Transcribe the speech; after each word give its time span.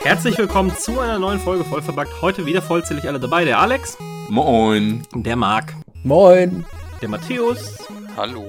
Herzlich 0.00 0.36
willkommen 0.38 0.76
zu 0.76 1.00
einer 1.00 1.18
neuen 1.18 1.40
Folge 1.40 1.64
Vollverbackt. 1.64 2.22
Heute 2.22 2.46
wieder 2.46 2.62
vollzählig 2.62 3.08
alle 3.08 3.18
dabei. 3.18 3.44
Der 3.44 3.58
Alex. 3.58 3.96
Moin. 4.28 5.06
Der 5.14 5.36
Marc. 5.36 5.74
Moin. 6.04 6.64
Der 7.00 7.08
Matthäus. 7.08 7.78
Hallo. 8.16 8.46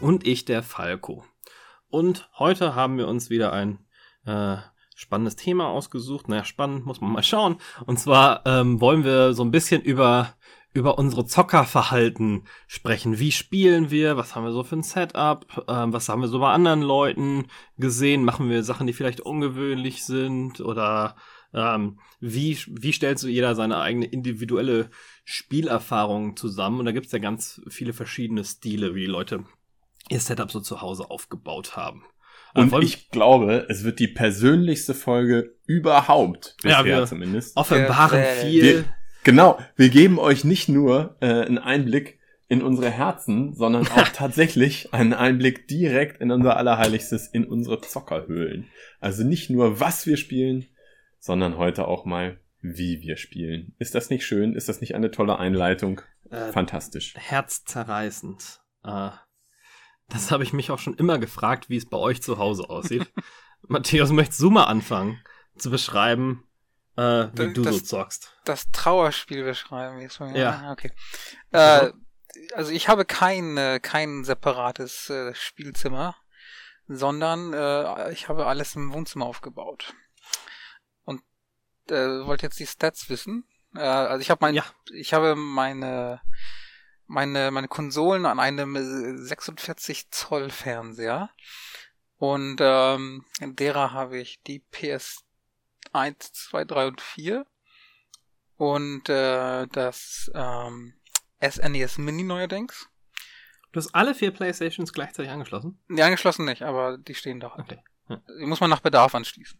Und 0.00 0.26
ich, 0.26 0.44
der 0.44 0.62
Falco. 0.62 1.24
Und 1.88 2.30
heute 2.38 2.74
haben 2.74 2.98
wir 2.98 3.08
uns 3.08 3.30
wieder 3.30 3.52
ein 3.52 3.78
äh, 4.26 4.56
spannendes 4.94 5.36
Thema 5.36 5.68
ausgesucht. 5.68 6.28
Naja, 6.28 6.44
spannend 6.44 6.86
muss 6.86 7.00
man 7.00 7.12
mal 7.12 7.22
schauen. 7.22 7.56
Und 7.86 7.98
zwar 7.98 8.42
ähm, 8.46 8.80
wollen 8.80 9.04
wir 9.04 9.34
so 9.34 9.44
ein 9.44 9.50
bisschen 9.50 9.82
über 9.82 10.34
über 10.74 10.98
unsere 10.98 11.26
Zockerverhalten 11.26 12.44
sprechen. 12.66 13.18
Wie 13.18 13.32
spielen 13.32 13.90
wir? 13.90 14.16
Was 14.16 14.34
haben 14.34 14.44
wir 14.44 14.52
so 14.52 14.62
für 14.62 14.76
ein 14.76 14.82
Setup? 14.82 15.66
Ähm, 15.68 15.92
was 15.92 16.08
haben 16.08 16.22
wir 16.22 16.28
so 16.28 16.38
bei 16.38 16.50
anderen 16.50 16.80
Leuten 16.80 17.46
gesehen? 17.76 18.24
Machen 18.24 18.48
wir 18.48 18.62
Sachen, 18.62 18.86
die 18.86 18.94
vielleicht 18.94 19.20
ungewöhnlich 19.20 20.04
sind? 20.04 20.60
Oder 20.60 21.16
ähm, 21.52 21.98
wie, 22.20 22.58
wie 22.68 22.92
stellt 22.92 23.18
so 23.18 23.28
jeder 23.28 23.54
seine 23.54 23.78
eigene 23.78 24.06
individuelle 24.06 24.90
Spielerfahrung 25.24 26.36
zusammen? 26.36 26.80
Und 26.80 26.86
da 26.86 26.92
gibt's 26.92 27.12
ja 27.12 27.18
ganz 27.18 27.60
viele 27.68 27.92
verschiedene 27.92 28.44
Stile, 28.44 28.94
wie 28.94 29.00
die 29.00 29.06
Leute 29.06 29.44
ihr 30.08 30.20
Setup 30.20 30.50
so 30.50 30.60
zu 30.60 30.80
Hause 30.80 31.10
aufgebaut 31.10 31.76
haben. 31.76 32.04
Und 32.54 32.82
ich 32.82 33.10
glaube, 33.10 33.66
es 33.68 33.84
wird 33.84 33.98
die 33.98 34.08
persönlichste 34.08 34.94
Folge 34.94 35.54
überhaupt. 35.66 36.56
Bisher 36.62 36.78
ja, 36.78 36.84
wir 36.84 37.06
zumindest. 37.06 37.56
Offenbaren 37.56 38.22
viel. 38.42 38.62
Wir, 38.62 38.84
Genau, 39.24 39.58
wir 39.76 39.88
geben 39.88 40.18
euch 40.18 40.44
nicht 40.44 40.68
nur 40.68 41.16
äh, 41.20 41.26
einen 41.26 41.58
Einblick 41.58 42.18
in 42.48 42.60
unsere 42.60 42.90
Herzen, 42.90 43.54
sondern 43.54 43.86
auch 43.86 44.08
tatsächlich 44.12 44.92
einen 44.92 45.14
Einblick 45.14 45.68
direkt 45.68 46.20
in 46.20 46.30
unser 46.30 46.56
Allerheiligstes, 46.56 47.28
in 47.28 47.44
unsere 47.44 47.80
Zockerhöhlen. 47.80 48.68
Also 49.00 49.22
nicht 49.24 49.48
nur, 49.48 49.80
was 49.80 50.06
wir 50.06 50.16
spielen, 50.16 50.66
sondern 51.18 51.56
heute 51.56 51.86
auch 51.86 52.04
mal, 52.04 52.40
wie 52.60 53.00
wir 53.00 53.16
spielen. 53.16 53.74
Ist 53.78 53.94
das 53.94 54.10
nicht 54.10 54.26
schön? 54.26 54.54
Ist 54.54 54.68
das 54.68 54.80
nicht 54.80 54.94
eine 54.94 55.10
tolle 55.10 55.38
Einleitung? 55.38 56.00
Äh, 56.30 56.52
Fantastisch. 56.52 57.14
Herzzerreißend. 57.16 58.60
Äh, 58.84 59.10
das 60.12 60.30
habe 60.30 60.44
ich 60.44 60.52
mich 60.52 60.70
auch 60.70 60.78
schon 60.78 60.94
immer 60.94 61.18
gefragt, 61.18 61.68
wie 61.70 61.76
es 61.76 61.86
bei 61.86 61.96
euch 61.96 62.22
zu 62.22 62.38
Hause 62.38 62.68
aussieht. 62.68 63.10
Matthäus, 63.68 64.10
möchtest 64.10 64.40
du 64.40 64.50
mal 64.50 64.64
anfangen 64.64 65.20
zu 65.56 65.70
beschreiben, 65.70 66.44
äh, 66.96 67.28
wie 67.32 67.52
das, 67.52 67.52
du 67.54 67.64
so 67.64 67.80
zockst. 67.80 68.36
Das 68.44 68.70
Trauerspiel 68.72 69.44
beschreiben, 69.44 70.00
wie 70.00 70.04
es 70.04 70.16
von 70.16 70.32
mir. 70.32 70.38
Ja. 70.38 70.62
Ah, 70.64 70.72
okay. 70.72 70.92
Äh, 71.52 71.90
also 72.54 72.70
ich 72.72 72.88
habe 72.88 73.04
kein, 73.04 73.56
äh, 73.56 73.80
kein 73.80 74.24
separates 74.24 75.08
äh, 75.10 75.34
Spielzimmer, 75.34 76.16
sondern 76.88 77.52
äh, 77.52 78.12
ich 78.12 78.28
habe 78.28 78.46
alles 78.46 78.74
im 78.74 78.92
Wohnzimmer 78.92 79.26
aufgebaut. 79.26 79.94
Und 81.04 81.22
äh, 81.90 82.26
wollt 82.26 82.42
jetzt 82.42 82.58
die 82.58 82.66
Stats 82.66 83.08
wissen? 83.08 83.44
Äh, 83.74 83.80
also 83.80 84.20
ich 84.20 84.30
habe 84.30 84.38
mein, 84.42 84.54
ja. 84.54 84.64
ich 84.92 85.14
habe 85.14 85.36
meine 85.36 86.20
meine 87.12 87.50
meine 87.50 87.68
Konsolen 87.68 88.26
an 88.26 88.40
einem 88.40 88.76
46 89.24 90.10
Zoll 90.10 90.50
Fernseher 90.50 91.30
und 92.16 92.58
ähm, 92.60 93.24
derer 93.40 93.92
habe 93.92 94.18
ich 94.18 94.42
die 94.42 94.60
PS 94.70 95.24
1, 95.92 96.32
2, 96.32 96.64
3 96.64 96.86
und 96.86 97.00
4. 97.00 97.46
Und 98.56 99.08
äh, 99.08 99.66
das 99.66 100.30
ähm, 100.34 100.94
SNES 101.40 101.98
e 101.98 102.00
Mini 102.00 102.22
neuerdings. 102.22 102.88
Du 103.72 103.80
hast 103.80 103.92
alle 103.94 104.14
vier 104.14 104.30
Playstations 104.30 104.92
gleichzeitig 104.92 105.32
angeschlossen? 105.32 105.82
Nee, 105.88 106.02
angeschlossen 106.02 106.44
nicht, 106.44 106.62
aber 106.62 106.98
die 106.98 107.14
stehen 107.14 107.40
da 107.40 107.56
halt. 107.56 107.72
Okay. 108.08 108.18
Die 108.38 108.46
muss 108.46 108.60
man 108.60 108.70
nach 108.70 108.80
Bedarf 108.80 109.14
anschließen. 109.14 109.58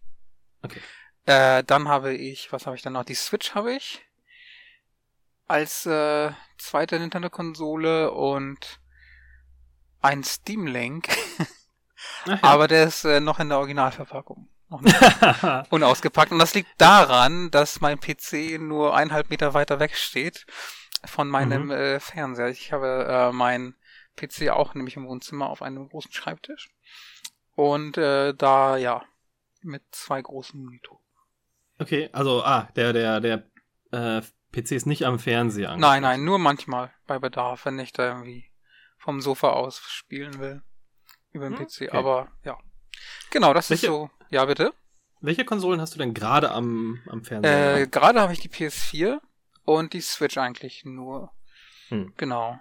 Okay. 0.62 0.80
Äh, 1.24 1.64
dann 1.64 1.88
habe 1.88 2.14
ich, 2.14 2.52
was 2.52 2.66
habe 2.66 2.76
ich 2.76 2.82
dann 2.82 2.92
noch? 2.92 3.04
Die 3.04 3.14
Switch 3.14 3.54
habe 3.54 3.74
ich 3.74 4.06
als 5.52 5.84
äh, 5.84 6.32
zweite 6.56 6.98
Nintendo-Konsole 6.98 8.10
und 8.10 8.80
ein 10.00 10.24
Steam 10.24 10.66
Link. 10.66 11.08
ja. 12.26 12.38
Aber 12.40 12.68
der 12.68 12.84
ist 12.84 13.04
äh, 13.04 13.20
noch 13.20 13.38
in 13.38 13.50
der 13.50 13.58
Originalverpackung. 13.58 14.48
unausgepackt. 15.68 16.32
Und 16.32 16.38
das 16.38 16.54
liegt 16.54 16.70
daran, 16.78 17.50
dass 17.50 17.82
mein 17.82 18.00
PC 18.00 18.58
nur 18.58 18.96
eineinhalb 18.96 19.28
Meter 19.28 19.52
weiter 19.52 19.78
weg 19.78 19.94
steht 19.94 20.46
von 21.04 21.28
meinem 21.28 21.64
mhm. 21.64 21.70
äh, 21.72 22.00
Fernseher. 22.00 22.48
Ich 22.48 22.72
habe 22.72 23.06
äh, 23.06 23.32
meinen 23.32 23.76
PC 24.16 24.48
auch 24.48 24.74
nämlich 24.74 24.96
im 24.96 25.06
Wohnzimmer 25.06 25.50
auf 25.50 25.60
einem 25.60 25.86
großen 25.86 26.12
Schreibtisch. 26.12 26.70
Und 27.54 27.98
äh, 27.98 28.32
da, 28.32 28.78
ja, 28.78 29.02
mit 29.60 29.82
zwei 29.90 30.22
großen 30.22 30.58
Monitoren. 30.64 31.02
Okay, 31.78 32.08
also, 32.14 32.42
ah, 32.42 32.70
der, 32.74 32.94
der, 32.94 33.20
der 33.20 33.42
äh, 33.90 34.22
PC 34.52 34.72
ist 34.72 34.86
nicht 34.86 35.04
am 35.04 35.18
Fernseher 35.18 35.76
Nein, 35.76 36.02
nein, 36.02 36.24
nur 36.24 36.38
manchmal 36.38 36.92
bei 37.06 37.18
Bedarf, 37.18 37.64
wenn 37.64 37.78
ich 37.78 37.92
da 37.92 38.08
irgendwie 38.08 38.50
vom 38.98 39.20
Sofa 39.20 39.50
aus 39.50 39.78
spielen 39.78 40.38
will. 40.38 40.62
Über 41.32 41.48
den 41.48 41.58
hm, 41.58 41.66
PC. 41.66 41.88
Okay. 41.88 41.90
Aber 41.90 42.28
ja. 42.44 42.58
Genau, 43.30 43.54
das 43.54 43.70
Welche, 43.70 43.86
ist 43.86 43.92
so 43.92 44.10
ja, 44.30 44.44
bitte? 44.44 44.72
Welche 45.20 45.44
Konsolen 45.44 45.80
hast 45.80 45.94
du 45.94 45.98
denn 45.98 46.14
gerade 46.14 46.50
am, 46.50 47.00
am 47.08 47.24
Fernseher? 47.24 47.76
Äh, 47.76 47.86
gerade 47.86 48.20
habe 48.20 48.32
ich 48.32 48.40
die 48.40 48.48
PS4 48.48 49.20
und 49.64 49.92
die 49.92 50.00
Switch 50.00 50.38
eigentlich 50.38 50.84
nur. 50.84 51.32
Hm. 51.88 52.12
Genau. 52.16 52.58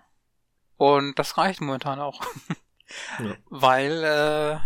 Und 0.77 1.17
das 1.19 1.37
reicht 1.37 1.61
momentan 1.61 1.99
auch. 1.99 2.21
ja. 3.19 3.35
Weil 3.49 4.03
äh, 4.03 4.59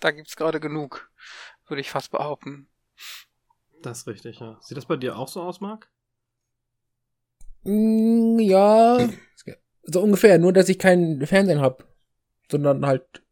da 0.00 0.10
gibt's 0.10 0.36
gerade 0.36 0.60
genug, 0.60 1.10
würde 1.66 1.80
ich 1.80 1.90
fast 1.90 2.10
behaupten. 2.10 2.68
Das 3.82 3.98
ist 3.98 4.06
richtig, 4.06 4.40
ja. 4.40 4.56
Sieht 4.60 4.76
das 4.76 4.86
bei 4.86 4.96
dir 4.96 5.18
auch 5.18 5.28
so 5.28 5.42
aus, 5.42 5.60
Marc? 5.60 5.90
Mm, 7.64 8.38
ja, 8.38 9.08
so 9.82 10.02
ungefähr. 10.02 10.38
Nur, 10.38 10.52
dass 10.52 10.68
ich 10.68 10.78
keinen 10.78 11.26
Fernsehen 11.26 11.60
habe, 11.60 11.84
sondern 12.50 12.86
halt 12.86 13.22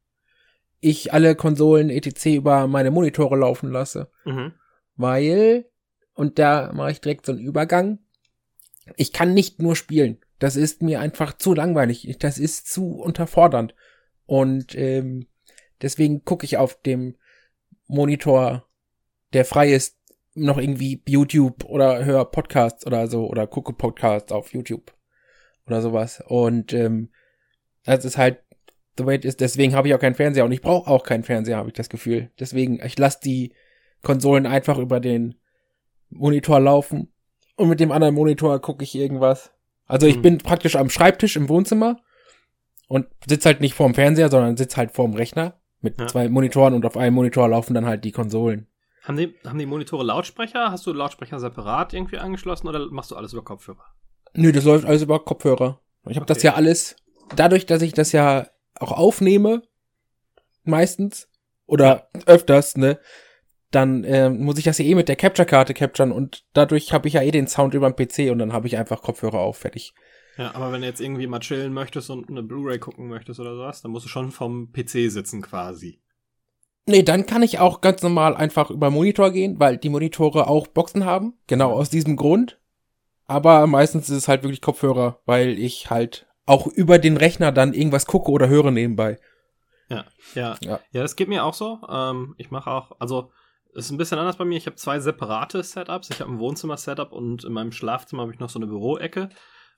ich 0.80 1.12
alle 1.12 1.36
Konsolen 1.36 1.90
etc. 1.90 2.26
über 2.26 2.66
meine 2.66 2.90
Monitore 2.90 3.36
laufen 3.36 3.70
lasse. 3.70 4.10
Mhm. 4.24 4.52
Weil, 4.96 5.66
und 6.14 6.38
da 6.38 6.72
mache 6.72 6.90
ich 6.90 7.00
direkt 7.00 7.24
so 7.24 7.32
einen 7.32 7.40
Übergang, 7.40 8.00
ich 8.96 9.12
kann 9.12 9.32
nicht 9.32 9.62
nur 9.62 9.76
spielen. 9.76 10.18
Das 10.40 10.56
ist 10.56 10.82
mir 10.82 11.00
einfach 11.00 11.34
zu 11.34 11.54
langweilig. 11.54 12.16
Das 12.18 12.38
ist 12.38 12.66
zu 12.66 13.00
unterfordernd. 13.00 13.76
Und 14.26 14.74
ähm, 14.74 15.28
deswegen 15.80 16.24
gucke 16.24 16.44
ich 16.44 16.56
auf 16.56 16.80
dem 16.82 17.16
Monitor, 17.86 18.66
der 19.32 19.44
frei 19.44 19.72
ist, 19.72 19.98
noch 20.34 20.58
irgendwie 20.58 21.02
YouTube 21.06 21.64
oder 21.64 22.04
höre 22.04 22.24
Podcasts 22.24 22.86
oder 22.86 23.06
so 23.06 23.26
oder 23.26 23.46
gucke 23.46 23.72
Podcasts 23.72 24.32
auf 24.32 24.52
YouTube 24.52 24.92
oder 25.66 25.82
sowas. 25.82 26.22
Und 26.26 26.72
ähm, 26.72 27.10
das 27.84 28.04
ist 28.04 28.18
halt 28.18 28.40
the 28.96 29.06
way 29.06 29.16
it 29.16 29.24
is. 29.24 29.36
Deswegen 29.36 29.74
habe 29.74 29.88
ich 29.88 29.94
auch 29.94 29.98
keinen 29.98 30.14
Fernseher 30.14 30.44
und 30.44 30.52
ich 30.52 30.62
brauche 30.62 30.90
auch 30.90 31.02
keinen 31.02 31.24
Fernseher, 31.24 31.56
habe 31.56 31.68
ich 31.68 31.74
das 31.74 31.88
Gefühl. 31.88 32.30
Deswegen, 32.38 32.80
ich 32.84 32.98
lasse 32.98 33.20
die 33.24 33.52
Konsolen 34.02 34.46
einfach 34.46 34.78
über 34.78 35.00
den 35.00 35.36
Monitor 36.10 36.60
laufen 36.60 37.12
und 37.56 37.68
mit 37.68 37.80
dem 37.80 37.92
anderen 37.92 38.14
Monitor 38.14 38.60
gucke 38.60 38.84
ich 38.84 38.94
irgendwas. 38.94 39.52
Also 39.86 40.06
ich 40.06 40.16
mhm. 40.16 40.22
bin 40.22 40.38
praktisch 40.38 40.76
am 40.76 40.90
Schreibtisch 40.90 41.36
im 41.36 41.48
Wohnzimmer 41.48 42.00
und 42.88 43.06
sitze 43.26 43.48
halt 43.48 43.60
nicht 43.60 43.74
vorm 43.74 43.94
Fernseher, 43.94 44.30
sondern 44.30 44.56
sitze 44.56 44.76
halt 44.76 44.90
vorm 44.90 45.14
Rechner 45.14 45.60
mit 45.80 45.98
ja. 45.98 46.06
zwei 46.06 46.28
Monitoren 46.28 46.74
und 46.74 46.86
auf 46.86 46.96
einem 46.96 47.14
Monitor 47.14 47.48
laufen 47.48 47.74
dann 47.74 47.86
halt 47.86 48.04
die 48.04 48.12
Konsolen. 48.12 48.66
Haben 49.02 49.16
die, 49.16 49.34
haben 49.44 49.58
die 49.58 49.66
Monitore 49.66 50.04
Lautsprecher? 50.04 50.70
Hast 50.70 50.86
du 50.86 50.92
Lautsprecher 50.92 51.40
separat 51.40 51.92
irgendwie 51.92 52.18
angeschlossen 52.18 52.68
oder 52.68 52.86
machst 52.90 53.10
du 53.10 53.16
alles 53.16 53.32
über 53.32 53.42
Kopfhörer? 53.42 53.84
Nö, 54.34 54.52
das 54.52 54.64
läuft 54.64 54.84
alles 54.84 55.02
über 55.02 55.24
Kopfhörer. 55.24 55.80
Ich 56.08 56.16
habe 56.16 56.24
okay. 56.24 56.34
das 56.34 56.42
ja 56.42 56.54
alles, 56.54 56.96
dadurch, 57.34 57.66
dass 57.66 57.82
ich 57.82 57.92
das 57.92 58.12
ja 58.12 58.48
auch 58.78 58.92
aufnehme, 58.92 59.62
meistens, 60.64 61.28
oder 61.66 62.08
öfters, 62.26 62.76
ne, 62.76 62.98
dann 63.70 64.04
äh, 64.04 64.30
muss 64.30 64.58
ich 64.58 64.64
das 64.64 64.78
ja 64.78 64.84
eh 64.84 64.94
mit 64.94 65.08
der 65.08 65.16
Capture-Karte 65.16 65.74
capturen 65.74 66.12
und 66.12 66.44
dadurch 66.52 66.92
habe 66.92 67.08
ich 67.08 67.14
ja 67.14 67.22
eh 67.22 67.30
den 67.30 67.46
Sound 67.46 67.74
über 67.74 67.90
den 67.90 67.96
PC 67.96 68.30
und 68.30 68.38
dann 68.38 68.52
habe 68.52 68.66
ich 68.66 68.76
einfach 68.76 69.02
Kopfhörer 69.02 69.38
auf, 69.38 69.58
fertig. 69.58 69.94
Ja, 70.36 70.54
aber 70.54 70.72
wenn 70.72 70.80
du 70.80 70.86
jetzt 70.86 71.00
irgendwie 71.00 71.26
mal 71.26 71.40
chillen 71.40 71.72
möchtest 71.72 72.10
und 72.10 72.28
eine 72.28 72.42
Blu-ray 72.42 72.78
gucken 72.78 73.08
möchtest 73.08 73.40
oder 73.40 73.54
sowas, 73.54 73.82
dann 73.82 73.90
musst 73.90 74.06
du 74.06 74.10
schon 74.10 74.30
vom 74.30 74.72
PC 74.72 75.10
sitzen 75.10 75.42
quasi. 75.42 76.00
Nee, 76.86 77.02
dann 77.02 77.26
kann 77.26 77.42
ich 77.42 77.58
auch 77.58 77.80
ganz 77.80 78.02
normal 78.02 78.34
einfach 78.34 78.70
über 78.70 78.90
Monitor 78.90 79.30
gehen, 79.30 79.60
weil 79.60 79.76
die 79.76 79.88
Monitore 79.88 80.48
auch 80.48 80.66
Boxen 80.66 81.04
haben. 81.04 81.34
Genau 81.46 81.72
aus 81.72 81.90
diesem 81.90 82.16
Grund. 82.16 82.58
Aber 83.26 83.66
meistens 83.66 84.10
ist 84.10 84.16
es 84.16 84.28
halt 84.28 84.42
wirklich 84.42 84.60
Kopfhörer, 84.60 85.20
weil 85.24 85.58
ich 85.58 85.90
halt 85.90 86.26
auch 86.44 86.66
über 86.66 86.98
den 86.98 87.16
Rechner 87.16 87.52
dann 87.52 87.72
irgendwas 87.72 88.06
gucke 88.06 88.30
oder 88.32 88.48
höre 88.48 88.72
nebenbei. 88.72 89.18
Ja, 89.88 90.04
ja, 90.34 90.56
ja, 90.60 90.80
ja, 90.90 91.02
das 91.02 91.16
geht 91.16 91.28
mir 91.28 91.44
auch 91.44 91.54
so. 91.54 91.78
Ähm, 91.88 92.34
ich 92.38 92.50
mache 92.50 92.70
auch, 92.70 92.92
also 92.98 93.30
ist 93.74 93.90
ein 93.90 93.96
bisschen 93.96 94.18
anders 94.18 94.36
bei 94.36 94.44
mir. 94.44 94.56
Ich 94.56 94.66
habe 94.66 94.76
zwei 94.76 94.98
separate 95.00 95.62
Setups. 95.62 96.10
Ich 96.10 96.20
habe 96.20 96.30
ein 96.30 96.38
Wohnzimmer-Setup 96.38 97.12
und 97.12 97.44
in 97.44 97.52
meinem 97.52 97.72
Schlafzimmer 97.72 98.22
habe 98.22 98.32
ich 98.32 98.40
noch 98.40 98.50
so 98.50 98.58
eine 98.58 98.66
Büroecke. 98.66 99.30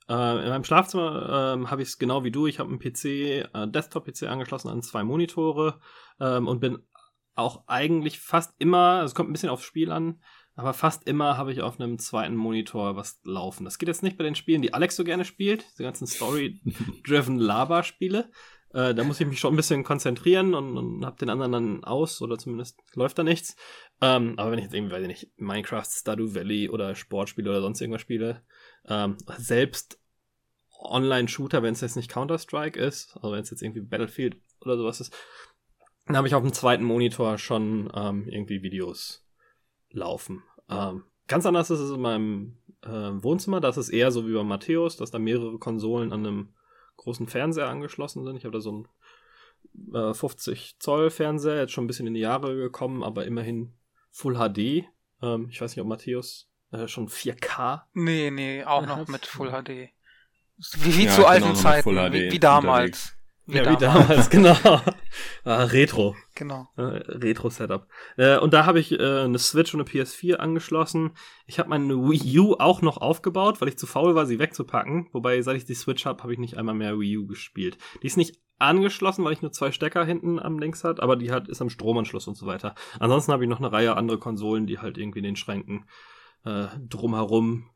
Äh, 0.09 0.43
in 0.43 0.49
meinem 0.49 0.63
Schlafzimmer 0.63 1.57
äh, 1.63 1.67
habe 1.67 1.81
ich 1.81 1.89
es 1.89 1.97
genau 1.97 2.23
wie 2.23 2.31
du. 2.31 2.47
Ich 2.47 2.59
habe 2.59 2.69
einen 2.69 2.79
PC, 2.79 3.05
äh, 3.05 3.67
Desktop-PC 3.67 4.23
angeschlossen 4.23 4.69
an 4.69 4.81
zwei 4.81 5.03
Monitore 5.03 5.79
ähm, 6.19 6.47
und 6.47 6.59
bin 6.59 6.79
auch 7.35 7.63
eigentlich 7.67 8.19
fast 8.19 8.53
immer, 8.57 9.03
es 9.03 9.13
kommt 9.13 9.29
ein 9.29 9.33
bisschen 9.33 9.49
aufs 9.49 9.65
Spiel 9.65 9.91
an, 9.91 10.21
aber 10.55 10.73
fast 10.73 11.07
immer 11.07 11.37
habe 11.37 11.51
ich 11.51 11.61
auf 11.61 11.79
einem 11.79 11.99
zweiten 11.99 12.35
Monitor 12.35 12.95
was 12.95 13.19
laufen. 13.23 13.65
Das 13.65 13.77
geht 13.77 13.89
jetzt 13.89 14.03
nicht 14.03 14.17
bei 14.17 14.23
den 14.23 14.35
Spielen, 14.35 14.61
die 14.61 14.73
Alex 14.73 14.95
so 14.95 15.03
gerne 15.03 15.25
spielt, 15.25 15.65
diese 15.73 15.83
ganzen 15.83 16.07
Story-driven 16.07 17.37
Lava-Spiele. 17.39 18.29
Äh, 18.73 18.95
da 18.95 19.03
muss 19.03 19.19
ich 19.19 19.27
mich 19.27 19.39
schon 19.39 19.53
ein 19.53 19.57
bisschen 19.57 19.83
konzentrieren 19.83 20.53
und, 20.53 20.77
und 20.77 21.05
habe 21.05 21.17
den 21.17 21.29
anderen 21.29 21.51
dann 21.51 21.83
aus 21.83 22.21
oder 22.21 22.37
zumindest 22.37 22.79
läuft 22.93 23.17
da 23.17 23.23
nichts. 23.23 23.57
Ähm, 24.01 24.35
aber 24.37 24.51
wenn 24.51 24.59
ich 24.59 24.65
jetzt 24.65 24.73
irgendwie, 24.73 24.93
weiß 24.93 25.01
ich 25.01 25.07
nicht, 25.07 25.31
Minecraft, 25.37 25.85
Stardew 25.85 26.33
Valley 26.33 26.69
oder 26.69 26.95
Sportspiele 26.95 27.49
oder 27.49 27.61
sonst 27.61 27.81
irgendwas 27.81 28.01
spiele, 28.01 28.41
ähm, 28.87 29.17
selbst 29.37 29.99
Online-Shooter, 30.77 31.63
wenn 31.63 31.73
es 31.73 31.81
jetzt 31.81 31.95
nicht 31.95 32.11
Counter-Strike 32.11 32.79
ist, 32.79 33.15
also 33.17 33.31
wenn 33.31 33.41
es 33.41 33.49
jetzt 33.49 33.61
irgendwie 33.61 33.81
Battlefield 33.81 34.37
oder 34.61 34.77
sowas 34.77 35.01
ist, 35.01 35.13
dann 36.05 36.17
habe 36.17 36.27
ich 36.27 36.35
auf 36.35 36.43
dem 36.43 36.53
zweiten 36.53 36.83
Monitor 36.83 37.37
schon 37.37 37.91
ähm, 37.95 38.27
irgendwie 38.27 38.61
Videos 38.61 39.25
laufen. 39.89 40.43
Ähm, 40.69 41.03
ganz 41.27 41.45
anders 41.45 41.69
ist 41.69 41.79
es 41.79 41.91
in 41.91 42.01
meinem 42.01 42.57
äh, 42.83 42.89
Wohnzimmer, 42.89 43.59
das 43.59 43.77
ist 43.77 43.89
eher 43.89 44.11
so 44.11 44.27
wie 44.27 44.33
bei 44.33 44.43
Matthäus, 44.43 44.97
dass 44.97 45.11
da 45.11 45.19
mehrere 45.19 45.57
Konsolen 45.57 46.11
an 46.11 46.25
einem 46.25 46.53
großen 46.97 47.27
Fernseher 47.27 47.67
angeschlossen 47.67 48.23
sind. 48.23 48.37
Ich 48.37 48.45
habe 48.45 48.53
da 48.53 48.61
so 48.61 48.87
einen 49.93 50.11
äh, 50.11 50.13
50 50.13 50.79
Zoll 50.79 51.09
Fernseher, 51.09 51.57
jetzt 51.57 51.73
schon 51.73 51.85
ein 51.85 51.87
bisschen 51.87 52.07
in 52.07 52.13
die 52.13 52.21
Jahre 52.21 52.55
gekommen, 52.55 53.03
aber 53.03 53.25
immerhin 53.25 53.73
Full 54.11 54.35
HD. 54.35 54.85
Ähm, 55.21 55.47
ich 55.49 55.59
weiß 55.59 55.75
nicht, 55.75 55.81
ob 55.81 55.87
Matthäus 55.87 56.49
äh, 56.71 56.87
schon 56.87 57.09
4K. 57.09 57.81
Nee, 57.93 58.31
nee, 58.31 58.63
auch 58.63 58.85
noch 58.85 59.07
mit 59.07 59.25
Full 59.25 59.49
HD. 59.49 59.89
Wie, 60.77 60.97
wie 60.97 61.05
ja, 61.05 61.11
zu 61.11 61.25
alten 61.25 61.55
Zeiten, 61.55 61.95
wie, 62.13 62.31
wie 62.31 62.39
damals. 62.39 63.15
Wie 63.45 63.57
ja, 63.57 63.63
damals. 63.63 63.81
wie 63.81 63.85
damals, 63.85 64.29
genau. 64.63 64.81
Ah, 65.43 65.63
Retro. 65.63 66.15
Genau. 66.35 66.67
Äh, 66.77 66.81
Retro-Setup. 66.81 67.87
Äh, 68.17 68.37
und 68.37 68.53
da 68.53 68.65
habe 68.65 68.79
ich 68.79 68.91
äh, 68.91 69.21
eine 69.21 69.39
Switch 69.39 69.73
und 69.73 69.81
eine 69.81 69.89
PS4 69.89 70.35
angeschlossen. 70.35 71.11
Ich 71.45 71.59
habe 71.59 71.69
meine 71.69 71.93
Wii 71.93 72.39
U 72.39 72.53
auch 72.53 72.81
noch 72.81 72.97
aufgebaut, 72.97 73.61
weil 73.61 73.69
ich 73.69 73.77
zu 73.77 73.87
faul 73.87 74.15
war, 74.15 74.25
sie 74.25 74.39
wegzupacken. 74.39 75.07
Wobei, 75.11 75.41
seit 75.41 75.57
ich 75.57 75.65
die 75.65 75.75
Switch 75.75 76.05
habe, 76.05 76.23
habe 76.23 76.33
ich 76.33 76.39
nicht 76.39 76.57
einmal 76.57 76.75
mehr 76.75 76.99
Wii 76.99 77.17
U 77.17 77.27
gespielt. 77.27 77.77
Die 78.01 78.07
ist 78.07 78.17
nicht 78.17 78.39
angeschlossen, 78.57 79.25
weil 79.25 79.33
ich 79.33 79.41
nur 79.41 79.51
zwei 79.51 79.71
Stecker 79.71 80.05
hinten 80.05 80.39
am 80.39 80.59
links 80.59 80.83
hat, 80.83 80.99
aber 80.99 81.15
die 81.15 81.31
hat 81.31 81.49
ist 81.49 81.61
am 81.61 81.69
Stromanschluss 81.69 82.27
und 82.27 82.35
so 82.35 82.45
weiter. 82.45 82.75
Ansonsten 82.99 83.31
habe 83.31 83.43
ich 83.43 83.49
noch 83.49 83.59
eine 83.59 83.71
Reihe 83.71 83.97
andere 83.97 84.17
Konsolen, 84.17 84.65
die 84.65 84.79
halt 84.79 84.97
irgendwie 84.97 85.19
in 85.19 85.25
den 85.25 85.35
Schränken 85.35 85.85
äh, 86.45 86.67
drumherum 86.87 87.69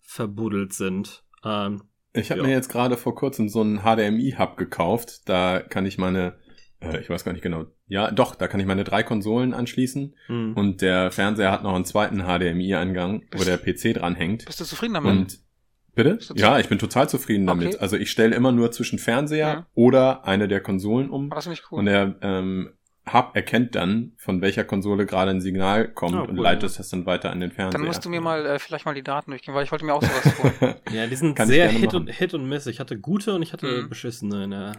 verbuddelt 0.00 0.72
sind. 0.72 1.24
Ähm, 1.44 1.82
ich 2.16 2.30
habe 2.30 2.42
mir 2.42 2.50
jetzt 2.50 2.68
gerade 2.68 2.96
vor 2.96 3.14
kurzem 3.14 3.48
so 3.48 3.60
einen 3.60 3.80
HDMI-Hub 3.80 4.56
gekauft. 4.56 5.28
Da 5.28 5.60
kann 5.60 5.84
ich 5.84 5.98
meine, 5.98 6.38
äh, 6.92 7.00
ich 7.00 7.10
weiß 7.10 7.24
gar 7.24 7.32
nicht 7.32 7.42
genau, 7.42 7.66
ja, 7.86 8.10
doch, 8.10 8.34
da 8.34 8.48
kann 8.48 8.60
ich 8.60 8.66
meine 8.66 8.84
drei 8.84 9.02
Konsolen 9.02 9.54
anschließen. 9.54 10.14
Mhm. 10.28 10.52
Und 10.54 10.82
der 10.82 11.10
Fernseher 11.10 11.52
hat 11.52 11.62
noch 11.62 11.74
einen 11.74 11.84
zweiten 11.84 12.24
HDMI-Eingang, 12.24 13.22
wo 13.34 13.44
der 13.44 13.56
PC 13.58 13.94
dran 13.94 14.14
hängt. 14.14 14.44
Bist 14.46 14.60
du 14.60 14.64
zufrieden 14.64 14.94
damit? 14.94 15.12
Und 15.12 15.44
Bitte? 15.94 16.18
Ja, 16.34 16.58
ich 16.58 16.68
bin 16.68 16.78
total 16.78 17.08
zufrieden 17.08 17.46
damit. 17.46 17.68
Okay. 17.68 17.78
Also 17.78 17.96
ich 17.96 18.10
stelle 18.10 18.34
immer 18.34 18.50
nur 18.50 18.72
zwischen 18.72 18.98
Fernseher 18.98 19.46
ja. 19.46 19.66
oder 19.74 20.26
eine 20.26 20.48
der 20.48 20.60
Konsolen 20.60 21.08
um. 21.08 21.30
Oh, 21.30 21.34
das 21.34 21.46
ist 21.46 21.62
cool. 21.70 21.78
Und 21.78 21.86
der 21.86 22.16
ähm, 22.20 22.72
Hub 23.12 23.32
erkennt 23.34 23.74
dann, 23.74 24.12
von 24.16 24.40
welcher 24.40 24.64
Konsole 24.64 25.04
gerade 25.04 25.30
ein 25.30 25.42
Signal 25.42 25.88
kommt 25.88 26.14
oh, 26.14 26.22
und 26.22 26.36
leitet 26.36 26.70
ja. 26.70 26.78
das 26.78 26.88
dann 26.88 27.04
weiter 27.04 27.30
an 27.30 27.40
den 27.40 27.50
Fernseher. 27.50 27.78
Dann 27.78 27.86
musst 27.86 28.02
du 28.04 28.08
mir 28.08 28.22
mal 28.22 28.46
äh, 28.46 28.58
vielleicht 28.58 28.86
mal 28.86 28.94
die 28.94 29.02
Daten 29.02 29.30
durchgehen, 29.30 29.54
weil 29.54 29.64
ich 29.64 29.70
wollte 29.70 29.84
mir 29.84 29.92
auch 29.92 30.02
sowas 30.02 30.38
holen. 30.42 30.74
ja, 30.92 31.06
die 31.06 31.16
sind 31.16 31.34
kann 31.34 31.46
sehr 31.46 31.68
Hit 31.68 31.92
und, 31.92 32.08
Hit 32.08 32.32
und 32.32 32.48
Miss. 32.48 32.66
Ich 32.66 32.80
hatte 32.80 32.98
gute 32.98 33.34
und 33.34 33.42
ich 33.42 33.52
hatte 33.52 33.82
mhm. 33.82 33.88
beschissene. 33.90 34.44
In 34.44 34.50
der, 34.52 34.72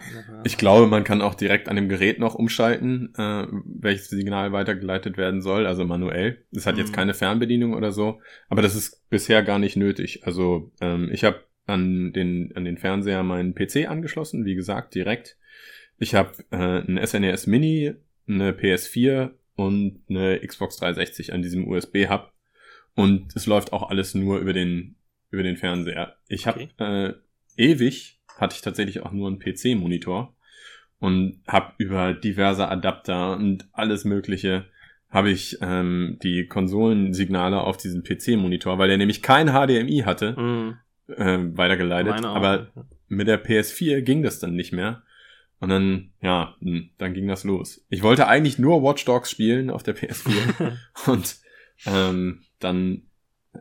ich 0.44 0.58
glaube, 0.58 0.88
man 0.88 1.04
kann 1.04 1.22
auch 1.22 1.36
direkt 1.36 1.70
an 1.70 1.76
dem 1.76 1.88
Gerät 1.88 2.20
noch 2.20 2.34
umschalten, 2.34 3.14
äh, 3.16 3.46
welches 3.52 4.10
Signal 4.10 4.52
weitergeleitet 4.52 5.18
werden 5.18 5.42
soll, 5.42 5.68
also 5.68 5.86
manuell. 5.86 6.44
Es 6.52 6.66
hat 6.66 6.76
mhm. 6.76 6.82
jetzt 6.82 6.94
keine 6.94 7.14
Fernbedienung 7.14 7.76
oder 7.76 7.92
so, 7.92 8.22
aber 8.50 8.64
das 8.64 8.76
ist 8.76 9.08
bisher 9.10 9.44
gar 9.44 9.60
nicht 9.60 9.78
nötig. 9.78 10.26
Also 10.26 10.72
ähm, 10.82 11.10
ich 11.12 11.24
habe 11.24 11.42
an 11.68 12.12
den, 12.12 12.52
an 12.56 12.66
den 12.66 12.78
Fernseher 12.78 13.22
meinen 13.22 13.54
PC 13.54 13.88
angeschlossen, 13.88 14.46
wie 14.46 14.56
gesagt, 14.56 14.96
direkt. 14.96 15.38
Ich 15.98 16.16
habe 16.16 16.34
äh, 16.52 16.82
ein 16.82 17.00
SNES 17.06 17.48
e 17.48 17.50
Mini 17.50 17.96
eine 18.28 18.52
PS4 18.52 19.32
und 19.56 20.02
eine 20.10 20.40
Xbox 20.40 20.78
360 20.78 21.34
an 21.34 21.42
diesem 21.42 21.68
USB-Hub. 21.68 22.32
Und 22.96 23.36
es 23.36 23.46
läuft 23.46 23.74
auch 23.74 23.90
alles 23.90 24.14
nur 24.16 24.40
über 24.40 24.54
den, 24.54 24.96
über 25.30 25.44
den 25.44 25.58
Fernseher. 25.58 26.16
Ich 26.28 26.48
okay. 26.48 26.70
habe 26.80 27.22
äh, 27.58 27.64
ewig, 27.64 28.20
hatte 28.38 28.56
ich 28.56 28.62
tatsächlich 28.62 29.02
auch 29.02 29.12
nur 29.12 29.28
einen 29.28 29.40
PC-Monitor 29.40 30.36
und 31.00 31.42
habe 31.48 31.74
über 31.78 32.14
diverse 32.14 32.68
Adapter 32.68 33.36
und 33.38 33.68
alles 33.74 34.06
Mögliche 34.06 34.66
habe 35.10 35.30
ich 35.30 35.58
ähm, 35.62 36.18
die 36.24 36.48
Konsolensignale 36.48 37.62
auf 37.62 37.78
diesen 37.78 38.04
PC-Monitor, 38.04 38.78
weil 38.78 38.90
der 38.90 38.98
nämlich 38.98 39.22
kein 39.22 39.48
HDMI 39.48 40.04
hatte, 40.06 40.34
mm. 40.34 41.12
äh, 41.12 41.58
weitergeleitet. 41.58 42.26
Aber 42.26 42.68
mit 43.08 43.28
der 43.28 43.44
PS4 43.44 44.02
ging 44.02 44.24
das 44.24 44.40
dann 44.40 44.56
nicht 44.56 44.74
mehr. 44.74 45.04
Und 45.66 45.70
dann, 45.70 46.12
ja, 46.22 46.56
hm, 46.60 46.92
dann 47.00 47.16
ging 47.16 47.28
das 47.28 47.44
los. 47.44 47.84
Ich 47.90 48.04
wollte 48.04 48.28
eigentlich 48.28 48.60
nur 48.60 48.84
Watch 48.84 49.04
Dogs 49.04 49.32
spielen 49.32 49.72
auf 49.72 49.82
der 49.82 49.96
PS4. 49.96 50.78
und 51.08 51.38
ähm, 51.88 52.44
dann 52.60 53.08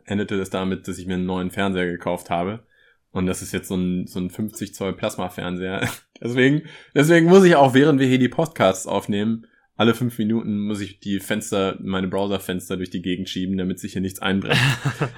endete 0.03 0.39
es 0.39 0.51
damit, 0.51 0.87
dass 0.87 0.99
ich 0.99 1.07
mir 1.07 1.15
einen 1.15 1.25
neuen 1.25 1.49
Fernseher 1.49 1.87
gekauft 1.87 2.29
habe. 2.29 2.63
Und 3.09 3.25
das 3.25 3.41
ist 3.41 3.53
jetzt 3.53 3.69
so 3.69 3.75
ein, 3.75 4.05
so 4.05 4.19
ein 4.19 4.29
50 4.29 4.75
Zoll 4.75 4.93
Plasma-Fernseher. 4.93 5.89
deswegen, 6.21 6.67
deswegen 6.93 7.25
muss 7.25 7.43
ich 7.43 7.55
auch, 7.55 7.73
während 7.73 7.99
wir 7.99 8.05
hier 8.05 8.19
die 8.19 8.29
Podcasts 8.29 8.85
aufnehmen, 8.85 9.47
alle 9.77 9.93
fünf 9.93 10.17
Minuten 10.17 10.59
muss 10.59 10.79
ich 10.79 10.99
die 11.01 11.19
Fenster, 11.19 11.77
meine 11.81 12.07
Browserfenster 12.07 12.77
durch 12.77 12.89
die 12.89 13.01
Gegend 13.01 13.27
schieben, 13.27 13.57
damit 13.57 13.79
sich 13.79 13.91
hier 13.93 14.01
nichts 14.01 14.21
einbrennt. 14.21 14.59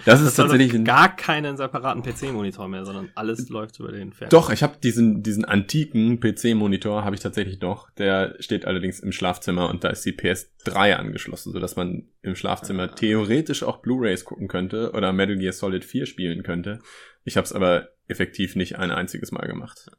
Das, 0.06 0.22
ist 0.22 0.36
tatsächlich 0.36 0.74
ein 0.74 0.86
gar 0.86 1.16
keinen 1.16 1.58
separaten 1.58 2.02
PC-Monitor 2.02 2.68
mehr, 2.68 2.86
sondern 2.86 3.10
alles 3.16 3.50
läuft 3.50 3.80
über 3.80 3.92
den 3.92 4.14
Fernseher. 4.14 4.30
Doch, 4.30 4.50
ich 4.50 4.64
habe 4.64 4.78
diesen 4.82 5.22
diesen 5.22 5.46
antiken 5.46 6.20
PC-Monitor 6.20 7.04
habe 7.04 7.16
ich 7.16 7.22
tatsächlich 7.22 7.60
doch. 7.60 7.92
Der 7.92 8.36
steht 8.40 8.66
allerdings 8.66 9.00
im 9.00 9.12
Schlafzimmer 9.12 9.70
und 9.70 9.84
da 9.84 9.90
ist 9.90 10.06
die 10.06 10.14
PS3 10.14 10.94
angeschlossen, 10.94 11.52
so 11.52 11.60
dass 11.60 11.76
man 11.76 12.08
im 12.22 12.36
Schlafzimmer 12.36 12.84
ah. 12.84 12.88
theoretisch 12.96 13.64
auch 13.64 13.82
Blu-rays 13.82 14.26
gucken 14.26 14.48
könnte 14.48 14.92
oder 14.94 15.14
Metal 15.14 15.38
Gear 15.38 15.54
Solid 15.54 15.86
4 15.86 16.06
spielen 16.06 16.44
könnte. 16.44 16.80
Ich 17.24 17.38
habe 17.38 17.46
es 17.46 17.54
aber 17.54 17.90
effektiv 18.08 18.56
nicht 18.56 18.78
ein 18.78 18.92
einziges 18.92 19.32
Mal 19.32 19.48
gemacht. 19.48 19.92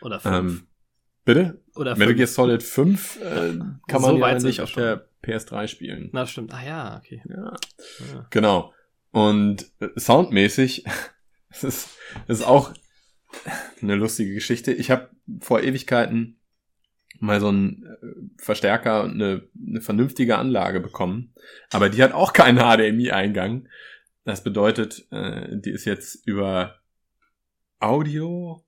Oder 0.00 0.18
fünf. 0.18 0.34
Ähm, 0.34 0.66
Bitte? 1.24 1.62
Oder 1.74 1.96
Metal 1.96 2.14
Gear 2.14 2.26
Solid 2.26 2.62
5 2.62 3.20
äh, 3.20 3.58
kann 3.86 4.02
man 4.02 4.16
so 4.16 4.18
ja 4.18 4.38
nicht 4.38 4.60
auf 4.60 4.72
der 4.72 5.08
PS3 5.22 5.68
spielen. 5.68 6.10
Na, 6.12 6.26
stimmt. 6.26 6.52
Ah 6.52 6.64
ja, 6.64 6.96
okay. 6.98 7.22
Ja. 7.28 7.56
ja. 8.12 8.26
Genau. 8.30 8.72
Und 9.12 9.70
äh, 9.80 9.88
soundmäßig, 9.96 10.84
das 11.48 11.64
ist, 11.64 11.90
das 12.26 12.40
ist 12.40 12.46
auch 12.46 12.72
eine 13.80 13.94
lustige 13.94 14.34
Geschichte. 14.34 14.72
Ich 14.72 14.90
habe 14.90 15.10
vor 15.40 15.62
Ewigkeiten 15.62 16.40
mal 17.20 17.40
so 17.40 17.48
einen 17.48 17.84
äh, 17.84 18.42
Verstärker 18.42 19.04
und 19.04 19.12
eine, 19.12 19.48
eine 19.66 19.80
vernünftige 19.80 20.38
Anlage 20.38 20.80
bekommen. 20.80 21.32
Aber 21.70 21.88
die 21.88 22.02
hat 22.02 22.12
auch 22.12 22.32
keinen 22.32 22.58
HDMI-Eingang. 22.58 23.68
Das 24.24 24.42
bedeutet, 24.42 25.06
äh, 25.12 25.56
die 25.58 25.70
ist 25.70 25.84
jetzt 25.84 26.26
über 26.26 26.80
Audio, 27.78 28.64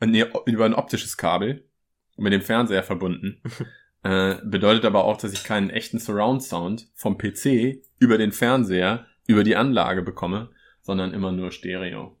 äh, 0.00 0.06
nee, 0.06 0.24
über 0.46 0.64
ein 0.64 0.74
optisches 0.74 1.16
Kabel 1.16 1.68
mit 2.16 2.32
dem 2.32 2.42
Fernseher 2.42 2.82
verbunden. 2.82 3.42
äh, 4.02 4.36
bedeutet 4.44 4.84
aber 4.84 5.04
auch, 5.04 5.16
dass 5.16 5.32
ich 5.32 5.44
keinen 5.44 5.70
echten 5.70 5.98
Surround 5.98 6.42
Sound 6.42 6.88
vom 6.94 7.18
PC 7.18 7.82
über 7.98 8.18
den 8.18 8.32
Fernseher, 8.32 9.06
über 9.26 9.44
die 9.44 9.56
Anlage 9.56 10.02
bekomme, 10.02 10.50
sondern 10.82 11.14
immer 11.14 11.32
nur 11.32 11.50
Stereo. 11.50 12.16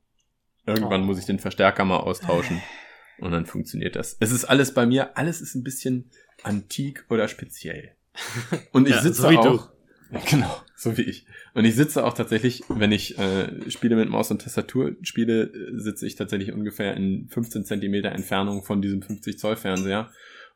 Irgendwann 0.66 1.02
oh. 1.02 1.06
muss 1.06 1.18
ich 1.18 1.26
den 1.26 1.38
Verstärker 1.38 1.84
mal 1.84 1.98
austauschen 1.98 2.62
und 3.18 3.32
dann 3.32 3.46
funktioniert 3.46 3.96
das. 3.96 4.16
Es 4.20 4.32
ist 4.32 4.44
alles 4.44 4.72
bei 4.72 4.86
mir, 4.86 5.16
alles 5.18 5.40
ist 5.40 5.54
ein 5.54 5.64
bisschen 5.64 6.10
antik 6.42 7.04
oder 7.10 7.28
speziell. 7.28 7.96
Und 8.72 8.88
ich 8.88 8.94
ja, 8.94 9.02
sitze 9.02 9.22
so 9.22 9.28
auch. 9.28 9.70
Genau, 10.30 10.62
so 10.76 10.96
wie 10.96 11.02
ich. 11.02 11.26
Und 11.54 11.64
ich 11.64 11.74
sitze 11.74 12.04
auch 12.04 12.14
tatsächlich, 12.14 12.62
wenn 12.68 12.92
ich 12.92 13.18
äh, 13.18 13.70
Spiele 13.70 13.96
mit 13.96 14.08
Maus 14.08 14.30
und 14.30 14.42
Tastatur 14.42 14.92
spiele, 15.02 15.52
sitze 15.74 16.06
ich 16.06 16.16
tatsächlich 16.16 16.52
ungefähr 16.52 16.94
in 16.96 17.28
15 17.28 17.64
Zentimeter 17.64 18.12
Entfernung 18.12 18.62
von 18.62 18.82
diesem 18.82 19.02
50 19.02 19.38
Zoll 19.38 19.56
Fernseher 19.56 20.10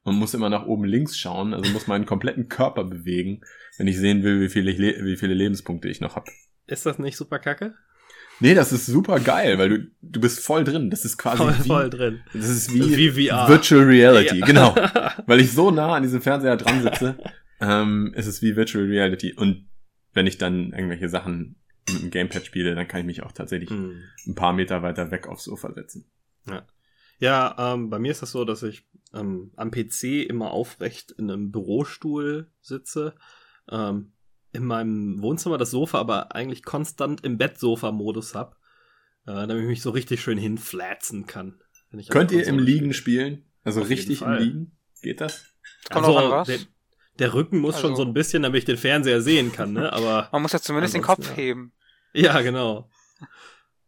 und 0.05 0.17
muss 0.17 0.35
immer 0.35 0.49
nach 0.49 0.67
oben 0.67 0.85
links 0.85 1.19
schauen, 1.19 1.55
also 1.55 1.71
muss 1.73 1.87
meinen 1.87 2.07
kompletten 2.07 2.49
Körper 2.49 2.85
bewegen, 2.85 3.41
wenn 3.79 3.89
ich 3.89 3.99
sehen 3.99 4.23
will, 4.23 4.41
wie 4.41 4.49
viele, 4.49 4.73
wie 5.05 5.17
viele 5.17 5.35
Lebenspunkte 5.35 5.89
ich 5.89 6.01
noch 6.01 6.17
habe. 6.17 6.31
Ist 6.67 6.87
das 6.87 6.99
nicht 6.99 7.17
super 7.17 7.39
kacke? 7.39 7.75
Nee, 8.41 8.55
das 8.55 8.73
ist 8.73 8.87
super 8.87 9.19
geil, 9.19 9.59
weil 9.59 9.69
du, 9.69 9.87
du 10.01 10.21
bist 10.21 10.39
voll 10.45 10.63
drin. 10.63 10.91
Das 10.91 11.05
ist 11.05 11.19
quasi 11.19 11.39
voll, 11.39 11.55
wie, 11.59 11.67
voll 11.67 11.91
drin. 11.91 12.21
Das 12.33 12.49
ist 12.49 12.73
wie, 12.73 12.97
wie 12.97 13.29
VR. 13.29 13.49
Virtual 13.49 13.83
Reality, 13.83 14.39
ja. 14.39 14.47
genau. 14.47 14.77
Weil 15.27 15.41
ich 15.41 15.53
so 15.53 15.73
nah 15.73 15.95
an 15.95 16.05
diesem 16.05 16.23
Fernseher 16.23 16.57
dran 16.57 16.83
sitze 16.83 17.19
ähm, 17.61 18.13
ist 18.15 18.27
es 18.27 18.43
wie 18.43 18.57
Virtual 18.57 18.85
Reality. 18.85 19.33
Und 19.35 19.69
wenn 20.13 20.27
ich 20.27 20.39
dann 20.39 20.73
irgendwelche 20.73 21.09
Sachen 21.09 21.57
mit 21.91 22.03
dem 22.03 22.11
Gamepad 22.11 22.45
spiele, 22.47 22.75
dann 22.75 22.87
kann 22.89 23.01
ich 23.01 23.07
mich 23.07 23.23
auch 23.23 23.33
tatsächlich 23.33 23.71
Hm. 23.71 24.03
ein 24.27 24.35
paar 24.35 24.53
Meter 24.53 24.83
weiter 24.83 25.11
weg 25.11 25.27
aufs 25.27 25.45
Sofa 25.45 25.73
setzen. 25.73 26.11
Ja, 27.21 27.57
ähm, 27.75 27.91
bei 27.91 27.99
mir 27.99 28.13
ist 28.13 28.23
das 28.23 28.31
so, 28.31 28.45
dass 28.45 28.63
ich 28.63 28.87
ähm, 29.13 29.51
am 29.57 29.71
PC 29.73 30.25
immer 30.29 30.53
aufrecht 30.53 31.11
in 31.13 31.31
einem 31.31 31.51
Bürostuhl 31.51 32.51
sitze. 32.61 33.15
Ähm, 33.69 34.13
in 34.53 34.65
meinem 34.65 35.21
Wohnzimmer 35.21 35.59
das 35.59 35.71
Sofa 35.73 35.99
aber 35.99 36.35
eigentlich 36.35 36.63
konstant 36.63 37.25
im 37.25 37.37
Bettsofa-Modus 37.37 38.35
hab, 38.35 38.57
äh, 39.27 39.33
damit 39.47 39.63
ich 39.63 39.67
mich 39.69 39.83
so 39.83 39.91
richtig 39.91 40.23
schön 40.23 40.39
hinflatzen 40.39 41.27
kann. 41.27 41.61
wenn 41.91 41.99
ich 42.01 42.09
an 42.11 42.13
Könnt 42.13 42.33
ihr 42.33 42.47
im 42.47 42.59
Liegen 42.59 42.93
spiele. 42.93 43.21
spielen? 43.27 43.45
Also 43.65 43.81
Auf 43.83 43.89
richtig 43.89 44.23
im. 44.23 44.33
Liegen? 44.35 44.79
Geht 45.03 45.21
das? 45.21 45.45
Kommt 45.91 46.07
Also, 46.07 46.19
auch 46.19 46.25
an 46.25 46.31
was. 46.31 46.67
Der, 47.19 47.35
Rücken 47.35 47.59
muss 47.59 47.81
schon 47.81 47.91
Also- 47.91 48.03
so 48.03 48.09
ein 48.09 48.15
bisschen, 48.15 48.43
damit 48.43 48.61
ich 48.61 48.65
den 48.65 48.77
Fernseher 48.77 49.21
sehen 49.21 49.53
kann, 49.53 49.73
ne? 49.73 49.93
Aber 49.93 50.29
Man 50.33 50.43
muss 50.43 50.53
ja 50.53 50.61
zumindest 50.61 50.95
den 50.95 51.03
Kopf 51.03 51.29
ja. 51.31 51.35
heben. 51.35 51.73
ja, 52.15 52.41
genau. 52.43 52.89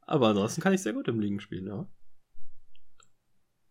Aber 0.06 0.28
ansonsten 0.28 0.60
kann 0.60 0.72
ich 0.72 0.82
sehr 0.82 0.92
gut 0.92 1.06
im 1.08 1.20
Liegen 1.20 1.40
spielen, 1.40 1.66
ja. 1.68 1.87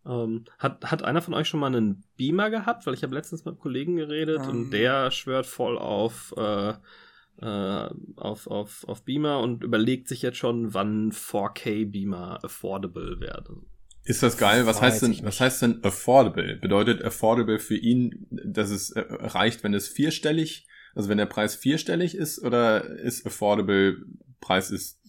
Ähm, 0.05 0.45
hat, 0.57 0.89
hat 0.89 1.03
einer 1.03 1.21
von 1.21 1.33
euch 1.33 1.47
schon 1.47 1.59
mal 1.59 1.67
einen 1.67 2.03
Beamer 2.15 2.49
gehabt? 2.49 2.85
Weil 2.87 2.93
ich 2.93 3.03
habe 3.03 3.13
letztens 3.13 3.43
mit 3.43 3.53
einem 3.53 3.59
Kollegen 3.61 3.97
geredet 3.97 4.41
Ähm. 4.43 4.49
und 4.49 4.71
der 4.71 5.11
schwört 5.11 5.45
voll 5.45 5.77
auf, 5.77 6.33
äh, 6.37 6.73
äh, 7.41 7.89
auf, 8.15 8.47
auf, 8.47 8.85
auf 8.87 9.03
Beamer 9.03 9.39
und 9.41 9.63
überlegt 9.63 10.07
sich 10.07 10.21
jetzt 10.21 10.37
schon, 10.37 10.73
wann 10.73 11.11
4K-Beamer 11.11 12.43
affordable 12.43 13.19
werden. 13.19 13.65
Ist 14.09 14.23
das 14.23 14.37
geil? 14.37 14.65
Was 14.65 14.81
heißt 14.81 15.03
denn, 15.03 15.19
was 15.21 15.39
heißt 15.39 15.61
denn 15.61 15.83
affordable? 15.83 16.55
Bedeutet 16.55 17.05
affordable 17.05 17.59
für 17.59 17.77
ihn, 17.77 18.25
dass 18.31 18.71
es 18.71 18.89
äh, 18.89 19.05
reicht, 19.07 19.63
wenn 19.63 19.75
es 19.75 19.87
vierstellig, 19.87 20.65
also 20.95 21.09
wenn 21.09 21.19
der 21.19 21.27
Preis 21.27 21.53
vierstellig 21.53 22.15
ist, 22.15 22.43
oder 22.43 22.85
ist 22.85 23.27
affordable, 23.27 23.97
Preis 24.41 24.71
ist 24.71 24.99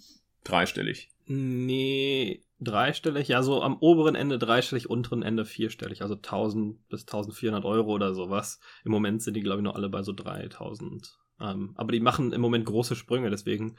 dreistellig? 0.44 1.08
Nee, 1.24 2.44
dreistellig, 2.60 3.28
ja, 3.28 3.42
so 3.42 3.62
am 3.62 3.78
oberen 3.78 4.16
Ende 4.16 4.38
dreistellig, 4.38 4.90
unteren 4.90 5.22
Ende 5.22 5.46
vierstellig, 5.46 6.02
also 6.02 6.16
1000 6.16 6.86
bis 6.90 7.04
1400 7.04 7.64
Euro 7.64 7.92
oder 7.94 8.12
sowas. 8.12 8.60
Im 8.84 8.92
Moment 8.92 9.22
sind 9.22 9.32
die, 9.32 9.40
glaube 9.40 9.60
ich, 9.60 9.64
noch 9.64 9.76
alle 9.76 9.88
bei 9.88 10.02
so 10.02 10.12
3000. 10.12 11.16
Ähm, 11.40 11.72
aber 11.76 11.92
die 11.92 12.00
machen 12.00 12.34
im 12.34 12.42
Moment 12.42 12.66
große 12.66 12.96
Sprünge, 12.96 13.30
deswegen 13.30 13.76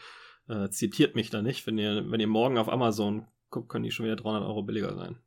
äh, 0.50 0.70
zitiert 0.70 1.14
mich 1.14 1.30
da 1.30 1.44
nicht. 1.44 1.68
Wenn 1.68 1.78
ihr, 1.78 2.10
wenn 2.10 2.20
ihr 2.20 2.28
morgen 2.28 2.58
auf 2.58 2.70
Amazon 2.70 3.28
guckt, 3.52 3.70
können 3.70 3.84
die 3.84 3.92
schon 3.92 4.06
wieder 4.06 4.16
300 4.16 4.44
Euro 4.44 4.64
billiger 4.64 4.96
sein. 4.96 5.18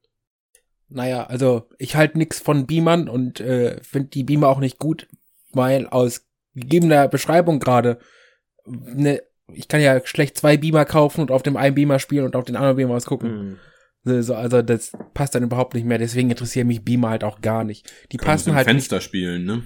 Naja, 0.88 1.24
also 1.24 1.68
ich 1.78 1.96
halte 1.96 2.18
nix 2.18 2.40
von 2.40 2.66
Beamern 2.66 3.08
und 3.08 3.40
äh, 3.40 3.82
finde 3.82 4.10
die 4.10 4.24
Beamer 4.24 4.48
auch 4.48 4.60
nicht 4.60 4.78
gut, 4.78 5.08
weil 5.52 5.86
aus 5.86 6.26
gegebener 6.54 7.08
Beschreibung 7.08 7.58
gerade, 7.58 7.98
ne, 8.66 9.22
ich 9.52 9.68
kann 9.68 9.80
ja 9.80 10.04
schlecht 10.04 10.36
zwei 10.36 10.56
Beamer 10.56 10.84
kaufen 10.84 11.20
und 11.20 11.30
auf 11.30 11.42
dem 11.42 11.56
einen 11.56 11.74
Beamer 11.74 11.98
spielen 11.98 12.24
und 12.24 12.36
auf 12.36 12.44
den 12.44 12.56
anderen 12.56 12.76
Beamer 12.76 12.94
was 12.94 13.06
gucken. 13.06 13.58
Hm. 14.04 14.22
So, 14.22 14.34
also 14.34 14.60
das 14.60 14.92
passt 15.14 15.34
dann 15.34 15.42
überhaupt 15.42 15.74
nicht 15.74 15.84
mehr, 15.84 15.98
deswegen 15.98 16.30
interessieren 16.30 16.66
mich 16.66 16.84
Beamer 16.84 17.10
halt 17.10 17.24
auch 17.24 17.40
gar 17.40 17.64
nicht. 17.64 17.90
Die 18.12 18.18
Können 18.18 18.26
passen 18.26 18.54
halt 18.54 18.66
nicht. 18.66 18.74
Fenster 18.74 19.00
spielen, 19.00 19.44
ne? 19.44 19.62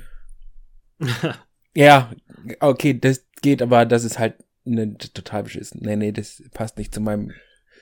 Ja, 1.74 2.10
okay, 2.58 2.98
das 2.98 3.24
geht, 3.40 3.62
aber 3.62 3.86
das 3.86 4.02
ist 4.02 4.18
halt 4.18 4.34
ne, 4.64 4.96
total 4.98 5.44
beschissen. 5.44 5.80
Nee, 5.82 5.94
nee, 5.94 6.10
das 6.10 6.42
passt 6.52 6.76
nicht 6.76 6.92
zu 6.92 7.00
meinem. 7.00 7.32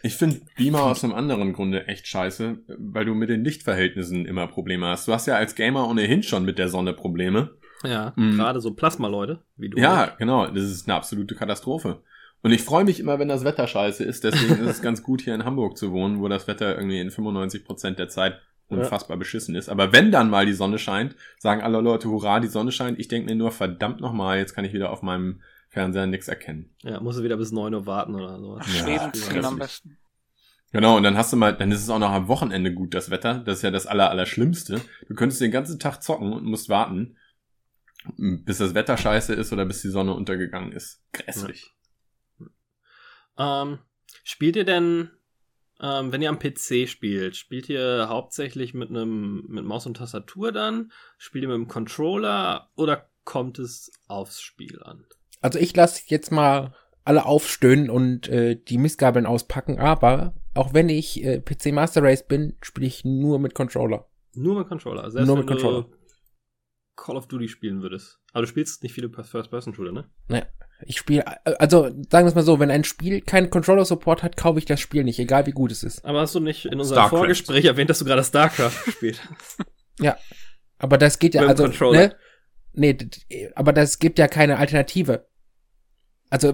Ich 0.07 0.15
finde 0.15 0.41
Beamer 0.57 0.85
aus 0.85 1.03
einem 1.03 1.15
anderen 1.15 1.53
Grunde 1.53 1.89
echt 1.89 2.07
scheiße, 2.07 2.59
weil 2.79 3.05
du 3.05 3.15
mit 3.15 3.29
den 3.29 3.45
Lichtverhältnissen 3.45 4.25
immer 4.25 4.47
Probleme 4.47 4.87
hast. 4.87 5.09
Du 5.09 5.13
hast 5.13 5.27
ja 5.27 5.35
als 5.37 5.55
Gamer 5.57 5.89
ohnehin 5.89 6.23
schon 6.23 6.45
mit 6.45 6.59
der 6.59 6.69
Sonne 6.69 6.93
Probleme. 6.93 7.51
ja, 7.85 8.13
Mhm. 8.17 8.37
gerade 8.37 8.61
so 8.61 8.73
Plasma-Leute, 8.73 9.43
wie 9.57 9.69
du. 9.69 9.79
Ja, 9.79 10.15
genau. 10.19 10.47
Das 10.47 10.63
ist 10.65 10.89
eine 10.89 10.97
absolute 10.97 11.35
Katastrophe. 11.35 12.03
Und 12.43 12.53
ich 12.53 12.63
freue 12.63 12.85
mich 12.85 13.01
immer, 13.01 13.19
wenn 13.19 13.29
das 13.29 13.45
Wetter 13.45 13.67
scheiße 13.67 14.05
ist. 14.05 14.23
Deswegen 14.25 14.55
ist 14.65 14.71
es 14.77 14.83
ganz 14.89 15.03
gut, 15.03 15.21
hier 15.23 15.35
in 15.35 15.45
Hamburg 15.45 15.77
zu 15.77 15.91
wohnen, 15.93 16.21
wo 16.21 16.29
das 16.29 16.47
Wetter 16.47 16.77
irgendwie 16.77 17.01
in 17.01 17.11
95 17.11 17.65
Prozent 17.65 17.99
der 17.99 18.09
Zeit 18.09 18.41
unfassbar 18.69 19.17
beschissen 19.17 19.55
ist. 19.57 19.69
Aber 19.69 19.93
wenn 19.93 20.11
dann 20.13 20.31
mal 20.31 20.47
die 20.47 20.53
Sonne 20.53 20.79
scheint, 20.79 21.17
sagen 21.39 21.63
alle 21.63 21.81
Leute, 21.81 22.09
hurra, 22.09 22.41
die 22.41 22.49
Sonne 22.49 22.73
scheint. 22.73 22.99
Ich 22.99 23.09
denke 23.09 23.29
mir 23.31 23.37
nur, 23.37 23.51
verdammt 23.51 24.01
nochmal, 24.01 24.39
jetzt 24.39 24.55
kann 24.55 24.65
ich 24.65 24.73
wieder 24.73 24.91
auf 24.91 25.03
meinem 25.03 25.41
Fernseher 25.77 26.07
nichts 26.07 26.27
erkennen. 26.27 26.75
Ja, 26.85 27.01
musst 27.01 27.19
du 27.19 27.23
wieder 27.23 27.37
bis 27.37 27.53
9 27.53 27.75
Uhr 27.75 27.85
warten 27.85 28.15
oder 28.15 28.41
so. 28.41 28.57
Ja, 28.57 28.65
Schweden 28.65 29.13
ziehen 29.13 29.45
am 29.45 29.59
besten. 29.59 29.99
Genau, 30.73 30.97
und 30.97 31.03
dann 31.03 31.19
hast 31.19 31.35
du 31.35 31.37
mal, 31.37 31.55
dann 31.55 31.71
ist 31.71 31.83
es 31.83 31.91
auch 31.91 31.99
noch 31.99 32.13
am 32.13 32.29
Wochenende 32.29 32.73
gut, 32.73 32.95
das 32.95 33.11
Wetter. 33.11 33.41
Das 33.41 33.59
ist 33.59 33.63
ja 33.63 33.71
das 33.71 33.87
aller, 33.87 34.09
Allerschlimmste. 34.09 34.81
Du 35.07 35.15
könntest 35.15 35.43
den 35.43 35.51
ganzen 35.51 35.79
Tag 35.79 36.03
zocken 36.03 36.33
und 36.33 36.45
musst 36.45 36.71
warten, 36.71 37.19
bis 38.17 38.57
das 38.57 38.73
Wetter 38.73 38.97
scheiße 38.97 39.35
ist 39.35 39.53
oder 39.53 39.67
bis 39.67 39.83
die 39.83 39.91
Sonne 39.91 40.15
untergegangen 40.15 40.73
ist. 40.73 41.05
Grässlich. 41.13 41.75
Ähm, 43.37 43.79
spielt 44.25 44.57
ihr 44.57 44.65
denn, 44.65 45.11
ähm, 45.79 46.11
wenn 46.11 46.23
ihr 46.23 46.31
am 46.31 46.39
PC 46.39 46.89
spielt, 46.89 47.37
spielt 47.37 47.69
ihr 47.69 48.07
hauptsächlich 48.09 48.73
mit 48.73 48.89
einem 48.89 49.45
mit 49.47 49.67
Maus 49.67 49.85
und 49.85 49.99
Tastatur 49.99 50.53
dann? 50.53 50.91
Spielt 51.19 51.45
ihr 51.45 51.49
mit 51.49 51.59
dem 51.59 51.69
Controller 51.69 52.71
oder 52.77 53.11
kommt 53.25 53.59
es 53.59 53.93
aufs 54.09 54.41
Spiel 54.41 54.83
an? 54.83 55.05
Also 55.47 55.61
ich 55.61 55.77
lasse 55.77 56.03
jetzt 56.07 56.33
mal 56.33 56.75
alle 57.05 57.25
aufstöhnen 57.25 57.89
und 57.89 58.29
äh, 58.29 58.57
die 58.57 58.79
Missgabeln 58.79 59.27
auspacken, 59.27 59.79
aber 59.79 60.35
auch 60.55 60.75
wenn 60.75 60.89
ich 60.89 61.23
äh, 61.25 61.41
PC 61.41 61.67
Master 61.67 62.03
Race 62.03 62.27
bin, 62.27 62.57
spiele 62.63 62.89
ich 62.89 63.05
nur 63.05 63.39
mit 63.39 63.55
Controller. 63.55 64.09
Nur 64.35 64.59
mit 64.59 64.67
Controller. 64.67 65.05
Also 65.05 65.19
Selbst 65.19 65.29
Nur 65.29 65.37
wenn 65.37 65.45
mit 65.45 65.49
Controller. 65.49 65.83
du 65.83 65.97
Call 66.97 67.17
of 67.17 67.29
Duty 67.29 67.47
spielen 67.47 67.81
würdest. 67.81 68.19
Aber 68.33 68.43
du 68.43 68.49
spielst 68.49 68.83
nicht 68.83 68.93
viele 68.93 69.09
First-Person-Shooter, 69.09 69.93
ne? 69.93 70.09
Ich 70.85 70.97
spiele, 70.97 71.25
also 71.61 71.85
sagen 71.85 72.11
wir 72.11 72.27
es 72.27 72.35
mal 72.35 72.43
so, 72.43 72.59
wenn 72.59 72.73
ein 72.73 72.83
Spiel 72.83 73.21
keinen 73.21 73.49
Controller-Support 73.49 74.25
hat, 74.25 74.37
kaufe 74.37 74.59
ich 74.59 74.65
das 74.65 74.81
Spiel 74.81 75.05
nicht, 75.05 75.21
egal 75.21 75.47
wie 75.47 75.53
gut 75.53 75.71
es 75.71 75.85
ist. 75.85 76.05
Aber 76.05 76.23
hast 76.23 76.35
du 76.35 76.41
nicht 76.41 76.67
in 76.67 76.81
unserem 76.81 76.97
StarCraft. 76.97 77.19
Vorgespräch 77.19 77.67
erwähnt, 77.67 77.89
dass 77.89 78.01
du 78.01 78.05
gerade 78.05 78.25
StarCraft 78.25 78.73
gespielt 78.85 79.23
hast? 79.31 80.17
Aber 80.79 80.99
das 80.99 81.21
geht 81.21 81.35
ja, 81.35 81.47
also, 81.47 81.63
Controller. 81.63 82.09
ne? 82.09 82.17
Nee, 82.73 82.99
aber 83.55 83.73
das 83.73 84.01
gibt 84.01 84.19
ja 84.19 84.27
keine 84.27 84.59
Alternative. 84.59 85.29
Also, 86.31 86.51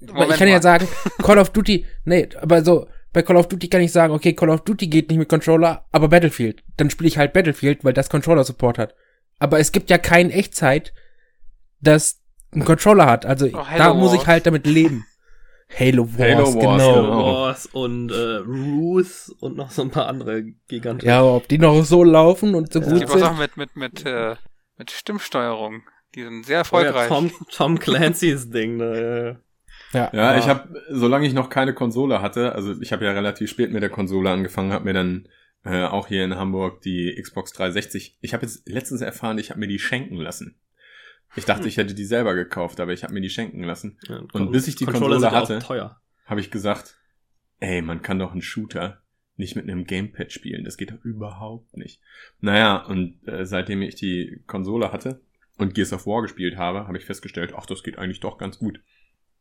ich 0.00 0.12
Moment 0.12 0.32
kann 0.38 0.48
ja 0.48 0.54
mal. 0.54 0.62
sagen, 0.62 0.88
Call 1.22 1.38
of 1.38 1.50
Duty, 1.50 1.84
nee, 2.04 2.28
aber 2.40 2.62
so, 2.62 2.86
bei 3.12 3.22
Call 3.22 3.36
of 3.36 3.48
Duty 3.48 3.68
kann 3.68 3.80
ich 3.80 3.92
sagen, 3.92 4.12
okay, 4.12 4.34
Call 4.34 4.50
of 4.50 4.62
Duty 4.62 4.86
geht 4.88 5.08
nicht 5.08 5.18
mit 5.18 5.28
Controller, 5.28 5.86
aber 5.92 6.08
Battlefield. 6.08 6.62
Dann 6.76 6.90
spiele 6.90 7.08
ich 7.08 7.18
halt 7.18 7.32
Battlefield, 7.32 7.84
weil 7.84 7.94
das 7.94 8.10
Controller-Support 8.10 8.78
hat. 8.78 8.94
Aber 9.38 9.58
es 9.58 9.72
gibt 9.72 9.88
ja 9.90 9.98
kein 9.98 10.30
Echtzeit, 10.30 10.92
das 11.80 12.20
einen 12.52 12.64
Controller 12.64 13.06
hat. 13.06 13.24
Also, 13.24 13.46
Oh, 13.46 13.66
Halo 13.66 13.78
da 13.78 13.94
muss 13.94 14.14
ich 14.14 14.26
halt 14.26 14.46
damit 14.46 14.66
leben. 14.66 15.04
Halo 15.78 16.08
Wars, 16.16 16.18
Halo 16.18 16.44
Wars, 16.44 16.54
genau. 16.54 16.94
genau. 16.94 17.34
Wars 17.34 17.66
und 17.66 18.10
äh, 18.10 18.36
Ruth 18.36 19.30
und 19.40 19.56
noch 19.56 19.70
so 19.70 19.82
ein 19.82 19.90
paar 19.90 20.06
andere 20.06 20.42
Giganten. 20.66 21.06
Ja, 21.06 21.22
ob 21.22 21.46
die 21.48 21.58
noch 21.58 21.84
so 21.84 22.02
laufen 22.04 22.54
und 22.54 22.72
so 22.72 22.80
Ja. 22.80 22.86
Es 22.86 22.90
gut 22.92 23.00
gibt 23.00 23.10
auch 23.10 23.14
sind. 23.16 23.24
Sachen 23.24 23.38
mit, 23.38 23.56
mit, 23.58 23.76
mit, 23.76 24.06
äh, 24.06 24.36
mit 24.78 24.90
Stimmsteuerung. 24.90 25.82
Die 26.14 26.22
sind 26.22 26.44
sehr 26.46 26.56
Oh 26.72 26.76
ja, 26.78 26.82
erfolgreich. 26.84 27.08
Tom, 27.08 27.30
Tom 27.50 27.78
Clancy's 27.78 28.50
Ding, 28.50 28.76
ne? 28.76 29.40
Ja, 29.92 30.10
Ja, 30.12 30.30
aber- 30.30 30.38
ich 30.38 30.48
habe, 30.48 30.82
solange 30.90 31.26
ich 31.26 31.34
noch 31.34 31.48
keine 31.50 31.74
Konsole 31.74 32.20
hatte, 32.22 32.52
also 32.54 32.80
ich 32.80 32.92
habe 32.92 33.04
ja 33.04 33.12
relativ 33.12 33.50
spät 33.50 33.72
mit 33.72 33.82
der 33.82 33.90
Konsole 33.90 34.30
angefangen, 34.30 34.72
habe 34.72 34.84
mir 34.84 34.94
dann 34.94 35.28
äh, 35.64 35.84
auch 35.84 36.06
hier 36.08 36.24
in 36.24 36.36
Hamburg 36.36 36.82
die 36.82 37.18
Xbox 37.20 37.52
360. 37.52 38.18
Ich 38.20 38.32
habe 38.34 38.44
jetzt 38.46 38.68
letztens 38.68 39.00
erfahren, 39.00 39.38
ich 39.38 39.50
habe 39.50 39.60
mir 39.60 39.66
die 39.68 39.78
schenken 39.78 40.16
lassen. 40.16 40.58
Ich 41.36 41.44
dachte, 41.44 41.68
ich 41.68 41.76
hätte 41.76 41.94
die 41.94 42.04
selber 42.04 42.34
gekauft, 42.34 42.80
aber 42.80 42.92
ich 42.92 43.02
habe 43.04 43.12
mir 43.12 43.20
die 43.20 43.28
schenken 43.30 43.62
lassen. 43.62 43.98
Ja, 44.08 44.22
Und 44.32 44.50
bis 44.50 44.66
ich 44.66 44.76
die 44.76 44.86
Controller 44.86 45.16
Konsole 45.20 45.32
ja 45.60 45.66
hatte-. 45.66 45.96
Habe 46.24 46.40
ich 46.40 46.50
gesagt, 46.50 46.96
ey, 47.60 47.82
man 47.82 48.00
kann 48.02 48.18
doch 48.18 48.32
einen 48.32 48.40
Shooter 48.42 49.02
nicht 49.36 49.54
mit 49.56 49.64
einem 49.68 49.84
Gamepad 49.84 50.32
spielen. 50.32 50.64
Das 50.64 50.76
geht 50.78 50.90
doch 50.90 51.04
überhaupt 51.04 51.76
nicht. 51.76 52.00
Naja, 52.40 52.76
und 52.86 53.18
äh, 53.28 53.44
seitdem 53.44 53.82
ich 53.82 53.94
die 53.94 54.42
Konsole 54.46 54.90
hatte 54.90 55.20
und 55.58 55.74
Gears 55.74 55.92
of 55.92 56.06
War 56.06 56.22
gespielt 56.22 56.56
habe, 56.56 56.86
habe 56.86 56.96
ich 56.96 57.04
festgestellt, 57.04 57.52
ach, 57.56 57.66
das 57.66 57.82
geht 57.82 57.98
eigentlich 57.98 58.20
doch 58.20 58.38
ganz 58.38 58.58
gut. 58.58 58.80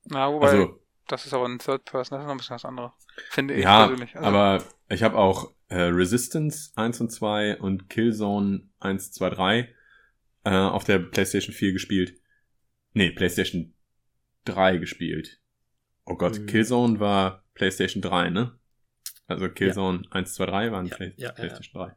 Na, 0.05 0.31
wobei, 0.31 0.47
Also, 0.49 0.83
das 1.07 1.25
ist 1.25 1.33
aber 1.33 1.45
ein 1.47 1.59
Third 1.59 1.85
Person, 1.85 2.17
das 2.17 2.23
ist 2.23 2.25
noch 2.25 2.31
ein 2.33 2.37
bisschen 2.37 2.55
was 2.55 2.65
anderes. 2.65 2.91
Finde 3.29 3.53
ich 3.53 3.63
Ja, 3.63 3.87
persönlich. 3.87 4.15
Also, 4.15 4.27
aber 4.27 4.63
ich 4.89 5.03
habe 5.03 5.17
auch 5.17 5.53
äh, 5.69 5.81
Resistance 5.81 6.71
1 6.75 7.01
und 7.01 7.11
2 7.11 7.59
und 7.59 7.89
Killzone 7.89 8.69
1, 8.79 9.11
2, 9.13 9.29
3 9.29 9.75
äh, 10.45 10.49
auf 10.49 10.83
der 10.83 10.99
PlayStation 10.99 11.53
4 11.53 11.73
gespielt. 11.73 12.19
Nee, 12.93 13.11
PlayStation 13.11 13.73
3 14.45 14.77
gespielt. 14.77 15.39
Oh 16.05 16.15
Gott, 16.15 16.39
Mhm. 16.39 16.45
Killzone 16.45 16.99
war 16.99 17.43
PlayStation 17.53 18.01
3, 18.01 18.29
ne? 18.29 18.57
Also 19.27 19.49
Killzone 19.49 20.03
1, 20.09 20.33
2, 20.35 20.45
3 20.45 20.71
waren 20.71 20.85
Ja, 20.87 20.95
Play 20.95 21.13
ja, 21.17 21.27
ja, 21.27 21.31
PlayStation 21.33 21.81
3. 21.83 21.95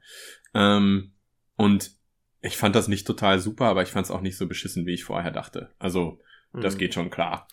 Ähm, 0.54 1.14
und 1.56 1.92
ich 2.42 2.56
fand 2.56 2.74
das 2.74 2.88
nicht 2.88 3.06
total 3.06 3.38
super, 3.38 3.66
aber 3.66 3.82
ich 3.82 3.90
fand 3.90 4.06
es 4.06 4.10
auch 4.10 4.20
nicht 4.22 4.36
so 4.36 4.46
beschissen, 4.46 4.86
wie 4.86 4.94
ich 4.94 5.04
vorher 5.04 5.30
dachte. 5.30 5.74
Also, 5.78 6.20
das 6.52 6.74
Mhm. 6.74 6.78
geht 6.78 6.94
schon 6.94 7.10
klar. 7.10 7.46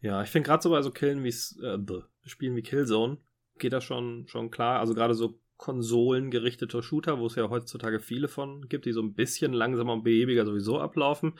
Ja, 0.00 0.22
ich 0.22 0.28
finde 0.30 0.46
gerade 0.48 0.62
so 0.62 0.70
bei 0.70 0.82
so 0.82 0.90
Killen 0.90 1.24
wie 1.24 1.34
äh, 1.64 1.78
bäh, 1.78 2.02
Spielen 2.24 2.56
wie 2.56 2.62
Killzone 2.62 3.18
geht 3.58 3.72
das 3.72 3.84
schon 3.84 4.26
schon 4.28 4.50
klar. 4.50 4.80
Also 4.80 4.94
gerade 4.94 5.14
so 5.14 5.40
konsolengerichtete 5.56 6.82
Shooter, 6.82 7.18
wo 7.18 7.26
es 7.26 7.36
ja 7.36 7.48
heutzutage 7.48 8.00
viele 8.00 8.28
von 8.28 8.68
gibt, 8.68 8.84
die 8.86 8.92
so 8.92 9.00
ein 9.02 9.14
bisschen 9.14 9.52
langsamer 9.52 9.92
und 9.94 10.02
behäbiger 10.04 10.44
sowieso 10.44 10.80
ablaufen. 10.80 11.38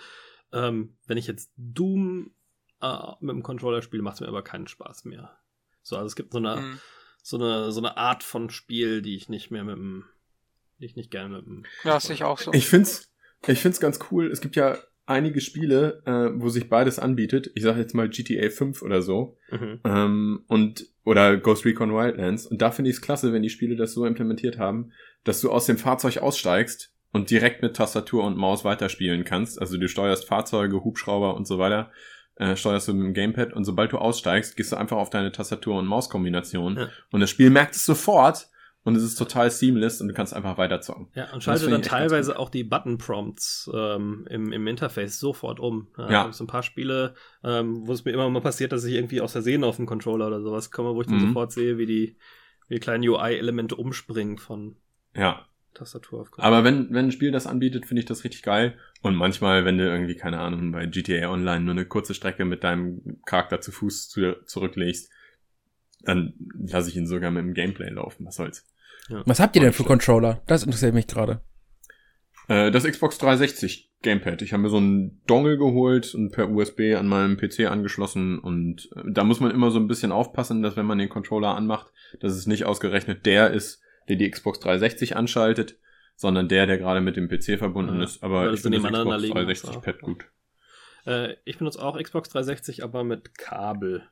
ähm, 0.53 0.97
wenn 1.07 1.19
ich 1.19 1.27
jetzt 1.27 1.53
Doom 1.57 2.33
äh, 2.81 2.97
mit 3.21 3.31
dem 3.35 3.43
Controller 3.43 3.83
spiele, 3.83 4.03
macht 4.03 4.15
es 4.15 4.21
mir 4.21 4.29
aber 4.29 4.43
keinen 4.43 4.69
Spaß 4.69 5.05
mehr. 5.05 5.37
So, 5.83 5.97
also 5.97 6.07
es 6.07 6.15
gibt 6.17 6.33
so 6.33 6.39
eine, 6.39 6.57
mhm. 6.57 6.81
so 7.23 7.37
eine, 7.37 7.73
so 7.73 7.81
eine 7.81 7.97
Art 7.97 8.23
von 8.23 8.51
Spiel, 8.51 9.03
die 9.03 9.17
ich 9.17 9.29
nicht 9.29 9.51
mehr 9.51 9.65
mit 9.65 9.77
dem, 9.77 10.05
ich 10.79 10.97
nicht 10.97 11.11
gerne 11.11 11.37
mit 11.37 11.47
dem. 11.47 11.65
Ja, 11.85 11.99
sehe 12.01 12.15
ich 12.15 12.25
auch 12.25 12.39
so. 12.39 12.53
Ich 12.53 12.67
find's, 12.67 13.13
ich 13.47 13.61
find's 13.61 13.81
ganz 13.81 13.99
cool. 14.11 14.31
Es 14.31 14.41
gibt 14.41 14.57
ja 14.57 14.79
einige 15.07 15.41
Spiele, 15.41 16.03
äh, 16.07 16.41
wo 16.41 16.49
sich 16.49 16.69
beides 16.69 16.99
anbietet. 16.99 17.51
Ich 17.55 17.63
sage 17.63 17.81
jetzt 17.81 17.95
mal 17.95 18.09
GTA 18.09 18.49
5 18.49 18.83
oder 18.83 19.03
so. 19.03 19.37
Mhm. 19.51 19.81
Ähm, 19.85 20.45
und 20.49 20.87
oder 21.05 21.37
Ghost 21.37 21.65
Recon 21.65 21.95
Wildlands. 21.95 22.47
Und 22.47 22.63
da 22.63 22.71
finde 22.71 22.91
ich 22.91 22.97
es 22.97 23.03
klasse, 23.03 23.33
wenn 23.33 23.43
die 23.43 23.51
Spiele 23.51 23.77
das 23.77 23.93
so 23.93 24.07
implementiert 24.07 24.59
haben, 24.59 24.93
dass 25.25 25.41
du 25.41 25.51
aus 25.51 25.67
dem 25.67 25.77
Fahrzeug 25.77 26.19
aussteigst 26.19 26.93
und 27.13 27.31
direkt 27.31 27.63
mit 27.63 27.77
Tastatur 27.77 28.25
und 28.25 28.37
Maus 28.37 28.65
weiterspielen 28.65 29.25
kannst. 29.25 29.61
Also 29.61 29.77
du 29.77 29.89
steuerst 29.89 30.27
Fahrzeuge, 30.27 30.83
Hubschrauber 30.83 31.37
und 31.37 31.47
so 31.47 31.59
weiter, 31.59 31.91
äh, 32.37 32.57
steuerst 32.57 32.89
du 32.89 32.95
mit 32.95 33.07
dem 33.07 33.15
Gamepad 33.15 33.53
und 33.53 33.65
sobald 33.65 33.93
du 33.93 33.99
aussteigst, 33.99 34.57
gehst 34.57 34.73
du 34.73 34.77
einfach 34.77 34.97
auf 34.97 35.11
deine 35.11 35.31
Tastatur- 35.31 35.79
und 35.79 35.87
Mauskombination 35.87 36.77
ja. 36.77 36.89
und 37.13 37.21
das 37.21 37.31
Spiel 37.31 37.51
merkt 37.51 37.77
es 37.77 37.87
sofort 37.87 38.49
und 38.85 38.97
es 38.97 39.03
ist 39.03 39.17
total 39.17 39.51
seamless 39.51 40.03
und 40.03 40.09
du 40.09 40.15
kannst 40.15 40.35
einfach 40.35 40.59
weiterzocken. 40.59 41.09
Ja, 41.15 41.33
und 41.33 41.43
schaltet 41.43 41.73
dann 41.73 41.81
teilweise 41.81 42.39
auch 42.39 42.51
die 42.51 42.65
Button-Prompts 42.65 43.71
ähm, 43.75 44.27
im, 44.29 44.53
im 44.53 44.67
Interface 44.67 45.19
sofort 45.19 45.59
um. 45.59 45.89
Ja, 45.97 46.11
ja. 46.11 46.33
So 46.33 46.45
ein 46.45 46.49
paar 46.49 46.63
Spiele, 46.63 47.15
ähm, 47.43 47.87
wo 47.87 47.93
es 47.93 48.05
mir 48.05 48.13
immer 48.13 48.29
mal 48.29 48.43
passiert, 48.43 48.73
dass 48.73 48.85
ich 48.85 48.95
irgendwie 48.95 49.23
aus 49.23 49.33
Versehen 49.33 49.65
auf 49.65 49.77
den 49.77 49.87
Controller 49.87 50.27
oder 50.27 50.43
sowas 50.43 50.71
komme, 50.71 50.95
wo 50.95 51.01
ich 51.01 51.07
dann 51.07 51.17
mhm. 51.17 51.29
sofort 51.29 51.53
sehe, 51.53 51.79
wie 51.79 51.87
die, 51.87 52.19
wie 52.69 52.75
die 52.75 52.81
kleinen 52.81 53.09
UI-Elemente 53.09 53.75
umspringen 53.75 54.37
von 54.37 54.77
ja. 55.17 55.47
Tastatur 55.73 56.21
auf 56.21 56.31
Controller. 56.31 56.55
Aber 56.55 56.65
wenn, 56.65 56.93
wenn 56.93 57.07
ein 57.07 57.13
Spiel 57.13 57.33
das 57.33 57.47
anbietet, 57.47 57.87
finde 57.87 58.01
ich 58.01 58.07
das 58.07 58.23
richtig 58.23 58.43
geil. 58.43 58.77
Und 59.01 59.15
manchmal, 59.15 59.65
wenn 59.65 59.79
du 59.79 59.89
irgendwie, 59.89 60.15
keine 60.15 60.41
Ahnung, 60.41 60.73
bei 60.73 60.85
GTA 60.85 61.31
Online 61.31 61.65
nur 61.65 61.73
eine 61.73 61.87
kurze 61.87 62.13
Strecke 62.13 62.45
mit 62.45 62.63
deinem 62.63 63.19
Charakter 63.25 63.63
zu 63.63 63.73
Fuß 63.73 64.11
zu, 64.11 64.45
zurücklegst, 64.45 65.11
dann 66.03 66.35
lasse 66.55 66.91
ich 66.91 66.97
ihn 66.97 67.07
sogar 67.07 67.31
mit 67.31 67.43
dem 67.43 67.55
Gameplay 67.55 67.89
laufen. 67.89 68.27
Was 68.27 68.37
soll's. 68.37 68.67
Ja. 69.09 69.23
Was 69.27 69.41
habt 69.41 69.55
ihr 69.57 69.63
denn 69.63 69.73
für 69.73 69.85
Controller? 69.85 70.43
Das 70.47 70.65
interessiert 70.65 70.95
mich 70.95 71.07
gerade. 71.07 71.41
Äh, 72.49 72.71
das 72.71 72.85
Xbox 72.85 73.19
360 73.19 73.91
Gamepad. 74.03 74.43
Ich 74.43 74.53
habe 74.53 74.63
mir 74.63 74.69
so 74.69 74.77
einen 74.77 75.23
Dongle 75.27 75.57
geholt 75.57 76.15
und 76.15 76.31
per 76.31 76.51
USB 76.51 76.95
an 76.97 77.09
meinem 77.09 77.37
PC 77.37 77.71
angeschlossen 77.71 78.39
und 78.39 78.91
äh, 78.97 79.01
da 79.07 79.25
muss 79.25 79.41
man 79.41 79.51
immer 79.51 79.71
so 79.71 79.79
ein 79.79 79.89
bisschen 79.89 80.13
aufpassen, 80.13 80.63
dass 80.63 80.77
wenn 80.77 80.87
man 80.87 80.99
den 80.99 81.09
Controller 81.09 81.57
anmacht, 81.57 81.93
dass 82.21 82.35
es 82.35 82.47
nicht 82.47 82.65
ausgerechnet 82.65 83.27
der 83.27 83.51
ist, 83.51 83.83
der 84.09 84.17
die 84.17 84.31
Xbox 84.31 84.61
360 84.61 85.17
anschaltet, 85.17 85.79
sondern 86.17 86.49
der, 86.49 86.67
der 86.67 86.79
gerade 86.79 87.01
mit 87.01 87.17
dem 87.17 87.29
PC 87.29 87.59
verbunden 87.59 87.99
ja, 87.99 88.05
ist. 88.05 88.23
Aber 88.23 88.53
ich 88.53 88.61
finde 88.61 88.81
das 88.81 88.91
Xbox 88.93 89.29
360 89.29 89.81
Pad 89.81 90.01
gut. 90.01 90.25
Äh, 91.07 91.35
ich 91.45 91.59
benutze 91.59 91.83
auch 91.83 92.01
Xbox 92.01 92.29
360, 92.29 92.85
aber 92.85 93.05
mit 93.05 93.37
Kabel 93.37 94.05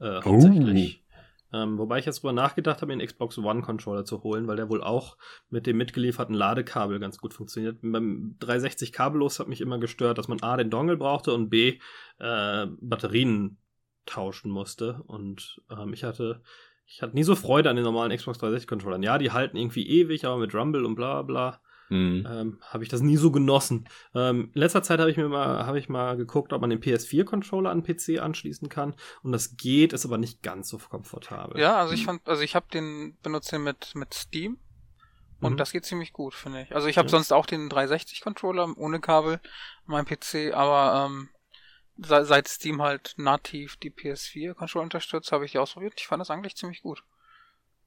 äh, 0.00 0.20
hauptsächlich. 0.22 1.02
Oh. 1.06 1.09
Ähm, 1.52 1.78
wobei 1.78 1.98
ich 1.98 2.06
jetzt 2.06 2.22
drüber 2.22 2.32
nachgedacht 2.32 2.80
habe, 2.80 2.96
den 2.96 3.04
Xbox 3.04 3.38
One 3.38 3.62
Controller 3.62 4.04
zu 4.04 4.22
holen, 4.22 4.46
weil 4.46 4.56
der 4.56 4.68
wohl 4.68 4.82
auch 4.82 5.16
mit 5.48 5.66
dem 5.66 5.76
mitgelieferten 5.76 6.34
Ladekabel 6.34 7.00
ganz 7.00 7.18
gut 7.18 7.34
funktioniert. 7.34 7.78
Beim 7.82 8.36
360 8.38 8.92
kabellos 8.92 9.40
hat 9.40 9.48
mich 9.48 9.60
immer 9.60 9.78
gestört, 9.78 10.18
dass 10.18 10.28
man 10.28 10.42
A, 10.42 10.56
den 10.56 10.70
Dongle 10.70 10.96
brauchte 10.96 11.34
und 11.34 11.50
B, 11.50 11.80
äh, 12.18 12.66
Batterien 12.80 13.58
tauschen 14.06 14.50
musste. 14.50 15.02
Und 15.06 15.60
ähm, 15.70 15.92
ich 15.92 16.04
hatte, 16.04 16.42
ich 16.86 17.02
hatte 17.02 17.14
nie 17.14 17.24
so 17.24 17.34
Freude 17.34 17.70
an 17.70 17.76
den 17.76 17.84
normalen 17.84 18.16
Xbox 18.16 18.38
360 18.38 18.68
Controllern. 18.68 19.02
Ja, 19.02 19.18
die 19.18 19.32
halten 19.32 19.56
irgendwie 19.56 19.88
ewig, 19.88 20.24
aber 20.24 20.38
mit 20.38 20.54
Rumble 20.54 20.84
und 20.84 20.94
bla 20.94 21.22
bla 21.22 21.60
Mhm. 21.90 22.26
Ähm, 22.30 22.58
habe 22.62 22.84
ich 22.84 22.88
das 22.88 23.02
nie 23.02 23.16
so 23.16 23.30
genossen. 23.30 23.88
Ähm, 24.14 24.50
in 24.54 24.60
letzter 24.60 24.82
Zeit 24.82 25.00
habe 25.00 25.10
ich 25.10 25.16
mir 25.16 25.28
mal, 25.28 25.66
habe 25.66 25.78
ich 25.78 25.88
mal 25.88 26.16
geguckt, 26.16 26.52
ob 26.52 26.60
man 26.60 26.70
den 26.70 26.80
PS4-Controller 26.80 27.70
an 27.70 27.82
den 27.82 27.96
PC 27.96 28.22
anschließen 28.22 28.68
kann. 28.68 28.94
Und 29.22 29.32
das 29.32 29.56
geht, 29.56 29.92
ist 29.92 30.06
aber 30.06 30.16
nicht 30.16 30.42
ganz 30.42 30.68
so 30.68 30.78
komfortabel. 30.78 31.60
Ja, 31.60 31.76
also 31.76 31.92
ich 31.92 32.04
fand, 32.04 32.26
also 32.26 32.42
ich 32.42 32.54
habe 32.54 32.66
den 32.72 33.16
benutzt 33.22 33.52
den 33.52 33.62
mit 33.64 33.94
mit 33.94 34.14
Steam 34.14 34.58
und 35.40 35.54
mhm. 35.54 35.56
das 35.56 35.72
geht 35.72 35.84
ziemlich 35.84 36.12
gut, 36.12 36.34
finde 36.34 36.62
ich. 36.62 36.74
Also 36.74 36.86
ich 36.86 36.98
habe 36.98 37.06
ja. 37.06 37.10
sonst 37.10 37.32
auch 37.32 37.46
den 37.46 37.70
360-Controller 37.70 38.76
ohne 38.76 39.00
Kabel 39.00 39.34
an 39.34 39.40
meinem 39.86 40.06
PC, 40.06 40.54
aber 40.54 41.06
ähm, 41.06 41.28
seit 41.96 42.48
Steam 42.48 42.82
halt 42.82 43.14
nativ 43.16 43.76
die 43.76 43.90
PS4-Controller 43.90 44.84
unterstützt, 44.84 45.32
habe 45.32 45.44
ich 45.44 45.52
die 45.52 45.58
ausprobiert. 45.58 45.94
Ich 45.96 46.06
fand 46.06 46.20
das 46.20 46.30
eigentlich 46.30 46.56
ziemlich 46.56 46.82
gut. 46.82 47.02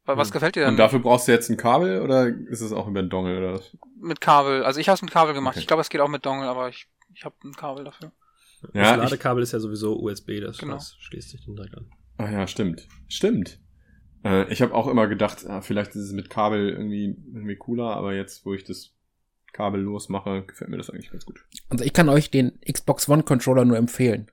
Was 0.05 0.27
hm. 0.27 0.33
gefällt 0.33 0.55
dir 0.55 0.61
denn? 0.61 0.69
Und 0.71 0.77
dafür 0.77 0.99
brauchst 0.99 1.27
du 1.27 1.31
jetzt 1.31 1.49
ein 1.49 1.57
Kabel 1.57 2.01
oder 2.01 2.27
ist 2.27 2.61
es 2.61 2.73
auch 2.73 2.87
über 2.87 2.99
ein 2.99 3.09
Dongle 3.09 3.37
oder 3.37 3.53
was? 3.53 3.77
Mit 4.01 4.19
Kabel. 4.19 4.63
Also 4.63 4.79
ich 4.79 4.89
habe 4.89 4.95
es 4.95 5.01
mit 5.01 5.11
Kabel 5.11 5.33
gemacht. 5.33 5.53
Okay. 5.53 5.61
Ich 5.61 5.67
glaube, 5.67 5.81
es 5.81 5.89
geht 5.89 6.01
auch 6.01 6.09
mit 6.09 6.25
Dongle, 6.25 6.47
aber 6.47 6.69
ich, 6.69 6.87
ich 7.13 7.23
habe 7.23 7.35
ein 7.43 7.53
Kabel 7.53 7.85
dafür. 7.85 8.11
Ja, 8.73 8.95
das 8.95 9.11
Ladekabel 9.11 9.43
ich, 9.43 9.47
ist 9.47 9.53
ja 9.53 9.59
sowieso 9.59 9.99
USB, 9.99 10.39
das, 10.41 10.57
genau. 10.57 10.79
schließt 10.79 11.29
sich 11.29 11.45
dann 11.45 11.55
direkt 11.55 11.77
an. 11.77 11.89
Ah 12.17 12.29
ja, 12.29 12.47
stimmt. 12.47 12.87
Stimmt. 13.07 13.59
Äh, 14.23 14.51
ich 14.51 14.61
habe 14.61 14.73
auch 14.73 14.87
immer 14.87 15.07
gedacht, 15.07 15.45
ah, 15.47 15.61
vielleicht 15.61 15.91
ist 15.91 16.03
es 16.03 16.13
mit 16.13 16.29
Kabel 16.29 16.69
irgendwie, 16.69 17.17
irgendwie 17.33 17.55
cooler, 17.55 17.95
aber 17.95 18.13
jetzt, 18.13 18.45
wo 18.45 18.53
ich 18.53 18.63
das 18.63 18.93
Kabel 19.51 19.81
losmache, 19.81 20.43
gefällt 20.43 20.69
mir 20.69 20.77
das 20.77 20.89
eigentlich 20.89 21.11
ganz 21.11 21.25
gut. 21.25 21.45
Also 21.69 21.83
ich 21.83 21.93
kann 21.93 22.09
euch 22.09 22.31
den 22.31 22.59
Xbox 22.61 23.07
One 23.09 23.23
Controller 23.23 23.65
nur 23.65 23.77
empfehlen. 23.77 24.31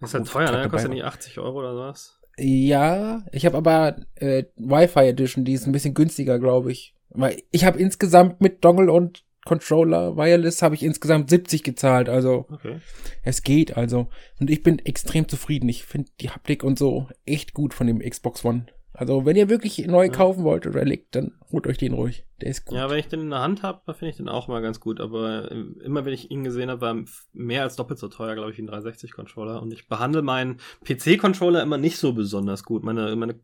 Das 0.00 0.10
ist 0.10 0.14
halt 0.14 0.28
teuer, 0.28 0.50
ne? 0.50 0.68
Kostet 0.68 0.90
ja 0.90 0.94
nicht 0.94 1.04
80 1.04 1.38
Euro 1.38 1.58
oder 1.58 1.74
sowas. 1.74 2.19
Ja, 2.42 3.22
ich 3.32 3.44
habe 3.44 3.58
aber 3.58 3.96
äh, 4.14 4.44
Wi-Fi 4.56 5.00
Edition, 5.00 5.44
die 5.44 5.52
ist 5.52 5.66
ein 5.66 5.72
bisschen 5.72 5.92
günstiger, 5.92 6.38
glaube 6.38 6.72
ich. 6.72 6.94
Weil 7.10 7.42
ich 7.50 7.64
habe 7.64 7.78
insgesamt 7.78 8.40
mit 8.40 8.64
Dongle 8.64 8.90
und 8.90 9.24
Controller 9.44 10.16
Wireless 10.16 10.62
habe 10.62 10.74
ich 10.74 10.82
insgesamt 10.82 11.30
70 11.30 11.62
gezahlt, 11.62 12.08
also 12.08 12.46
okay. 12.50 12.78
es 13.22 13.42
geht 13.42 13.76
also 13.76 14.08
und 14.38 14.50
ich 14.50 14.62
bin 14.62 14.78
extrem 14.80 15.28
zufrieden. 15.28 15.68
Ich 15.68 15.84
finde 15.84 16.10
die 16.20 16.30
Haptik 16.30 16.62
und 16.62 16.78
so 16.78 17.08
echt 17.24 17.54
gut 17.54 17.74
von 17.74 17.86
dem 17.86 18.00
Xbox 18.00 18.44
One. 18.44 18.66
Also, 18.92 19.24
wenn 19.24 19.36
ihr 19.36 19.48
wirklich 19.48 19.86
neu 19.86 20.06
ja. 20.06 20.12
kaufen 20.12 20.42
wollt 20.42 20.66
oder 20.66 20.84
legt, 20.84 21.14
dann 21.14 21.32
holt 21.52 21.66
euch 21.66 21.78
den 21.78 21.92
ruhig. 21.92 22.26
Der 22.40 22.50
ist 22.50 22.66
gut. 22.66 22.76
Ja, 22.76 22.90
wenn 22.90 22.98
ich 22.98 23.06
den 23.06 23.20
in 23.20 23.30
der 23.30 23.40
Hand 23.40 23.62
habe, 23.62 23.94
finde 23.94 24.10
ich 24.10 24.16
den 24.16 24.28
auch 24.28 24.48
mal 24.48 24.60
ganz 24.62 24.80
gut. 24.80 25.00
Aber 25.00 25.50
äh, 25.50 25.64
immer 25.84 26.04
wenn 26.04 26.12
ich 26.12 26.30
ihn 26.30 26.42
gesehen 26.42 26.70
habe, 26.70 26.80
war 26.80 26.96
mehr 27.32 27.62
als 27.62 27.76
doppelt 27.76 28.00
so 28.00 28.08
teuer, 28.08 28.34
glaube 28.34 28.50
ich, 28.50 28.58
wie 28.58 28.62
ein 28.62 28.68
360-Controller. 28.68 29.62
Und 29.62 29.72
ich 29.72 29.88
behandle 29.88 30.22
meinen 30.22 30.58
PC-Controller 30.84 31.62
immer 31.62 31.78
nicht 31.78 31.98
so 31.98 32.12
besonders 32.12 32.64
gut. 32.64 32.82
Meine, 32.82 33.14
meine, 33.14 33.38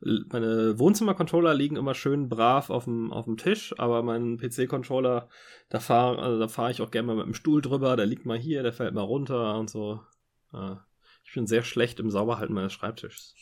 meine 0.00 0.78
Wohnzimmer-Controller 0.78 1.52
liegen 1.52 1.76
immer 1.76 1.94
schön 1.94 2.30
brav 2.30 2.70
auf 2.70 2.84
dem, 2.84 3.12
auf 3.12 3.26
dem 3.26 3.36
Tisch, 3.36 3.74
aber 3.78 4.02
mein 4.02 4.38
PC-Controller, 4.38 5.28
da 5.68 5.80
fahre 5.80 6.18
also 6.20 6.38
da 6.38 6.48
fahr 6.48 6.70
ich 6.70 6.80
auch 6.80 6.90
gerne 6.90 7.08
mal 7.08 7.16
mit 7.16 7.26
dem 7.26 7.34
Stuhl 7.34 7.60
drüber. 7.60 7.96
Der 7.96 8.06
liegt 8.06 8.24
mal 8.24 8.38
hier, 8.38 8.62
der 8.62 8.72
fällt 8.72 8.94
mal 8.94 9.02
runter 9.02 9.58
und 9.58 9.68
so. 9.68 10.00
Ich 11.24 11.34
bin 11.34 11.46
sehr 11.46 11.62
schlecht 11.62 12.00
im 12.00 12.10
Sauberhalten 12.10 12.54
meines 12.54 12.72
Schreibtischs. 12.72 13.34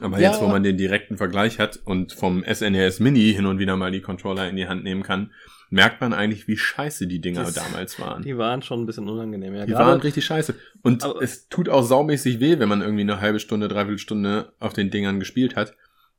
Aber 0.00 0.18
ja. 0.18 0.30
jetzt, 0.30 0.40
wo 0.40 0.46
man 0.46 0.62
den 0.62 0.76
direkten 0.76 1.16
Vergleich 1.16 1.58
hat 1.58 1.80
und 1.84 2.12
vom 2.12 2.44
SNES 2.44 3.00
e 3.00 3.02
Mini 3.02 3.32
hin 3.34 3.46
und 3.46 3.58
wieder 3.58 3.76
mal 3.76 3.90
die 3.90 4.00
Controller 4.00 4.48
in 4.48 4.56
die 4.56 4.66
Hand 4.66 4.84
nehmen 4.84 5.02
kann, 5.02 5.32
merkt 5.68 6.00
man 6.00 6.12
eigentlich, 6.12 6.48
wie 6.48 6.56
scheiße 6.56 7.06
die 7.06 7.20
Dinger 7.20 7.44
das, 7.44 7.54
damals 7.54 7.98
waren. 7.98 8.22
Die 8.22 8.36
waren 8.36 8.62
schon 8.62 8.80
ein 8.82 8.86
bisschen 8.86 9.08
unangenehm, 9.08 9.54
ja. 9.54 9.66
Die 9.66 9.72
waren 9.72 10.00
richtig 10.00 10.24
scheiße. 10.24 10.54
Und 10.82 11.04
es 11.20 11.48
tut 11.48 11.68
auch 11.68 11.82
saumäßig 11.82 12.40
weh, 12.40 12.58
wenn 12.58 12.68
man 12.68 12.80
irgendwie 12.80 13.02
eine 13.02 13.20
halbe 13.20 13.40
Stunde, 13.40 13.68
dreiviertel 13.68 13.98
Stunde 13.98 14.52
auf 14.60 14.72
den 14.72 14.90
Dingern 14.90 15.18
gespielt 15.18 15.56
hat. 15.56 15.74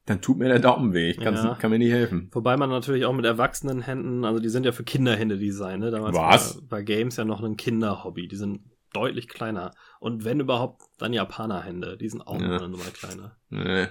Dann 0.06 0.20
tut 0.20 0.38
mir 0.38 0.50
der 0.50 0.60
Daumen 0.60 0.94
weh. 0.94 1.12
Ich 1.12 1.18
ja. 1.18 1.56
kann 1.56 1.72
mir 1.72 1.80
nicht 1.80 1.92
helfen. 1.92 2.30
Wobei 2.34 2.58
man 2.58 2.70
natürlich 2.70 3.06
auch 3.06 3.14
mit 3.14 3.26
erwachsenen 3.26 3.82
Händen, 3.82 4.26
also 4.26 4.40
die 4.40 4.50
sind 4.50 4.66
ja 4.66 4.74
für 4.74 4.84
Kinderhände 4.84 5.38
designt, 5.38 5.80
ne? 5.80 5.92
Damals 5.92 6.16
Was? 6.16 6.56
War, 6.56 6.72
war 6.72 6.84
Games 6.84 7.16
ja 7.16 7.24
noch 7.24 7.42
ein 7.42 7.56
Kinderhobby. 7.56 8.28
Die 8.28 8.36
sind 8.36 8.60
deutlich 8.94 9.28
kleiner. 9.28 9.72
Und 10.00 10.24
wenn 10.24 10.40
überhaupt, 10.40 10.84
dann 10.98 11.14
Japanerhände. 11.14 11.98
Die 11.98 12.10
sind 12.10 12.22
auch 12.22 12.40
ja. 12.40 12.68
noch 12.68 12.78
mal 12.78 12.92
kleiner. 12.92 13.36
Nee. 13.50 13.88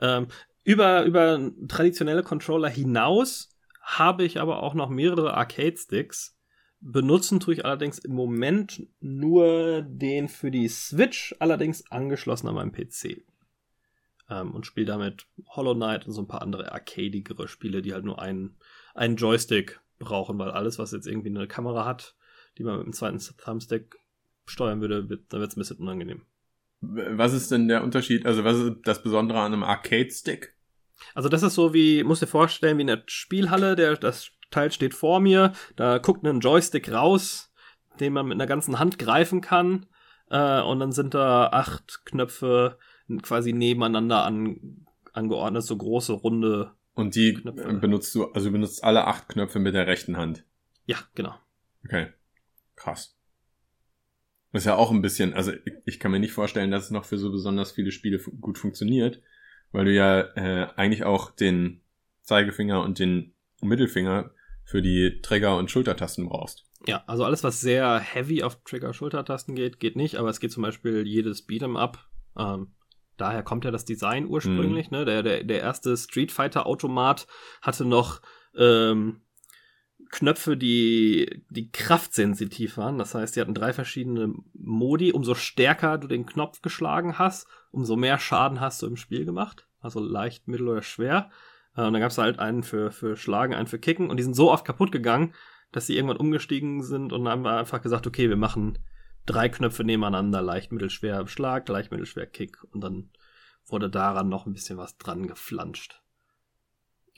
Ähm, 0.00 0.28
über, 0.64 1.04
über 1.04 1.50
traditionelle 1.68 2.22
Controller 2.22 2.68
hinaus 2.68 3.50
habe 3.80 4.24
ich 4.24 4.40
aber 4.40 4.62
auch 4.62 4.74
noch 4.74 4.88
mehrere 4.88 5.34
Arcade-Sticks. 5.34 6.36
Benutzen 6.80 7.40
tue 7.40 7.54
ich 7.54 7.64
allerdings 7.64 7.98
im 7.98 8.14
Moment 8.14 8.86
nur 9.00 9.82
den 9.82 10.28
für 10.28 10.50
die 10.50 10.68
Switch, 10.68 11.34
allerdings 11.38 11.90
angeschlossen 11.90 12.48
an 12.48 12.56
meinem 12.56 12.72
PC. 12.72 13.24
Ähm, 14.28 14.52
und 14.52 14.66
spiele 14.66 14.86
damit 14.86 15.26
Hollow 15.48 15.74
Knight 15.74 16.06
und 16.06 16.12
so 16.12 16.22
ein 16.22 16.28
paar 16.28 16.42
andere 16.42 16.72
arcadigere 16.72 17.46
Spiele, 17.48 17.80
die 17.80 17.94
halt 17.94 18.04
nur 18.04 18.20
einen, 18.20 18.58
einen 18.94 19.16
Joystick 19.16 19.80
brauchen, 19.98 20.38
weil 20.38 20.50
alles, 20.50 20.78
was 20.78 20.92
jetzt 20.92 21.06
irgendwie 21.06 21.30
eine 21.30 21.46
Kamera 21.46 21.84
hat, 21.84 22.16
die 22.58 22.64
man 22.64 22.78
mit 22.78 22.86
dem 22.86 22.92
zweiten 22.92 23.18
Thumbstick 23.18 23.96
steuern 24.46 24.80
würde, 24.80 25.08
wird, 25.08 25.32
dann 25.32 25.40
wird 25.40 25.50
es 25.50 25.56
ein 25.56 25.60
bisschen 25.60 25.78
unangenehm. 25.78 26.22
Was 26.80 27.32
ist 27.32 27.50
denn 27.50 27.68
der 27.68 27.82
Unterschied, 27.82 28.26
also 28.26 28.44
was 28.44 28.58
ist 28.58 28.76
das 28.84 29.02
Besondere 29.02 29.40
an 29.40 29.52
einem 29.52 29.64
Arcade-Stick? 29.64 30.54
Also 31.14 31.28
das 31.28 31.42
ist 31.42 31.54
so 31.54 31.74
wie, 31.74 32.04
muss 32.04 32.20
dir 32.20 32.26
vorstellen, 32.26 32.78
wie 32.78 32.82
in 32.82 32.86
der 32.86 33.02
Spielhalle, 33.06 33.76
der, 33.76 33.96
das 33.96 34.30
Teil 34.50 34.70
steht 34.70 34.94
vor 34.94 35.20
mir, 35.20 35.52
da 35.76 35.98
guckt 35.98 36.24
ein 36.24 36.40
Joystick 36.40 36.90
raus, 36.92 37.52
den 38.00 38.12
man 38.12 38.26
mit 38.26 38.36
einer 38.36 38.46
ganzen 38.46 38.78
Hand 38.78 38.98
greifen 38.98 39.40
kann, 39.40 39.86
äh, 40.30 40.60
und 40.60 40.80
dann 40.80 40.92
sind 40.92 41.14
da 41.14 41.48
acht 41.48 42.02
Knöpfe 42.04 42.78
quasi 43.22 43.52
nebeneinander 43.52 44.24
an, 44.24 44.86
angeordnet, 45.12 45.62
so 45.62 45.76
große, 45.76 46.12
runde 46.12 46.72
Und 46.94 47.14
die 47.14 47.34
Knöpfe. 47.34 47.74
benutzt 47.74 48.14
du, 48.14 48.26
also 48.32 48.50
benutzt 48.50 48.84
alle 48.84 49.06
acht 49.06 49.28
Knöpfe 49.28 49.58
mit 49.58 49.74
der 49.74 49.86
rechten 49.86 50.16
Hand? 50.16 50.44
Ja, 50.84 50.98
genau. 51.14 51.34
Okay. 51.84 52.08
Krass. 52.76 53.18
Ist 54.52 54.64
ja 54.66 54.76
auch 54.76 54.90
ein 54.90 55.02
bisschen, 55.02 55.34
also 55.34 55.52
ich, 55.52 55.74
ich 55.84 56.00
kann 56.00 56.12
mir 56.12 56.20
nicht 56.20 56.32
vorstellen, 56.32 56.70
dass 56.70 56.84
es 56.84 56.90
noch 56.90 57.04
für 57.04 57.18
so 57.18 57.30
besonders 57.30 57.72
viele 57.72 57.90
Spiele 57.90 58.18
gut 58.18 58.58
funktioniert, 58.58 59.20
weil 59.72 59.84
du 59.86 59.92
ja 59.92 60.20
äh, 60.20 60.68
eigentlich 60.76 61.04
auch 61.04 61.30
den 61.30 61.82
Zeigefinger 62.22 62.82
und 62.82 62.98
den 62.98 63.34
Mittelfinger 63.60 64.30
für 64.64 64.82
die 64.82 65.20
Trigger- 65.22 65.56
und 65.58 65.70
Schultertasten 65.70 66.28
brauchst. 66.28 66.64
Ja, 66.86 67.04
also 67.06 67.24
alles, 67.24 67.44
was 67.44 67.60
sehr 67.60 67.98
heavy 67.98 68.42
auf 68.42 68.62
Trigger-Schultertasten 68.64 69.54
geht, 69.54 69.80
geht 69.80 69.96
nicht, 69.96 70.16
aber 70.16 70.28
es 70.28 70.40
geht 70.40 70.52
zum 70.52 70.62
Beispiel 70.62 71.06
jedes 71.06 71.48
Beat'em 71.48 71.78
Up. 71.78 72.06
Ähm, 72.38 72.74
daher 73.16 73.42
kommt 73.42 73.64
ja 73.64 73.70
das 73.70 73.84
Design 73.84 74.26
ursprünglich, 74.26 74.90
mhm. 74.90 74.98
ne? 74.98 75.04
Der, 75.04 75.22
der, 75.22 75.44
der 75.44 75.60
erste 75.60 75.96
Street 75.96 76.32
Fighter-Automat 76.32 77.26
hatte 77.62 77.84
noch 77.84 78.20
ähm, 78.56 79.22
Knöpfe, 80.10 80.56
die, 80.56 81.42
die 81.50 81.70
kraftsensitiv 81.70 82.76
waren. 82.76 82.98
Das 82.98 83.14
heißt, 83.14 83.36
die 83.36 83.40
hatten 83.40 83.54
drei 83.54 83.72
verschiedene 83.72 84.34
Modi. 84.54 85.12
Umso 85.12 85.34
stärker 85.34 85.98
du 85.98 86.06
den 86.06 86.26
Knopf 86.26 86.62
geschlagen 86.62 87.18
hast, 87.18 87.46
umso 87.70 87.96
mehr 87.96 88.18
Schaden 88.18 88.60
hast 88.60 88.82
du 88.82 88.86
im 88.86 88.96
Spiel 88.96 89.24
gemacht. 89.24 89.66
Also 89.80 90.00
leicht, 90.00 90.48
mittel 90.48 90.68
oder 90.68 90.82
schwer. 90.82 91.30
Äh, 91.76 91.82
und 91.82 91.92
dann 91.92 92.00
gab 92.00 92.10
es 92.10 92.18
halt 92.18 92.38
einen 92.38 92.62
für, 92.62 92.90
für 92.90 93.16
Schlagen, 93.16 93.54
einen 93.54 93.66
für 93.66 93.78
Kicken. 93.78 94.10
Und 94.10 94.16
die 94.16 94.22
sind 94.22 94.34
so 94.34 94.50
oft 94.50 94.64
kaputt 94.64 94.92
gegangen, 94.92 95.34
dass 95.72 95.86
sie 95.86 95.96
irgendwann 95.96 96.16
umgestiegen 96.16 96.82
sind. 96.82 97.12
Und 97.12 97.28
haben 97.28 97.46
einfach 97.46 97.82
gesagt, 97.82 98.06
okay, 98.06 98.28
wir 98.28 98.36
machen 98.36 98.78
drei 99.26 99.48
Knöpfe 99.48 99.84
nebeneinander. 99.84 100.42
Leicht, 100.42 100.72
mittel, 100.72 100.90
schwer 100.90 101.26
Schlag, 101.26 101.68
leicht, 101.68 101.90
mittel, 101.90 102.06
schwer 102.06 102.26
Kick. 102.26 102.62
Und 102.72 102.82
dann 102.82 103.10
wurde 103.66 103.90
daran 103.90 104.28
noch 104.28 104.46
ein 104.46 104.52
bisschen 104.52 104.78
was 104.78 104.96
dran 104.96 105.26
geflanscht. 105.26 106.00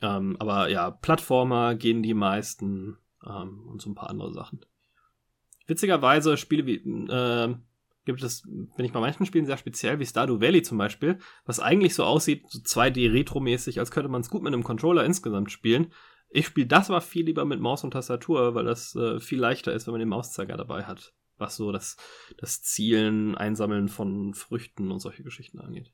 Ähm, 0.01 0.37
aber 0.39 0.69
ja, 0.69 0.91
Plattformer 0.91 1.75
gehen 1.75 2.03
die 2.03 2.13
meisten 2.13 2.97
ähm, 3.25 3.67
und 3.67 3.81
so 3.81 3.89
ein 3.89 3.95
paar 3.95 4.09
andere 4.09 4.33
Sachen. 4.33 4.65
Witzigerweise 5.67 6.37
Spiele 6.37 6.65
wie 6.65 6.77
äh, 6.77 7.55
gibt 8.05 8.23
es, 8.23 8.41
bin 8.41 8.85
ich 8.85 8.91
bei 8.91 8.99
manchen 8.99 9.25
Spielen 9.25 9.45
sehr 9.45 9.57
speziell, 9.57 9.99
wie 9.99 10.05
Stardew 10.05 10.41
Valley 10.41 10.63
zum 10.63 10.77
Beispiel, 10.77 11.19
was 11.45 11.59
eigentlich 11.59 11.93
so 11.93 12.03
aussieht, 12.03 12.43
so 12.49 12.59
2D-Retro-mäßig, 12.59 13.79
als 13.79 13.91
könnte 13.91 14.09
man 14.09 14.21
es 14.21 14.29
gut 14.29 14.41
mit 14.41 14.53
einem 14.53 14.63
Controller 14.63 15.05
insgesamt 15.05 15.51
spielen. 15.51 15.93
Ich 16.31 16.47
spiele 16.47 16.67
das 16.67 16.89
aber 16.89 17.01
viel 17.01 17.25
lieber 17.25 17.45
mit 17.45 17.59
Maus 17.59 17.83
und 17.83 17.91
Tastatur, 17.91 18.55
weil 18.55 18.65
das 18.65 18.95
äh, 18.95 19.19
viel 19.19 19.39
leichter 19.39 19.73
ist, 19.73 19.87
wenn 19.87 19.93
man 19.93 19.99
den 19.99 20.09
Mauszeiger 20.09 20.57
dabei 20.57 20.83
hat. 20.83 21.13
Was 21.37 21.55
so 21.55 21.71
das, 21.71 21.97
das 22.37 22.61
Zielen, 22.61 23.35
Einsammeln 23.35 23.87
von 23.87 24.33
Früchten 24.33 24.91
und 24.91 24.99
solche 24.99 25.23
Geschichten 25.23 25.59
angeht. 25.59 25.93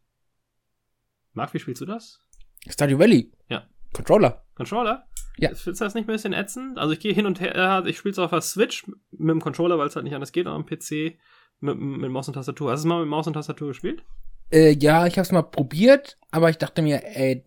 Marc, 1.33 1.53
wie 1.53 1.59
spielst 1.59 1.81
du 1.81 1.85
das? 1.85 2.21
Stardew 2.67 2.97
Valley? 2.97 3.31
Ja. 3.49 3.67
Controller. 3.95 4.43
Controller? 4.55 5.05
Ja. 5.37 5.49
Findest 5.49 5.81
du 5.81 5.85
das 5.85 5.93
nicht 5.95 6.05
ein 6.07 6.13
bisschen 6.13 6.33
ätzend? 6.33 6.77
Also 6.77 6.93
ich 6.93 6.99
gehe 6.99 7.13
hin 7.13 7.25
und 7.25 7.39
her, 7.41 7.83
ich 7.85 7.97
spiele 7.97 8.13
es 8.13 8.19
auf 8.19 8.31
der 8.31 8.41
Switch 8.41 8.85
mit 9.11 9.29
dem 9.29 9.41
Controller, 9.41 9.77
weil 9.77 9.87
es 9.87 9.95
halt 9.95 10.05
nicht 10.05 10.15
anders 10.15 10.31
geht, 10.31 10.47
aber 10.47 10.55
am 10.55 10.65
PC 10.65 11.17
mit, 11.59 11.77
mit 11.77 12.09
Maus 12.11 12.27
und 12.27 12.35
Tastatur. 12.35 12.71
Hast 12.71 12.83
du 12.83 12.87
es 12.87 12.89
mal 12.89 12.99
mit 13.01 13.09
Maus 13.09 13.27
und 13.27 13.33
Tastatur 13.33 13.69
gespielt? 13.69 14.03
Äh, 14.51 14.71
ja, 14.79 15.07
ich 15.07 15.13
habe 15.13 15.23
es 15.23 15.31
mal 15.31 15.41
probiert, 15.41 16.17
aber 16.31 16.49
ich 16.49 16.57
dachte 16.57 16.81
mir, 16.81 17.03
ey, 17.03 17.43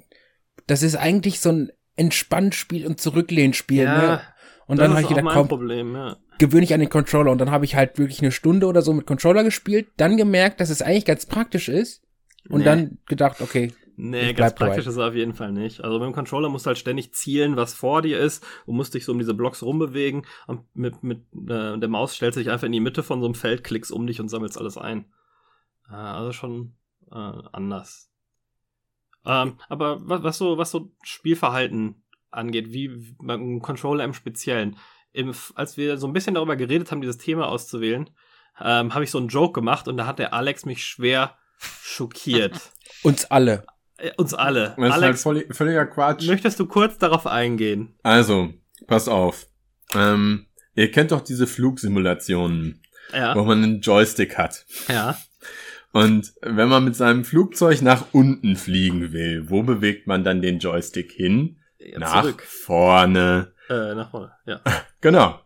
das 0.67 0.83
ist 0.83 0.97
eigentlich 0.97 1.41
so 1.41 1.51
ein 1.51 1.71
Entspannspiel 1.97 2.87
und 2.87 3.01
Zurücklehnspiel, 3.01 3.85
ja, 3.85 3.99
ne? 3.99 4.21
Und 4.67 4.79
dann 4.79 4.91
habe 4.91 5.01
ich 5.01 5.09
gedacht, 5.09 5.27
komm, 5.33 5.49
Problem, 5.49 5.95
ja. 5.95 6.17
gewöhne 6.39 6.65
ich 6.65 6.75
an 6.75 6.81
den 6.81 6.91
Controller. 6.91 7.33
Und 7.33 7.39
dann 7.39 7.51
habe 7.51 7.65
ich 7.65 7.75
halt 7.75 7.99
wirklich 7.99 8.21
eine 8.21 8.33
Stunde 8.33 8.67
oder 8.67 8.83
so 8.83 8.93
mit 8.93 9.07
Controller 9.07 9.45
gespielt, 9.45 9.89
dann 9.97 10.19
gemerkt, 10.19 10.61
dass 10.61 10.69
es 10.69 10.83
eigentlich 10.83 11.07
ganz 11.07 11.25
praktisch 11.25 11.71
ist. 11.71 12.03
Und 12.51 12.59
Nee. 12.61 12.65
dann 12.67 12.99
gedacht, 13.07 13.41
okay, 13.41 13.73
Nee, 14.01 14.33
ganz 14.33 14.55
praktisch 14.55 14.85
dabei. 14.85 14.91
ist 14.91 14.97
er 14.97 15.09
auf 15.09 15.15
jeden 15.17 15.35
Fall 15.35 15.51
nicht. 15.51 15.83
Also 15.83 15.99
mit 15.99 16.07
dem 16.07 16.15
Controller 16.15 16.49
musst 16.49 16.67
du 16.67 16.69
halt 16.69 16.79
ständig 16.79 17.13
zielen, 17.15 17.57
was 17.57 17.75
vor 17.75 18.01
dir 18.01 18.21
ist 18.21 18.47
und 18.65 18.77
musst 18.77 18.95
dich 18.95 19.05
so 19.05 19.11
um 19.11 19.19
diese 19.19 19.35
Blocks 19.35 19.61
rumbewegen. 19.61 20.25
Und 20.47 20.65
mit, 20.77 21.03
mit 21.03 21.23
äh, 21.35 21.77
der 21.77 21.89
Maus 21.89 22.15
stellst 22.15 22.37
du 22.37 22.41
dich 22.41 22.51
einfach 22.51 22.67
in 22.67 22.73
die 22.73 22.79
Mitte 22.79 23.03
von 23.03 23.19
so 23.19 23.27
einem 23.27 23.35
Feld, 23.35 23.65
klickst 23.65 23.91
um 23.91 24.07
dich 24.07 24.21
und 24.21 24.29
sammelst 24.29 24.57
alles 24.57 24.79
ein. 24.79 25.13
Äh, 25.91 25.95
also 25.95 26.33
schon 26.33 26.77
äh, 27.11 27.33
anders. 27.53 28.09
Ähm, 29.27 29.59
aber 29.69 29.99
was, 30.09 30.23
was, 30.23 30.39
so, 30.39 30.59
was 30.59 30.71
so 30.71 30.93
Spielverhalten 31.03 32.05
angeht, 32.31 32.73
wie 32.73 33.17
beim 33.19 33.61
Controller 33.61 34.05
im 34.05 34.15
Speziellen. 34.15 34.77
Im, 35.13 35.35
als 35.57 35.77
wir 35.77 35.99
so 35.99 36.07
ein 36.07 36.13
bisschen 36.13 36.37
darüber 36.37 36.55
geredet 36.55 36.93
haben, 36.93 37.01
dieses 37.01 37.19
Thema 37.19 37.49
auszuwählen, 37.49 38.09
ähm, 38.61 38.95
habe 38.95 39.03
ich 39.03 39.11
so 39.11 39.19
einen 39.19 39.27
Joke 39.27 39.55
gemacht 39.55 39.89
und 39.89 39.97
da 39.97 40.07
hat 40.07 40.21
der 40.21 40.35
Alex 40.35 40.67
mich 40.67 40.85
schwer 40.85 41.37
schockiert. 41.59 42.61
uns 43.03 43.25
alle. 43.25 43.67
Äh, 43.99 44.11
Uns 44.17 44.33
alle. 44.35 44.75
Das 44.77 44.87
ist 44.87 44.93
halt 44.93 45.03
Alex, 45.03 45.23
voll, 45.23 45.47
völliger 45.51 45.87
Quatsch. 45.87 46.27
möchtest 46.27 46.59
du 46.61 46.67
kurz 46.67 46.99
darauf 46.99 47.27
eingehen? 47.27 47.95
Also, 48.03 48.53
pass 48.87 49.09
auf. 49.09 49.47
Ähm, 49.95 50.47
ihr 50.75 50.91
kennt 50.91 51.11
doch 51.13 51.21
diese 51.21 51.47
Flugsimulationen, 51.47 52.83
wo 53.11 53.17
Ja, 53.17 53.35
man 53.35 53.63
einen 53.63 53.81
Joystick 53.81 54.37
hat. 54.39 54.65
ja. 54.89 55.17
Und 55.93 56.35
wenn 56.43 56.69
man 56.69 56.85
mit 56.85 56.97
seinem 56.97 57.25
Flugzeug 57.25 57.81
nach 57.81 58.07
unten 58.13 58.57
fliegen 58.57 59.13
will, 59.13 59.49
wo 59.49 59.63
bewegt 59.63 60.07
man 60.07 60.23
dann 60.23 60.43
den 60.43 60.59
Joystick 60.59 61.13
hin? 61.13 61.57
ja 61.79 61.99
nach 61.99 62.23
zurück. 62.23 62.43
vorne. 62.43 63.53
Äh, 63.71 63.95
nach 63.95 64.11
vorne. 64.11 64.33
Ja. 64.47 64.61
Genau. 65.01 65.41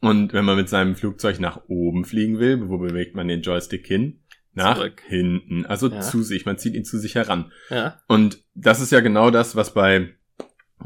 Und 0.00 0.32
wenn 0.32 0.44
man 0.44 0.56
mit 0.56 0.68
seinem 0.68 0.94
Flugzeug 0.94 1.40
nach 1.40 1.62
oben 1.68 2.04
fliegen 2.04 2.38
will, 2.38 2.68
wo 2.68 2.78
bewegt 2.78 3.14
man 3.16 3.28
den 3.28 3.42
Joystick 3.42 3.86
hin? 3.86 4.22
Nach 4.52 4.76
Zurück. 4.76 5.02
hinten. 5.06 5.64
Also 5.66 5.88
Ja. 5.88 6.00
zu 6.00 6.22
sich. 6.22 6.44
Man 6.46 6.58
zieht 6.58 6.74
ihn 6.74 6.84
zu 6.84 6.98
sich 6.98 7.14
heran. 7.14 7.52
Ja. 7.70 8.00
Und 8.08 8.42
das 8.54 8.80
ist 8.80 8.90
ja 8.92 9.00
genau 9.00 9.30
das, 9.30 9.54
was 9.56 9.72
bei, 9.74 10.10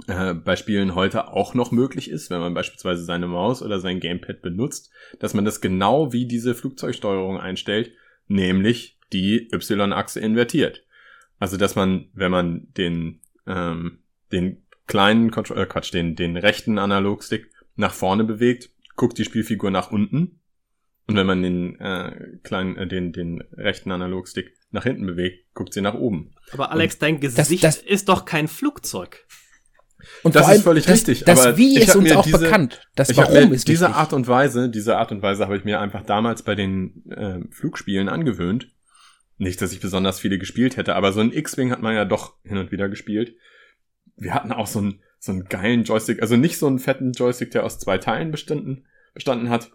äh, 0.06 0.34
bei 0.34 0.56
Spielen 0.56 0.94
heute 0.94 1.28
auch 1.28 1.54
noch 1.54 1.70
möglich 1.72 2.10
ist, 2.10 2.30
wenn 2.30 2.40
man 2.40 2.52
beispielsweise 2.54 3.04
seine 3.04 3.26
Maus 3.26 3.62
oder 3.62 3.80
sein 3.80 4.00
Gamepad 4.00 4.42
benutzt, 4.42 4.90
dass 5.18 5.34
man 5.34 5.44
das 5.44 5.60
genau 5.60 6.12
wie 6.12 6.26
diese 6.26 6.54
Flugzeugsteuerung 6.54 7.40
einstellt, 7.40 7.92
nämlich 8.28 8.98
die 9.12 9.48
Y-Achse 9.52 10.20
invertiert. 10.20 10.84
Also 11.38 11.56
dass 11.56 11.74
man, 11.74 12.08
wenn 12.14 12.30
man 12.30 12.68
den, 12.76 13.20
ähm, 13.46 13.98
den 14.32 14.62
kleinen 14.86 15.30
Control, 15.30 15.58
äh, 15.58 15.66
Quatsch, 15.66 15.92
den, 15.92 16.16
den 16.16 16.36
rechten 16.36 16.78
Analogstick 16.78 17.50
nach 17.76 17.92
vorne 17.94 18.24
bewegt, 18.24 18.70
guckt 18.96 19.18
die 19.18 19.24
Spielfigur 19.24 19.70
nach 19.70 19.90
unten. 19.90 20.40
Und 21.06 21.16
wenn 21.16 21.26
man 21.26 21.42
den 21.42 21.78
äh, 21.80 22.12
kleinen, 22.42 22.76
äh, 22.78 22.86
den, 22.86 23.12
den 23.12 23.42
rechten 23.52 23.92
Analogstick 23.92 24.54
nach 24.70 24.84
hinten 24.84 25.06
bewegt, 25.06 25.52
guckt 25.54 25.74
sie 25.74 25.80
nach 25.82 25.94
oben. 25.94 26.34
Aber 26.52 26.70
Alex, 26.72 26.98
dein 26.98 27.20
Gesicht 27.20 27.62
das- 27.62 27.76
ist 27.78 28.08
doch 28.08 28.24
kein 28.24 28.48
Flugzeug. 28.48 29.26
Und 30.22 30.34
Das 30.34 30.42
vor 30.42 30.50
ist 30.52 30.56
allem, 30.58 30.62
völlig 30.64 30.84
das, 30.84 30.94
richtig, 30.96 31.24
Das 31.24 31.46
aber 31.46 31.56
Wie 31.56 31.78
ist 31.78 31.94
uns 31.96 32.12
auch 32.12 32.24
diese- 32.24 32.38
bekannt. 32.38 32.82
Das 32.94 33.16
Warum 33.16 33.52
ist 33.52 33.68
diese 33.68 33.84
wichtig. 33.86 33.96
Art 33.96 34.12
und 34.12 34.28
Weise, 34.28 34.68
diese 34.68 34.96
Art 34.98 35.12
und 35.12 35.22
Weise 35.22 35.44
habe 35.44 35.56
ich 35.56 35.64
mir 35.64 35.80
einfach 35.80 36.04
damals 36.04 36.42
bei 36.42 36.54
den 36.54 37.04
äh, 37.10 37.40
Flugspielen 37.50 38.08
angewöhnt. 38.08 38.70
Nicht, 39.38 39.60
dass 39.62 39.72
ich 39.72 39.80
besonders 39.80 40.20
viele 40.20 40.38
gespielt 40.38 40.76
hätte, 40.76 40.94
aber 40.94 41.12
so 41.12 41.20
ein 41.20 41.32
X-Wing 41.32 41.70
hat 41.70 41.82
man 41.82 41.94
ja 41.94 42.04
doch 42.04 42.34
hin 42.44 42.58
und 42.58 42.70
wieder 42.70 42.88
gespielt. 42.88 43.34
Wir 44.16 44.32
hatten 44.34 44.52
auch 44.52 44.66
so 44.66 44.78
einen, 44.78 45.00
so 45.18 45.32
einen 45.32 45.44
geilen 45.46 45.84
Joystick, 45.84 46.20
also 46.22 46.36
nicht 46.36 46.58
so 46.58 46.66
einen 46.66 46.78
fetten 46.78 47.12
Joystick, 47.12 47.50
der 47.50 47.64
aus 47.64 47.78
zwei 47.78 47.98
Teilen 47.98 48.30
bestanden, 48.30 48.86
bestanden 49.14 49.48
hat. 49.50 49.70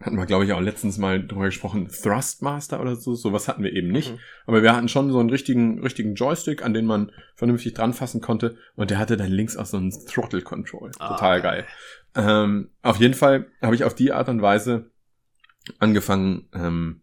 Hatten 0.00 0.16
wir, 0.16 0.26
glaube 0.26 0.44
ich, 0.44 0.52
auch 0.52 0.60
letztens 0.60 0.96
mal 0.96 1.26
drüber 1.26 1.46
gesprochen, 1.46 1.88
Thrustmaster 1.88 2.80
oder 2.80 2.94
so, 2.94 3.16
sowas 3.16 3.48
hatten 3.48 3.64
wir 3.64 3.72
eben 3.72 3.88
nicht. 3.88 4.12
Mhm. 4.12 4.18
Aber 4.46 4.62
wir 4.62 4.74
hatten 4.74 4.88
schon 4.88 5.10
so 5.10 5.18
einen 5.18 5.30
richtigen, 5.30 5.80
richtigen 5.80 6.14
Joystick, 6.14 6.64
an 6.64 6.72
den 6.72 6.86
man 6.86 7.10
vernünftig 7.34 7.74
dran 7.74 7.92
fassen 7.94 8.20
konnte. 8.20 8.56
Und 8.76 8.90
der 8.90 8.98
hatte 8.98 9.16
dann 9.16 9.32
links 9.32 9.56
auch 9.56 9.66
so 9.66 9.76
einen 9.76 9.90
Throttle 10.06 10.42
Control. 10.42 10.92
Total 10.92 11.38
Ah. 11.38 11.40
geil. 11.40 11.66
Ähm, 12.14 12.70
auf 12.82 12.98
jeden 12.98 13.14
Fall 13.14 13.46
habe 13.60 13.74
ich 13.74 13.82
auf 13.82 13.94
die 13.94 14.12
Art 14.12 14.28
und 14.28 14.40
Weise 14.40 14.90
angefangen, 15.80 16.48
ähm, 16.54 17.02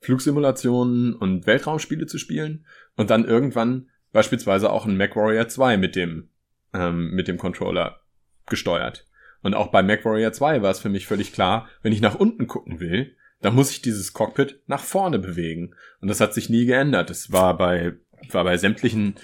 Flugsimulationen 0.00 1.14
und 1.14 1.46
Weltraumspiele 1.46 2.06
zu 2.06 2.18
spielen 2.18 2.66
und 2.96 3.10
dann 3.10 3.24
irgendwann 3.24 3.88
beispielsweise 4.12 4.70
auch 4.70 4.86
ein 4.86 4.96
MacWarrior 4.96 5.48
2 5.48 5.76
mit 5.76 5.96
dem, 5.96 6.28
ähm, 6.72 7.10
mit 7.10 7.28
dem 7.28 7.38
Controller 7.38 8.00
gesteuert. 8.46 9.06
Und 9.42 9.54
auch 9.54 9.68
bei 9.68 9.82
MacWarrior 9.82 10.32
2 10.32 10.62
war 10.62 10.70
es 10.70 10.80
für 10.80 10.88
mich 10.88 11.06
völlig 11.06 11.32
klar, 11.32 11.68
wenn 11.82 11.92
ich 11.92 12.00
nach 12.00 12.14
unten 12.14 12.46
gucken 12.46 12.80
will, 12.80 13.16
dann 13.40 13.54
muss 13.54 13.70
ich 13.70 13.82
dieses 13.82 14.12
Cockpit 14.12 14.60
nach 14.66 14.80
vorne 14.82 15.18
bewegen. 15.18 15.74
Und 16.00 16.08
das 16.08 16.20
hat 16.20 16.32
sich 16.32 16.48
nie 16.48 16.64
geändert. 16.64 17.10
Es 17.10 17.32
war 17.32 17.56
bei, 17.56 17.94
war 18.30 18.44
bei 18.44 18.56
sämtlichen, 18.56 19.16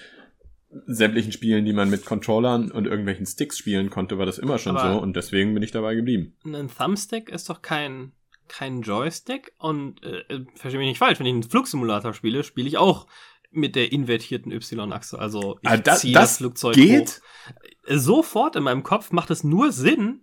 sämtlichen 0.86 1.32
Spielen, 1.32 1.64
die 1.64 1.72
man 1.72 1.88
mit 1.88 2.04
Controllern 2.04 2.70
und 2.70 2.86
irgendwelchen 2.86 3.26
Sticks 3.26 3.56
spielen 3.58 3.90
konnte, 3.90 4.18
war 4.18 4.26
das 4.26 4.38
immer 4.38 4.58
schon 4.58 4.76
Aber- 4.76 4.94
so 4.94 4.98
und 5.00 5.14
deswegen 5.16 5.54
bin 5.54 5.62
ich 5.62 5.70
dabei 5.70 5.94
geblieben. 5.94 6.36
Ein 6.44 6.68
Thumbstick 6.68 7.28
ist 7.30 7.48
doch 7.48 7.62
kein, 7.62 8.12
kein 8.48 8.82
Joystick. 8.82 9.52
Und 9.58 10.02
äh, 10.02 10.18
äh, 10.34 10.44
verstehe 10.56 10.80
mich 10.80 10.88
nicht 10.88 10.98
falsch, 10.98 11.20
wenn 11.20 11.26
ich 11.26 11.32
einen 11.32 11.42
Flugsimulator 11.44 12.12
spiele, 12.12 12.42
spiele 12.42 12.66
ich 12.68 12.76
auch 12.76 13.06
mit 13.50 13.76
der 13.76 13.92
invertierten 13.92 14.52
Y-Achse. 14.52 15.18
Also 15.18 15.58
ich 15.62 15.68
Ah, 15.68 15.76
da- 15.76 15.96
ziehe 15.96 16.12
das 16.14 16.22
das 16.32 16.36
Flugzeug 16.38 16.74
geht? 16.74 17.20
hoch. 17.86 17.90
Äh, 17.90 17.98
Sofort 17.98 18.56
in 18.56 18.62
meinem 18.62 18.82
Kopf 18.82 19.10
macht 19.12 19.30
es 19.30 19.44
nur 19.44 19.72
Sinn, 19.72 20.20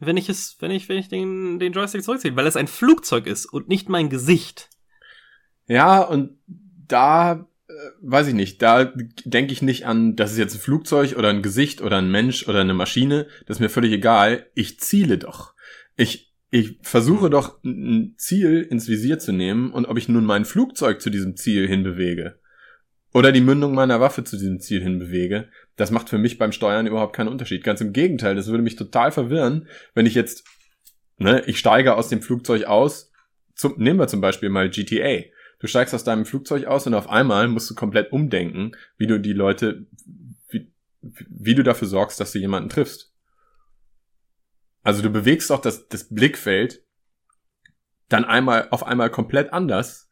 wenn 0.00 0.16
ich 0.16 0.28
es, 0.28 0.56
wenn 0.60 0.70
ich, 0.70 0.88
wenn 0.88 0.98
ich 0.98 1.08
den, 1.08 1.58
den 1.58 1.72
Joystick 1.72 2.02
zurückziehe, 2.04 2.36
weil 2.36 2.46
es 2.46 2.56
ein 2.56 2.68
Flugzeug 2.68 3.26
ist 3.26 3.46
und 3.46 3.68
nicht 3.68 3.88
mein 3.88 4.08
Gesicht. 4.08 4.70
Ja, 5.66 6.00
und 6.02 6.38
da 6.86 7.46
äh, 7.68 7.72
weiß 8.00 8.28
ich 8.28 8.34
nicht, 8.34 8.62
da 8.62 8.86
denke 9.24 9.52
ich 9.52 9.60
nicht 9.60 9.84
an, 9.86 10.16
das 10.16 10.32
ist 10.32 10.38
jetzt 10.38 10.54
ein 10.54 10.60
Flugzeug 10.60 11.16
oder 11.18 11.28
ein 11.28 11.42
Gesicht 11.42 11.82
oder 11.82 11.98
ein 11.98 12.10
Mensch 12.10 12.48
oder 12.48 12.60
eine 12.62 12.74
Maschine, 12.74 13.26
das 13.46 13.56
ist 13.58 13.60
mir 13.60 13.68
völlig 13.68 13.92
egal. 13.92 14.46
Ich 14.54 14.80
ziele 14.80 15.18
doch. 15.18 15.52
Ich 15.96 16.26
ich 16.50 16.78
versuche 16.80 17.28
doch 17.28 17.62
ein 17.62 18.14
Ziel 18.16 18.62
ins 18.62 18.88
Visier 18.88 19.18
zu 19.18 19.32
nehmen 19.32 19.70
und 19.70 19.84
ob 19.84 19.98
ich 19.98 20.08
nun 20.08 20.24
mein 20.24 20.46
Flugzeug 20.46 21.02
zu 21.02 21.10
diesem 21.10 21.36
Ziel 21.36 21.68
hinbewege 21.68 22.37
oder 23.18 23.32
die 23.32 23.40
Mündung 23.40 23.74
meiner 23.74 24.00
Waffe 24.00 24.22
zu 24.22 24.36
diesem 24.36 24.60
Ziel 24.60 24.80
hinbewege, 24.80 25.48
das 25.74 25.90
macht 25.90 26.08
für 26.08 26.18
mich 26.18 26.38
beim 26.38 26.52
Steuern 26.52 26.86
überhaupt 26.86 27.16
keinen 27.16 27.26
Unterschied. 27.26 27.64
Ganz 27.64 27.80
im 27.80 27.92
Gegenteil, 27.92 28.36
das 28.36 28.46
würde 28.46 28.62
mich 28.62 28.76
total 28.76 29.10
verwirren, 29.10 29.66
wenn 29.92 30.06
ich 30.06 30.14
jetzt, 30.14 30.46
ne, 31.16 31.42
ich 31.46 31.58
steige 31.58 31.96
aus 31.96 32.08
dem 32.08 32.22
Flugzeug 32.22 32.66
aus, 32.66 33.10
zum, 33.56 33.76
nehmen 33.76 33.98
wir 33.98 34.06
zum 34.06 34.20
Beispiel 34.20 34.50
mal 34.50 34.70
GTA. 34.70 35.24
Du 35.58 35.66
steigst 35.66 35.94
aus 35.94 36.04
deinem 36.04 36.26
Flugzeug 36.26 36.66
aus 36.66 36.86
und 36.86 36.94
auf 36.94 37.08
einmal 37.08 37.48
musst 37.48 37.68
du 37.68 37.74
komplett 37.74 38.12
umdenken, 38.12 38.76
wie 38.98 39.08
du 39.08 39.18
die 39.18 39.32
Leute, 39.32 39.88
wie, 40.48 40.72
wie 41.00 41.56
du 41.56 41.64
dafür 41.64 41.88
sorgst, 41.88 42.20
dass 42.20 42.30
du 42.30 42.38
jemanden 42.38 42.68
triffst. 42.68 43.12
Also 44.84 45.02
du 45.02 45.10
bewegst 45.10 45.50
auch 45.50 45.60
das, 45.60 45.88
das 45.88 46.08
Blickfeld 46.08 46.84
dann 48.08 48.24
einmal 48.24 48.68
auf 48.70 48.86
einmal 48.86 49.10
komplett 49.10 49.52
anders, 49.52 50.07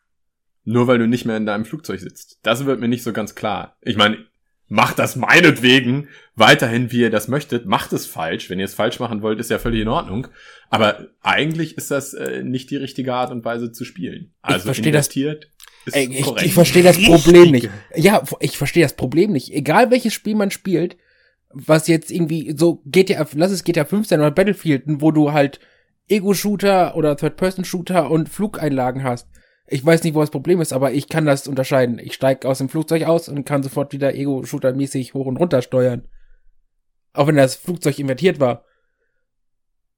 nur 0.67 0.87
weil 0.87 0.99
du 0.99 1.07
nicht 1.07 1.25
mehr 1.25 1.39
in 1.39 1.47
deinem 1.47 1.65
Flugzeug 1.65 2.01
sitzt. 2.01 2.39
Das 2.43 2.67
wird 2.67 2.81
mir 2.81 2.89
nicht 2.89 3.03
so 3.03 3.15
ganz 3.15 3.35
klar. 3.35 3.79
Ich 3.81 3.97
meine, 3.97 4.19
macht 4.69 4.99
das 4.99 5.17
meinetwegen 5.17 6.09
weiterhin, 6.35 6.93
wie 6.93 7.01
ihr 7.01 7.11
das 7.11 7.29
möchtet. 7.29 7.65
Macht 7.65 7.93
es 7.93 8.05
falsch. 8.05 8.51
Wenn 8.51 8.59
ihr 8.59 8.65
es 8.65 8.75
falsch 8.75 9.01
machen 9.01 9.23
wollt, 9.23 9.41
ist 9.41 9.51
ja 9.51 9.59
völlig 9.59 9.81
in 9.81 9.89
Ordnung. 9.89 10.27
Aber 10.69 11.07
eigentlich 11.23 11.79
ist 11.79 11.91
das 11.91 12.13
äh, 12.13 12.43
nicht 12.43 12.71
die 12.71 12.77
richtige 12.77 13.15
Art 13.15 13.31
und 13.31 13.45
Weise 13.45 13.73
zu 13.73 13.85
spielen. 13.85 14.35
Also 14.43 14.59
ich 14.59 14.65
verstehe 14.65 14.93
das. 14.93 15.07
investiert 15.07 15.51
ist 15.87 15.97
Ey, 15.97 16.09
ich, 16.11 16.27
ich 16.43 16.55
verstehe 16.55 16.83
das 16.83 17.03
Problem 17.03 17.53
nicht. 17.53 17.71
Ja, 17.95 18.23
ich 18.41 18.59
verstehe 18.59 18.83
das 18.83 18.97
Problem 18.97 19.33
nicht. 19.33 19.53
Egal 19.53 19.91
welches 19.91 20.13
Spiel 20.13 20.35
man 20.35 20.51
spielt, 20.51 20.97
was 21.51 21.87
jetzt 21.87 22.11
irgendwie 22.11 22.55
so 22.57 22.83
GTA, 22.87 23.27
lass 23.35 23.53
es 23.53 23.65
GTA 23.65 23.85
15 23.85 24.19
oder 24.19 24.33
Battlefield, 24.33 24.83
wo 24.87 25.13
du 25.13 25.33
halt 25.33 25.61
Ego-Shooter 26.09 26.97
oder 26.97 27.17
Third-Person-Shooter 27.17 28.11
und 28.11 28.29
Flugeinlagen 28.29 29.05
hast. 29.05 29.29
Ich 29.69 29.85
weiß 29.85 30.05
nicht, 30.05 30.15
wo 30.15 30.21
das 30.21 30.31
Problem 30.31 30.61
ist, 30.61 30.73
aber 30.73 30.93
ich 30.93 31.09
kann 31.09 31.27
das 31.27 31.49
unterscheiden. 31.49 31.99
Ich 31.99 32.15
steige 32.15 32.49
aus 32.49 32.59
dem 32.59 32.69
Flugzeug 32.69 33.05
aus 33.05 33.29
und 33.29 33.45
kann 33.45 33.63
sofort 33.63 33.93
wieder 33.93 34.15
Ego-Shooter-mäßig 34.15 35.15
hoch 35.15 35.27
und 35.27 35.37
runter 35.37 35.61
steuern. 35.61 36.07
Auch 37.13 37.27
wenn 37.27 37.37
das 37.37 37.57
Flugzeug 37.57 37.99
invertiert 37.99 38.39
war. 38.39 38.65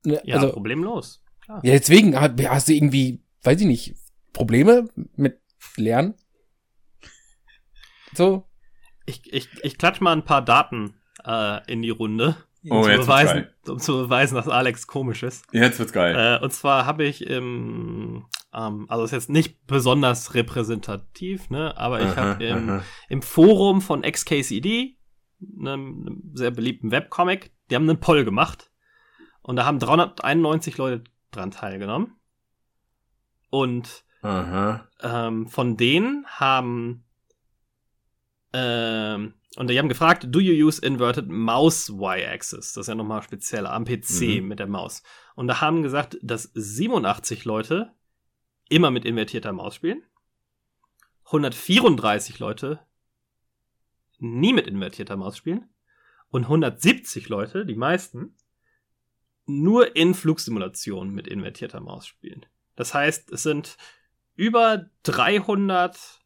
Ne, 0.05 0.21
Ja, 0.25 0.37
also, 0.37 0.53
problemlos. 0.53 1.23
Klar. 1.45 1.61
ja, 1.65 1.73
deswegen 1.73 2.19
hast 2.19 2.69
du 2.69 2.73
irgendwie, 2.73 3.23
weiß 3.43 3.61
ich 3.61 3.67
nicht, 3.67 3.95
Probleme 4.33 4.89
mit 5.17 5.39
Lernen? 5.77 6.15
So? 8.15 8.45
Ich, 9.05 9.33
ich, 9.33 9.49
ich 9.63 9.79
klatsch 9.79 10.01
mal 10.01 10.13
ein 10.13 10.25
paar 10.25 10.45
Daten 10.45 10.95
äh, 11.25 11.61
in 11.71 11.83
die 11.83 11.91
Runde, 11.91 12.37
um, 12.65 12.79
Oh, 12.79 12.83
zu 12.83 12.91
jetzt 12.91 13.01
beweisen, 13.01 13.47
um 13.69 13.79
zu 13.79 13.93
beweisen, 13.93 14.35
dass 14.35 14.49
Alex 14.49 14.87
komisch 14.87 15.23
ist. 15.23 15.47
Jetzt 15.53 15.79
wird's 15.79 15.93
geil. 15.93 16.15
Äh, 16.17 16.45
und 16.45 16.53
zwar 16.53 16.87
habe 16.87 17.05
ich 17.05 17.27
im, 17.27 18.27
ähm, 18.53 18.87
also 18.89 19.05
ist 19.05 19.13
jetzt 19.13 19.31
nicht 19.31 19.67
besonders 19.67 20.35
repräsentativ, 20.35 21.51
ne, 21.51 21.77
aber 21.77 22.01
ich 22.01 22.17
habe 22.17 22.45
im, 22.45 22.69
aha. 22.69 22.83
im 23.09 23.23
Forum 23.23 23.81
von 23.81 24.03
XKCD, 24.03 24.97
einem, 25.59 26.05
einem 26.07 26.23
sehr 26.35 26.51
beliebten 26.51 26.91
Webcomic, 26.91 27.53
die 27.71 27.75
haben 27.75 27.89
einen 27.89 28.01
Poll 28.01 28.25
gemacht 28.25 28.71
und 29.43 29.57
da 29.57 29.65
haben 29.65 29.79
391 29.79 30.77
Leute 30.79 31.05
dran 31.31 31.51
teilgenommen. 31.51 32.15
Und 33.51 34.05
ähm, 35.03 35.47
von 35.47 35.77
denen 35.77 36.27
haben 36.27 37.05
ähm, 38.53 39.35
und 39.57 39.69
die 39.71 39.79
haben 39.79 39.89
gefragt, 39.89 40.27
do 40.29 40.39
you 40.41 40.67
use 40.67 40.81
inverted 40.85 41.29
mouse 41.29 41.89
y-axis? 41.91 42.73
Das 42.75 42.83
ist 42.83 42.87
ja 42.89 42.95
nochmal 42.95 43.23
speziell 43.23 43.67
am 43.67 43.85
PC 43.85 44.41
Mhm. 44.41 44.49
mit 44.49 44.59
der 44.59 44.67
Maus. 44.69 45.03
Und 45.35 45.49
da 45.49 45.61
haben 45.61 45.83
gesagt, 45.83 46.19
dass 46.23 46.51
87 46.55 47.45
Leute 47.45 47.93
immer 48.69 48.91
mit 48.91 49.05
invertierter 49.05 49.53
Maus 49.53 49.75
spielen, 49.75 50.03
134 51.25 52.39
Leute 52.39 52.81
nie 54.19 54.53
mit 54.53 54.67
invertierter 54.67 55.17
Maus 55.17 55.37
spielen 55.37 55.69
und 56.31 56.45
170 56.45 57.29
Leute, 57.29 57.65
die 57.67 57.75
meisten, 57.77 58.35
nur 59.47 59.97
in 59.97 60.15
Flugsimulationen 60.15 61.15
mit 61.15 61.27
invertierter 61.27 61.81
Maus 61.81 62.07
spielen. 62.07 62.45
Das 62.77 62.95
heißt, 62.95 63.31
es 63.33 63.43
sind 63.43 63.77
über 64.35 64.91
300, 65.05 66.21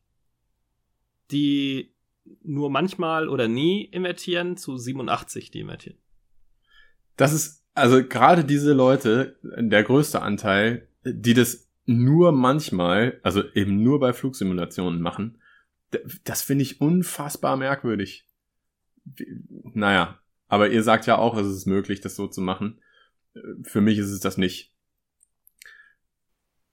die 1.31 1.92
nur 2.43 2.71
manchmal 2.71 3.29
oder 3.29 3.49
nie 3.49 3.85
invertieren, 3.85 4.57
zu 4.57 4.77
87, 4.77 5.51
die 5.51 5.61
invertieren. 5.61 5.99
Das 7.17 7.33
ist, 7.33 7.65
also 7.75 8.05
gerade 8.05 8.45
diese 8.45 8.73
Leute, 8.73 9.39
der 9.43 9.83
größte 9.83 10.23
Anteil, 10.23 10.89
die 11.05 11.35
das 11.35 11.69
nur 11.85 12.33
manchmal, 12.33 13.21
also 13.23 13.43
eben 13.55 13.83
nur 13.83 14.01
bei 14.01 14.13
Flugsimulationen 14.13 15.01
machen, 15.01 15.39
das 16.25 16.43
finde 16.43 16.63
ich 16.63 16.81
unfassbar 16.81 17.57
merkwürdig. 17.57 18.27
Naja, 19.75 20.19
aber 20.49 20.71
ihr 20.71 20.83
sagt 20.83 21.07
ja 21.07 21.19
auch, 21.19 21.37
es 21.37 21.47
ist 21.47 21.67
möglich, 21.67 22.01
das 22.01 22.17
so 22.17 22.29
zu 22.29 22.41
machen. 22.41 22.81
Für 23.63 23.81
mich 23.81 23.99
ist 23.99 24.11
es 24.11 24.21
das 24.21 24.37
nicht. 24.37 24.73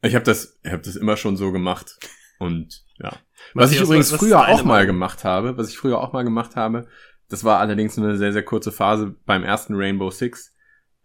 Ich 0.01 0.15
habe 0.15 0.25
das, 0.25 0.59
ich 0.63 0.71
habe 0.71 0.83
das 0.83 0.95
immer 0.95 1.17
schon 1.17 1.35
so 1.38 1.51
gemacht 1.51 1.97
und 2.39 2.85
ja. 3.01 3.09
Was 3.53 3.71
ich 3.71 3.77
Matthias, 3.79 3.81
übrigens 3.81 4.12
was 4.13 4.19
früher 4.19 4.47
auch 4.47 4.63
mal 4.63 4.85
gemacht 4.85 5.23
habe, 5.23 5.57
was 5.57 5.69
ich 5.69 5.77
früher 5.77 5.99
auch 5.99 6.13
mal 6.13 6.23
gemacht 6.23 6.55
habe, 6.55 6.88
das 7.29 7.43
war 7.43 7.59
allerdings 7.59 7.95
nur 7.97 8.07
eine 8.07 8.17
sehr, 8.17 8.33
sehr 8.33 8.43
kurze 8.43 8.71
Phase 8.71 9.15
beim 9.25 9.43
ersten 9.43 9.75
Rainbow 9.75 10.09
Six, 10.12 10.53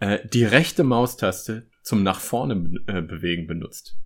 äh, 0.00 0.18
die 0.28 0.44
rechte 0.44 0.84
Maustaste 0.84 1.68
zum 1.82 2.02
nach 2.02 2.18
vorne 2.20 2.56
be- 2.56 2.80
äh, 2.86 3.02
bewegen 3.02 3.46
benutzt. 3.46 3.96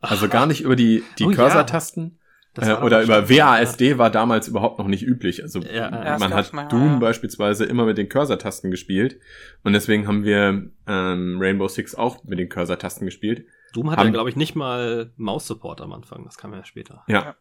Also 0.00 0.28
gar 0.28 0.46
nicht 0.46 0.60
über 0.60 0.76
die, 0.76 1.02
die 1.18 1.24
Oh 1.24 1.30
ja. 1.30 1.36
Cursor-Tasten 1.36 2.18
Das 2.54 2.68
äh, 2.68 2.74
oder 2.74 3.02
über 3.02 3.28
WASD 3.28 3.98
war 3.98 4.10
damals 4.10 4.46
überhaupt 4.46 4.78
noch 4.78 4.86
nicht 4.86 5.02
üblich. 5.02 5.42
Also 5.42 5.60
Ja, 5.60 5.90
ja, 6.04 6.18
man 6.18 6.32
hat 6.34 6.52
mal, 6.52 6.68
Doom 6.68 6.92
ja. 6.94 6.98
beispielsweise 6.98 7.64
immer 7.64 7.86
mit 7.86 7.98
den 7.98 8.08
Cursor-Tasten 8.08 8.70
gespielt 8.70 9.18
und 9.64 9.72
deswegen 9.72 10.06
haben 10.06 10.22
wir 10.24 10.70
ähm, 10.86 11.38
Rainbow 11.40 11.66
Six 11.66 11.94
auch 11.94 12.22
mit 12.24 12.38
den 12.38 12.48
Cursor-Tasten 12.48 13.06
gespielt. 13.06 13.46
Doom 13.72 13.90
hatte, 13.90 14.10
glaube 14.12 14.30
ich, 14.30 14.36
nicht 14.36 14.54
mal 14.54 15.12
Maus-Support 15.16 15.80
am 15.80 15.92
Anfang. 15.92 16.24
Das 16.24 16.36
kam 16.38 16.52
ja 16.54 16.64
später. 16.64 17.04
Ja, 17.08 17.22
Ja. 17.22 17.36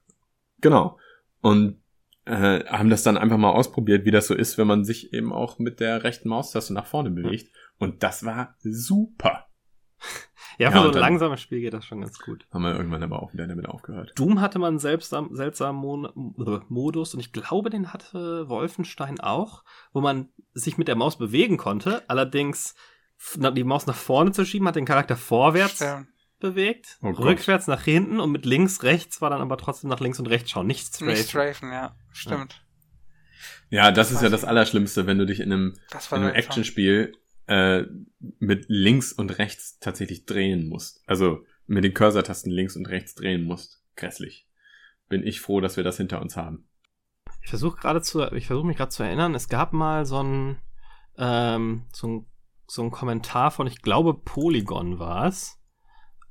genau. 0.61 0.97
Und 1.41 1.81
äh, 2.25 2.65
haben 2.65 2.89
das 2.89 3.03
dann 3.03 3.17
einfach 3.17 3.37
mal 3.37 3.51
ausprobiert, 3.51 4.03
wie 4.05 4.11
das 4.11 4.27
so 4.27 4.33
ist, 4.33 4.57
wenn 4.57 4.65
man 4.67 4.83
sich 4.83 5.13
eben 5.13 5.31
auch 5.31 5.59
mit 5.59 5.79
der 5.79 6.03
rechten 6.03 6.27
Maustaste 6.29 6.73
nach 6.73 6.87
vorne 6.87 7.11
bewegt. 7.11 7.51
Und 7.77 8.01
das 8.03 8.25
war 8.25 8.55
super. 8.61 9.45
Ja, 10.57 10.71
für 10.71 10.77
Ja, 10.77 10.83
so 10.83 10.89
ein 10.91 10.95
langsames 10.99 11.41
Spiel 11.41 11.59
geht 11.59 11.73
das 11.73 11.83
schon 11.85 11.99
ganz 11.99 12.17
gut. 12.17 12.47
Haben 12.49 12.63
wir 12.63 12.73
irgendwann 12.77 13.03
aber 13.03 13.21
auch 13.21 13.33
wieder 13.33 13.45
damit 13.45 13.67
aufgehört. 13.67 14.13
Doom 14.15 14.39
hatte 14.39 14.57
man 14.57 14.79
selbst 14.79 15.13
am- 15.13 15.35
seltsamen 15.35 15.81
Mon 15.81 16.05
äh, 16.05 16.59
Modus 16.69 17.13
und 17.13 17.19
ich 17.19 17.33
glaube, 17.33 17.69
den 17.69 17.91
hatte 17.91 18.47
Wolfenstein 18.47 19.19
auch, 19.19 19.65
wo 19.91 19.99
man 19.99 20.29
sich 20.53 20.77
mit 20.77 20.87
der 20.87 20.95
Maus 20.95 21.17
bewegen 21.17 21.57
konnte. 21.57 22.03
Allerdings 22.07 22.73
die 23.35 23.63
Maus 23.65 23.85
nach 23.85 23.95
vorne 23.97 24.31
zu 24.31 24.45
schieben, 24.45 24.65
hat 24.65 24.77
den 24.77 24.85
Charakter 24.85 25.17
vorwärts 25.17 25.75
Stimmt. 25.77 26.07
Bewegt, 26.49 26.97
Oh 27.01 27.11
Gott. 27.11 27.25
rückwärts 27.25 27.67
nach 27.67 27.83
hinten 27.83 28.19
und 28.19 28.31
mit 28.31 28.45
links, 28.45 28.83
rechts 28.83 29.21
war 29.21 29.29
dann 29.29 29.41
aber 29.41 29.57
trotzdem 29.57 29.89
nach 29.89 29.99
links 29.99 30.19
und 30.19 30.27
rechts 30.27 30.51
schauen. 30.51 30.67
Nicht 30.67 30.85
straight. 30.93 31.09
Nicht 31.17 31.29
strafen, 31.29 31.71
ja. 31.71 31.95
Stimmt. 32.11 32.61
Ja, 33.69 33.91
das 33.91 34.11
ist 34.11 34.21
ja 34.21 34.29
das 34.29 34.43
Allerschlimmste, 34.45 35.07
wenn 35.07 35.17
du 35.17 35.25
dich 35.25 35.39
in 35.39 35.51
einem, 35.51 35.73
in 36.11 36.17
einem. 36.17 36.33
Actionspiel 36.33 37.13
äh, 37.47 37.83
mit 38.39 38.65
links 38.67 39.11
und 39.11 39.37
rechts 39.37 39.79
tatsächlich 39.79 40.25
drehen 40.25 40.69
musst. 40.69 41.01
Also 41.07 41.43
mit 41.67 41.83
den 41.83 41.93
Cursor-Tasten 41.93 42.51
links 42.51 42.75
und 42.75 42.87
rechts 42.87 43.15
drehen 43.15 43.43
musst. 43.43 43.81
Grässlich. 43.95 44.47
Bin 45.09 45.25
ich 45.25 45.41
froh, 45.41 45.61
dass 45.61 45.77
wir 45.77 45.83
das 45.83 45.97
hinter 45.97 46.21
uns 46.21 46.35
haben. 46.37 46.67
Ich 47.41 47.49
versuche 47.49 47.79
gerade 47.79 48.01
zu, 48.01 48.23
ich 48.33 48.47
versuche 48.47 48.67
mich 48.67 48.77
gerade 48.77 48.89
zu 48.89 49.03
erinnern, 49.03 49.35
es 49.35 49.49
gab 49.49 49.73
mal 49.73 50.05
so 50.05 50.21
ein, 50.21 50.57
ähm, 51.17 51.85
so 51.91 52.07
ein, 52.07 52.25
so 52.67 52.81
ein 52.81 52.91
Kommentar 52.91 53.51
von, 53.51 53.67
ich 53.67 53.81
glaube, 53.81 54.15
Polygon 54.15 54.97
war 54.97 55.27
es, 55.27 55.59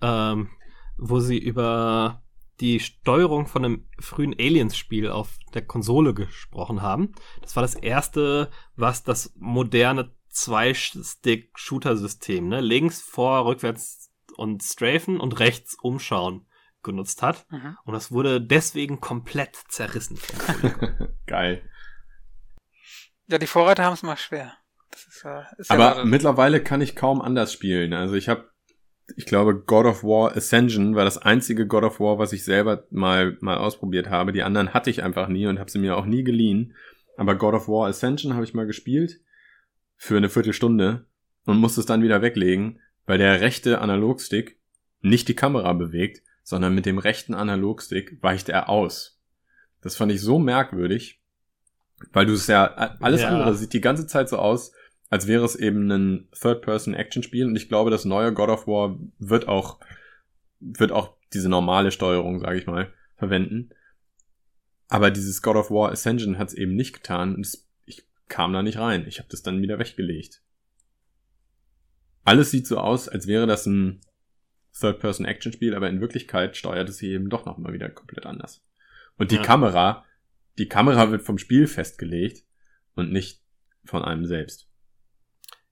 ähm, 0.01 0.51
wo 0.97 1.21
sie 1.21 1.39
über 1.39 2.25
die 2.61 2.79
Steuerung 2.81 3.47
von 3.47 3.65
einem 3.65 3.89
frühen 3.99 4.33
Aliens-Spiel 4.33 5.11
auf 5.11 5.39
der 5.55 5.67
Konsole 5.67 6.15
gesprochen 6.15 6.83
haben. 6.83 7.13
Das 7.43 7.57
war 7.57 7.63
das 7.63 7.75
erste, 7.75 8.49
was 8.77 9.03
das 9.03 9.33
moderne 9.37 10.15
Zwei-Stick-Shooter-System, 10.31 12.47
ne, 12.49 12.61
links, 12.61 13.03
vor, 13.03 13.47
rückwärts 13.47 14.13
und 14.37 14.63
strafen 14.63 15.19
und 15.21 15.39
rechts 15.39 15.77
umschauen 15.81 16.47
genutzt 16.83 17.23
hat. 17.23 17.47
Mhm. 17.51 17.79
Und 17.85 17.95
das 17.95 18.13
wurde 18.13 18.41
deswegen 18.41 19.01
komplett 19.01 19.57
zerrissen. 19.69 20.19
Geil. 21.27 21.69
Ja, 23.27 23.39
die 23.39 23.47
Vorreiter 23.47 23.85
haben 23.85 23.95
es 23.95 24.03
mal 24.03 24.17
schwer. 24.17 24.55
Das 24.91 25.07
ist, 25.07 25.25
äh, 25.25 25.43
ist 25.59 25.71
ja 25.71 25.77
Aber 25.77 26.05
mittlerweile 26.05 26.63
kann 26.63 26.81
ich 26.81 26.95
kaum 26.95 27.23
anders 27.23 27.53
spielen. 27.53 27.95
Also 27.95 28.15
ich 28.15 28.29
habe, 28.29 28.51
ich 29.17 29.27
glaube, 29.27 29.55
God 29.55 29.87
of 29.87 30.03
War 30.03 30.37
Ascension 30.37 30.95
war 30.95 31.05
das 31.05 31.19
einzige 31.19 31.67
God 31.67 31.85
of 31.85 32.01
War, 32.01 32.19
was 32.19 32.33
ich 32.33 32.45
selber 32.45 32.87
mal 32.91 33.37
mal 33.41 33.59
ausprobiert 33.59 34.09
habe. 34.09 34.33
Die 34.33 34.43
anderen 34.43 34.73
hatte 34.73 34.91
ich 34.91 35.03
einfach 35.03 35.29
nie 35.29 35.47
und 35.47 35.59
habe 35.59 35.71
sie 35.71 35.79
mir 35.79 35.97
auch 35.97 36.07
nie 36.07 36.25
geliehen. 36.25 36.75
Aber 37.17 37.35
God 37.35 37.55
of 37.55 37.69
War 37.69 37.89
Ascension 37.89 38.35
habe 38.35 38.45
ich 38.45 38.55
mal 38.55 38.67
gespielt 38.67 39.21
für 39.97 40.17
eine 40.17 40.29
Viertelstunde 40.29 41.05
und 41.45 41.59
musste 41.59 41.81
es 41.81 41.87
dann 41.87 42.03
wieder 42.03 42.23
weglegen. 42.23 42.81
weil 43.07 43.19
der 43.19 43.43
rechte 43.43 43.81
Analogstick 43.83 44.59
nicht 45.03 45.29
die 45.29 45.35
Kamera 45.35 45.75
bewegt, 45.75 46.23
sondern 46.43 46.75
mit 46.75 46.87
dem 46.87 46.99
rechten 46.99 47.35
Analogstick 47.35 48.23
weicht 48.23 48.49
er 48.49 48.71
aus. 48.71 49.21
Das 49.83 49.97
fand 49.97 50.11
ich 50.11 50.23
so 50.23 50.39
merkwürdig, 50.39 51.21
weil 52.13 52.25
du 52.25 52.33
es 52.33 52.47
ja, 52.47 52.65
alles 53.01 53.21
ja. 53.21 53.29
andere 53.29 53.55
sieht 53.55 53.75
die 53.75 53.83
ganze 53.83 54.07
Zeit 54.07 54.31
so 54.31 54.39
aus, 54.39 54.73
als 55.11 55.27
wäre 55.27 55.45
es 55.45 55.57
eben 55.57 55.91
ein 55.91 56.29
Third-Person-Action-Spiel 56.33 57.47
und 57.47 57.57
ich 57.57 57.69
glaube, 57.69 57.91
das 57.91 58.05
neue 58.05 58.33
God 58.33 58.49
of 58.49 58.67
War 58.67 58.99
wird 59.19 59.49
auch, 59.49 59.81
wird 60.61 60.93
auch 60.93 61.17
diese 61.33 61.49
normale 61.49 61.91
Steuerung, 61.91 62.41
sage 62.41 62.59
ich 62.59 62.67
mal, 62.67 62.93
verwenden. 63.17 63.71
Aber 64.89 65.11
dieses 65.11 65.43
God 65.43 65.57
of 65.57 65.71
War 65.71 65.91
Ascension 65.93 66.39
hat 66.39 66.49
es 66.49 66.55
eben 66.55 66.75
nicht 66.75 66.95
getan 66.95 67.35
und 67.35 67.47
es, 67.47 67.69
ich 67.87 68.05
kam 68.29 68.53
da 68.53 68.63
nicht 68.63 68.79
rein. 68.79 69.07
Ich 69.07 69.19
habe 69.19 69.29
das 69.31 69.43
dann 69.43 69.63
wieder 69.63 69.79
weggelegt. 69.79 70.43
Alles 72.25 72.51
sieht 72.51 72.67
so 72.67 72.79
aus, 72.79 73.09
als 73.09 73.27
wäre 73.27 73.47
das 73.47 73.67
ein 73.67 74.01
Third-Person-Action-Spiel, 74.79 75.75
aber 75.75 75.89
in 75.89 76.01
Wirklichkeit 76.01 76.57
steuert 76.57 76.89
es 76.89 76.99
sich 76.99 77.11
eben 77.11 77.29
doch 77.29 77.45
nochmal 77.45 77.73
wieder 77.73 77.89
komplett 77.91 78.27
anders. 78.27 78.65
Und 79.17 79.31
die 79.31 79.37
ja. 79.37 79.43
Kamera, 79.43 80.05
die 80.59 80.69
Kamera 80.69 81.11
wird 81.11 81.23
vom 81.23 81.39
Spiel 81.39 81.67
festgelegt 81.67 82.45
und 82.95 83.13
nicht 83.13 83.43
von 83.85 84.03
einem 84.03 84.27
selbst. 84.27 84.69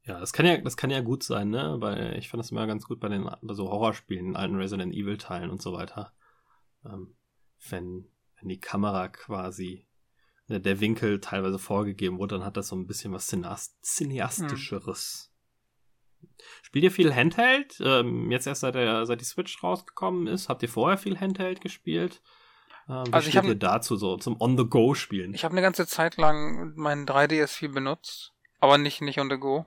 Ja, 0.04 0.18
das 0.18 0.32
kann 0.32 0.46
ja, 0.46 0.56
das 0.58 0.76
kann 0.76 0.90
ja 0.90 1.00
gut 1.00 1.22
sein, 1.22 1.50
ne? 1.50 1.76
Weil 1.78 2.16
ich 2.18 2.28
fand 2.28 2.42
das 2.42 2.50
immer 2.50 2.66
ganz 2.66 2.86
gut 2.86 2.98
bei 2.98 3.08
den 3.08 3.30
bei 3.40 3.54
so 3.54 3.70
Horrorspielen, 3.70 4.34
alten 4.34 4.56
Resident 4.56 4.92
Evil 4.94 5.16
Teilen 5.16 5.50
und 5.50 5.62
so 5.62 5.72
weiter. 5.72 6.12
Ähm, 6.84 7.14
wenn, 7.68 8.08
wenn 8.38 8.48
die 8.48 8.60
Kamera 8.60 9.08
quasi 9.08 9.86
ne, 10.48 10.60
der 10.60 10.80
Winkel 10.80 11.20
teilweise 11.20 11.60
vorgegeben 11.60 12.18
wurde, 12.18 12.36
dann 12.36 12.44
hat 12.44 12.56
das 12.56 12.68
so 12.68 12.76
ein 12.76 12.88
bisschen 12.88 13.12
was 13.12 13.28
Cineastischeres. 13.82 15.30
Hm. 16.20 16.28
Spielt 16.62 16.84
ihr 16.84 16.90
viel 16.90 17.14
Handheld? 17.14 17.80
Ähm, 17.80 18.32
jetzt 18.32 18.48
erst 18.48 18.62
seit, 18.62 18.74
der, 18.74 19.06
seit 19.06 19.20
die 19.20 19.24
Switch 19.24 19.62
rausgekommen 19.62 20.26
ist. 20.26 20.48
Habt 20.48 20.62
ihr 20.64 20.68
vorher 20.68 20.98
viel 20.98 21.18
Handheld 21.18 21.60
gespielt? 21.60 22.22
Ähm, 22.88 23.04
wie 23.06 23.12
also 23.12 23.28
ich 23.28 23.36
habe 23.36 23.56
dazu 23.56 23.94
so 23.96 24.16
zum 24.16 24.40
On-the-Go-Spielen? 24.40 25.32
Ich 25.34 25.44
habe 25.44 25.52
eine 25.52 25.62
ganze 25.62 25.86
Zeit 25.86 26.16
lang 26.16 26.74
meinen 26.74 27.06
3DS 27.06 27.54
viel 27.54 27.68
benutzt, 27.68 28.32
aber 28.58 28.78
nicht 28.78 29.00
nicht 29.00 29.20
On-the-Go 29.20 29.66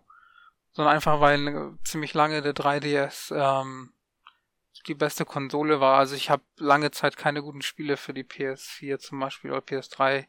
sondern 0.76 0.94
einfach 0.94 1.22
weil 1.22 1.48
äh, 1.48 1.84
ziemlich 1.84 2.14
lange 2.14 2.42
der 2.42 2.54
3DS 2.54 3.34
ähm, 3.34 3.94
die 4.88 4.94
beste 4.94 5.26
Konsole 5.26 5.80
war. 5.80 5.98
Also 5.98 6.16
ich 6.16 6.30
habe 6.30 6.44
lange 6.58 6.92
Zeit 6.92 7.18
keine 7.18 7.42
guten 7.42 7.62
Spiele 7.62 7.98
für 7.98 8.14
die 8.14 8.24
PS4 8.24 9.00
zum 9.00 9.20
Beispiel 9.20 9.52
oder 9.52 9.62
PS3 9.62 10.28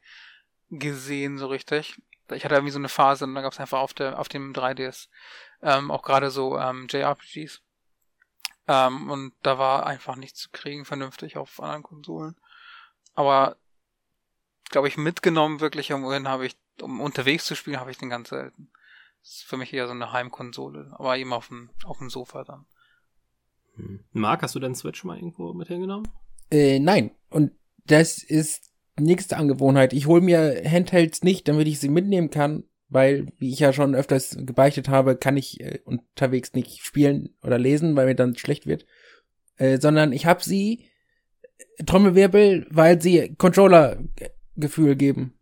gesehen 0.70 1.36
so 1.36 1.48
richtig. 1.48 2.00
Ich 2.32 2.44
hatte 2.44 2.54
irgendwie 2.54 2.72
so 2.72 2.78
eine 2.78 2.88
Phase 2.88 3.24
und 3.24 3.34
dann 3.34 3.42
gab 3.42 3.52
es 3.52 3.60
einfach 3.60 3.80
auf 3.80 3.92
der 3.92 4.18
auf 4.18 4.28
dem 4.28 4.52
3DS 4.52 5.08
ähm, 5.62 5.90
auch 5.90 6.02
gerade 6.02 6.30
so 6.30 6.58
ähm, 6.58 6.86
JRPGs. 6.88 7.60
Ähm, 8.68 9.10
und 9.10 9.32
da 9.42 9.58
war 9.58 9.86
einfach 9.86 10.16
nichts 10.16 10.40
zu 10.40 10.50
kriegen 10.50 10.84
vernünftig 10.84 11.36
auf 11.36 11.60
anderen 11.60 11.82
Konsolen. 11.82 12.36
Aber 13.14 13.56
glaube 14.70 14.88
ich 14.88 14.96
mitgenommen 14.96 15.60
wirklich 15.60 15.90
irgendwohin 15.90 16.28
habe 16.28 16.46
ich 16.46 16.56
um 16.80 17.00
unterwegs 17.00 17.46
zu 17.46 17.56
spielen 17.56 17.80
habe 17.80 17.90
ich 17.90 17.98
den 17.98 18.10
ganz 18.10 18.28
selten. 18.28 18.70
Das 19.26 19.38
ist 19.38 19.42
für 19.42 19.56
mich 19.56 19.74
eher 19.74 19.88
so 19.88 19.92
eine 19.92 20.12
Heimkonsole, 20.12 20.92
aber 20.92 21.18
eben 21.18 21.32
auf 21.32 21.48
dem, 21.48 21.70
auf 21.84 21.98
dem 21.98 22.10
Sofa 22.10 22.44
dann. 22.44 22.64
Hm. 23.74 24.04
Marc, 24.12 24.42
hast 24.42 24.54
du 24.54 24.60
deinen 24.60 24.76
Switch 24.76 25.02
mal 25.02 25.16
irgendwo 25.16 25.52
mit 25.52 25.66
hingenommen? 25.66 26.06
Äh, 26.52 26.78
nein. 26.78 27.10
Und 27.28 27.50
das 27.86 28.22
ist 28.22 28.70
nächste 28.96 29.36
Angewohnheit. 29.36 29.92
Ich 29.94 30.06
hole 30.06 30.20
mir 30.20 30.62
Handhelds 30.64 31.24
nicht, 31.24 31.48
damit 31.48 31.66
ich 31.66 31.80
sie 31.80 31.88
mitnehmen 31.88 32.30
kann, 32.30 32.62
weil, 32.88 33.26
wie 33.38 33.50
ich 33.52 33.58
ja 33.58 33.72
schon 33.72 33.96
öfters 33.96 34.36
gebeichtet 34.38 34.88
habe, 34.88 35.16
kann 35.16 35.36
ich 35.36 35.60
äh, 35.60 35.80
unterwegs 35.84 36.52
nicht 36.52 36.84
spielen 36.84 37.34
oder 37.42 37.58
lesen, 37.58 37.96
weil 37.96 38.06
mir 38.06 38.14
dann 38.14 38.36
schlecht 38.36 38.66
wird. 38.66 38.86
Äh, 39.56 39.80
sondern 39.80 40.12
ich 40.12 40.26
habe 40.26 40.44
sie 40.44 40.88
äh, 41.78 41.82
Trommelwirbel, 41.82 42.68
weil 42.70 43.02
sie 43.02 43.34
Controller-Gefühl 43.34 44.94
geben. 44.94 45.36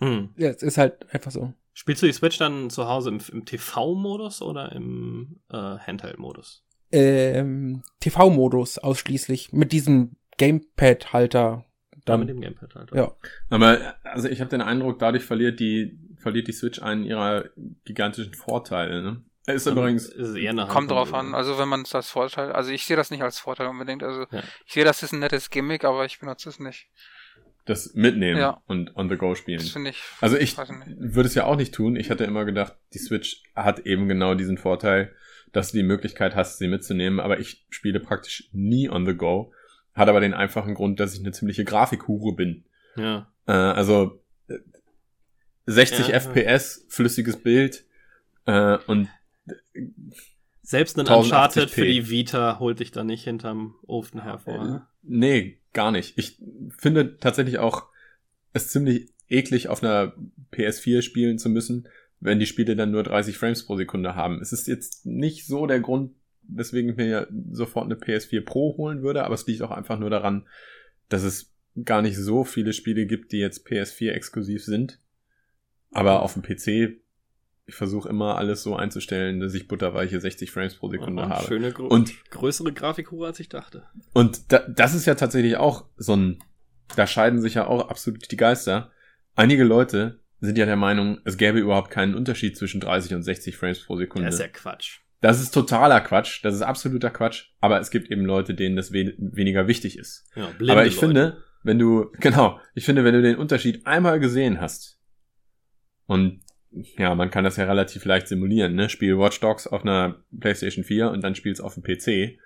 Hm. 0.00 0.30
Ja, 0.38 0.48
es 0.48 0.62
ist 0.62 0.78
halt 0.78 1.12
einfach 1.12 1.30
so. 1.30 1.52
Spielst 1.78 2.02
du 2.02 2.06
die 2.06 2.12
Switch 2.12 2.38
dann 2.38 2.70
zu 2.70 2.88
Hause 2.88 3.10
im, 3.10 3.20
im 3.30 3.44
TV-Modus 3.44 4.42
oder 4.42 4.72
im 4.72 5.38
äh, 5.48 5.56
Handheld-Modus? 5.56 6.64
Ähm, 6.90 7.84
TV-Modus 8.00 8.78
ausschließlich. 8.78 9.52
Mit 9.52 9.70
diesem 9.70 10.16
Gamepad-Halter. 10.38 11.64
Ja, 12.08 12.16
mit 12.16 12.30
dem 12.30 12.40
Gamepad-Halter. 12.40 12.96
Ja. 12.96 13.12
Aber 13.48 13.94
also 14.02 14.28
ich 14.28 14.40
habe 14.40 14.50
den 14.50 14.60
Eindruck, 14.60 14.98
dadurch 14.98 15.24
verliert 15.24 15.60
die, 15.60 15.96
verliert 16.16 16.48
die 16.48 16.52
Switch 16.52 16.82
einen 16.82 17.04
ihrer 17.04 17.44
gigantischen 17.84 18.34
Vorteile. 18.34 19.00
Ne? 19.00 19.22
Ist 19.46 19.68
übrigens 19.68 20.08
ist 20.08 20.34
eher 20.34 20.50
eine 20.50 20.66
kommt 20.66 20.90
drauf 20.90 21.14
an. 21.14 21.32
Also 21.32 21.60
wenn 21.60 21.68
man 21.68 21.82
es 21.82 21.94
als 21.94 22.10
Vorteil, 22.10 22.50
also 22.50 22.72
ich 22.72 22.86
sehe 22.86 22.96
das 22.96 23.12
nicht 23.12 23.22
als 23.22 23.38
Vorteil 23.38 23.68
unbedingt. 23.68 24.02
Also 24.02 24.26
ja. 24.32 24.42
ich 24.66 24.72
sehe, 24.72 24.84
das 24.84 25.04
ist 25.04 25.12
ein 25.12 25.20
nettes 25.20 25.48
Gimmick, 25.48 25.84
aber 25.84 26.04
ich 26.06 26.18
benutze 26.18 26.48
es 26.48 26.58
nicht 26.58 26.88
das 27.68 27.94
mitnehmen 27.94 28.40
ja. 28.40 28.62
und 28.66 28.96
on 28.96 29.08
the 29.08 29.16
go 29.16 29.34
spielen. 29.34 29.58
Das 29.58 29.70
finde 29.70 29.90
ich. 29.90 30.02
Also 30.20 30.36
ich 30.36 30.56
würde 30.56 31.28
es 31.28 31.34
ja 31.34 31.44
auch 31.44 31.56
nicht 31.56 31.74
tun. 31.74 31.96
Ich 31.96 32.10
hatte 32.10 32.24
immer 32.24 32.44
gedacht, 32.44 32.76
die 32.94 32.98
Switch 32.98 33.42
hat 33.54 33.80
eben 33.80 34.08
genau 34.08 34.34
diesen 34.34 34.58
Vorteil, 34.58 35.12
dass 35.52 35.72
du 35.72 35.78
die 35.78 35.82
Möglichkeit 35.82 36.34
hast, 36.34 36.58
sie 36.58 36.68
mitzunehmen, 36.68 37.20
aber 37.20 37.40
ich 37.40 37.66
spiele 37.70 38.00
praktisch 38.00 38.48
nie 38.52 38.88
on 38.88 39.06
the 39.06 39.14
go. 39.14 39.52
Hat 39.94 40.08
aber 40.08 40.20
den 40.20 40.34
einfachen 40.34 40.74
Grund, 40.74 41.00
dass 41.00 41.14
ich 41.14 41.20
eine 41.20 41.32
ziemliche 41.32 41.64
Grafikhure 41.64 42.34
bin. 42.34 42.64
Ja. 42.96 43.30
Äh, 43.46 43.52
also 43.52 44.22
60 45.66 46.08
ja, 46.08 46.20
FPS, 46.20 46.82
ja. 46.82 46.86
flüssiges 46.88 47.36
Bild 47.42 47.84
äh, 48.46 48.78
und 48.86 49.08
selbst 50.62 50.98
ein 50.98 51.06
Uncharted 51.06 51.70
für 51.70 51.86
die 51.86 52.08
Vita 52.10 52.58
holt 52.58 52.80
dich 52.80 52.90
da 52.90 53.04
nicht 53.04 53.24
hinterm 53.24 53.74
Ofen 53.86 54.22
hervor. 54.22 54.54
Äh, 54.54 54.64
ne? 54.64 54.86
Nee, 55.02 55.57
gar 55.72 55.90
nicht. 55.90 56.16
Ich 56.18 56.40
finde 56.76 57.18
tatsächlich 57.18 57.58
auch 57.58 57.86
es 58.52 58.68
ziemlich 58.68 59.12
eklig, 59.28 59.68
auf 59.68 59.82
einer 59.82 60.14
PS4 60.52 61.02
spielen 61.02 61.38
zu 61.38 61.48
müssen, 61.48 61.88
wenn 62.20 62.40
die 62.40 62.46
Spiele 62.46 62.76
dann 62.76 62.90
nur 62.90 63.02
30 63.02 63.36
Frames 63.38 63.64
pro 63.64 63.76
Sekunde 63.76 64.14
haben. 64.14 64.40
Es 64.40 64.52
ist 64.52 64.66
jetzt 64.66 65.06
nicht 65.06 65.46
so 65.46 65.66
der 65.66 65.80
Grund, 65.80 66.12
weswegen 66.42 66.90
ich 66.90 66.96
mir 66.96 67.28
sofort 67.52 67.84
eine 67.84 67.94
PS4 67.94 68.40
Pro 68.44 68.76
holen 68.76 69.02
würde, 69.02 69.24
aber 69.24 69.34
es 69.34 69.46
liegt 69.46 69.62
auch 69.62 69.70
einfach 69.70 69.98
nur 69.98 70.10
daran, 70.10 70.46
dass 71.08 71.22
es 71.22 71.52
gar 71.84 72.02
nicht 72.02 72.16
so 72.16 72.44
viele 72.44 72.72
Spiele 72.72 73.06
gibt, 73.06 73.32
die 73.32 73.38
jetzt 73.38 73.66
PS4 73.66 74.10
exklusiv 74.10 74.64
sind. 74.64 74.98
Aber 75.90 76.22
auf 76.22 76.34
dem 76.34 76.42
PC 76.42 77.00
ich 77.68 77.74
versuche 77.74 78.08
immer 78.08 78.38
alles 78.38 78.62
so 78.62 78.74
einzustellen, 78.76 79.40
dass 79.40 79.52
ich 79.52 79.68
butterweiche 79.68 80.18
60 80.18 80.50
Frames 80.50 80.74
pro 80.74 80.88
Sekunde 80.88 81.22
oh, 81.22 81.28
habe. 81.28 81.46
Schöne 81.46 81.74
und 81.74 82.12
größere 82.30 82.72
Grafikhure 82.72 83.26
als 83.26 83.40
ich 83.40 83.50
dachte. 83.50 83.82
Und 84.14 84.50
da, 84.50 84.60
das 84.60 84.94
ist 84.94 85.04
ja 85.04 85.14
tatsächlich 85.14 85.58
auch 85.58 85.84
so 85.98 86.16
ein, 86.16 86.38
da 86.96 87.06
scheiden 87.06 87.42
sich 87.42 87.54
ja 87.54 87.66
auch 87.66 87.90
absolut 87.90 88.30
die 88.30 88.38
Geister. 88.38 88.90
Einige 89.36 89.64
Leute 89.64 90.18
sind 90.40 90.56
ja 90.56 90.64
der 90.64 90.76
Meinung, 90.76 91.18
es 91.24 91.36
gäbe 91.36 91.58
überhaupt 91.58 91.90
keinen 91.90 92.14
Unterschied 92.14 92.56
zwischen 92.56 92.80
30 92.80 93.14
und 93.14 93.22
60 93.22 93.54
Frames 93.58 93.84
pro 93.84 93.98
Sekunde. 93.98 94.24
Das 94.24 94.36
ist 94.36 94.40
ja 94.40 94.48
Quatsch. 94.48 95.00
Das 95.20 95.38
ist 95.38 95.50
totaler 95.50 96.00
Quatsch, 96.00 96.42
das 96.44 96.54
ist 96.54 96.62
absoluter 96.62 97.10
Quatsch, 97.10 97.50
aber 97.60 97.80
es 97.80 97.90
gibt 97.90 98.10
eben 98.10 98.24
Leute, 98.24 98.54
denen 98.54 98.76
das 98.76 98.92
we 98.94 99.12
weniger 99.18 99.66
wichtig 99.66 99.98
ist. 99.98 100.24
Ja, 100.34 100.48
aber 100.68 100.86
ich 100.86 100.94
Leute. 100.94 101.06
finde, 101.06 101.44
wenn 101.62 101.78
du, 101.78 102.10
genau, 102.20 102.60
ich 102.74 102.86
finde, 102.86 103.04
wenn 103.04 103.14
du 103.14 103.20
den 103.20 103.36
Unterschied 103.36 103.86
einmal 103.86 104.20
gesehen 104.20 104.58
hast 104.58 104.98
und 106.06 106.40
ja, 106.70 107.14
man 107.14 107.30
kann 107.30 107.44
das 107.44 107.56
ja 107.56 107.64
relativ 107.64 108.04
leicht 108.04 108.28
simulieren, 108.28 108.74
ne? 108.74 108.88
Spiel 108.88 109.18
Watch 109.18 109.40
Dogs 109.40 109.66
auf 109.66 109.82
einer 109.82 110.22
PlayStation 110.38 110.84
4 110.84 111.10
und 111.10 111.22
dann 111.22 111.34
spielst 111.34 111.62
auf 111.62 111.74
dem 111.74 111.82
PC. 111.82 112.38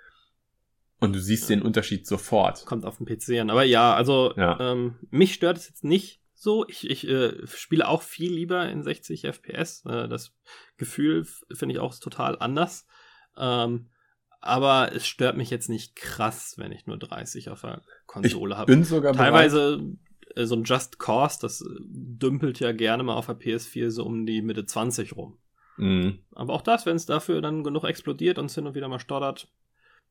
Und 0.98 1.14
du 1.14 1.20
siehst 1.20 1.50
ja. 1.50 1.56
den 1.56 1.62
Unterschied 1.62 2.06
sofort. 2.06 2.64
Kommt 2.64 2.85
auf 2.85 2.98
dem 2.98 3.06
PC 3.06 3.40
an. 3.40 3.50
Aber 3.50 3.64
ja, 3.64 3.94
also 3.94 4.35
ja. 4.37 4.58
Ähm, 4.61 4.94
mich 5.11 5.35
stört 5.35 5.56
es 5.56 5.68
jetzt 5.68 5.82
nicht 5.82 6.22
so. 6.32 6.64
Ich, 6.68 6.88
ich 6.88 7.08
äh, 7.08 7.44
spiele 7.46 7.88
auch 7.88 8.02
viel 8.02 8.32
lieber 8.32 8.68
in 8.68 8.85
60 8.85 9.24
FPS. 9.24 9.85
Äh, 9.85 10.06
das 10.06 10.32
Gefühl 10.76 11.26
finde 11.52 11.74
ich 11.74 11.80
auch 11.80 11.98
total 11.98 12.38
anders. 12.38 12.87
Ähm, 13.37 13.88
aber 14.40 14.92
es 14.94 15.06
stört 15.06 15.37
mich 15.37 15.50
jetzt 15.50 15.68
nicht 15.68 15.96
krass, 15.96 16.54
wenn 16.56 16.70
ich 16.70 16.87
nur 16.87 16.98
30 16.98 17.48
auf 17.50 17.62
der 17.62 17.83
Konsole 18.06 18.56
habe. 18.56 18.73
Bin 18.73 18.85
sogar 18.85 19.12
Teilweise 19.12 19.79
bereit 19.79 19.98
so 20.37 20.54
ein 20.54 20.64
Just 20.64 20.98
Cause, 20.98 21.38
das 21.40 21.64
dümpelt 21.80 22.60
ja 22.60 22.72
gerne 22.72 23.02
mal 23.02 23.14
auf 23.14 23.26
der 23.26 23.38
PS4 23.38 23.90
so 23.90 24.04
um 24.04 24.26
die 24.26 24.42
Mitte 24.42 24.66
20 24.66 25.16
rum. 25.16 25.38
Mhm. 25.76 26.18
Aber 26.35 26.52
auch 26.52 26.62
das, 26.62 26.87
wenn 26.87 26.96
es 26.96 27.06
dafür 27.06 27.40
dann 27.40 27.64
genug 27.64 27.85
explodiert 27.85 28.38
und 28.38 28.46
es 28.46 28.54
hin 28.54 28.66
und 28.66 28.74
wieder 28.74 28.88
mal 28.88 29.00
stottert, 29.00 29.48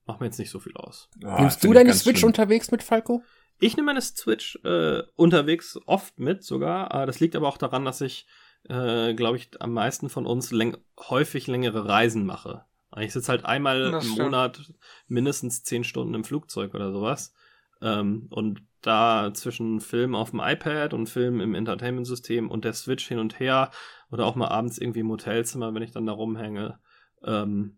macht 0.05 0.19
mir 0.19 0.27
jetzt 0.27 0.39
nicht 0.39 0.49
so 0.49 0.59
viel 0.59 0.75
aus. 0.75 1.09
Oh, 1.23 1.35
Nimmst 1.39 1.63
du 1.63 1.73
deine 1.73 1.93
Switch 1.93 2.19
schlimm. 2.19 2.29
unterwegs 2.29 2.71
mit, 2.71 2.83
Falco? 2.83 3.23
Ich 3.59 3.77
nehme 3.77 3.87
meine 3.87 4.01
Switch 4.01 4.59
äh, 4.63 5.03
unterwegs 5.15 5.79
oft 5.85 6.19
mit 6.19 6.43
sogar. 6.43 7.03
Äh, 7.03 7.05
das 7.05 7.19
liegt 7.19 7.35
aber 7.35 7.47
auch 7.47 7.57
daran, 7.57 7.85
dass 7.85 8.01
ich, 8.01 8.25
äh, 8.67 9.13
glaube 9.13 9.37
ich, 9.37 9.49
am 9.61 9.73
meisten 9.73 10.09
von 10.09 10.25
uns 10.25 10.51
läng 10.51 10.77
häufig 10.99 11.47
längere 11.47 11.87
Reisen 11.87 12.25
mache. 12.25 12.65
Ich 12.99 13.13
sitze 13.13 13.31
halt 13.31 13.45
einmal 13.45 14.01
im 14.03 14.09
Monat 14.09 14.73
mindestens 15.07 15.63
zehn 15.63 15.83
Stunden 15.83 16.13
im 16.13 16.25
Flugzeug 16.25 16.73
oder 16.73 16.91
sowas. 16.91 17.33
Ähm, 17.81 18.27
und 18.29 18.61
da 18.81 19.31
zwischen 19.33 19.79
Film 19.79 20.15
auf 20.15 20.31
dem 20.31 20.39
iPad 20.39 20.93
und 20.93 21.07
Film 21.07 21.39
im 21.39 21.55
Entertainment-System 21.55 22.49
und 22.49 22.65
der 22.65 22.73
Switch 22.73 23.07
hin 23.07 23.19
und 23.19 23.39
her 23.39 23.71
oder 24.11 24.25
auch 24.25 24.35
mal 24.35 24.47
abends 24.47 24.77
irgendwie 24.77 25.01
im 25.01 25.09
Hotelzimmer, 25.09 25.73
wenn 25.73 25.83
ich 25.83 25.91
dann 25.91 26.05
da 26.05 26.13
rumhänge, 26.13 26.79
ähm, 27.23 27.77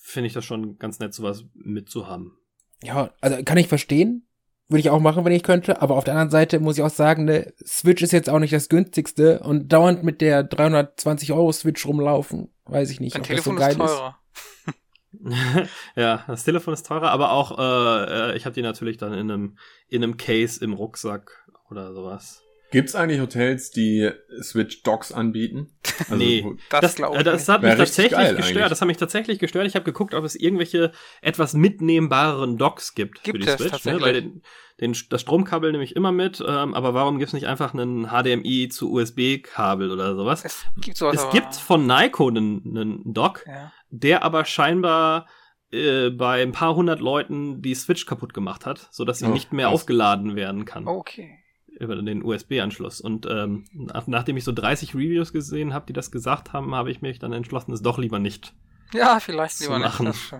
finde 0.00 0.26
ich 0.26 0.32
das 0.32 0.44
schon 0.44 0.78
ganz 0.78 0.98
nett, 0.98 1.14
sowas 1.14 1.44
mitzuhaben. 1.54 2.36
Ja, 2.82 3.10
also 3.20 3.42
kann 3.44 3.58
ich 3.58 3.68
verstehen. 3.68 4.26
Würde 4.68 4.80
ich 4.80 4.90
auch 4.90 5.00
machen, 5.00 5.24
wenn 5.24 5.32
ich 5.32 5.42
könnte. 5.42 5.82
Aber 5.82 5.96
auf 5.96 6.04
der 6.04 6.14
anderen 6.14 6.30
Seite 6.30 6.58
muss 6.58 6.78
ich 6.78 6.82
auch 6.82 6.90
sagen, 6.90 7.24
ne, 7.24 7.52
Switch 7.64 8.02
ist 8.02 8.12
jetzt 8.12 8.30
auch 8.30 8.38
nicht 8.38 8.52
das 8.52 8.68
günstigste 8.68 9.40
und 9.40 9.72
dauernd 9.72 10.02
mit 10.02 10.20
der 10.20 10.42
320 10.42 11.32
Euro 11.32 11.52
Switch 11.52 11.86
rumlaufen, 11.86 12.52
weiß 12.64 12.90
ich 12.90 12.98
nicht. 12.98 13.14
Dein 13.14 13.22
Telefon 13.22 13.58
so 13.58 13.64
ist 13.64 13.76
teurer. 13.76 14.18
Ist. 14.66 14.74
ja, 15.96 16.24
das 16.26 16.44
Telefon 16.44 16.74
ist 16.74 16.86
teurer, 16.86 17.10
aber 17.10 17.32
auch 17.32 17.58
äh, 17.58 18.32
äh 18.32 18.36
ich 18.36 18.46
habe 18.46 18.54
die 18.54 18.62
natürlich 18.62 18.96
dann 18.96 19.12
in 19.12 19.30
einem 19.30 19.58
in 19.88 20.02
einem 20.02 20.16
Case 20.16 20.62
im 20.64 20.72
Rucksack 20.72 21.46
oder 21.70 21.92
sowas. 21.92 22.42
Gibt's 22.72 22.94
eigentlich 22.94 23.20
Hotels, 23.20 23.70
die 23.70 24.10
Switch 24.42 24.82
Docks 24.82 25.12
anbieten? 25.12 25.68
Also, 26.08 26.16
nee, 26.16 26.44
das, 26.70 26.80
das, 26.80 26.94
glaube 26.96 27.18
ich. 27.18 27.22
Das 27.22 27.48
hat 27.48 27.62
mich 27.62 27.76
tatsächlich 27.76 28.10
gestört. 28.10 28.44
Eigentlich. 28.44 28.68
Das 28.68 28.80
hat 28.80 28.88
mich 28.88 28.96
tatsächlich 28.96 29.38
gestört. 29.38 29.66
Ich 29.66 29.76
habe 29.76 29.84
geguckt, 29.84 30.14
ob 30.14 30.24
es 30.24 30.34
irgendwelche 30.34 30.90
etwas 31.20 31.52
mitnehmbareren 31.54 32.56
Docks 32.56 32.94
gibt, 32.94 33.22
gibt 33.22 33.44
für 33.44 33.56
die 33.56 33.68
Switch. 33.68 33.84
Ne? 33.84 34.00
Weil 34.00 34.14
den, 34.14 34.42
den, 34.80 34.96
das 35.10 35.20
Stromkabel 35.20 35.70
nehme 35.70 35.84
ich 35.84 35.94
immer 35.94 36.10
mit, 36.10 36.42
ähm, 36.44 36.74
aber 36.74 36.94
warum 36.94 37.18
gibt's 37.18 37.34
nicht 37.34 37.46
einfach 37.46 37.72
einen 37.72 38.08
HDMI 38.08 38.68
zu 38.68 38.90
USB-Kabel 38.90 39.92
oder 39.92 40.16
sowas? 40.16 40.44
Es 40.44 40.64
gibt 40.80 40.96
sowas. 40.96 41.22
Es 41.22 41.30
gibt 41.30 41.54
von 41.54 41.86
Nyko 41.86 42.28
einen, 42.28 42.62
einen 42.64 43.14
Dock, 43.14 43.44
ja. 43.46 43.70
Der 43.92 44.24
aber 44.24 44.44
scheinbar 44.44 45.28
äh, 45.70 46.10
bei 46.10 46.42
ein 46.42 46.52
paar 46.52 46.74
hundert 46.74 47.00
Leuten 47.00 47.62
die 47.62 47.74
Switch 47.74 48.06
kaputt 48.06 48.34
gemacht 48.34 48.66
hat, 48.66 48.88
so 48.90 49.04
dass 49.04 49.20
sie 49.20 49.26
oh, 49.26 49.32
nicht 49.32 49.52
mehr 49.52 49.68
was? 49.68 49.74
aufgeladen 49.74 50.34
werden 50.34 50.64
kann. 50.64 50.88
Okay 50.88 51.38
über 51.78 51.96
den 51.96 52.22
USB-Anschluss. 52.22 53.00
Und 53.00 53.26
ähm, 53.26 53.64
nachdem 54.06 54.36
ich 54.36 54.44
so 54.44 54.52
30 54.52 54.94
Reviews 54.94 55.32
gesehen 55.32 55.74
habe, 55.74 55.86
die 55.86 55.92
das 55.92 56.10
gesagt 56.10 56.52
haben, 56.52 56.74
habe 56.74 56.90
ich 56.90 57.02
mich 57.02 57.18
dann 57.18 57.32
entschlossen, 57.32 57.72
es 57.72 57.82
doch 57.82 57.98
lieber 57.98 58.18
nicht. 58.18 58.54
Ja, 58.92 59.20
vielleicht 59.20 59.60
lieber 59.60 59.78
machen. 59.78 60.08
nicht. 60.08 60.32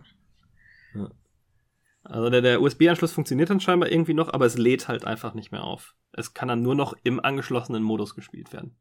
Ja. 0.94 1.10
Also 2.04 2.30
der, 2.30 2.42
der 2.42 2.60
USB-Anschluss 2.60 3.12
funktioniert 3.12 3.50
dann 3.50 3.60
scheinbar 3.60 3.90
irgendwie 3.90 4.14
noch, 4.14 4.32
aber 4.32 4.44
es 4.44 4.58
lädt 4.58 4.88
halt 4.88 5.04
einfach 5.04 5.34
nicht 5.34 5.52
mehr 5.52 5.64
auf. 5.64 5.94
Es 6.12 6.34
kann 6.34 6.48
dann 6.48 6.62
nur 6.62 6.74
noch 6.74 6.94
im 7.02 7.18
angeschlossenen 7.18 7.82
Modus 7.82 8.14
gespielt 8.14 8.52
werden. 8.52 8.76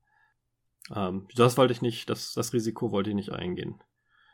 Ähm, 0.94 1.28
das 1.36 1.58
wollte 1.58 1.74
ich 1.74 1.82
nicht, 1.82 2.10
das, 2.10 2.34
das 2.34 2.54
Risiko 2.54 2.92
wollte 2.92 3.12
ich 3.12 3.16
nicht 3.16 3.32
eingehen. 3.32 3.82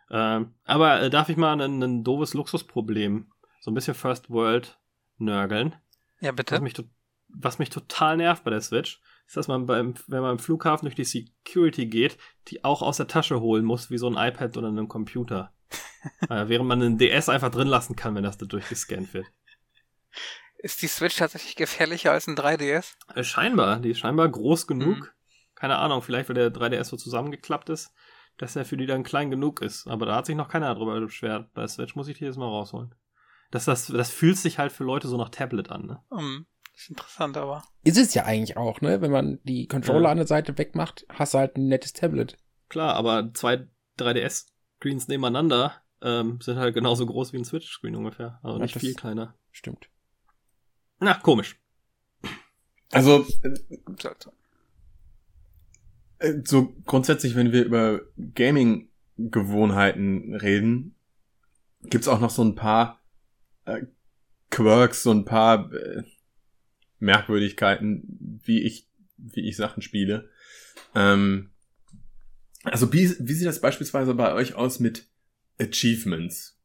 Ähm, 0.09 0.53
aber 0.63 1.01
äh, 1.01 1.09
darf 1.09 1.29
ich 1.29 1.37
mal 1.37 1.59
ein, 1.59 2.03
doofes 2.03 2.33
Luxusproblem, 2.33 3.31
so 3.59 3.71
ein 3.71 3.73
bisschen 3.73 3.95
First 3.95 4.29
World 4.29 4.79
nörgeln? 5.17 5.75
Ja, 6.19 6.31
bitte. 6.31 6.55
Was 6.55 6.61
mich, 6.61 6.73
was 7.27 7.59
mich 7.59 7.69
total 7.69 8.17
nervt 8.17 8.43
bei 8.43 8.51
der 8.51 8.61
Switch, 8.61 9.01
ist, 9.27 9.37
dass 9.37 9.47
man 9.47 9.65
beim, 9.65 9.95
wenn 10.07 10.21
man 10.21 10.33
im 10.33 10.39
Flughafen 10.39 10.85
durch 10.85 10.95
die 10.95 11.03
Security 11.03 11.87
geht, 11.87 12.17
die 12.47 12.63
auch 12.63 12.81
aus 12.81 12.97
der 12.97 13.07
Tasche 13.07 13.41
holen 13.41 13.65
muss, 13.65 13.91
wie 13.91 13.97
so 13.97 14.09
ein 14.09 14.15
iPad 14.15 14.55
oder 14.57 14.69
einen 14.69 14.87
Computer. 14.87 15.53
äh, 16.29 16.47
während 16.47 16.67
man 16.67 16.81
einen 16.81 16.97
DS 16.97 17.27
einfach 17.27 17.51
drin 17.51 17.67
lassen 17.67 17.95
kann, 17.95 18.15
wenn 18.15 18.23
das 18.23 18.37
da 18.37 18.45
durchgescannt 18.45 19.13
wird. 19.13 19.25
Ist 20.59 20.81
die 20.81 20.87
Switch 20.87 21.17
tatsächlich 21.17 21.55
gefährlicher 21.55 22.11
als 22.11 22.27
ein 22.27 22.35
3DS? 22.35 22.95
Äh, 23.13 23.23
scheinbar. 23.23 23.79
Die 23.79 23.91
ist 23.91 23.99
scheinbar 23.99 24.29
groß 24.29 24.65
genug. 24.65 24.97
Mhm. 24.97 25.07
Keine 25.55 25.77
Ahnung, 25.77 26.01
vielleicht 26.01 26.29
weil 26.29 26.35
der 26.35 26.53
3DS 26.53 26.85
so 26.85 26.97
zusammengeklappt 26.97 27.69
ist, 27.69 27.91
dass 28.37 28.55
er 28.55 28.65
für 28.65 28.77
die 28.77 28.85
dann 28.85 29.03
klein 29.03 29.31
genug 29.31 29.61
ist. 29.61 29.87
Aber 29.87 30.05
da 30.05 30.15
hat 30.15 30.25
sich 30.25 30.35
noch 30.35 30.49
keiner 30.49 30.73
drüber 30.75 30.99
beschwert. 30.99 31.53
Bei 31.53 31.67
Switch 31.67 31.95
muss 31.95 32.07
ich 32.07 32.17
die 32.17 32.25
jetzt 32.25 32.37
mal 32.37 32.45
rausholen. 32.45 32.93
Das, 33.51 33.65
das, 33.65 33.87
das 33.87 34.09
fühlt 34.09 34.37
sich 34.37 34.59
halt 34.59 34.71
für 34.71 34.83
Leute 34.83 35.07
so 35.07 35.17
nach 35.17 35.29
Tablet 35.29 35.71
an, 35.71 35.85
ne? 35.85 36.03
Mhm. 36.11 36.45
Ist 36.75 36.89
interessant, 36.89 37.37
aber. 37.37 37.63
Ist 37.83 37.97
es 37.97 38.13
ja 38.13 38.25
eigentlich 38.25 38.55
auch, 38.55 38.81
ne? 38.81 39.01
Wenn 39.01 39.11
man 39.11 39.39
die 39.43 39.67
Controller 39.67 40.05
ja. 40.05 40.11
an 40.11 40.17
der 40.17 40.27
Seite 40.27 40.57
wegmacht, 40.57 41.07
hast 41.09 41.33
du 41.33 41.39
halt 41.39 41.57
ein 41.57 41.67
nettes 41.67 41.93
Tablet. 41.93 42.37
Klar, 42.69 42.95
aber 42.95 43.33
zwei 43.33 43.67
3DS-Screens 43.97 45.07
nebeneinander 45.07 45.73
ähm, 46.01 46.39
sind 46.41 46.59
halt 46.59 46.75
genauso 46.75 47.05
groß 47.05 47.33
wie 47.33 47.37
ein 47.37 47.45
Switch-Screen 47.45 47.95
ungefähr. 47.95 48.39
Also 48.43 48.57
ja, 48.57 48.63
nicht 48.63 48.77
viel 48.77 48.93
kleiner. 48.93 49.33
Stimmt. 49.51 49.89
Na, 50.99 51.15
komisch. 51.15 51.59
Also, 52.91 53.25
äh, 53.43 53.57
so 56.43 56.75
grundsätzlich, 56.85 57.35
wenn 57.35 57.51
wir 57.51 57.63
über 57.65 58.01
Gaming-Gewohnheiten 58.35 60.33
reden, 60.35 60.95
gibt's 61.83 62.07
auch 62.07 62.19
noch 62.19 62.31
so 62.31 62.43
ein 62.43 62.55
paar 62.55 63.01
äh, 63.65 63.83
Quirks, 64.49 65.03
so 65.03 65.11
ein 65.11 65.25
paar 65.25 65.71
äh, 65.73 66.03
Merkwürdigkeiten, 66.99 68.39
wie 68.43 68.61
ich, 68.63 68.87
wie 69.17 69.47
ich 69.47 69.55
Sachen 69.57 69.81
spiele. 69.81 70.29
Ähm, 70.95 71.51
also 72.63 72.91
wie, 72.93 73.13
wie 73.19 73.33
sieht 73.33 73.47
das 73.47 73.61
beispielsweise 73.61 74.13
bei 74.15 74.33
euch 74.33 74.55
aus 74.55 74.79
mit 74.79 75.07
Achievements? 75.59 76.59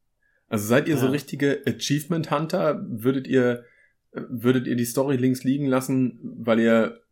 Also 0.47 0.67
seid 0.67 0.87
ihr 0.87 0.95
ja. 0.95 1.01
so 1.01 1.07
richtige 1.07 1.61
Achievement 1.65 2.31
Hunter? 2.31 2.83
Würdet 2.87 3.27
ihr, 3.27 3.65
würdet 4.11 4.67
ihr 4.67 4.75
die 4.75 4.85
Story 4.85 5.17
links 5.17 5.43
liegen 5.43 5.67
lassen, 5.67 6.19
weil 6.23 6.59
ihr 6.59 7.02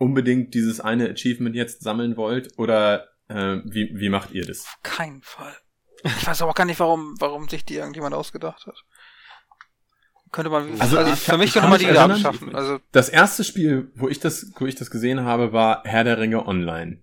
unbedingt 0.00 0.54
dieses 0.54 0.80
eine 0.80 1.10
Achievement 1.10 1.54
jetzt 1.54 1.82
sammeln 1.82 2.16
wollt? 2.16 2.58
Oder 2.58 3.08
äh, 3.28 3.58
wie, 3.64 3.92
wie 3.94 4.08
macht 4.08 4.32
ihr 4.32 4.44
das? 4.44 4.60
Auf 4.60 4.78
keinen 4.82 5.22
Fall. 5.22 5.54
Ich 6.02 6.26
weiß 6.26 6.42
auch 6.42 6.54
gar 6.54 6.64
nicht, 6.64 6.80
warum, 6.80 7.14
warum 7.20 7.48
sich 7.48 7.64
die 7.64 7.76
irgendjemand 7.76 8.14
ausgedacht 8.14 8.66
hat. 8.66 8.76
Könnte 10.32 10.50
man, 10.50 10.80
also, 10.80 10.96
also 10.96 11.14
für 11.16 11.36
mich 11.36 11.52
könnte 11.52 11.68
man 11.68 11.78
die 11.78 11.88
wieder 11.88 12.04
abschaffen. 12.04 12.54
Also 12.54 12.78
das 12.92 13.08
erste 13.08 13.44
Spiel, 13.44 13.90
wo 13.94 14.08
ich 14.08 14.20
das, 14.20 14.52
wo 14.56 14.66
ich 14.66 14.76
das 14.76 14.90
gesehen 14.90 15.20
habe, 15.20 15.52
war 15.52 15.82
Herr 15.84 16.04
der 16.04 16.18
Ringe 16.18 16.46
Online. 16.46 17.02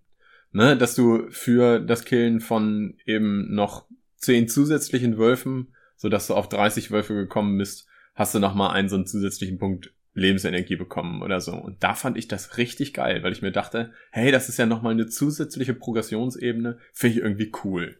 Ne, 0.54 0.78
dass 0.78 0.96
du 0.96 1.30
für 1.30 1.80
das 1.80 2.06
Killen 2.06 2.40
von 2.40 2.98
eben 3.06 3.54
noch 3.54 3.86
zehn 4.16 4.48
zusätzlichen 4.48 5.18
Wölfen, 5.18 5.76
so 5.98 6.08
dass 6.10 6.28
du 6.28 6.36
auf 6.36 6.48
30 6.48 6.90
Wölfe 6.90 7.14
gekommen 7.14 7.58
bist, 7.58 7.86
hast 8.16 8.34
du 8.34 8.40
noch 8.40 8.56
mal 8.56 8.72
einen 8.72 8.88
so 8.90 8.96
einen 8.96 9.06
zusätzlichen 9.06 9.60
Punkt 9.60 9.94
Lebensenergie 10.18 10.76
bekommen 10.76 11.22
oder 11.22 11.40
so. 11.40 11.54
Und 11.54 11.84
da 11.84 11.94
fand 11.94 12.18
ich 12.18 12.28
das 12.28 12.58
richtig 12.58 12.94
geil, 12.94 13.24
weil 13.24 13.34
ich 13.34 13.42
mir 13.42 13.52
dachte, 13.52 13.94
hey, 14.12 14.32
das 14.32 14.50
ist 14.50 14.58
ja 14.58 14.66
noch 14.66 14.82
mal 14.82 14.90
eine 14.90 15.08
zusätzliche 15.08 15.74
Progressionsebene, 15.74 16.80
finde 16.92 17.16
ich 17.16 17.22
irgendwie 17.22 17.52
cool. 17.64 17.98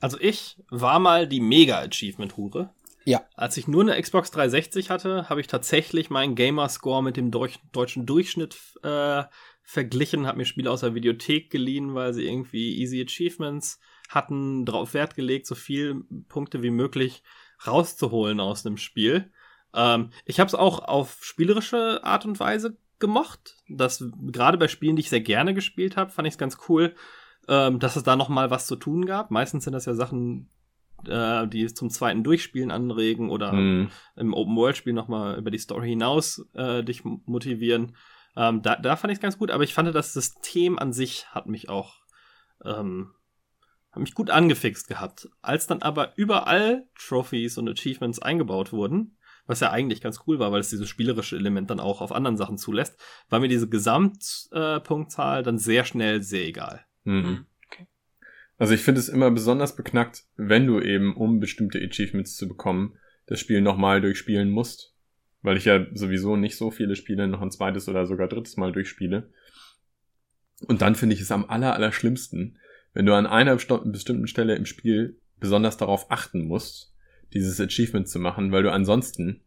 Also 0.00 0.18
ich 0.20 0.56
war 0.68 0.98
mal 0.98 1.26
die 1.26 1.40
Mega-Achievement-Hure. 1.40 2.70
Ja. 3.04 3.24
Als 3.36 3.56
ich 3.56 3.68
nur 3.68 3.82
eine 3.82 4.00
Xbox 4.00 4.32
360 4.32 4.90
hatte, 4.90 5.28
habe 5.28 5.40
ich 5.40 5.46
tatsächlich 5.46 6.10
meinen 6.10 6.34
Gamerscore 6.34 7.04
mit 7.04 7.16
dem 7.16 7.30
Deutsch 7.30 7.60
deutschen 7.70 8.04
Durchschnitt 8.04 8.58
äh, 8.82 9.22
verglichen, 9.62 10.26
habe 10.26 10.38
mir 10.38 10.44
Spiele 10.44 10.70
aus 10.70 10.80
der 10.80 10.94
Videothek 10.94 11.50
geliehen, 11.50 11.94
weil 11.94 12.14
sie 12.14 12.26
irgendwie 12.26 12.80
easy 12.80 13.00
Achievements 13.00 13.78
hatten, 14.08 14.64
darauf 14.64 14.92
Wert 14.92 15.14
gelegt, 15.14 15.46
so 15.46 15.54
viel 15.54 16.02
Punkte 16.28 16.64
wie 16.64 16.70
möglich 16.70 17.22
rauszuholen 17.64 18.40
aus 18.40 18.66
einem 18.66 18.76
Spiel. 18.76 19.30
Ähm, 19.76 20.10
ich 20.24 20.40
habe 20.40 20.48
es 20.48 20.54
auch 20.54 20.80
auf 20.80 21.18
spielerische 21.22 22.02
Art 22.02 22.24
und 22.24 22.40
Weise 22.40 22.78
gemocht. 22.98 23.56
Das 23.68 24.02
gerade 24.32 24.58
bei 24.58 24.68
Spielen, 24.68 24.96
die 24.96 25.00
ich 25.00 25.10
sehr 25.10 25.20
gerne 25.20 25.54
gespielt 25.54 25.96
habe, 25.96 26.10
fand 26.10 26.26
ich 26.26 26.34
es 26.34 26.38
ganz 26.38 26.58
cool, 26.68 26.94
ähm, 27.46 27.78
dass 27.78 27.94
es 27.94 28.02
da 28.02 28.16
noch 28.16 28.30
mal 28.30 28.50
was 28.50 28.66
zu 28.66 28.76
tun 28.76 29.06
gab. 29.06 29.30
Meistens 29.30 29.64
sind 29.64 29.74
das 29.74 29.84
ja 29.84 29.94
Sachen, 29.94 30.48
äh, 31.06 31.46
die 31.46 31.66
zum 31.72 31.90
zweiten 31.90 32.24
Durchspielen 32.24 32.70
anregen 32.70 33.30
oder 33.30 33.52
mhm. 33.52 33.90
im 34.16 34.34
Open-World-Spiel 34.34 34.94
nochmal 34.94 35.38
über 35.38 35.50
die 35.50 35.58
Story 35.58 35.90
hinaus 35.90 36.46
äh, 36.54 36.82
dich 36.82 37.04
motivieren. 37.04 37.96
Ähm, 38.34 38.62
da, 38.62 38.76
da 38.76 38.96
fand 38.96 39.12
ich 39.12 39.18
es 39.18 39.22
ganz 39.22 39.38
gut, 39.38 39.50
aber 39.50 39.64
ich 39.64 39.74
fand, 39.74 39.94
das 39.94 40.12
System 40.14 40.78
an 40.78 40.92
sich 40.92 41.26
hat 41.28 41.46
mich 41.46 41.68
auch 41.68 41.96
ähm, 42.64 43.12
hat 43.92 44.00
mich 44.00 44.14
gut 44.14 44.30
angefixt 44.30 44.88
gehabt. 44.88 45.28
Als 45.40 45.66
dann 45.66 45.82
aber 45.82 46.12
überall 46.16 46.86
Trophies 46.98 47.56
und 47.56 47.68
Achievements 47.68 48.18
eingebaut 48.18 48.72
wurden, 48.72 49.15
was 49.46 49.60
ja 49.60 49.70
eigentlich 49.70 50.00
ganz 50.00 50.20
cool 50.26 50.38
war, 50.38 50.52
weil 50.52 50.60
es 50.60 50.70
dieses 50.70 50.88
spielerische 50.88 51.36
Element 51.36 51.70
dann 51.70 51.80
auch 51.80 52.00
auf 52.00 52.12
anderen 52.12 52.36
Sachen 52.36 52.58
zulässt, 52.58 53.00
war 53.28 53.40
mir 53.40 53.48
diese 53.48 53.68
Gesamtpunktzahl 53.68 55.40
äh, 55.40 55.42
dann 55.42 55.58
sehr 55.58 55.84
schnell 55.84 56.22
sehr 56.22 56.46
egal. 56.46 56.84
Mhm. 57.04 57.14
mhm. 57.14 57.46
Also 58.58 58.72
ich 58.72 58.80
finde 58.80 59.00
es 59.00 59.08
immer 59.08 59.30
besonders 59.30 59.76
beknackt, 59.76 60.24
wenn 60.36 60.66
du 60.66 60.80
eben, 60.80 61.14
um 61.14 61.40
bestimmte 61.40 61.78
Achievements 61.78 62.36
zu 62.36 62.48
bekommen, 62.48 62.96
das 63.26 63.40
Spiel 63.40 63.60
nochmal 63.60 64.00
durchspielen 64.00 64.50
musst. 64.50 64.94
Weil 65.42 65.56
ich 65.56 65.66
ja 65.66 65.86
sowieso 65.94 66.36
nicht 66.36 66.56
so 66.56 66.70
viele 66.70 66.96
Spiele 66.96 67.28
noch 67.28 67.42
ein 67.42 67.50
zweites 67.50 67.88
oder 67.88 68.06
sogar 68.06 68.28
drittes 68.28 68.56
Mal 68.56 68.72
durchspiele. 68.72 69.30
Und 70.66 70.80
dann 70.80 70.94
finde 70.94 71.14
ich 71.14 71.20
es 71.20 71.30
am 71.30 71.44
aller, 71.44 71.74
aller 71.74 71.92
schlimmsten, 71.92 72.58
wenn 72.94 73.04
du 73.04 73.14
an 73.14 73.26
einer 73.26 73.54
bestimmten 73.56 74.26
Stelle 74.26 74.56
im 74.56 74.64
Spiel 74.64 75.20
besonders 75.38 75.76
darauf 75.76 76.10
achten 76.10 76.46
musst, 76.46 76.95
dieses 77.32 77.60
Achievement 77.60 78.08
zu 78.08 78.18
machen, 78.18 78.52
weil 78.52 78.62
du 78.62 78.72
ansonsten 78.72 79.42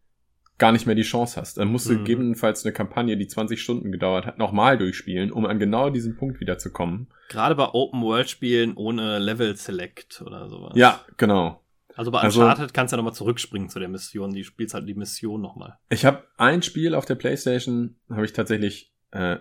gar 0.60 0.72
nicht 0.72 0.86
mehr 0.86 0.96
die 0.96 1.04
Chance 1.04 1.40
hast. 1.40 1.58
Dann 1.58 1.70
musst 1.70 1.88
du 1.88 1.94
mhm. 1.94 1.98
gegebenenfalls 2.00 2.66
eine 2.66 2.74
Kampagne, 2.74 3.18
die 3.18 3.28
20 3.28 3.62
Stunden 3.62 3.92
gedauert 3.92 4.26
hat, 4.26 4.38
nochmal 4.38 4.78
durchspielen, 4.78 5.32
um 5.32 5.46
an 5.46 5.58
genau 5.58 5.90
diesen 5.90 6.18
Punkt 6.18 6.40
wiederzukommen. 6.40 7.08
Gerade 7.30 7.56
bei 7.56 7.70
Open-World-Spielen 7.72 8.76
ohne 8.76 9.20
Level-Select 9.20 10.22
oder 10.26 10.50
sowas. 10.50 10.74
Ja, 10.76 11.00
genau. 11.18 11.64
Also 11.96 12.12
bei 12.12 12.20
also 12.20 12.42
Uncharted 12.42 12.62
also, 12.62 12.74
kannst 12.74 12.92
du 12.92 12.96
ja 12.96 12.98
nochmal 12.98 13.14
zurückspringen 13.14 13.70
zu 13.70 13.80
der 13.80 13.90
Mission. 13.90 14.34
Die 14.34 14.44
spielst 14.44 14.74
halt 14.74 14.88
die 14.88 14.94
Mission 14.94 15.42
nochmal. 15.42 15.78
Ich 15.90 16.06
habe 16.06 16.24
ein 16.38 16.62
Spiel 16.62 16.94
auf 16.94 17.06
der 17.06 17.16
Playstation, 17.16 17.96
habe 18.10 18.26
ich 18.26 18.34
tatsächlich 18.34 18.94
äh, 19.12 19.38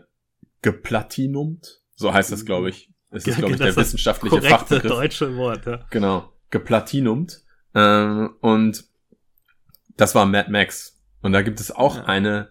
geplatinumt. 0.62 1.82
So 1.94 2.12
heißt 2.12 2.32
das, 2.32 2.44
glaube 2.44 2.70
ich. 2.70 2.90
Es 3.10 3.26
ist, 3.26 3.38
glaube 3.38 3.54
ich, 3.54 3.60
der 3.60 3.74
wissenschaftliche 3.74 4.42
Fachbegriff. 4.42 4.90
deutsche 4.90 5.36
Wort, 5.36 5.66
ja. 5.66 5.86
Genau. 5.90 6.32
geplatinumt. 6.50 7.42
Ähm, 7.78 8.36
und 8.40 8.84
das 9.96 10.14
war 10.14 10.26
Mad 10.26 10.50
Max. 10.50 10.98
Und 11.22 11.32
da 11.32 11.42
gibt 11.42 11.60
es 11.60 11.70
auch 11.70 11.96
Ja. 11.96 12.04
eine, 12.04 12.50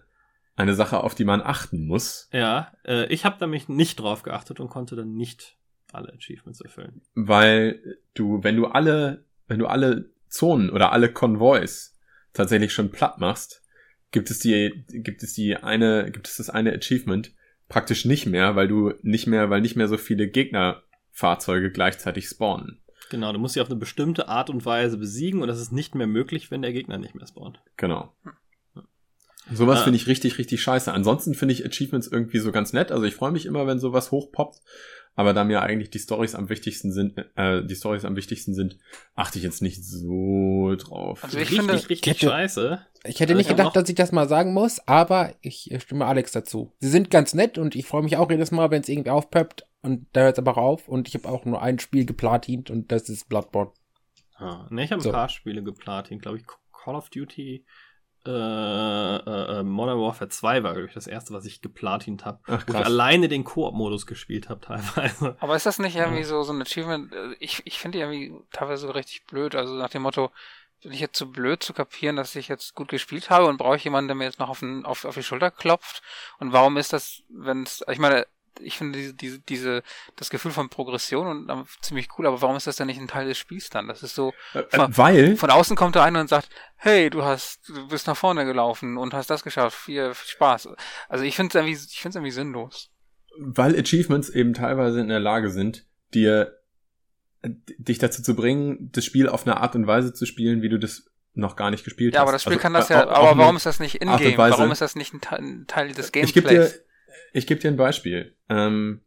eine 0.56 0.74
Sache, 0.74 1.00
auf 1.02 1.14
die 1.14 1.24
man 1.24 1.40
achten 1.40 1.86
muss, 1.86 2.28
Ja, 2.32 2.72
äh, 2.84 3.06
ich 3.12 3.24
habe 3.24 3.36
nämlich 3.40 3.68
nicht 3.68 4.00
drauf 4.00 4.22
geachtet 4.22 4.60
und 4.60 4.68
konnte 4.68 4.96
dann 4.96 5.14
nicht 5.14 5.56
alle 5.92 6.12
Achievements 6.12 6.60
erfüllen. 6.60 7.00
weil 7.14 7.98
du, 8.14 8.42
wenn 8.44 8.56
du 8.56 8.66
alle, 8.66 9.24
wenn 9.46 9.58
du 9.58 9.66
alle 9.66 10.10
Zonen 10.28 10.68
oder 10.70 10.92
alle 10.92 11.10
Konvois 11.12 11.94
tatsächlich 12.34 12.72
schon 12.74 12.90
platt 12.90 13.18
machst, 13.18 13.62
gibt 14.10 14.30
es 14.30 14.38
die, 14.40 14.84
gibt 14.88 15.22
es 15.22 15.32
die 15.32 15.56
eine, 15.56 16.10
gibt 16.10 16.28
es 16.28 16.36
das 16.36 16.50
eine 16.50 16.72
Achievement 16.74 17.32
praktisch 17.68 18.04
nicht 18.04 18.26
mehr, 18.26 18.54
weil 18.56 18.68
du 18.68 18.92
nicht 19.02 19.26
mehr, 19.26 19.48
weil 19.50 19.60
nicht 19.62 19.76
mehr 19.76 19.88
so 19.88 19.96
viele 19.96 20.28
Gegnerfahrzeuge 20.28 21.70
gleichzeitig 21.70 22.28
spawnen. 22.28 22.80
Genau, 23.10 23.32
du 23.32 23.38
musst 23.38 23.54
sie 23.54 23.60
auf 23.60 23.68
eine 23.68 23.78
bestimmte 23.78 24.28
Art 24.28 24.50
und 24.50 24.64
Weise 24.66 24.98
besiegen 24.98 25.40
und 25.42 25.48
das 25.48 25.60
ist 25.60 25.72
nicht 25.72 25.94
mehr 25.94 26.06
möglich, 26.06 26.50
wenn 26.50 26.62
der 26.62 26.72
Gegner 26.72 26.98
nicht 26.98 27.14
mehr 27.14 27.26
spawnt. 27.26 27.60
Genau. 27.76 28.12
Sowas 29.50 29.80
Ah. 29.80 29.84
finde 29.84 29.96
ich 29.96 30.06
richtig, 30.06 30.36
richtig 30.38 30.60
scheiße. 30.62 30.92
Ansonsten 30.92 31.34
finde 31.34 31.54
ich 31.54 31.64
Achievements 31.64 32.06
irgendwie 32.06 32.38
so 32.38 32.52
ganz 32.52 32.74
nett. 32.74 32.92
Also 32.92 33.04
ich 33.06 33.14
freue 33.14 33.30
mich 33.32 33.46
immer, 33.46 33.66
wenn 33.66 33.78
sowas 33.78 34.10
hochpoppt. 34.10 34.60
Aber 35.14 35.32
da 35.32 35.42
mir 35.42 35.62
eigentlich 35.62 35.90
die 35.90 35.98
Stories 35.98 36.36
am 36.36 36.48
wichtigsten 36.48 36.92
sind, 36.92 37.14
äh, 37.34 37.64
die 37.64 37.74
Stories 37.74 38.04
am 38.04 38.14
wichtigsten 38.14 38.54
sind, 38.54 38.78
achte 39.16 39.38
ich 39.38 39.44
jetzt 39.44 39.62
nicht 39.62 39.82
so 39.84 40.74
drauf. 40.78 41.24
Also 41.24 41.38
ich 41.38 41.44
richtig, 41.50 41.58
finde- 41.58 41.72
richtig 41.74 42.02
Kette- 42.02 42.26
scheiße. 42.26 42.80
Ich 43.04 43.18
hätte 43.18 43.32
Also 43.32 43.38
nicht 43.38 43.50
ich 43.50 43.56
gedacht, 43.56 43.74
dass 43.74 43.88
ich 43.88 43.94
das 43.96 44.12
mal 44.12 44.28
sagen 44.28 44.52
muss, 44.52 44.80
aber 44.86 45.34
ich 45.40 45.70
äh, 45.72 45.80
stimme 45.80 46.04
Alex 46.06 46.30
dazu. 46.32 46.72
Sie 46.78 46.88
sind 46.88 47.10
ganz 47.10 47.34
nett 47.34 47.58
und 47.58 47.74
ich 47.74 47.86
freue 47.86 48.02
mich 48.02 48.16
auch 48.16 48.30
jedes 48.30 48.50
Mal, 48.52 48.70
wenn 48.70 48.82
es 48.82 48.88
irgendwie 48.88 49.10
aufpeppt 49.10 49.66
und 49.82 50.06
da 50.12 50.22
hört 50.22 50.34
es 50.34 50.38
aber 50.38 50.58
auf 50.58 50.88
und 50.88 51.08
ich 51.08 51.14
habe 51.14 51.28
auch 51.28 51.44
nur 51.44 51.62
ein 51.62 51.78
Spiel 51.78 52.04
geplatint 52.04 52.70
und 52.70 52.90
das 52.92 53.08
ist 53.08 53.28
Bloodborne. 53.28 53.72
Ah, 54.36 54.66
ne, 54.70 54.84
ich 54.84 54.92
habe 54.92 55.00
ein 55.00 55.04
So. 55.04 55.12
paar 55.12 55.28
Spiele 55.28 55.62
geplatin, 55.62 56.18
glaube 56.20 56.38
ich. 56.38 56.44
Call 56.72 56.94
of 56.94 57.10
Duty 57.10 57.64
äh, 58.26 58.30
äh, 58.30 59.58
äh, 59.60 59.62
Modern 59.62 59.98
Warfare 60.00 60.28
2 60.28 60.62
war, 60.62 60.72
glaube 60.74 60.88
ich, 60.88 60.92
das 60.94 61.06
erste, 61.06 61.32
was 61.32 61.44
ich 61.44 61.60
geplatint 61.62 62.24
habe. 62.24 62.40
Wo 62.46 62.54
ich 62.56 62.74
alleine 62.74 63.28
den 63.28 63.44
Koop-Modus 63.44 64.06
gespielt 64.06 64.48
habe, 64.48 64.60
teilweise. 64.60 65.36
Aber 65.40 65.56
ist 65.56 65.66
das 65.66 65.78
nicht 65.78 65.96
irgendwie 65.96 66.20
Ja. 66.20 66.24
so, 66.26 66.42
so 66.42 66.52
ein 66.52 66.60
Achievement? 66.60 67.12
äh, 67.12 67.34
Ich, 67.40 67.62
ich 67.64 67.78
finde 67.78 67.98
die 67.98 68.02
irgendwie 68.02 68.34
teilweise 68.52 68.86
so 68.86 68.92
richtig 68.92 69.24
blöd. 69.26 69.54
Also 69.54 69.74
nach 69.74 69.90
dem 69.90 70.02
Motto, 70.02 70.30
bin 70.82 70.92
ich 70.92 71.00
jetzt 71.00 71.16
zu 71.16 71.30
blöd 71.30 71.62
zu 71.62 71.72
kapieren, 71.72 72.16
dass 72.16 72.36
ich 72.36 72.48
jetzt 72.48 72.74
gut 72.74 72.88
gespielt 72.88 73.30
habe 73.30 73.46
und 73.46 73.56
brauche 73.56 73.76
ich 73.76 73.84
jemanden, 73.84 74.08
der 74.08 74.14
mir 74.16 74.24
jetzt 74.24 74.38
noch 74.40 74.48
auf, 74.50 74.60
den, 74.60 74.84
auf, 74.84 75.04
auf 75.04 75.14
die 75.14 75.22
Schulter 75.22 75.50
klopft? 75.50 76.02
Und 76.38 76.52
warum 76.52 76.76
ist 76.76 76.92
das, 76.92 77.22
wenn 77.28 77.62
es, 77.62 77.84
ich 77.90 77.98
meine, 77.98 78.26
ich 78.60 78.76
finde 78.78 78.98
diese, 78.98 79.14
diese, 79.14 79.38
diese, 79.40 79.82
das 80.16 80.30
Gefühl 80.30 80.50
von 80.52 80.68
Progression 80.68 81.26
und 81.26 81.50
ähm, 81.50 81.64
ziemlich 81.80 82.08
cool, 82.18 82.26
aber 82.26 82.40
warum 82.42 82.56
ist 82.56 82.66
das 82.66 82.76
denn 82.76 82.86
nicht 82.86 83.00
ein 83.00 83.08
Teil 83.08 83.26
des 83.26 83.38
Spiels 83.38 83.70
dann? 83.70 83.88
Das 83.88 84.02
ist 84.02 84.14
so, 84.14 84.32
Äh, 84.54 84.60
äh, 84.70 84.88
weil, 84.90 85.36
von 85.36 85.50
außen 85.50 85.76
kommt 85.76 85.96
da 85.96 86.04
einer 86.04 86.20
und 86.20 86.28
sagt, 86.28 86.48
hey, 86.76 87.10
du 87.10 87.24
hast, 87.24 87.68
du 87.68 87.88
bist 87.88 88.06
nach 88.06 88.16
vorne 88.16 88.44
gelaufen 88.44 88.96
und 88.98 89.14
hast 89.14 89.30
das 89.30 89.42
geschafft, 89.44 89.76
viel 89.76 90.12
Spaß. 90.14 90.68
Also 91.08 91.24
ich 91.24 91.36
finde 91.36 91.50
es 91.50 91.54
irgendwie, 91.54 91.72
ich 91.90 92.00
finde 92.00 92.10
es 92.10 92.16
irgendwie 92.16 92.30
sinnlos. 92.32 92.90
weil 93.38 93.78
Achievements 93.78 94.28
eben 94.30 94.54
teilweise 94.54 95.00
in 95.00 95.08
der 95.08 95.20
Lage 95.20 95.50
sind, 95.50 95.86
dir 96.14 96.58
äh, 97.42 97.50
dich 97.78 97.98
dazu 97.98 98.22
zu 98.22 98.34
bringen, 98.34 98.90
das 98.92 99.04
Spiel 99.04 99.28
auf 99.28 99.46
eine 99.46 99.58
Art 99.58 99.74
und 99.76 99.86
Weise 99.86 100.12
zu 100.12 100.26
spielen, 100.26 100.62
wie 100.62 100.68
du 100.68 100.78
das 100.78 101.04
noch 101.34 101.54
gar 101.54 101.70
nicht 101.70 101.84
gespielt 101.84 102.14
Ja, 102.14 102.20
hast. 102.20 102.22
aber 102.24 102.32
das 102.32 102.42
Spiel 102.42 102.54
Also, 102.54 102.62
kann 102.62 102.74
das 102.74 102.90
äh, 102.90 102.94
ja, 102.94 103.08
aber 103.08 103.38
warum 103.38 103.56
ist 103.56 103.66
das 103.66 103.78
nicht 103.78 103.96
in-game? 103.96 104.36
Warum 104.36 104.72
ist 104.72 104.80
das 104.80 104.96
nicht 104.96 105.14
ein 105.14 105.66
Teil, 105.68 105.92
des 105.92 106.06
Ich 106.06 106.12
gebe 106.12 106.48
dir, 106.48 106.56
Gameplays? 106.56 106.82
Ich 107.32 107.46
geb 107.46 107.60
dir 107.60 107.68
ein 107.68 107.76
Beispiel. 107.76 108.34
Ähm, 108.48 109.00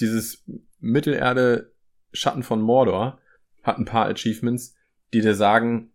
dieses 0.00 0.44
Mittelerde 0.80 1.72
Schatten 2.12 2.42
von 2.42 2.60
Mordor 2.60 3.20
hat 3.62 3.78
ein 3.78 3.84
paar 3.84 4.06
Achievements, 4.06 4.74
die 5.12 5.20
dir 5.20 5.34
sagen, 5.34 5.92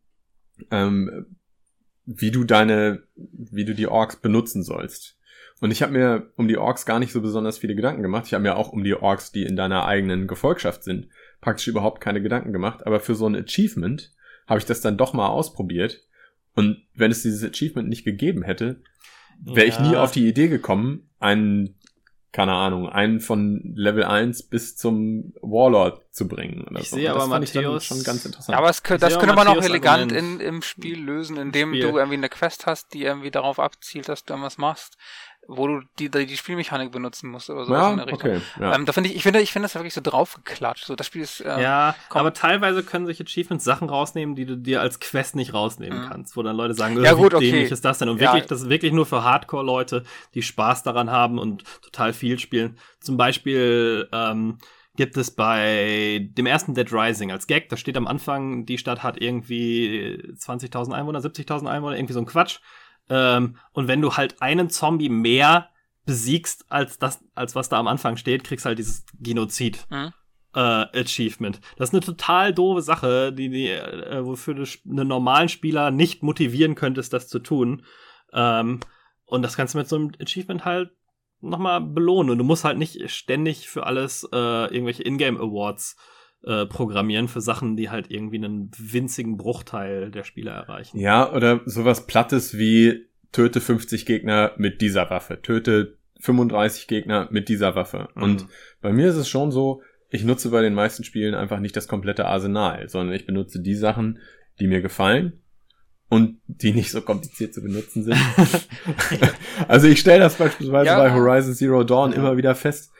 ähm, 0.69 1.37
wie 2.05 2.31
du 2.31 2.43
deine, 2.43 3.03
wie 3.15 3.65
du 3.65 3.73
die 3.73 3.87
Orks 3.87 4.17
benutzen 4.17 4.63
sollst. 4.63 5.17
Und 5.59 5.71
ich 5.71 5.83
habe 5.83 5.93
mir 5.93 6.31
um 6.37 6.47
die 6.47 6.57
Orks 6.57 6.85
gar 6.85 6.99
nicht 6.99 7.11
so 7.11 7.21
besonders 7.21 7.59
viele 7.59 7.75
Gedanken 7.75 8.01
gemacht. 8.01 8.25
Ich 8.25 8.33
habe 8.33 8.41
mir 8.41 8.55
auch 8.55 8.69
um 8.69 8.83
die 8.83 8.95
Orks, 8.95 9.31
die 9.31 9.43
in 9.43 9.55
deiner 9.55 9.85
eigenen 9.85 10.27
Gefolgschaft 10.27 10.83
sind, 10.83 11.07
praktisch 11.39 11.67
überhaupt 11.67 12.01
keine 12.01 12.21
Gedanken 12.21 12.51
gemacht. 12.51 12.85
Aber 12.87 12.99
für 12.99 13.13
so 13.13 13.27
ein 13.27 13.35
Achievement 13.35 14.11
habe 14.47 14.59
ich 14.59 14.65
das 14.65 14.81
dann 14.81 14.97
doch 14.97 15.13
mal 15.13 15.27
ausprobiert. 15.27 16.03
Und 16.55 16.83
wenn 16.95 17.11
es 17.11 17.21
dieses 17.21 17.47
Achievement 17.47 17.89
nicht 17.89 18.03
gegeben 18.03 18.41
hätte, 18.41 18.81
wäre 19.41 19.67
ich 19.67 19.79
nie 19.79 19.93
Ja. 19.93 20.03
auf 20.03 20.11
die 20.11 20.27
Idee 20.27 20.47
gekommen, 20.47 21.09
einen, 21.19 21.77
keine 22.31 22.53
Ahnung, 22.53 22.87
einen 22.87 23.19
von 23.19 23.73
Level 23.75 24.03
1 24.05 24.43
bis 24.43 24.77
zum 24.77 25.33
Warlord 25.41 26.01
zu 26.13 26.27
bringen. 26.27 26.65
Oder 26.67 26.79
Ich 26.79 26.89
so. 26.89 26.95
sehe 26.95 27.11
aber 27.11 27.27
fand 27.27 27.43
ich 27.43 27.51
dann 27.51 27.63
Matthäus- 27.65 27.83
schon 27.83 28.03
ganz 28.03 28.23
interessant. 28.25 28.53
Ja, 28.53 28.57
aber 28.59 28.69
es, 28.69 28.81
das 28.81 29.19
könnte 29.19 29.35
man 29.35 29.47
auch 29.47 29.61
elegant 29.61 30.11
in, 30.11 30.39
im 30.39 30.61
Spiel 30.61 30.99
lösen, 30.99 31.35
indem 31.37 31.69
Spiel. 31.71 31.81
du 31.81 31.97
irgendwie 31.97 32.17
eine 32.17 32.29
Quest 32.29 32.65
hast, 32.67 32.93
die 32.93 33.03
irgendwie 33.03 33.31
darauf 33.31 33.59
abzielt, 33.59 34.07
dass 34.07 34.23
du 34.23 34.33
irgendwas 34.33 34.57
machst, 34.57 34.95
wo 35.47 35.67
du 35.67 35.81
die, 35.99 36.09
die, 36.09 36.37
Spielmechanik 36.37 36.91
benutzen 36.91 37.29
musst 37.29 37.49
oder 37.49 37.65
sowas 37.65 37.79
ja, 37.81 37.91
in 37.91 37.97
der 37.97 38.07
Richtung. 38.07 38.31
okay. 38.31 38.41
Ja. 38.59 38.75
Ähm, 38.75 38.85
da 38.85 38.93
finde 38.93 39.09
ich, 39.09 39.15
ich 39.17 39.23
finde, 39.23 39.41
ich 39.41 39.51
finde 39.51 39.65
das 39.65 39.75
wirklich 39.75 39.93
so 39.93 40.01
draufgeklatscht. 40.01 40.85
So, 40.85 40.95
das 40.95 41.07
Spiel 41.07 41.21
ist, 41.23 41.41
ähm, 41.41 41.59
Ja, 41.59 41.95
komm. 42.09 42.21
aber 42.21 42.33
teilweise 42.33 42.83
können 42.83 43.05
sich 43.05 43.19
Achievements 43.21 43.65
Sachen 43.65 43.89
rausnehmen, 43.89 44.35
die 44.35 44.45
du 44.45 44.55
dir 44.55 44.81
als 44.81 44.99
Quest 44.99 45.35
nicht 45.35 45.53
rausnehmen 45.53 45.99
Mhm. 45.99 46.09
kannst, 46.09 46.37
wo 46.37 46.43
dann 46.43 46.55
Leute 46.55 46.73
sagen, 46.73 47.03
Ja, 47.03 47.11
äh, 47.11 47.15
gut, 47.15 47.33
wie 47.33 47.37
okay. 47.37 47.51
dämlich 47.51 47.71
ist 47.71 47.83
das 47.83 47.97
denn? 47.97 48.09
Und 48.09 48.21
Ja. 48.21 48.31
wirklich, 48.31 48.45
das 48.47 48.61
ist 48.61 48.69
wirklich 48.69 48.93
nur 48.93 49.05
für 49.05 49.23
Hardcore-Leute, 49.23 50.03
die 50.35 50.41
Spaß 50.43 50.83
daran 50.83 51.09
haben 51.11 51.37
und 51.39 51.63
total 51.81 52.13
viel 52.13 52.39
spielen. 52.39 52.77
Zum 52.99 53.17
Beispiel 53.17 54.07
ähm, 54.13 54.59
gibt 54.95 55.17
es 55.17 55.31
bei 55.31 56.27
dem 56.31 56.45
ersten 56.45 56.75
Dead 56.75 56.91
Rising 56.93 57.31
als 57.31 57.47
Gag, 57.47 57.69
da 57.69 57.77
steht 57.77 57.97
am 57.97 58.07
Anfang, 58.07 58.65
die 58.65 58.77
Stadt 58.77 59.03
hat 59.03 59.19
irgendwie 59.21 60.21
20.000 60.37 60.93
Einwohner, 60.93 61.19
70.000 61.19 61.67
Einwohner, 61.67 61.95
irgendwie 61.95 62.13
so 62.13 62.19
ein 62.19 62.25
Quatsch. 62.25 62.59
Ähm, 63.12 63.57
und 63.74 63.89
wenn 63.89 64.01
du 64.01 64.14
halt 64.14 64.41
einen 64.41 64.70
Zombie 64.70 65.09
mehr 65.09 65.70
besiegst, 66.05 66.66
als 66.70 66.97
das, 66.97 67.24
als 67.36 67.55
was 67.55 67.68
da 67.70 67.78
am 67.78 67.88
Anfang 67.88 68.16
steht, 68.16 68.43
kriegst 68.45 68.66
halt 68.66 68.80
dieses 68.80 69.05
Genozid 69.20 69.86
Mhm. 69.89 70.14
äh, 70.55 70.59
Achievement. 70.99 71.59
Das 71.78 71.89
ist 71.89 71.93
eine 71.93 72.01
total 72.01 72.53
doofe 72.53 72.82
Sache, 72.82 73.34
die, 73.34 73.49
die 73.49 73.68
äh, 73.70 74.26
wofür 74.26 74.53
du 74.53 74.64
einen 74.89 75.07
normalen 75.07 75.49
Spieler 75.49 75.91
nicht 75.91 76.24
motivieren 76.24 76.76
könntest, 76.76 77.12
das 77.12 77.28
zu 77.28 77.39
tun. 77.39 77.86
Ähm, 78.34 78.80
und 79.26 79.41
das 79.43 79.57
kannst 79.57 79.74
du 79.74 79.78
mit 79.78 79.89
so 79.89 79.97
einem 79.97 80.12
Achievement 80.22 80.64
halt 80.64 80.91
nochmal 81.41 81.82
belohnen. 81.82 82.32
Und 82.32 82.38
du 82.38 82.43
musst 82.45 82.64
halt 82.64 82.78
nicht 82.78 83.09
ständig 83.12 83.68
für 83.68 83.86
alles 83.86 84.24
äh, 84.32 84.38
irgendwelche 84.74 85.03
Ingame 85.03 85.39
Awards 85.39 85.95
äh, 85.97 86.20
programmieren 86.43 87.27
für 87.27 87.41
Sachen, 87.41 87.77
die 87.77 87.89
halt 87.89 88.09
irgendwie 88.09 88.37
einen 88.37 88.71
winzigen 88.77 89.37
Bruchteil 89.37 90.09
der 90.11 90.23
Spieler 90.23 90.53
erreichen. 90.53 90.97
Ja, 90.97 91.31
oder 91.31 91.61
sowas 91.65 92.07
Plattes 92.07 92.57
wie 92.57 93.05
töte 93.31 93.61
50 93.61 94.05
Gegner 94.05 94.51
mit 94.57 94.81
dieser 94.81 95.09
Waffe, 95.09 95.41
töte 95.41 95.97
35 96.19 96.87
Gegner 96.87 97.27
mit 97.31 97.47
dieser 97.49 97.75
Waffe. 97.75 98.09
Mhm. 98.15 98.23
Und 98.23 98.45
bei 98.81 98.91
mir 98.91 99.07
ist 99.09 99.15
es 99.15 99.29
schon 99.29 99.51
so, 99.51 99.81
ich 100.09 100.23
nutze 100.23 100.49
bei 100.49 100.61
den 100.61 100.73
meisten 100.73 101.03
Spielen 101.03 101.33
einfach 101.35 101.59
nicht 101.59 101.75
das 101.77 101.87
komplette 101.87 102.25
Arsenal, 102.25 102.89
sondern 102.89 103.15
ich 103.15 103.25
benutze 103.25 103.61
die 103.61 103.75
Sachen, 103.75 104.19
die 104.59 104.67
mir 104.67 104.81
gefallen 104.81 105.39
und 106.09 106.39
die 106.47 106.73
nicht 106.73 106.91
so 106.91 107.01
kompliziert 107.01 107.53
zu 107.53 107.61
benutzen 107.61 108.03
sind. 108.03 108.17
also 109.67 109.87
ich 109.87 109.99
stelle 109.99 110.19
das 110.19 110.35
beispielsweise 110.35 110.87
Ja. 110.87 110.97
bei 110.97 111.13
Horizon 111.13 111.53
Zero 111.53 111.83
Dawn 111.83 112.11
Ja. 112.11 112.17
immer 112.17 112.35
wieder 112.37 112.55
fest, 112.55 112.91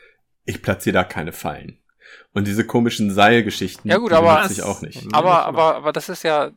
ich 0.44 0.62
platziere 0.62 0.94
da 0.94 1.04
keine 1.04 1.32
Fallen. 1.32 1.78
Und 2.32 2.46
diese 2.46 2.66
komischen 2.66 3.10
Seilgeschichten, 3.12 3.90
Ja, 3.90 3.98
gut, 3.98 4.10
die 4.12 4.16
aber 4.16 4.44
es- 4.44 4.60
auch 4.60 4.80
nicht. 4.82 5.06
Aber, 5.12 5.28
Ja, 5.30 5.42
aber, 5.44 5.76
aber 5.76 5.92
das 5.92 6.08
ist 6.08 6.22
ja 6.24 6.50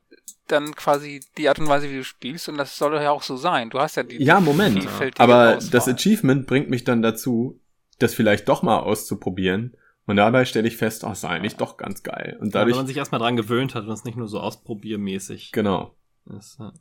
dann 0.48 0.76
quasi 0.76 1.22
die 1.38 1.50
Art 1.50 1.60
und 1.60 1.68
Weise, 1.68 1.90
wie 1.90 1.98
du 1.98 2.04
spielst 2.04 2.48
und 2.50 2.58
das 2.58 2.78
soll 2.78 2.94
ja 3.02 3.12
auch 3.12 3.24
so 3.24 3.36
sein. 3.36 3.70
Du 3.72 3.80
hast 3.80 3.96
ja 3.96 4.04
die 4.04 4.24
Ja, 4.24 4.40
Moment. 4.40 4.80
vielfältige 4.80 5.22
Aber 5.24 5.58
Auswahl. 5.58 5.70
das 5.72 5.88
Achievement 5.88 6.46
bringt 6.48 6.70
mich 6.70 6.84
dann 6.84 7.02
dazu, 7.02 7.60
das 8.00 8.14
vielleicht 8.14 8.48
doch 8.48 8.62
mal 8.62 8.80
auszuprobieren. 8.80 9.76
Und 10.06 10.18
dabei 10.18 10.46
stelle 10.46 10.68
ich 10.68 10.78
fest, 10.78 11.04
oh, 11.04 11.12
ist 11.12 11.26
eigentlich 11.26 11.56
doch 11.56 11.78
ganz 11.78 12.04
geil. 12.04 12.38
Und 12.40 12.50
Ja, 12.50 12.54
wenn 12.54 12.60
dadurch, 12.62 12.76
man 12.76 12.86
sich 12.88 12.98
erstmal 12.98 13.20
dran 13.20 13.36
gewöhnt 13.36 13.74
hat 13.74 13.86
und 13.86 13.90
es 13.92 14.04
nicht 14.04 14.18
nur 14.18 14.28
so 14.28 14.40
ausprobiermäßig 14.40 15.52
genau. 15.52 15.96
ist. 16.38 16.60
Ja. 16.60 16.74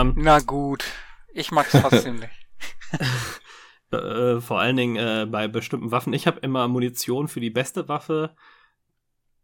Ähm, 0.00 0.14
Na 0.16 0.38
gut, 0.38 0.84
ich 1.34 1.50
mag's 1.52 1.72
trotzdem 1.72 2.14
nicht. 2.20 2.32
Äh, 4.02 4.40
vor 4.40 4.60
allen 4.60 4.76
Dingen 4.76 4.96
äh, 4.96 5.26
bei 5.26 5.48
bestimmten 5.48 5.90
Waffen. 5.90 6.12
Ich 6.12 6.26
habe 6.26 6.40
immer 6.40 6.68
Munition 6.68 7.28
für 7.28 7.40
die 7.40 7.50
beste 7.50 7.88
Waffe 7.88 8.34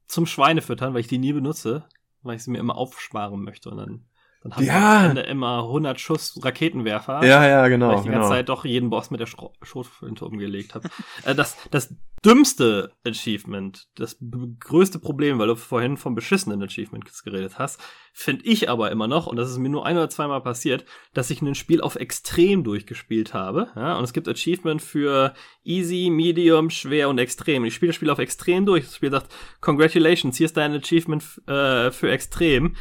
zum 0.07 0.27
Schweinefüttern, 0.27 0.95
weil 0.95 1.01
ich 1.01 1.09
die 1.09 1.19
nie 1.19 1.33
benutze, 1.33 1.87
weil 2.23 2.37
ich 2.37 2.45
sie 2.45 2.51
mir 2.51 2.59
immer 2.59 2.77
aufsparen 2.77 3.43
möchte 3.43 3.71
und 3.71 3.79
dann 3.79 4.05
Dann 4.43 4.53
haben 4.57 4.65
Ja. 4.65 4.73
wir 4.73 4.99
am 4.99 5.11
Ende 5.11 5.23
immer 5.23 5.59
100 5.65 6.01
Schuss 6.01 6.39
Raketenwerfer. 6.43 7.25
Ja, 7.25 7.47
ja, 7.47 7.69
genau. 7.69 7.89
weil 7.91 7.97
ich 7.97 8.03
die 8.03 8.09
ganze 8.09 8.21
genau. 8.21 8.29
Zeit 8.29 8.49
doch 8.49 8.65
jeden 8.65 8.91
Boss 8.91 9.11
mit 9.11 9.21
der 9.21 9.27
Schro- 9.27 9.53
Schrotflinte 9.63 10.25
umgelegt 10.25 10.75
habe. 10.75 10.89
äh, 11.25 11.35
das, 11.35 11.57
das 11.71 11.95
dümmste 12.25 12.93
Achievement, 13.07 13.89
das 13.97 14.17
größte 14.61 14.99
Problem, 15.01 15.39
weil 15.39 15.49
du 15.49 15.57
vorhin 15.57 15.97
vom 15.97 16.15
beschissenen 16.15 16.63
Achievement 16.63 17.05
geredet 17.25 17.59
hast, 17.59 17.81
finde 18.13 18.45
ich 18.45 18.69
aber 18.71 18.91
immer 18.93 19.09
noch, 19.09 19.27
und 19.27 19.37
das 19.37 19.51
ist 19.51 19.59
mir 19.59 19.69
nur 19.69 19.87
ein 19.87 19.97
oder 19.97 20.09
zweimal 20.09 20.41
passiert, 20.41 20.85
dass 21.15 21.31
ich 21.31 21.43
ein 21.43 21.55
Spiel 21.57 21.81
auf 21.81 21.97
extrem 21.97 22.63
durchgespielt 22.63 23.35
habe. 23.35 23.69
Ja, 23.75 23.97
und 23.97 24.05
es 24.05 24.13
gibt 24.13 24.29
Achievement 24.29 24.83
für 24.83 25.35
easy, 25.65 26.11
medium, 26.13 26.71
schwer 26.71 27.09
und 27.09 27.19
extrem. 27.19 27.65
Ich 27.65 27.75
spiele 27.75 27.89
das 27.91 27.97
Spiel 27.97 28.11
auf 28.11 28.19
extrem 28.19 28.67
durch. 28.67 28.85
Das 28.85 28.97
Spiel 28.97 29.11
sagt, 29.11 29.33
congratulations, 29.61 30.37
hier 30.37 30.47
ist 30.47 30.57
dein 30.57 30.75
Achievement 30.75 31.25
äh, 31.49 31.91
für 31.91 32.11
extrem. 32.11 32.77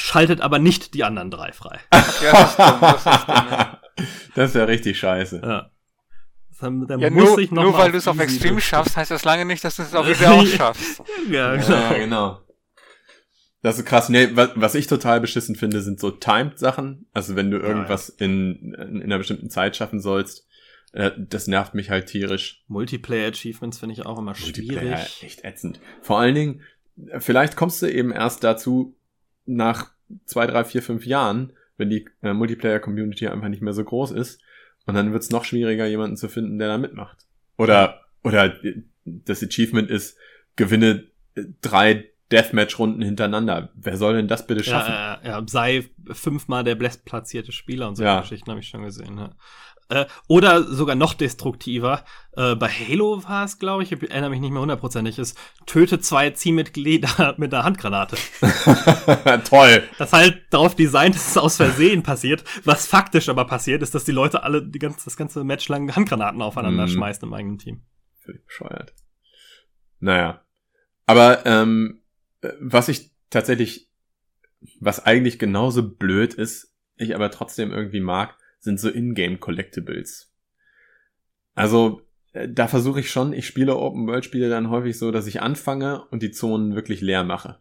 Schaltet 0.00 0.40
aber 0.40 0.58
nicht 0.58 0.94
die 0.94 1.04
anderen 1.04 1.30
drei 1.30 1.52
frei. 1.52 1.78
Ja, 2.22 2.32
das 2.32 2.50
ist 2.50 2.58
dumm, 2.58 2.80
das 2.80 2.96
ist 2.96 3.28
dumm. 3.28 3.36
Ja, 3.36 3.80
Das 4.34 4.50
ist 4.50 4.54
ja 4.56 4.64
richtig 4.64 4.98
scheiße. 4.98 5.40
Ja. 5.44 5.70
Dann, 6.60 6.86
dann 6.86 7.00
ja 7.00 7.08
muss 7.10 7.24
nur, 7.30 7.38
ich 7.38 7.50
noch 7.50 7.62
nur 7.62 7.78
weil 7.78 7.92
du 7.92 7.98
es 7.98 8.06
auf 8.08 8.18
Extrem 8.18 8.52
durch- 8.52 8.66
schaffst, 8.66 8.96
heißt 8.96 9.10
das 9.10 9.24
lange 9.24 9.44
nicht, 9.46 9.64
dass 9.64 9.76
du 9.76 9.82
es 9.82 9.94
auf 9.94 10.06
Easy 10.06 10.24
auch 10.26 10.44
schaffst. 10.46 11.02
Ja, 11.30 11.56
genau. 11.56 11.68
Ja, 11.70 11.92
genau. 11.94 12.40
Das 13.62 13.78
ist 13.78 13.84
krass. 13.86 14.08
Nee, 14.08 14.28
was, 14.34 14.50
was 14.54 14.74
ich 14.74 14.86
total 14.86 15.20
beschissen 15.20 15.54
finde, 15.54 15.80
sind 15.82 16.00
so 16.00 16.10
Timed-Sachen. 16.10 17.06
Also 17.12 17.36
wenn 17.36 17.50
du 17.50 17.58
irgendwas 17.58 18.08
In, 18.08 18.74
in 18.74 19.02
einer 19.02 19.18
bestimmten 19.18 19.50
Zeit 19.50 19.76
schaffen 19.76 20.00
sollst, 20.00 20.46
äh, 20.92 21.10
das 21.16 21.46
nervt 21.46 21.74
mich 21.74 21.90
halt 21.90 22.06
tierisch. 22.06 22.62
Multiplayer-Achievements 22.68 23.78
finde 23.78 23.94
ich 23.94 24.04
auch 24.06 24.18
immer 24.18 24.34
Multiplayer, 24.38 24.96
schwierig. 24.98 25.22
echt 25.22 25.44
ätzend. 25.44 25.80
Vor 26.02 26.18
allen 26.18 26.34
Dingen, 26.34 26.62
vielleicht 27.18 27.56
kommst 27.56 27.80
du 27.82 27.86
eben 27.86 28.12
erst 28.12 28.44
dazu 28.44 28.96
nach 29.56 29.92
zwei, 30.24 30.46
drei, 30.46 30.64
vier, 30.64 30.82
fünf 30.82 31.06
Jahren, 31.06 31.52
wenn 31.76 31.90
die 31.90 32.08
äh, 32.22 32.32
Multiplayer-Community 32.32 33.28
einfach 33.28 33.48
nicht 33.48 33.62
mehr 33.62 33.72
so 33.72 33.84
groß 33.84 34.12
ist. 34.12 34.40
Und 34.86 34.94
dann 34.94 35.12
wird 35.12 35.22
es 35.22 35.30
noch 35.30 35.44
schwieriger, 35.44 35.86
jemanden 35.86 36.16
zu 36.16 36.28
finden, 36.28 36.58
der 36.58 36.68
da 36.68 36.78
mitmacht. 36.78 37.26
Oder, 37.56 38.00
oder 38.24 38.54
das 39.04 39.42
Achievement 39.42 39.90
ist, 39.90 40.16
gewinne 40.56 41.04
äh, 41.34 41.44
drei 41.60 42.10
Deathmatch-Runden 42.32 43.02
hintereinander. 43.02 43.70
Wer 43.74 43.96
soll 43.96 44.16
denn 44.16 44.28
das 44.28 44.46
bitte 44.46 44.62
schaffen? 44.62 44.92
Ja, 44.92 45.20
ja, 45.22 45.40
ja, 45.40 45.44
sei 45.48 45.88
fünfmal 46.12 46.62
der 46.64 46.76
bestplatzierte 46.76 47.52
Spieler 47.52 47.88
und 47.88 47.96
solche 47.96 48.08
Ja. 48.08 48.20
Geschichten 48.20 48.50
habe 48.50 48.60
ich 48.60 48.68
schon 48.68 48.84
gesehen. 48.84 49.18
Ja. 49.18 49.34
Äh, 49.90 50.06
oder 50.28 50.62
sogar 50.62 50.94
noch 50.94 51.14
destruktiver. 51.14 52.04
Äh, 52.36 52.54
bei 52.54 52.68
Halo 52.68 53.22
war 53.24 53.44
es, 53.44 53.58
glaube 53.58 53.82
ich, 53.82 53.90
ich 53.90 54.02
erinnere 54.10 54.30
mich 54.30 54.40
nicht 54.40 54.52
mehr 54.52 54.62
hundertprozentig, 54.62 55.18
ist 55.18 55.36
töte 55.66 56.00
zwei 56.00 56.30
Teammitglieder 56.30 57.34
mit 57.38 57.52
einer 57.52 57.64
Handgranate. 57.64 58.16
Toll. 59.44 59.82
Das 59.98 60.12
halt 60.12 60.42
darauf 60.50 60.76
designt, 60.76 61.16
dass 61.16 61.28
es 61.28 61.36
aus 61.36 61.56
Versehen 61.56 62.02
passiert. 62.02 62.44
Was 62.64 62.86
faktisch 62.86 63.28
aber 63.28 63.44
passiert, 63.44 63.82
ist, 63.82 63.94
dass 63.94 64.04
die 64.04 64.12
Leute 64.12 64.42
alle 64.44 64.62
die 64.62 64.78
ganze, 64.78 65.04
das 65.04 65.16
ganze 65.16 65.42
Match 65.44 65.68
lang 65.68 65.94
Handgranaten 65.94 66.40
aufeinander 66.40 66.84
Mhm. 66.84 66.90
schmeißen 66.90 67.26
im 67.26 67.34
eigenen 67.34 67.58
Team. 67.58 67.82
Völlig 68.20 68.46
bescheuert. 68.46 68.94
Naja. 69.98 70.44
Aber 71.06 71.44
ähm, 71.46 72.02
äh, 72.42 72.50
was 72.60 72.88
ich 72.88 73.10
tatsächlich, 73.30 73.90
was 74.78 75.04
eigentlich 75.04 75.38
genauso 75.40 75.82
blöd 75.88 76.34
ist, 76.34 76.72
ich 76.96 77.14
aber 77.14 77.30
trotzdem 77.30 77.72
irgendwie 77.72 78.00
mag, 78.00 78.36
sind 78.60 78.78
so 78.78 78.88
Ingame 78.88 79.38
Collectibles. 79.38 80.32
Also 81.54 82.02
äh, 82.32 82.48
da 82.48 82.68
versuche 82.68 83.00
ich 83.00 83.10
schon, 83.10 83.32
ich 83.32 83.46
spiele 83.46 83.76
Open 83.76 84.06
World 84.06 84.24
Spiele 84.24 84.48
dann 84.48 84.70
häufig 84.70 84.98
so, 84.98 85.10
dass 85.10 85.26
ich 85.26 85.42
anfange 85.42 86.04
und 86.10 86.22
die 86.22 86.30
Zonen 86.30 86.74
wirklich 86.74 87.00
leer 87.00 87.24
mache. 87.24 87.58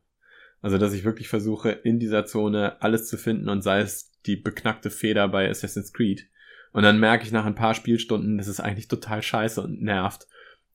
Also 0.62 0.78
dass 0.78 0.94
ich 0.94 1.06
wirklich 1.06 1.30
versuche, 1.30 1.72
in 1.72 2.00
dieser 2.00 2.26
Zone 2.26 2.82
alles 2.82 3.08
zu 3.08 3.18
finden 3.18 3.50
und 3.50 3.62
sei 3.62 3.80
es 3.80 4.12
die 4.26 4.36
beknackte 4.36 4.90
Feder 4.90 5.28
bei 5.30 5.50
Assassin's 5.50 5.94
Creed. 5.94 6.28
Und 6.72 6.84
dann 6.84 7.00
merke 7.00 7.24
ich 7.24 7.32
nach 7.32 7.46
ein 7.46 7.56
paar 7.56 7.74
Spielstunden, 7.74 8.38
das 8.38 8.48
ist 8.48 8.60
eigentlich 8.60 8.88
total 8.88 9.24
scheiße 9.24 9.62
und 9.62 9.82
nervt. 9.82 10.28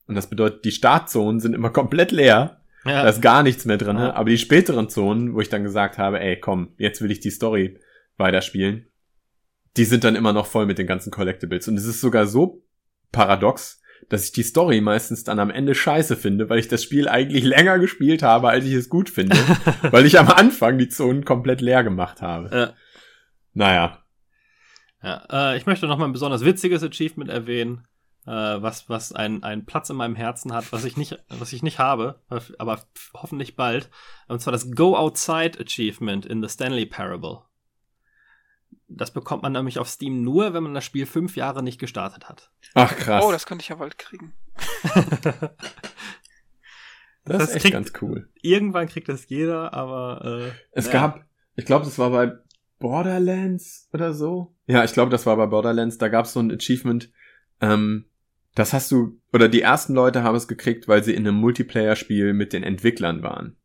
Und 0.07 0.15
das 0.15 0.29
bedeutet, 0.29 0.65
die 0.65 0.71
Startzonen 0.71 1.39
sind 1.39 1.53
immer 1.53 1.69
komplett 1.69 2.11
leer. 2.11 2.61
Ja. 2.83 3.03
Da 3.03 3.09
ist 3.09 3.21
gar 3.21 3.43
nichts 3.43 3.65
mehr 3.65 3.77
drin. 3.77 3.97
Ja. 3.97 4.13
Aber 4.13 4.29
die 4.29 4.37
späteren 4.37 4.89
Zonen, 4.89 5.33
wo 5.33 5.41
ich 5.41 5.49
dann 5.49 5.63
gesagt 5.63 5.97
habe, 5.97 6.19
ey, 6.19 6.39
komm, 6.39 6.73
jetzt 6.77 7.01
will 7.01 7.11
ich 7.11 7.19
die 7.19 7.31
Story 7.31 7.79
weiterspielen, 8.17 8.87
die 9.77 9.85
sind 9.85 10.03
dann 10.03 10.15
immer 10.15 10.33
noch 10.33 10.45
voll 10.45 10.65
mit 10.65 10.77
den 10.77 10.87
ganzen 10.87 11.11
Collectibles. 11.11 11.67
Und 11.67 11.77
es 11.77 11.85
ist 11.85 12.01
sogar 12.01 12.27
so 12.27 12.63
paradox, 13.11 13.81
dass 14.09 14.25
ich 14.25 14.31
die 14.31 14.43
Story 14.43 14.81
meistens 14.81 15.23
dann 15.23 15.39
am 15.39 15.49
Ende 15.49 15.75
scheiße 15.75 16.15
finde, 16.15 16.49
weil 16.49 16.59
ich 16.59 16.67
das 16.67 16.83
Spiel 16.83 17.07
eigentlich 17.07 17.43
länger 17.43 17.79
gespielt 17.79 18.23
habe, 18.23 18.49
als 18.49 18.65
ich 18.65 18.73
es 18.73 18.89
gut 18.89 19.09
finde. 19.09 19.37
weil 19.91 20.05
ich 20.05 20.19
am 20.19 20.29
Anfang 20.29 20.77
die 20.77 20.89
Zonen 20.89 21.25
komplett 21.25 21.61
leer 21.61 21.83
gemacht 21.83 22.21
habe. 22.21 22.55
Ja. 22.55 22.73
Naja. 23.53 23.99
Ja, 25.01 25.23
äh, 25.31 25.57
ich 25.57 25.65
möchte 25.65 25.87
noch 25.87 25.97
mal 25.97 26.05
ein 26.05 26.13
besonders 26.13 26.43
witziges 26.43 26.83
Achievement 26.83 27.29
erwähnen, 27.29 27.87
äh, 28.25 28.31
was, 28.31 28.89
was 28.89 29.11
einen, 29.13 29.43
einen 29.43 29.65
Platz 29.65 29.89
in 29.89 29.95
meinem 29.95 30.15
Herzen 30.15 30.53
hat, 30.53 30.71
was 30.71 30.83
ich 30.83 30.97
nicht, 30.97 31.19
was 31.29 31.53
ich 31.53 31.63
nicht 31.63 31.79
habe, 31.79 32.21
aber 32.57 32.81
hoffentlich 33.13 33.55
bald. 33.55 33.89
Und 34.27 34.41
zwar 34.41 34.51
das 34.51 34.71
Go 34.71 34.95
Outside 34.95 35.59
Achievement 35.59 36.25
in 36.25 36.41
The 36.41 36.49
Stanley 36.49 36.85
Parable. 36.85 37.43
Das 38.87 39.11
bekommt 39.11 39.41
man 39.43 39.51
nämlich 39.51 39.79
auf 39.79 39.89
Steam 39.89 40.21
nur, 40.21 40.53
wenn 40.53 40.63
man 40.63 40.73
das 40.75 40.85
Spiel 40.85 41.05
fünf 41.05 41.35
Jahre 41.35 41.63
nicht 41.63 41.79
gestartet 41.79 42.29
hat. 42.29 42.51
Ach 42.75 42.95
krass. 42.95 43.23
Oh, 43.25 43.31
das 43.31 43.45
könnte 43.45 43.63
ich 43.63 43.69
ja 43.69 43.75
bald 43.75 43.97
kriegen. 43.97 44.33
das, 44.93 45.49
das 47.25 47.43
ist 47.49 47.55
echt 47.55 47.61
kriegt- 47.63 47.73
ganz 47.73 47.93
cool. 48.01 48.29
Irgendwann 48.41 48.87
kriegt 48.87 49.09
das 49.09 49.27
jeder, 49.29 49.73
aber 49.73 50.23
äh, 50.23 50.51
Es 50.71 50.85
ja. 50.87 50.91
gab, 50.93 51.25
ich 51.55 51.65
glaube, 51.65 51.85
das 51.85 51.97
war 51.97 52.11
bei 52.11 52.33
Borderlands 52.79 53.89
oder 53.93 54.13
so. 54.13 54.55
Ja, 54.67 54.83
ich 54.83 54.93
glaube, 54.93 55.09
das 55.11 55.25
war 55.25 55.35
bei 55.37 55.47
Borderlands. 55.47 55.97
Da 55.97 56.07
gab 56.09 56.25
es 56.25 56.33
so 56.33 56.39
ein 56.39 56.51
Achievement. 56.51 57.11
Ähm, 57.61 58.05
das 58.53 58.73
hast 58.73 58.91
du, 58.91 59.19
oder 59.33 59.49
die 59.49 59.61
ersten 59.61 59.93
Leute 59.93 60.23
haben 60.23 60.35
es 60.35 60.47
gekriegt, 60.47 60.87
weil 60.87 61.03
sie 61.03 61.13
in 61.13 61.27
einem 61.27 61.37
Multiplayer-Spiel 61.37 62.33
mit 62.33 62.53
den 62.53 62.63
Entwicklern 62.63 63.23
waren. 63.23 63.57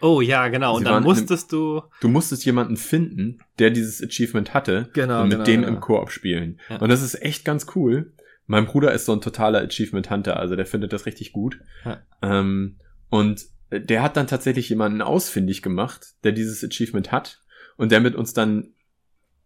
Oh 0.00 0.20
ja, 0.20 0.48
genau. 0.48 0.74
Sie 0.74 0.78
Und 0.78 0.84
dann 0.84 0.92
in 0.92 0.96
einem- 0.98 1.04
musstest 1.06 1.52
du. 1.52 1.82
Du 2.00 2.08
musstest 2.08 2.44
jemanden 2.44 2.76
finden, 2.76 3.38
der 3.58 3.70
dieses 3.70 4.02
Achievement 4.02 4.52
hatte 4.54 4.88
Genau, 4.92 5.22
und 5.22 5.28
mit 5.28 5.32
genau, 5.32 5.44
dem 5.44 5.60
genau. 5.62 5.72
im 5.74 5.80
Koop 5.80 6.10
spielen. 6.10 6.60
Ja. 6.68 6.76
Und 6.78 6.88
das 6.88 7.02
ist 7.02 7.20
echt 7.22 7.44
ganz 7.44 7.66
cool. 7.74 8.12
Mein 8.46 8.66
Bruder 8.66 8.92
ist 8.92 9.06
so 9.06 9.12
ein 9.12 9.20
totaler 9.20 9.60
Achievement 9.62 10.10
Hunter, 10.10 10.38
also 10.38 10.56
der 10.56 10.66
findet 10.66 10.92
das 10.92 11.06
richtig 11.06 11.32
gut. 11.32 11.60
Ja. 11.84 12.02
Ähm, 12.22 12.76
und 13.08 13.46
der 13.70 14.02
hat 14.02 14.16
dann 14.16 14.26
tatsächlich 14.26 14.68
jemanden 14.68 15.00
ausfindig 15.00 15.62
gemacht, 15.62 16.14
der 16.24 16.32
dieses 16.32 16.62
Achievement 16.62 17.10
hat 17.10 17.40
und 17.76 17.90
der 17.90 18.00
mit 18.00 18.14
uns 18.14 18.34
dann 18.34 18.74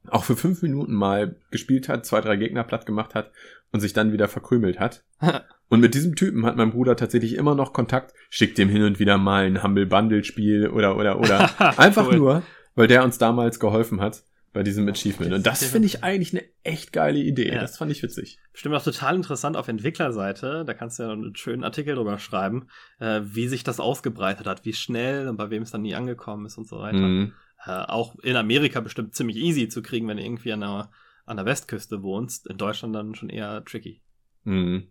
auch 0.09 0.25
für 0.25 0.37
fünf 0.37 0.63
Minuten 0.63 0.93
mal 0.95 1.37
gespielt 1.51 1.89
hat, 1.89 2.07
zwei, 2.07 2.21
drei 2.21 2.37
Gegner 2.37 2.65
platt 2.65 2.87
gemacht 2.87 3.15
hat 3.15 3.31
und 3.73 3.81
sich 3.81 3.93
dann 3.93 4.13
wieder 4.13 4.27
verkrümelt 4.29 4.81
hat. 4.81 5.05
Und 5.69 5.81
mit 5.81 5.95
diesem 5.95 6.17
Typen 6.17 6.47
hat 6.47 6.57
mein 6.57 6.71
Bruder 6.71 6.97
tatsächlich 6.97 7.35
immer 7.35 7.55
noch 7.55 7.73
Kontakt, 7.73 8.15
schickt 8.31 8.57
dem 8.59 8.69
hin 8.69 8.83
und 8.83 8.99
wieder 8.99 9.19
mal 9.19 9.45
ein 9.45 9.63
Humble 9.63 9.87
Bundle 9.87 10.25
Spiel 10.25 10.69
oder, 10.69 10.97
oder, 10.97 11.21
oder. 11.21 11.51
Einfach 11.79 12.07
Cool. 12.09 12.17
nur, 12.17 12.43
weil 12.75 12.87
der 12.87 13.05
uns 13.05 13.19
damals 13.19 13.61
geholfen 13.61 14.01
hat 14.01 14.23
bei 14.55 14.63
diesem 14.63 14.89
Achievement. 14.89 15.35
Und 15.35 15.47
das 15.47 15.63
finde 15.63 15.87
ich 15.87 16.03
eigentlich 16.03 16.33
eine 16.33 16.43
echt 16.65 16.93
geile 16.95 17.19
Idee. 17.19 17.53
Ja. 17.53 17.61
Das 17.61 17.77
fand 17.77 17.93
ich 17.93 18.03
witzig. 18.03 18.39
Bestimmt 18.53 18.75
auch 18.75 18.83
total 18.83 19.15
interessant 19.15 19.59
auf 19.59 19.69
Entwicklerseite. 19.69 20.65
Da 20.67 20.73
kannst 20.73 20.99
du 20.99 21.03
ja 21.03 21.11
einen 21.13 21.37
schönen 21.37 21.65
Artikel 21.65 21.95
drüber 21.95 22.19
schreiben, 22.19 22.69
äh, 22.99 23.21
wie 23.25 23.47
sich 23.47 23.63
das 23.63 23.79
ausgebreitet 23.79 24.47
hat, 24.47 24.65
wie 24.65 24.73
schnell 24.73 25.29
und 25.29 25.37
bei 25.37 25.51
wem 25.51 25.63
es 25.63 25.71
dann 25.71 25.83
nie 25.83 25.95
angekommen 25.95 26.47
ist 26.47 26.57
und 26.57 26.67
so 26.67 26.79
weiter. 26.79 26.97
Mhm. 26.99 27.35
Äh, 27.67 27.71
auch 27.73 28.19
in 28.21 28.37
Amerika 28.37 28.81
bestimmt 28.81 29.15
ziemlich 29.15 29.37
easy 29.37 29.69
zu 29.69 29.83
kriegen, 29.83 30.09
wenn 30.09 30.17
du 30.17 30.25
irgendwie 30.25 30.53
an 30.53 30.61
der, 30.61 30.91
an 31.27 31.37
der 31.37 31.45
Westküste 31.47 32.03
wohnst. 32.03 32.47
In 32.47 32.57
Deutschland 32.57 32.95
dann 32.95 33.15
schon 33.15 33.29
eher 33.29 33.63
tricky. 33.67 34.01
Mhm. 34.45 34.89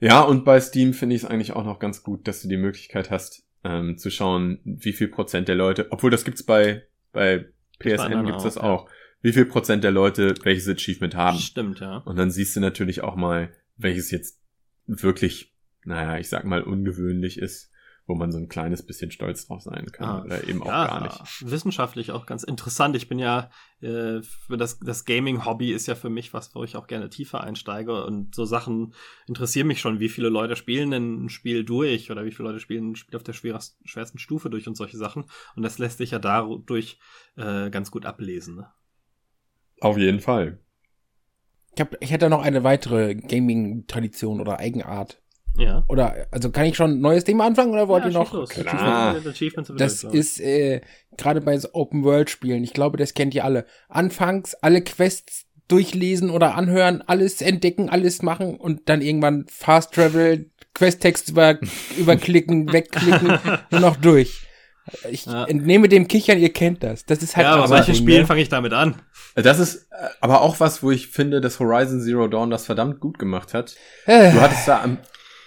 Ja, 0.00 0.22
und 0.22 0.44
bei 0.44 0.60
Steam 0.60 0.92
finde 0.92 1.16
ich 1.16 1.22
es 1.22 1.28
eigentlich 1.28 1.52
auch 1.52 1.64
noch 1.64 1.78
ganz 1.78 2.02
gut, 2.02 2.26
dass 2.28 2.42
du 2.42 2.48
die 2.48 2.56
Möglichkeit 2.56 3.10
hast, 3.10 3.44
ähm, 3.64 3.96
zu 3.96 4.10
schauen, 4.10 4.58
wie 4.64 4.92
viel 4.92 5.08
Prozent 5.08 5.48
der 5.48 5.54
Leute, 5.54 5.86
obwohl 5.90 6.10
das 6.10 6.24
gibt's 6.24 6.42
bei, 6.42 6.82
bei 7.12 7.46
PSN 7.78 8.26
gibt's 8.26 8.44
das 8.44 8.58
auch, 8.58 8.62
ja. 8.62 8.70
auch, 8.70 8.90
wie 9.22 9.32
viel 9.32 9.46
Prozent 9.46 9.84
der 9.84 9.90
Leute 9.90 10.34
welches 10.42 10.68
Achievement 10.68 11.14
haben. 11.14 11.38
Stimmt, 11.38 11.80
ja. 11.80 11.98
Und 11.98 12.16
dann 12.16 12.30
siehst 12.30 12.54
du 12.56 12.60
natürlich 12.60 13.02
auch 13.02 13.16
mal, 13.16 13.52
welches 13.76 14.10
jetzt 14.10 14.40
wirklich, 14.86 15.54
naja, 15.84 16.18
ich 16.18 16.28
sag 16.28 16.44
mal, 16.44 16.62
ungewöhnlich 16.62 17.38
ist, 17.38 17.70
wo 18.06 18.14
man 18.14 18.32
so 18.32 18.38
ein 18.38 18.48
kleines 18.48 18.84
bisschen 18.84 19.10
stolz 19.10 19.46
drauf 19.46 19.62
sein 19.62 19.86
kann. 19.90 20.08
Ah, 20.08 20.22
oder 20.22 20.46
eben 20.46 20.62
auch 20.62 20.66
ja, 20.66 20.86
gar 20.86 21.02
nicht. 21.02 21.50
Wissenschaftlich 21.50 22.10
auch 22.12 22.26
ganz 22.26 22.42
interessant. 22.42 22.96
Ich 22.96 23.08
bin 23.08 23.18
ja, 23.18 23.50
äh, 23.80 24.20
für 24.22 24.58
das, 24.58 24.78
das 24.78 25.06
Gaming-Hobby 25.06 25.72
ist 25.72 25.86
ja 25.86 25.94
für 25.94 26.10
mich 26.10 26.34
was, 26.34 26.54
wo 26.54 26.64
ich 26.64 26.76
auch 26.76 26.86
gerne 26.86 27.08
tiefer 27.08 27.40
einsteige 27.40 28.04
und 28.04 28.34
so 28.34 28.44
Sachen 28.44 28.94
interessieren 29.26 29.68
mich 29.68 29.80
schon, 29.80 30.00
wie 30.00 30.10
viele 30.10 30.28
Leute 30.28 30.54
spielen 30.54 30.90
denn 30.90 31.24
ein 31.24 31.28
Spiel 31.30 31.64
durch 31.64 32.10
oder 32.10 32.26
wie 32.26 32.30
viele 32.30 32.48
Leute 32.48 32.60
spielen 32.60 32.90
ein 32.90 32.96
Spiel 32.96 33.16
auf 33.16 33.22
der 33.22 33.32
schwersten, 33.32 33.88
schwersten 33.88 34.18
Stufe 34.18 34.50
durch 34.50 34.68
und 34.68 34.76
solche 34.76 34.98
Sachen. 34.98 35.24
Und 35.56 35.62
das 35.62 35.78
lässt 35.78 35.98
sich 35.98 36.10
ja 36.10 36.18
dadurch 36.18 36.98
äh, 37.36 37.70
ganz 37.70 37.90
gut 37.90 38.04
ablesen. 38.04 38.56
Ne? 38.56 38.70
Auf 39.80 39.96
jeden 39.96 40.20
Fall. 40.20 40.58
Ich, 41.74 41.80
hab, 41.80 42.00
ich 42.02 42.10
hätte 42.12 42.28
noch 42.28 42.42
eine 42.42 42.64
weitere 42.64 43.14
Gaming-Tradition 43.14 44.40
oder 44.40 44.58
Eigenart. 44.58 45.22
Ja. 45.56 45.84
Oder, 45.88 46.26
also 46.30 46.50
kann 46.50 46.66
ich 46.66 46.76
schon 46.76 46.92
ein 46.92 47.00
neues 47.00 47.24
Thema 47.24 47.46
anfangen 47.46 47.72
oder 47.72 47.88
wollt 47.88 48.04
ja, 48.04 48.10
ihr 48.10 48.14
noch? 48.14 48.32
Los. 48.32 48.50
Klar. 48.50 49.16
Das 49.76 50.02
ist 50.02 50.40
äh, 50.40 50.80
gerade 51.16 51.40
bei 51.40 51.56
so 51.58 51.68
Open-World-Spielen, 51.72 52.64
ich 52.64 52.72
glaube, 52.72 52.96
das 52.96 53.14
kennt 53.14 53.34
ihr 53.34 53.44
alle. 53.44 53.66
Anfangs 53.88 54.54
alle 54.54 54.82
Quests 54.82 55.46
durchlesen 55.68 56.30
oder 56.30 56.56
anhören, 56.56 57.02
alles 57.06 57.40
entdecken, 57.40 57.88
alles 57.88 58.22
machen 58.22 58.56
und 58.56 58.88
dann 58.88 59.00
irgendwann 59.00 59.46
Fast 59.48 59.94
Travel, 59.94 60.50
Questtext 60.74 61.30
über, 61.30 61.58
überklicken, 61.96 62.72
wegklicken, 62.72 63.38
nur 63.70 63.80
noch 63.80 63.96
durch. 63.96 64.40
Ich 65.10 65.24
ja. 65.24 65.44
entnehme 65.44 65.88
dem 65.88 66.08
Kichern, 66.08 66.38
ihr 66.38 66.52
kennt 66.52 66.82
das. 66.82 67.06
Das 67.06 67.22
ist 67.22 67.36
halt 67.36 67.46
Ja, 67.46 67.54
aber 67.54 67.68
solche 67.68 67.94
Spielen 67.94 68.22
ne? 68.22 68.26
fange 68.26 68.42
ich 68.42 68.50
damit 68.50 68.74
an. 68.74 68.96
Das 69.34 69.58
ist 69.58 69.88
aber 70.20 70.42
auch 70.42 70.60
was, 70.60 70.82
wo 70.82 70.90
ich 70.90 71.08
finde, 71.08 71.40
dass 71.40 71.58
Horizon 71.58 72.00
Zero 72.00 72.28
Dawn 72.28 72.50
das 72.50 72.66
verdammt 72.66 73.00
gut 73.00 73.18
gemacht 73.18 73.54
hat. 73.54 73.74
Äh. 74.04 74.32
Du 74.32 74.40
hattest 74.40 74.68
da 74.68 74.82
am, 74.82 74.98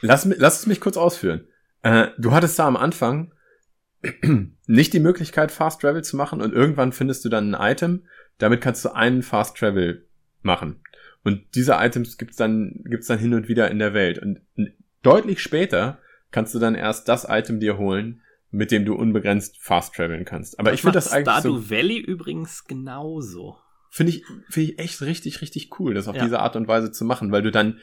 lass, 0.01 0.25
lass 0.25 0.59
es 0.59 0.67
mich 0.67 0.79
kurz 0.79 0.97
ausführen. 0.97 1.47
Äh, 1.81 2.07
du 2.17 2.31
hattest 2.31 2.57
da 2.59 2.67
am 2.67 2.77
Anfang 2.77 3.33
nicht 4.67 4.93
die 4.93 4.99
Möglichkeit, 4.99 5.51
Fast 5.51 5.81
Travel 5.81 6.03
zu 6.03 6.17
machen 6.17 6.41
und 6.41 6.53
irgendwann 6.53 6.91
findest 6.91 7.25
du 7.25 7.29
dann 7.29 7.53
ein 7.53 7.71
Item, 7.71 8.05
damit 8.37 8.61
kannst 8.61 8.85
du 8.85 8.93
einen 8.93 9.23
Fast 9.23 9.57
Travel 9.57 10.07
machen. 10.41 10.81
Und 11.23 11.55
diese 11.55 11.73
Items 11.73 12.17
gibt's 12.17 12.37
dann, 12.37 12.83
gibt's 12.85 13.07
dann 13.07 13.19
hin 13.19 13.33
und 13.33 13.47
wieder 13.47 13.69
in 13.69 13.79
der 13.79 13.93
Welt. 13.93 14.19
Und 14.19 14.39
deutlich 15.01 15.41
später 15.41 15.99
kannst 16.31 16.53
du 16.55 16.59
dann 16.59 16.75
erst 16.75 17.07
das 17.07 17.25
Item 17.27 17.59
dir 17.59 17.77
holen, 17.77 18.21
mit 18.49 18.71
dem 18.71 18.85
du 18.85 18.95
unbegrenzt 18.95 19.57
fast 19.59 19.93
traveln 19.95 20.25
kannst. 20.25 20.59
Aber 20.59 20.69
das 20.69 20.75
ich 20.75 20.81
finde 20.81 20.95
das 20.95 21.11
eigentlich 21.11 21.23
Stardew 21.23 21.57
so, 21.57 21.69
Valley 21.69 21.97
übrigens 21.97 22.65
genauso. 22.65 23.57
Finde 23.89 24.13
ich, 24.13 24.23
finde 24.49 24.71
ich 24.71 24.79
echt 24.79 25.01
richtig, 25.01 25.41
richtig 25.41 25.79
cool, 25.79 25.93
das 25.93 26.07
auf 26.07 26.15
ja. 26.15 26.23
diese 26.23 26.39
Art 26.39 26.55
und 26.55 26.67
Weise 26.67 26.91
zu 26.91 27.03
machen, 27.03 27.31
weil 27.31 27.41
du 27.41 27.51
dann 27.51 27.79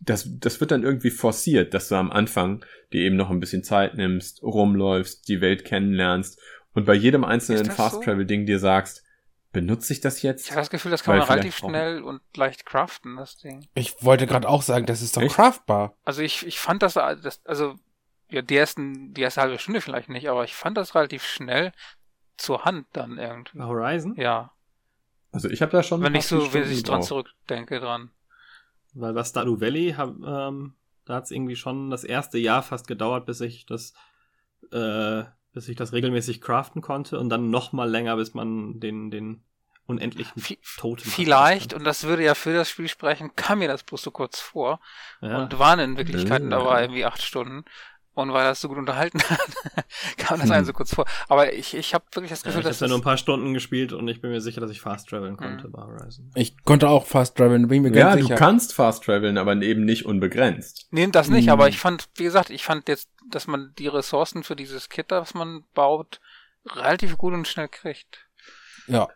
das, 0.00 0.28
das 0.38 0.60
wird 0.60 0.70
dann 0.70 0.82
irgendwie 0.82 1.10
forciert, 1.10 1.74
dass 1.74 1.88
du 1.88 1.94
am 1.94 2.10
Anfang 2.10 2.64
dir 2.92 3.02
eben 3.02 3.16
noch 3.16 3.30
ein 3.30 3.40
bisschen 3.40 3.62
Zeit 3.62 3.94
nimmst, 3.94 4.42
rumläufst, 4.42 5.28
die 5.28 5.40
Welt 5.40 5.64
kennenlernst 5.64 6.40
und 6.72 6.86
bei 6.86 6.94
jedem 6.94 7.24
einzelnen 7.24 7.70
Fast-Travel-Ding 7.70 8.46
dir 8.46 8.58
sagst, 8.58 9.04
benutze 9.52 9.92
ich 9.92 10.00
das 10.00 10.22
jetzt? 10.22 10.46
Ich 10.46 10.52
habe 10.52 10.60
das 10.60 10.70
Gefühl, 10.70 10.90
das 10.90 11.02
kann 11.02 11.18
man 11.18 11.26
relativ 11.26 11.56
schnell 11.56 12.02
und 12.02 12.22
leicht 12.36 12.64
craften, 12.64 13.16
das 13.16 13.36
Ding. 13.36 13.66
Ich 13.74 14.02
wollte 14.02 14.26
gerade 14.26 14.48
auch 14.48 14.62
sagen, 14.62 14.86
das 14.86 15.02
ist 15.02 15.16
doch 15.16 15.22
Echt? 15.22 15.34
craftbar. 15.34 15.96
Also 16.04 16.22
ich, 16.22 16.46
ich 16.46 16.58
fand 16.58 16.82
das, 16.82 16.94
das, 16.94 17.40
also 17.44 17.74
ja, 18.30 18.42
die 18.42 18.56
ersten, 18.56 19.12
die 19.12 19.22
erste 19.22 19.40
halbe 19.40 19.58
Stunde 19.58 19.80
vielleicht 19.80 20.08
nicht, 20.08 20.28
aber 20.28 20.44
ich 20.44 20.54
fand 20.54 20.76
das 20.76 20.94
relativ 20.94 21.24
schnell 21.24 21.72
zur 22.36 22.64
Hand 22.64 22.86
dann 22.92 23.18
irgendwie. 23.18 23.60
Horizon? 23.60 24.14
Ja. 24.16 24.52
Also 25.32 25.48
ich 25.50 25.62
habe 25.62 25.72
da 25.72 25.82
schon. 25.82 26.02
Wenn 26.02 26.14
ich 26.14 26.26
so, 26.26 26.52
wenn 26.52 26.70
ich 26.70 26.82
dran 26.82 27.02
zurückdenke 27.02 27.80
dran. 27.80 28.10
Weil 28.94 29.12
bei 29.12 29.24
Stardew 29.24 29.60
Valley, 29.60 29.94
hab, 29.96 30.16
ähm, 30.24 30.74
da 31.04 31.14
hat 31.14 31.24
es 31.24 31.30
irgendwie 31.30 31.56
schon 31.56 31.90
das 31.90 32.04
erste 32.04 32.38
Jahr 32.38 32.62
fast 32.62 32.86
gedauert, 32.86 33.26
bis 33.26 33.40
ich 33.40 33.66
das, 33.66 33.94
äh, 34.72 35.24
bis 35.52 35.68
ich 35.68 35.76
das 35.76 35.92
regelmäßig 35.92 36.40
craften 36.40 36.82
konnte 36.82 37.18
und 37.18 37.28
dann 37.28 37.50
noch 37.50 37.72
mal 37.72 37.88
länger, 37.88 38.16
bis 38.16 38.34
man 38.34 38.80
den, 38.80 39.10
den 39.10 39.42
unendlichen 39.86 40.42
Toten 40.78 41.08
Vielleicht, 41.08 41.74
und 41.74 41.84
das 41.84 42.04
würde 42.04 42.22
ja 42.22 42.34
für 42.34 42.54
das 42.54 42.70
Spiel 42.70 42.88
sprechen, 42.88 43.34
kam 43.34 43.58
mir 43.58 43.68
das 43.68 43.82
bloß 43.82 44.02
so 44.02 44.10
kurz 44.10 44.40
vor 44.40 44.80
ja. 45.20 45.42
und 45.42 45.58
waren 45.58 45.80
in 45.80 45.96
Wirklichkeit 45.96 46.42
ja. 46.42 46.56
aber 46.56 46.80
irgendwie 46.80 47.04
acht 47.04 47.22
Stunden. 47.22 47.64
Und 48.20 48.32
weil 48.32 48.44
das 48.44 48.60
so 48.60 48.68
gut 48.68 48.78
unterhalten 48.78 49.20
hat, 49.30 49.86
kam 50.16 50.38
das 50.38 50.48
hm. 50.48 50.52
einem 50.52 50.64
so 50.66 50.72
kurz 50.72 50.94
vor. 50.94 51.06
Aber 51.28 51.52
ich, 51.52 51.74
ich 51.74 51.94
habe 51.94 52.04
wirklich 52.12 52.30
das 52.30 52.42
Gefühl, 52.42 52.62
ja, 52.62 52.68
ich 52.68 52.68
dass. 52.68 52.76
Ich 52.76 52.82
habe 52.82 52.90
ja 52.90 52.96
nur 52.96 52.98
ein 52.98 53.04
paar 53.04 53.16
Stunden 53.16 53.54
gespielt 53.54 53.92
und 53.92 54.06
ich 54.08 54.20
bin 54.20 54.30
mir 54.30 54.40
sicher, 54.40 54.60
dass 54.60 54.70
ich 54.70 54.80
fast 54.80 55.08
traveln 55.08 55.36
konnte 55.36 55.68
mhm. 55.68 55.72
bei 55.72 55.82
Horizon. 55.82 56.30
Ich 56.34 56.62
konnte 56.64 56.88
auch 56.88 57.06
fast 57.06 57.36
traveln, 57.36 57.68
bin 57.68 57.82
mir 57.82 57.90
ganz 57.90 57.98
ja, 57.98 58.12
sicher. 58.12 58.28
Ja, 58.30 58.34
du 58.36 58.38
kannst 58.38 58.74
fast 58.74 59.04
traveln, 59.04 59.38
aber 59.38 59.56
eben 59.62 59.84
nicht 59.84 60.04
unbegrenzt. 60.04 60.88
Nee, 60.90 61.06
das 61.08 61.28
nicht, 61.28 61.46
mhm. 61.46 61.52
aber 61.52 61.68
ich 61.68 61.78
fand, 61.78 62.08
wie 62.16 62.24
gesagt, 62.24 62.50
ich 62.50 62.64
fand 62.64 62.88
jetzt, 62.88 63.10
dass 63.30 63.46
man 63.46 63.72
die 63.78 63.88
Ressourcen 63.88 64.42
für 64.42 64.56
dieses 64.56 64.88
Kit, 64.88 65.06
was 65.10 65.34
man 65.34 65.64
baut, 65.74 66.20
relativ 66.66 67.16
gut 67.16 67.32
und 67.32 67.48
schnell 67.48 67.68
kriegt. 67.68 68.26
Ja. 68.86 69.08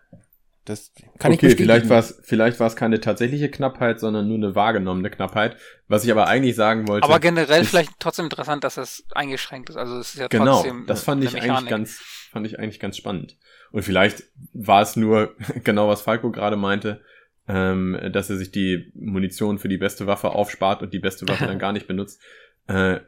Das 0.65 0.93
kann 1.19 1.33
okay, 1.33 1.49
ich 1.49 1.57
vielleicht 1.57 1.91
war 1.91 1.99
es 1.99 2.23
vielleicht 2.23 2.59
war 2.59 2.67
es 2.67 2.75
keine 2.75 2.99
tatsächliche 2.99 3.51
Knappheit, 3.51 4.01
sondern 4.01 4.27
nur 4.27 4.39
eine 4.39 4.55
wahrgenommene 4.55 5.11
Knappheit. 5.11 5.57
Was 5.89 6.05
ich 6.05 6.11
aber 6.11 6.27
eigentlich 6.27 6.57
sagen 6.57 6.89
wollte. 6.89 7.05
Aber 7.05 7.21
generell 7.21 7.63
ist, 7.63 7.69
vielleicht 7.69 7.93
trotzdem 7.99 8.25
interessant, 8.27 8.65
dass 8.65 8.79
es 8.79 9.05
eingeschränkt 9.15 9.69
ist. 9.69 9.77
Also 9.77 9.99
es 9.99 10.15
ist 10.15 10.21
ja 10.21 10.29
genau, 10.29 10.63
trotzdem. 10.63 10.87
das 10.87 11.03
fand 11.03 11.23
ich 11.23 11.41
eigentlich 11.41 11.69
ganz 11.69 11.99
fand 12.33 12.47
ich 12.47 12.59
eigentlich 12.59 12.81
ganz 12.81 12.97
spannend. 12.97 13.37
Und 13.73 13.83
vielleicht 13.83 14.23
war 14.55 14.81
es 14.81 14.97
nur 14.97 15.35
genau 15.65 15.89
was 15.89 16.01
Falco 16.01 16.31
gerade 16.31 16.57
meinte, 16.57 17.03
ähm, 17.47 17.99
dass 18.13 18.31
er 18.31 18.37
sich 18.37 18.51
die 18.51 18.91
Munition 18.95 19.59
für 19.59 19.69
die 19.69 19.77
beste 19.77 20.07
Waffe 20.07 20.31
aufspart 20.31 20.83
und 20.83 20.95
die 20.95 20.99
beste 20.99 21.29
Waffe 21.29 21.47
dann 21.47 21.59
gar 21.59 21.73
nicht 21.73 21.87
benutzt. 21.87 22.23
Äh, 22.69 23.01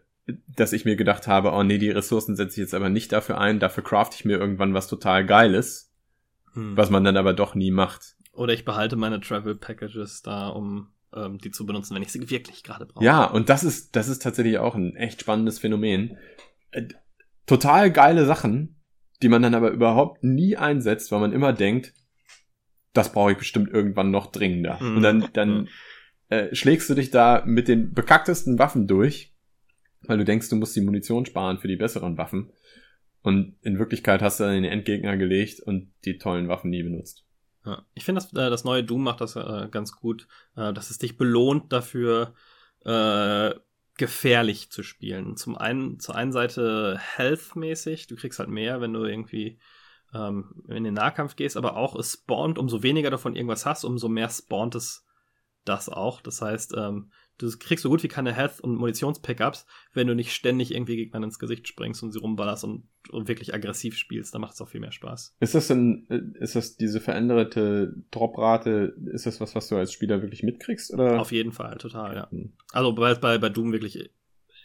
dass 0.57 0.73
ich 0.73 0.85
mir 0.85 0.97
gedacht 0.97 1.27
habe, 1.27 1.53
oh 1.53 1.63
nee, 1.63 1.79
die 1.79 1.91
Ressourcen 1.91 2.37
setze 2.37 2.61
ich 2.61 2.65
jetzt 2.65 2.75
aber 2.75 2.91
nicht 2.91 3.13
dafür 3.13 3.39
ein, 3.39 3.61
dafür 3.61 3.85
craft 3.85 4.11
ich 4.15 4.25
mir 4.25 4.39
irgendwann 4.39 4.75
was 4.75 4.89
total 4.89 5.25
Geiles 5.25 5.86
hm. 6.57 6.77
Was 6.77 6.91
man 6.91 7.05
dann 7.05 7.19
aber 7.19 7.35
doch 7.35 7.55
nie 7.55 7.71
macht. 7.71 8.17
Oder 8.33 8.55
ich 8.55 8.65
behalte 8.65 8.97
meine 8.97 9.21
Travel 9.21 9.55
Packages 9.55 10.23
da, 10.23 10.49
um 10.49 10.89
ähm, 11.15 11.39
die 11.39 11.51
zu 11.51 11.67
benutzen, 11.67 11.95
wenn 11.95 12.03
ich 12.03 12.11
sie 12.11 12.31
wirklich 12.31 12.65
gerade 12.65 12.87
brauche. 12.87 13.05
Ja, 13.05 13.25
und 13.25 13.51
das 13.51 13.63
ist, 13.63 13.95
das 13.95 14.09
ist 14.09 14.23
tatsächlich 14.23 14.59
auch 14.59 14.75
ein 14.75 14.97
echt 14.97 15.21
spannendes 15.21 15.59
Phänomen. 15.59 16.17
Äh, 16.71 16.89
total 17.47 17.93
geile 17.93 18.25
Sachen, 18.25 18.81
die 19.23 19.29
man 19.29 19.43
dann 19.43 19.55
aber 19.55 19.71
überhaupt 19.71 20.25
nie 20.25 20.57
einsetzt, 20.57 21.13
weil 21.13 21.21
man 21.21 21.33
immer 21.33 21.53
denkt, 21.53 21.93
das 22.95 23.13
brauche 23.13 23.33
ich 23.33 23.39
bestimmt 23.39 23.71
irgendwann 23.71 24.11
noch 24.11 24.33
dringender. 24.33 24.83
Mhm. 24.83 24.97
Und 24.97 25.03
dann, 25.03 25.29
dann 25.35 25.69
äh, 26.31 26.55
schlägst 26.55 26.89
du 26.89 26.95
dich 26.95 27.11
da 27.11 27.43
mit 27.45 27.69
den 27.69 27.93
bekacktesten 27.93 28.59
Waffen 28.59 28.87
durch, 28.87 29.35
weil 30.03 30.17
du 30.17 30.25
denkst, 30.25 30.49
du 30.49 30.57
musst 30.57 30.75
die 30.75 30.81
Munition 30.81 31.27
sparen 31.27 31.59
für 31.59 31.69
die 31.69 31.77
besseren 31.77 32.17
Waffen. 32.17 32.51
Und 33.27 33.57
in 33.63 33.81
Wirklichkeit 33.81 34.23
hast 34.23 34.39
du 34.39 34.45
dann 34.45 34.55
den 34.55 34.65
Endgegner 34.65 35.17
gelegt 35.17 35.59
und 35.59 35.93
die 36.05 36.17
tollen 36.17 36.47
Waffen 36.47 36.71
nie 36.71 36.85
benutzt. 36.85 37.25
Ja, 37.65 37.85
ich 37.95 38.05
finde, 38.05 38.21
das, 38.21 38.33
äh, 38.33 38.51
das 38.51 38.63
neue 38.63 38.85
Doom 38.85 39.03
macht 39.03 39.21
das 39.21 39.35
äh, 39.35 39.67
ganz 39.69 39.97
gut, 39.97 40.29
äh, 40.55 40.73
dass 40.73 40.91
es 40.91 40.99
dich 40.99 41.17
belohnt 41.17 41.73
dafür, 41.73 42.35
äh, 42.85 43.53
gefährlich 43.97 44.71
zu 44.71 44.85
spielen. 44.85 45.37
Zum 45.37 45.57
einen, 45.57 45.99
zur 45.99 46.15
einen 46.15 46.31
Seite 46.31 47.01
health-mäßig, 47.17 48.07
du 48.07 48.15
kriegst 48.15 48.39
halt 48.39 48.49
mehr, 48.49 48.81
wenn 48.81 48.93
du 48.93 49.03
irgendwie 49.03 49.59
ähm, 50.15 50.63
in 50.69 50.85
den 50.85 50.95
Nahkampf 50.95 51.35
gehst, 51.35 51.57
aber 51.57 51.77
auch 51.77 51.97
es 51.97 52.13
spawnt, 52.13 52.59
umso 52.59 52.85
weniger 52.85 53.11
davon 53.11 53.35
irgendwas 53.35 53.67
hast, 53.67 53.83
umso 53.83 54.09
mehr 54.09 54.31
spawnt 54.31 54.77
es 54.77 55.05
das 55.65 55.89
auch. 55.89 56.21
Das 56.21 56.43
heißt, 56.43 56.75
ähm, 56.77 57.11
du 57.39 57.51
kriegst 57.59 57.83
so 57.83 57.91
gut 57.91 58.03
wie 58.03 58.09
keine 58.09 58.33
Health- 58.33 58.61
und 58.61 58.77
Munitions-Pickups, 58.77 59.67
wenn 59.93 60.07
du 60.07 60.15
nicht 60.15 60.33
ständig 60.33 60.73
irgendwie 60.73 60.97
Gegnern 60.97 61.23
ins 61.23 61.39
Gesicht 61.39 61.69
springst 61.69 62.03
und 62.03 62.13
sie 62.13 62.19
rumballerst 62.19 62.65
und, 62.65 62.89
und 63.11 63.29
wirklich 63.29 63.55
aggressiv 63.55 63.97
spielst. 63.97 64.35
Da 64.35 64.39
macht 64.39 64.55
es 64.55 64.61
auch 64.61 64.69
viel 64.69 64.81
mehr 64.81 64.93
Spaß. 64.93 65.37
Ist 65.41 65.55
das 65.55 65.69
denn, 65.69 66.07
äh, 66.09 66.43
ist 66.43 66.57
das 66.57 66.77
diese 66.77 67.01
veränderte 67.01 67.95
Droprate, 68.11 68.95
ist 69.13 69.27
das 69.27 69.41
was, 69.41 69.55
was 69.55 69.69
du 69.69 69.77
als 69.77 69.93
Spieler 69.93 70.23
wirklich 70.23 70.43
mitkriegst? 70.43 70.93
Oder? 70.93 71.21
Auf 71.21 71.33
jeden 71.33 71.53
Fall, 71.53 71.77
total, 71.79 72.17
ja. 72.17 72.31
Hm. 72.31 72.53
Also, 72.73 72.97
weil 72.97 73.13
es 73.13 73.21
bei, 73.21 73.39
bei 73.39 73.49
Doom 73.49 73.73
wirklich 73.73 74.11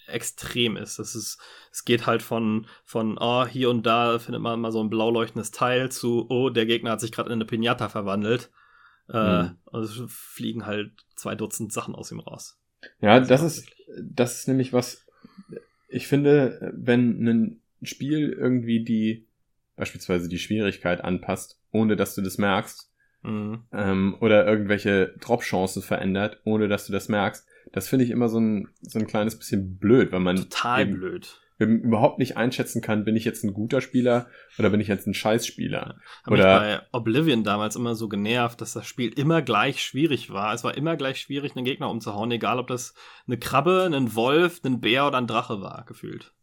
extrem 0.07 0.77
ist. 0.77 0.99
Das 0.99 1.15
ist, 1.15 1.39
es 1.71 1.85
geht 1.85 2.05
halt 2.05 2.21
von, 2.21 2.67
von, 2.83 3.17
oh, 3.19 3.45
hier 3.45 3.69
und 3.69 3.85
da 3.85 4.19
findet 4.19 4.41
man 4.41 4.59
mal 4.59 4.71
so 4.71 4.81
ein 4.81 4.89
blau 4.89 5.09
leuchtendes 5.09 5.51
Teil 5.51 5.91
zu, 5.91 6.27
oh, 6.29 6.49
der 6.49 6.65
Gegner 6.65 6.91
hat 6.91 7.01
sich 7.01 7.11
gerade 7.11 7.29
in 7.29 7.33
eine 7.33 7.45
Pinata 7.45 7.89
verwandelt. 7.89 8.51
Äh, 9.09 9.43
mhm. 9.43 9.57
Und 9.65 9.83
es 9.83 10.01
fliegen 10.07 10.65
halt 10.65 10.91
zwei 11.15 11.35
Dutzend 11.35 11.73
Sachen 11.73 11.95
aus 11.95 12.11
ihm 12.11 12.19
raus. 12.19 12.60
Ja, 13.01 13.19
das 13.19 13.41
ist, 13.41 13.71
das 13.99 14.39
ist 14.39 14.47
nämlich 14.47 14.73
was, 14.73 15.05
ich 15.87 16.07
finde, 16.07 16.71
wenn 16.75 17.27
ein 17.27 17.61
Spiel 17.83 18.31
irgendwie 18.31 18.83
die, 18.83 19.25
beispielsweise 19.75 20.29
die 20.29 20.39
Schwierigkeit 20.39 21.03
anpasst, 21.03 21.59
ohne 21.71 21.95
dass 21.95 22.15
du 22.15 22.21
das 22.21 22.37
merkst, 22.37 22.91
mhm. 23.23 23.63
ähm, 23.71 24.15
oder 24.19 24.45
irgendwelche 24.45 25.15
Drop-Chancen 25.19 25.81
verändert, 25.81 26.39
ohne 26.43 26.67
dass 26.67 26.85
du 26.85 26.93
das 26.93 27.09
merkst, 27.09 27.45
das 27.71 27.87
finde 27.87 28.05
ich 28.05 28.11
immer 28.11 28.29
so 28.29 28.39
ein, 28.39 28.69
so 28.81 28.99
ein 28.99 29.07
kleines 29.07 29.37
bisschen 29.37 29.77
blöd, 29.77 30.11
weil 30.11 30.19
man. 30.19 30.35
Total 30.35 30.85
blöd 30.85 31.41
überhaupt 31.65 32.19
nicht 32.19 32.37
einschätzen 32.37 32.81
kann, 32.81 33.05
bin 33.05 33.15
ich 33.15 33.25
jetzt 33.25 33.43
ein 33.43 33.53
guter 33.53 33.81
Spieler 33.81 34.27
oder 34.57 34.69
bin 34.69 34.79
ich 34.79 34.87
jetzt 34.87 35.07
ein 35.07 35.13
Scheißspieler. 35.13 35.99
Habe 36.25 36.35
mich 36.35 36.41
bei 36.41 36.81
Oblivion 36.91 37.43
damals 37.43 37.75
immer 37.75 37.95
so 37.95 38.09
genervt, 38.09 38.61
dass 38.61 38.73
das 38.73 38.87
Spiel 38.87 39.11
immer 39.17 39.41
gleich 39.41 39.83
schwierig 39.83 40.31
war. 40.31 40.53
Es 40.53 40.63
war 40.63 40.75
immer 40.75 40.95
gleich 40.95 41.19
schwierig, 41.19 41.55
einen 41.55 41.65
Gegner 41.65 41.89
umzuhauen, 41.89 42.31
egal 42.31 42.59
ob 42.59 42.67
das 42.67 42.93
eine 43.27 43.37
Krabbe, 43.37 43.89
ein 43.91 44.15
Wolf, 44.15 44.61
ein 44.63 44.81
Bär 44.81 45.07
oder 45.07 45.17
ein 45.17 45.27
Drache 45.27 45.61
war, 45.61 45.85
gefühlt. 45.85 46.33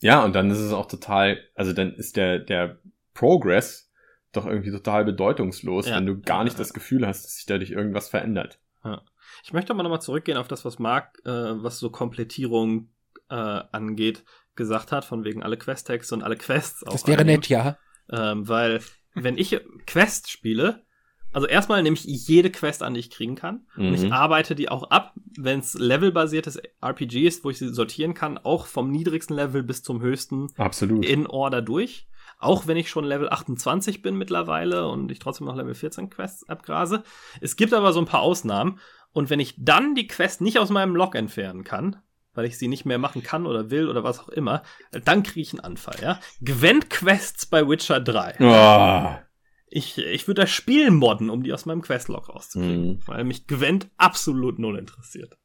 Ja, 0.00 0.24
und 0.24 0.34
dann 0.34 0.50
ist 0.50 0.58
es 0.58 0.72
auch 0.72 0.86
total, 0.86 1.38
also 1.54 1.72
dann 1.72 1.94
ist 1.94 2.16
der, 2.16 2.40
der 2.40 2.80
Progress 3.14 3.92
doch 4.32 4.46
irgendwie 4.46 4.70
total 4.70 5.04
bedeutungslos, 5.04 5.88
ja. 5.88 5.96
wenn 5.96 6.06
du 6.06 6.20
gar 6.20 6.42
nicht 6.44 6.58
das 6.58 6.72
Gefühl 6.72 7.06
hast, 7.06 7.24
dass 7.24 7.36
sich 7.36 7.46
dadurch 7.46 7.70
irgendwas 7.70 8.08
verändert. 8.08 8.58
Ja. 8.84 9.02
Ich 9.44 9.52
möchte 9.52 9.72
aber 9.72 9.82
nochmal 9.82 10.00
zurückgehen 10.00 10.38
auf 10.38 10.48
das, 10.48 10.64
was 10.64 10.78
Marc, 10.78 11.18
äh, 11.24 11.30
was 11.30 11.78
so 11.78 11.90
Komplettierung 11.90 12.88
äh, 13.32 13.64
angeht, 13.72 14.24
gesagt 14.54 14.92
hat, 14.92 15.04
von 15.04 15.24
wegen 15.24 15.42
alle 15.42 15.56
Quest-Texte 15.56 16.14
und 16.14 16.22
alle 16.22 16.36
Quests 16.36 16.84
auch. 16.84 16.92
Das 16.92 17.06
wäre 17.06 17.24
nett, 17.24 17.48
ja. 17.48 17.78
Ähm, 18.10 18.46
weil, 18.46 18.80
wenn 19.14 19.38
ich 19.38 19.58
Quest 19.86 20.30
spiele, 20.30 20.84
Also 21.32 21.46
erstmal 21.46 21.82
nehme 21.82 21.96
ich 21.96 22.04
jede 22.04 22.50
Quest 22.50 22.82
an, 22.82 22.92
die 22.92 23.00
ich 23.00 23.10
kriegen 23.10 23.36
kann. 23.36 23.66
Mhm. 23.76 23.88
Und 23.88 23.94
ich 23.94 24.02
mhm. 24.02 24.12
arbeite 24.12 24.54
die 24.54 24.68
auch 24.68 24.90
ab, 24.90 25.14
wenn 25.38 25.60
es 25.60 25.72
levelbasiertes 25.72 26.60
RPG 26.82 27.26
ist, 27.26 27.42
wo 27.42 27.48
ich 27.48 27.58
sie 27.58 27.72
sortieren 27.72 28.12
kann, 28.12 28.36
auch 28.36 28.66
vom 28.66 28.90
niedrigsten 28.90 29.34
Level 29.34 29.62
bis 29.62 29.82
zum 29.82 30.02
höchsten 30.02 30.48
Absolut. 30.58 31.06
in 31.06 31.26
Order 31.26 31.62
durch. 31.62 32.06
Auch 32.38 32.66
wenn 32.66 32.76
ich 32.76 32.90
schon 32.90 33.04
Level 33.04 33.30
28 33.30 34.02
bin 34.02 34.16
mittlerweile 34.16 34.88
und 34.88 35.10
ich 35.10 35.20
trotzdem 35.20 35.46
noch 35.46 35.56
Level 35.56 35.74
14 35.74 36.10
Quests 36.10 36.46
abgrase. 36.48 37.02
Es 37.40 37.56
gibt 37.56 37.72
aber 37.72 37.94
so 37.94 38.00
ein 38.00 38.06
paar 38.06 38.20
Ausnahmen. 38.20 38.78
Und 39.12 39.30
wenn 39.30 39.40
ich 39.40 39.54
dann 39.56 39.94
die 39.94 40.08
Quest 40.08 40.42
nicht 40.42 40.58
aus 40.58 40.68
meinem 40.68 40.96
Log 40.96 41.14
entfernen 41.14 41.64
kann, 41.64 41.96
weil 42.34 42.46
ich 42.46 42.58
sie 42.58 42.68
nicht 42.68 42.84
mehr 42.84 42.98
machen 42.98 43.22
kann 43.22 43.46
oder 43.46 43.70
will 43.70 43.88
oder 43.88 44.04
was 44.04 44.18
auch 44.18 44.28
immer, 44.28 44.62
dann 45.04 45.22
kriege 45.22 45.40
ich 45.40 45.52
einen 45.52 45.60
Anfall, 45.60 45.96
ja. 46.00 46.20
Gwent-Quests 46.42 47.46
bei 47.46 47.68
Witcher 47.68 48.00
3. 48.00 48.36
Oh. 48.40 49.22
Ich, 49.68 49.98
ich 49.98 50.26
würde 50.26 50.42
das 50.42 50.50
Spiel 50.50 50.90
modden, 50.90 51.30
um 51.30 51.42
die 51.42 51.52
aus 51.52 51.64
meinem 51.64 51.82
Questlog 51.82 52.28
rauszukriegen, 52.28 52.88
mhm. 52.88 53.00
weil 53.06 53.24
mich 53.24 53.46
Gwent 53.46 53.88
absolut 53.96 54.58
null 54.58 54.78
interessiert. 54.78 55.38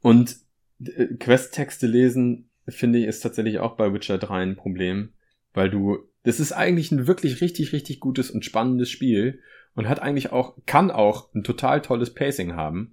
Und 0.00 0.36
äh, 0.84 1.06
Questtexte 1.18 1.86
lesen, 1.86 2.50
finde 2.68 3.00
ich, 3.00 3.06
ist 3.06 3.20
tatsächlich 3.20 3.58
auch 3.58 3.76
bei 3.76 3.92
Witcher 3.92 4.18
3 4.18 4.42
ein 4.42 4.56
Problem, 4.56 5.12
weil 5.54 5.70
du, 5.70 5.98
das 6.22 6.38
ist 6.40 6.52
eigentlich 6.52 6.92
ein 6.92 7.06
wirklich 7.06 7.40
richtig, 7.40 7.72
richtig 7.72 8.00
gutes 8.00 8.30
und 8.30 8.44
spannendes 8.44 8.90
Spiel 8.90 9.42
und 9.74 9.88
hat 9.88 10.00
eigentlich 10.00 10.32
auch, 10.32 10.56
kann 10.66 10.90
auch 10.90 11.32
ein 11.34 11.44
total 11.44 11.82
tolles 11.82 12.14
Pacing 12.14 12.54
haben. 12.54 12.92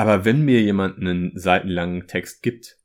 Aber 0.00 0.24
wenn 0.24 0.46
mir 0.46 0.62
jemand 0.62 0.96
einen 0.96 1.38
seitenlangen 1.38 2.06
Text 2.06 2.42
gibt, 2.42 2.78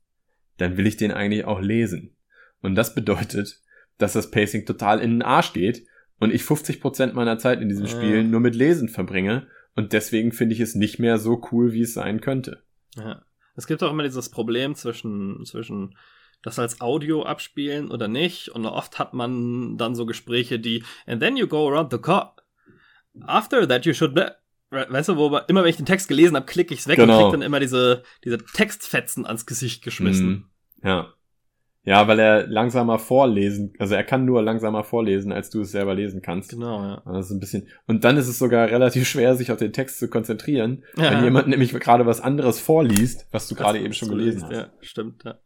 dann 0.58 0.76
will 0.76 0.86
ich 0.86 0.98
den 0.98 1.12
eigentlich 1.12 1.46
auch 1.46 1.62
lesen. 1.62 2.14
Und 2.60 2.74
das 2.74 2.94
bedeutet, 2.94 3.62
dass 3.96 4.12
das 4.12 4.30
Pacing 4.30 4.66
total 4.66 5.00
in 5.00 5.12
den 5.12 5.22
Arsch 5.22 5.54
geht 5.54 5.86
und 6.18 6.30
ich 6.30 6.42
50% 6.42 7.14
meiner 7.14 7.38
Zeit 7.38 7.62
in 7.62 7.70
diesem 7.70 7.86
Spiel 7.86 8.22
nur 8.22 8.40
mit 8.40 8.54
Lesen 8.54 8.90
verbringe 8.90 9.46
und 9.74 9.94
deswegen 9.94 10.30
finde 10.30 10.54
ich 10.56 10.60
es 10.60 10.74
nicht 10.74 10.98
mehr 10.98 11.16
so 11.16 11.42
cool, 11.50 11.72
wie 11.72 11.80
es 11.80 11.94
sein 11.94 12.20
könnte. 12.20 12.62
Ja. 12.96 13.24
Es 13.54 13.66
gibt 13.66 13.82
auch 13.82 13.92
immer 13.92 14.02
dieses 14.02 14.28
Problem 14.28 14.74
zwischen, 14.74 15.42
zwischen 15.46 15.96
das 16.42 16.58
als 16.58 16.82
Audio 16.82 17.22
abspielen 17.22 17.90
oder 17.90 18.08
nicht 18.08 18.50
und 18.50 18.66
oft 18.66 18.98
hat 18.98 19.14
man 19.14 19.78
dann 19.78 19.94
so 19.94 20.04
Gespräche, 20.04 20.58
die 20.58 20.84
and 21.06 21.22
then 21.22 21.38
you 21.38 21.46
go 21.46 21.66
around 21.66 21.90
the 21.90 21.98
car 21.98 22.36
after 23.22 23.66
that 23.66 23.86
you 23.86 23.94
should 23.94 24.14
weißt 24.70 25.10
du, 25.10 25.16
wo 25.16 25.36
immer 25.48 25.62
wenn 25.62 25.70
ich 25.70 25.76
den 25.76 25.86
Text 25.86 26.08
gelesen 26.08 26.36
habe, 26.36 26.46
klicke 26.46 26.74
ich's 26.74 26.88
weg 26.88 26.96
genau. 26.96 27.16
und 27.16 27.22
krieg 27.22 27.32
dann 27.32 27.42
immer 27.42 27.60
diese, 27.60 28.02
diese 28.24 28.38
Textfetzen 28.38 29.26
ans 29.26 29.46
Gesicht 29.46 29.82
geschmissen. 29.84 30.50
Mm, 30.82 30.86
ja. 30.86 31.12
Ja, 31.86 32.08
weil 32.08 32.18
er 32.18 32.48
langsamer 32.48 32.98
vorlesen, 32.98 33.72
also 33.78 33.94
er 33.94 34.02
kann 34.02 34.24
nur 34.24 34.42
langsamer 34.42 34.82
vorlesen, 34.82 35.30
als 35.30 35.50
du 35.50 35.60
es 35.60 35.70
selber 35.70 35.94
lesen 35.94 36.20
kannst. 36.20 36.50
Genau, 36.50 36.82
ja. 36.82 37.02
Also 37.04 37.32
ein 37.32 37.38
bisschen. 37.38 37.68
Und 37.86 38.02
dann 38.02 38.16
ist 38.16 38.26
es 38.26 38.40
sogar 38.40 38.68
relativ 38.68 39.06
schwer, 39.08 39.36
sich 39.36 39.52
auf 39.52 39.58
den 39.58 39.72
Text 39.72 40.00
zu 40.00 40.10
konzentrieren, 40.10 40.84
ja. 40.96 41.12
wenn 41.12 41.22
jemand 41.22 41.46
nämlich 41.46 41.72
gerade 41.72 42.04
was 42.04 42.20
anderes 42.20 42.58
vorliest, 42.58 43.28
was 43.30 43.46
du 43.46 43.54
gerade 43.54 43.78
eben 43.78 43.94
schon 43.94 44.08
gelesen 44.08 44.42
hast. 44.42 44.52
Ja, 44.52 44.68
stimmt. 44.80 45.22
Ja. 45.22 45.38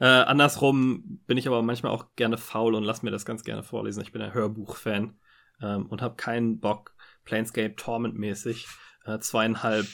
Äh, 0.00 0.04
andersrum 0.04 1.20
bin 1.26 1.38
ich 1.38 1.46
aber 1.46 1.62
manchmal 1.62 1.92
auch 1.92 2.14
gerne 2.14 2.36
faul 2.36 2.74
und 2.74 2.84
lass 2.84 3.02
mir 3.02 3.10
das 3.10 3.24
ganz 3.24 3.42
gerne 3.42 3.62
vorlesen. 3.62 4.02
Ich 4.02 4.12
bin 4.12 4.20
ein 4.20 4.34
Hörbuch-Fan 4.34 5.14
ähm, 5.62 5.86
und 5.86 6.02
habe 6.02 6.16
keinen 6.16 6.60
Bock, 6.60 6.93
Planescape 7.24 7.74
Torment-mäßig 7.76 8.66
äh, 9.06 9.18
zweieinhalb, 9.18 9.86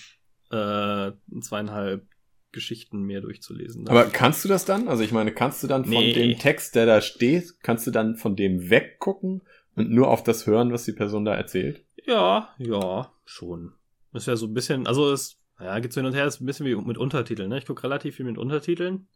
äh, 0.50 1.12
zweieinhalb 1.40 2.06
Geschichten 2.52 3.02
mehr 3.02 3.20
durchzulesen. 3.20 3.88
Aber 3.88 4.06
kannst 4.06 4.44
du 4.44 4.48
das 4.48 4.64
dann? 4.64 4.88
Also 4.88 5.02
ich 5.02 5.12
meine, 5.12 5.32
kannst 5.32 5.62
du 5.62 5.66
dann 5.66 5.84
von 5.84 5.92
nee. 5.92 6.12
dem 6.12 6.38
Text, 6.38 6.74
der 6.74 6.86
da 6.86 7.00
steht, 7.00 7.60
kannst 7.62 7.86
du 7.86 7.90
dann 7.90 8.16
von 8.16 8.36
dem 8.36 8.70
weggucken 8.70 9.42
und 9.76 9.90
nur 9.90 10.08
auf 10.08 10.22
das 10.22 10.46
hören, 10.46 10.72
was 10.72 10.84
die 10.84 10.92
Person 10.92 11.24
da 11.24 11.34
erzählt? 11.34 11.84
Ja, 12.04 12.48
ja, 12.58 13.12
schon. 13.24 13.72
Das 14.12 14.26
wäre 14.26 14.36
so 14.36 14.46
ein 14.46 14.54
bisschen, 14.54 14.86
also 14.86 15.12
es, 15.12 15.38
ja, 15.60 15.78
geht's 15.78 15.94
hin 15.94 16.06
und 16.06 16.14
her, 16.14 16.26
ist 16.26 16.40
ein 16.40 16.46
bisschen 16.46 16.66
wie 16.66 16.74
mit 16.74 16.98
Untertiteln, 16.98 17.48
ne? 17.48 17.58
Ich 17.58 17.66
gucke 17.66 17.84
relativ 17.84 18.16
viel 18.16 18.26
mit 18.26 18.38
Untertiteln. 18.38 19.06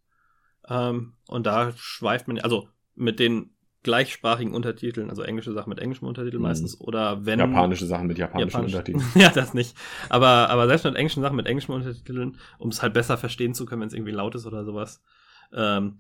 Ähm, 0.69 1.15
und 1.27 1.47
da 1.47 1.73
schweift 1.77 2.29
man, 2.29 2.39
also 2.39 2.69
mit 2.95 3.19
den 3.19 3.54
gleichsprachigen 3.85 4.53
Untertiteln, 4.53 5.11
also 5.11 5.23
englische 5.23 5.53
Sachen 5.53 5.69
mit 5.69 5.79
englischem 5.79 6.09
Untertitel 6.09 6.39
mhm. 6.39 6.43
meistens, 6.43 6.81
oder 6.81 7.25
wenn. 7.25 7.39
Japanische 7.39 7.87
Sachen 7.87 8.09
mit 8.09 8.19
japanischen 8.19 8.49
Japanisch, 8.49 8.75
Untertiteln. 8.75 9.05
ja, 9.15 9.31
das 9.31 9.55
nicht. 9.55 9.77
Aber, 10.09 10.51
aber 10.51 10.67
selbst 10.67 10.85
mit 10.85 10.97
englischen 10.97 11.23
Sachen 11.23 11.37
mit 11.37 11.47
englischem 11.47 11.75
Untertiteln, 11.75 12.39
um 12.59 12.71
es 12.71 12.83
halt 12.83 12.95
besser 12.95 13.17
verstehen 13.17 13.55
zu 13.55 13.67
können, 13.67 13.83
wenn 13.83 13.89
es 13.89 13.95
irgendwie 13.95 14.13
laut 14.13 14.35
ist 14.35 14.47
oder 14.47 14.65
sowas, 14.65 15.03
ähm, 15.53 15.99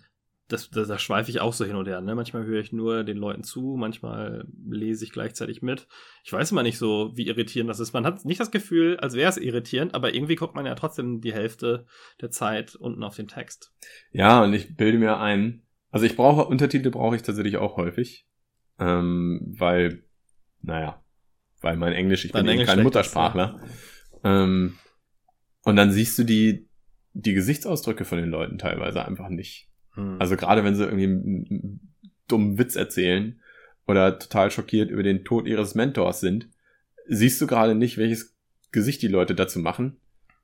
das, 0.48 0.68
das, 0.70 0.88
da 0.88 0.98
schweife 0.98 1.30
ich 1.30 1.40
auch 1.40 1.54
so 1.54 1.64
hin 1.64 1.76
und 1.76 1.88
her. 1.88 2.00
Ne? 2.00 2.14
Manchmal 2.14 2.44
höre 2.44 2.60
ich 2.60 2.72
nur 2.72 3.02
den 3.02 3.16
Leuten 3.16 3.44
zu, 3.44 3.76
manchmal 3.78 4.46
lese 4.68 5.04
ich 5.04 5.12
gleichzeitig 5.12 5.62
mit. 5.62 5.86
Ich 6.22 6.32
weiß 6.32 6.52
immer 6.52 6.62
nicht 6.62 6.76
so, 6.76 7.12
wie 7.14 7.26
irritierend 7.26 7.70
das 7.70 7.80
ist. 7.80 7.94
Man 7.94 8.04
hat 8.04 8.24
nicht 8.24 8.40
das 8.40 8.50
Gefühl, 8.50 8.98
als 8.98 9.14
wäre 9.14 9.30
es 9.30 9.38
irritierend, 9.38 9.94
aber 9.94 10.14
irgendwie 10.14 10.34
guckt 10.34 10.54
man 10.54 10.66
ja 10.66 10.74
trotzdem 10.74 11.22
die 11.22 11.32
Hälfte 11.32 11.86
der 12.20 12.30
Zeit 12.30 12.74
unten 12.74 13.02
auf 13.02 13.16
den 13.16 13.28
Text. 13.28 13.72
Ja, 14.12 14.42
und 14.42 14.52
ich 14.52 14.76
bilde 14.76 14.98
mir 14.98 15.18
ein, 15.18 15.63
also 15.94 16.06
ich 16.06 16.16
brauche 16.16 16.44
Untertitel 16.44 16.90
brauche 16.90 17.14
ich 17.14 17.22
tatsächlich 17.22 17.56
auch 17.56 17.76
häufig, 17.76 18.26
ähm, 18.80 19.40
weil, 19.56 20.02
naja, 20.60 21.00
weil 21.60 21.76
mein 21.76 21.92
Englisch, 21.92 22.24
ich 22.24 22.32
Dein 22.32 22.44
bin 22.44 22.54
Englisch 22.54 22.68
kein 22.68 22.82
Muttersprachler. 22.82 23.60
Ja. 24.24 24.42
ähm, 24.42 24.74
und 25.62 25.76
dann 25.76 25.92
siehst 25.92 26.18
du 26.18 26.24
die 26.24 26.68
die 27.12 27.32
Gesichtsausdrücke 27.32 28.04
von 28.04 28.18
den 28.18 28.28
Leuten 28.28 28.58
teilweise 28.58 29.04
einfach 29.04 29.28
nicht. 29.28 29.70
Hm. 29.92 30.16
Also 30.20 30.36
gerade 30.36 30.64
wenn 30.64 30.74
sie 30.74 30.82
irgendwie 30.82 31.04
einen 31.04 31.94
dummen 32.26 32.58
Witz 32.58 32.74
erzählen 32.74 33.40
oder 33.86 34.18
total 34.18 34.50
schockiert 34.50 34.90
über 34.90 35.04
den 35.04 35.24
Tod 35.24 35.46
ihres 35.46 35.76
Mentors 35.76 36.18
sind, 36.18 36.48
siehst 37.06 37.40
du 37.40 37.46
gerade 37.46 37.76
nicht, 37.76 37.98
welches 37.98 38.36
Gesicht 38.72 39.00
die 39.00 39.08
Leute 39.08 39.36
dazu 39.36 39.60
machen, 39.60 40.00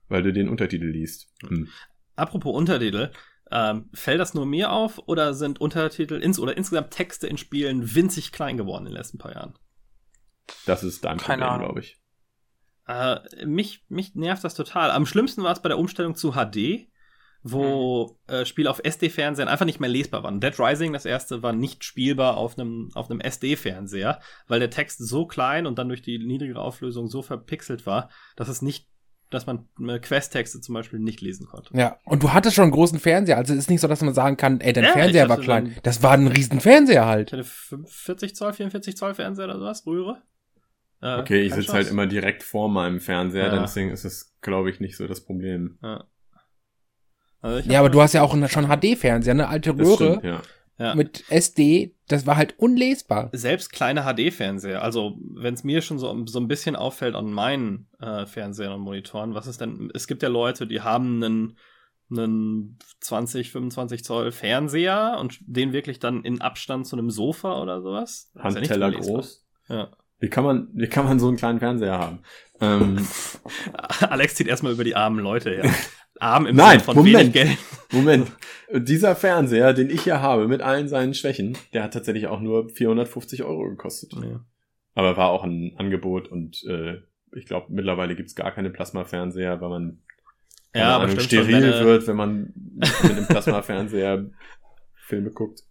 weil 0.09 0.23
du 0.23 0.33
den 0.33 0.49
Untertitel 0.49 0.87
liest. 0.87 1.29
Hm. 1.43 1.67
Apropos 2.15 2.55
Untertitel, 2.55 3.11
ähm, 3.51 3.91
fällt 3.93 4.21
das 4.21 4.35
nur 4.35 4.47
mir 4.47 4.71
auf 4.71 5.01
oder 5.07 5.35
sind 5.35 5.61
Untertitel 5.61 6.15
ins 6.15 6.39
oder 6.39 6.57
insgesamt 6.57 6.91
Texte 6.91 7.27
in 7.27 7.37
Spielen 7.37 7.95
winzig 7.95 8.33
klein 8.33 8.57
geworden 8.57 8.87
in 8.87 8.93
den 8.93 8.99
letzten 8.99 9.19
paar 9.19 9.33
Jahren? 9.33 9.55
Das 10.67 10.83
ist 10.83 11.05
dein 11.05 11.19
Keine 11.19 11.45
Problem, 11.45 11.61
glaube 11.61 11.81
ich. 11.81 12.01
Äh, 12.87 13.47
mich, 13.47 13.85
mich 13.89 14.15
nervt 14.15 14.45
das 14.45 14.55
total. 14.55 14.91
Am 14.91 15.07
schlimmsten 15.07 15.43
war 15.43 15.53
es 15.53 15.63
bei 15.63 15.69
der 15.69 15.79
Umstellung 15.79 16.15
zu 16.15 16.33
HD, 16.33 16.89
wo 17.43 18.19
mhm. 18.29 18.35
äh, 18.35 18.45
Spiele 18.45 18.71
auf 18.71 18.81
SD-Fernsehern 18.83 19.49
einfach 19.49 19.67
nicht 19.67 19.81
mehr 19.81 19.89
lesbar 19.89 20.23
waren. 20.23 20.41
Dead 20.41 20.59
Rising, 20.59 20.93
das 20.93 21.05
erste, 21.05 21.43
war 21.43 21.53
nicht 21.53 21.85
spielbar 21.85 22.37
auf 22.37 22.59
einem 22.59 22.91
auf 22.95 23.11
einem 23.11 23.21
SD-Fernseher, 23.21 24.21
weil 24.47 24.61
der 24.61 24.71
Text 24.71 24.99
so 24.99 25.27
klein 25.27 25.67
und 25.67 25.79
dann 25.79 25.89
durch 25.89 26.03
die 26.03 26.19
niedrigere 26.19 26.61
Auflösung 26.61 27.09
so 27.09 27.23
verpixelt 27.23 27.87
war, 27.87 28.11
dass 28.37 28.49
es 28.49 28.61
nicht 28.61 28.90
dass 29.31 29.47
man 29.47 29.69
äh, 29.89 29.99
Quest-Texte 29.99 30.61
zum 30.61 30.75
Beispiel 30.75 30.99
nicht 30.99 31.21
lesen 31.21 31.47
konnte. 31.47 31.77
Ja, 31.77 31.99
und 32.05 32.23
du 32.23 32.33
hattest 32.33 32.57
schon 32.57 32.65
einen 32.65 32.73
großen 32.73 32.99
Fernseher, 32.99 33.37
also 33.37 33.53
es 33.53 33.61
ist 33.61 33.71
nicht 33.71 33.81
so, 33.81 33.89
dass 33.89 34.03
man 34.03 34.13
sagen 34.13 34.37
kann, 34.37 34.61
ey, 34.61 34.73
dein 34.73 34.85
ja, 34.85 34.93
Fernseher 34.93 35.29
war 35.29 35.39
klein. 35.39 35.77
das 35.83 36.03
war 36.03 36.13
ein 36.13 36.27
riesen 36.27 36.61
Fernseher 36.61 37.07
halt. 37.07 37.33
Ich 37.33 37.39
hatte 37.39 37.85
40 37.87 38.35
Zoll, 38.35 38.53
44 38.53 38.97
Zoll 38.97 39.15
Fernseher 39.15 39.47
oder 39.47 39.59
sowas, 39.59 39.87
Röhre. 39.87 40.23
Äh, 41.01 41.19
okay, 41.19 41.43
ich 41.43 41.55
sitze 41.55 41.73
halt 41.73 41.89
immer 41.89 42.07
direkt 42.07 42.43
vor 42.43 42.69
meinem 42.69 43.01
Fernseher, 43.01 43.53
ja. 43.53 43.61
deswegen 43.61 43.91
ist 43.91 44.05
es, 44.05 44.37
glaube 44.43 44.71
ich, 44.71 44.81
nicht 44.81 44.97
so 44.97 45.07
das 45.07 45.25
Problem. 45.25 45.79
Ja, 45.83 46.05
also 47.41 47.71
ja 47.71 47.79
aber 47.79 47.89
du 47.89 48.03
hast 48.03 48.13
ja 48.13 48.23
auch 48.23 48.37
schon 48.49 48.67
HD-Fernseher, 48.67 49.33
eine 49.33 49.49
alte 49.49 49.77
Röhre. 49.79 50.19
Stimmt, 50.19 50.25
ja 50.25 50.43
ja. 50.81 50.95
mit 50.95 51.31
SD, 51.31 51.95
das 52.09 52.27
war 52.27 52.37
halt 52.37 52.59
unlesbar. 52.59 53.29
Selbst 53.33 53.71
kleine 53.71 54.03
HD-Fernseher, 54.03 54.83
also 54.83 55.19
wenn 55.35 55.55
es 55.55 55.63
mir 55.63 55.83
schon 55.83 55.99
so, 55.99 56.27
so 56.27 56.41
ein 56.41 56.49
bisschen 56.49 56.75
auffällt 56.75 57.15
an 57.15 57.33
meinen 57.33 57.89
äh, 58.01 58.25
Fernsehern 58.25 58.73
und 58.73 58.81
Monitoren, 58.81 59.35
was 59.35 59.47
ist 59.47 59.61
denn, 59.61 59.91
es 59.95 60.07
gibt 60.07 60.23
ja 60.23 60.31
Leute, 60.31 60.67
die 60.67 60.81
haben 60.81 61.23
einen, 61.23 61.59
einen 62.11 62.79
20, 63.01 63.53
25 63.53 64.03
Zoll 64.03 64.33
Fernseher 64.33 65.19
und 65.21 65.39
den 65.43 65.75
wirklich 65.75 65.99
dann 65.99 66.25
in 66.25 66.41
Abstand 66.41 66.87
zu 66.87 66.97
einem 66.97 67.11
Sofa 67.11 67.61
oder 67.61 67.83
sowas. 67.83 68.33
Handteller 68.39 68.91
ja 68.91 68.99
groß. 68.99 69.47
Ja. 69.69 69.91
Wie 70.19 70.29
kann 70.29 70.45
man, 70.45 70.69
wie 70.73 70.89
kann 70.89 71.05
man 71.05 71.19
so 71.19 71.29
einen 71.29 71.37
kleinen 71.37 71.61
Fernseher 71.61 71.99
haben? 71.99 72.23
Ähm, 72.61 73.07
Alex 74.01 74.35
zieht 74.35 74.49
erstmal 74.49 74.73
über 74.73 74.85
die 74.85 74.97
armen 74.97 75.21
Leute 75.21 75.51
her. 75.51 75.71
Arm 76.21 76.47
im 76.47 76.57
Nein, 76.57 76.81
Sinne 76.81 76.85
von 76.85 76.97
Moment, 76.97 77.19
wenig 77.19 77.33
Geld. 77.33 77.59
Moment. 77.93 78.33
Dieser 78.73 79.17
Fernseher, 79.17 79.73
den 79.73 79.91
ich 79.91 80.03
hier 80.03 80.21
habe, 80.21 80.47
mit 80.47 80.61
allen 80.63 80.89
seinen 80.89 81.15
Schwächen, 81.15 81.59
der 81.73 81.83
hat 81.83 81.93
tatsächlich 81.93 82.29
auch 82.29 82.41
nur 82.41 82.69
450 82.69 83.43
Euro 83.43 83.69
gekostet. 83.69 84.13
Ja. 84.15 84.45
Aber 84.95 85.17
war 85.17 85.31
auch 85.31 85.45
ein 85.45 85.75
Angebot 85.77 86.29
und 86.29 86.65
äh, 86.69 87.01
ich 87.33 87.47
glaube, 87.47 87.67
mittlerweile 87.71 88.17
gibt's 88.17 88.35
gar 88.35 88.53
keine 88.53 88.71
Plasma-Fernseher, 88.71 89.61
weil 89.61 89.69
man 89.69 90.03
ja, 90.75 90.99
Ahnung, 90.99 91.19
steril 91.19 91.73
schon, 91.73 91.87
wird, 91.87 92.07
wenn 92.07 92.17
man 92.17 92.53
mit 92.55 93.11
einem 93.11 93.27
Plasma-Fernseher 93.27 94.31
Filme 95.07 95.31
guckt. 95.31 95.63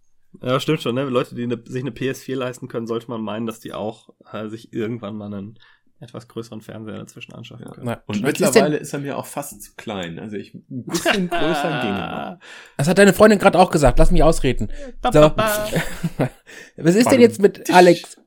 Ja, 0.42 0.60
stimmt 0.60 0.82
schon, 0.82 0.94
ne? 0.94 1.04
Leute, 1.04 1.34
die 1.34 1.42
eine, 1.42 1.60
sich 1.64 1.82
eine 1.82 1.90
PS4 1.90 2.36
leisten 2.36 2.68
können, 2.68 2.86
sollte 2.86 3.08
man 3.08 3.22
meinen, 3.22 3.46
dass 3.46 3.60
die 3.60 3.72
auch 3.72 4.10
äh, 4.32 4.48
sich 4.48 4.72
irgendwann 4.72 5.16
mal 5.16 5.32
einen 5.32 5.58
etwas 6.00 6.28
größeren 6.28 6.62
Fernseher 6.62 6.96
dazwischen 6.96 7.34
anschaffen 7.34 7.66
ja. 7.66 7.72
können. 7.72 7.96
Und 8.06 8.22
mittlerweile 8.22 8.76
ist, 8.76 8.82
ist, 8.88 8.92
er 8.94 9.00
mir 9.00 9.18
auch 9.18 9.26
fast 9.26 9.62
zu 9.62 9.72
klein. 9.76 10.18
Also 10.18 10.36
ich 10.36 10.54
ein 10.54 10.84
bisschen 10.84 11.28
größer 11.30 11.80
ginge 11.82 12.38
Das 12.78 12.88
hat 12.88 12.98
deine 12.98 13.12
Freundin 13.12 13.38
gerade 13.38 13.58
auch 13.58 13.70
gesagt. 13.70 13.98
Lass 13.98 14.10
mich 14.10 14.22
ausreden. 14.22 14.72
So. 15.12 15.20
Was 16.76 16.94
ist 16.94 17.10
denn 17.10 17.20
jetzt 17.20 17.40
mit 17.40 17.72
Alex? 17.72 18.18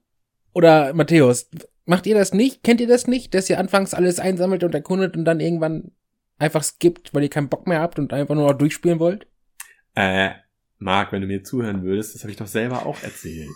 Oder 0.53 0.93
Matthäus, 0.93 1.49
macht 1.85 2.05
ihr 2.05 2.15
das 2.15 2.31
nicht? 2.33 2.63
Kennt 2.63 2.79
ihr 2.79 2.87
das 2.87 3.07
nicht, 3.07 3.33
dass 3.33 3.49
ihr 3.49 3.57
anfangs 3.57 3.95
alles 3.95 4.19
einsammelt 4.19 4.63
und 4.63 4.75
erkundet 4.75 5.17
und 5.17 5.25
dann 5.25 5.39
irgendwann 5.39 5.91
einfach 6.37 6.63
skippt, 6.63 7.13
weil 7.13 7.23
ihr 7.23 7.29
keinen 7.29 7.49
Bock 7.49 7.65
mehr 7.65 7.81
habt 7.81 7.97
und 7.97 8.13
einfach 8.13 8.35
nur 8.35 8.47
noch 8.51 8.57
durchspielen 8.57 8.99
wollt? 8.99 9.25
Äh, 9.95 10.29
Marc, 10.77 11.11
wenn 11.11 11.21
du 11.21 11.27
mir 11.27 11.43
zuhören 11.43 11.83
würdest, 11.83 12.13
das 12.13 12.21
habe 12.21 12.31
ich 12.31 12.37
doch 12.37 12.47
selber 12.47 12.85
auch 12.85 13.01
erzählt. 13.01 13.49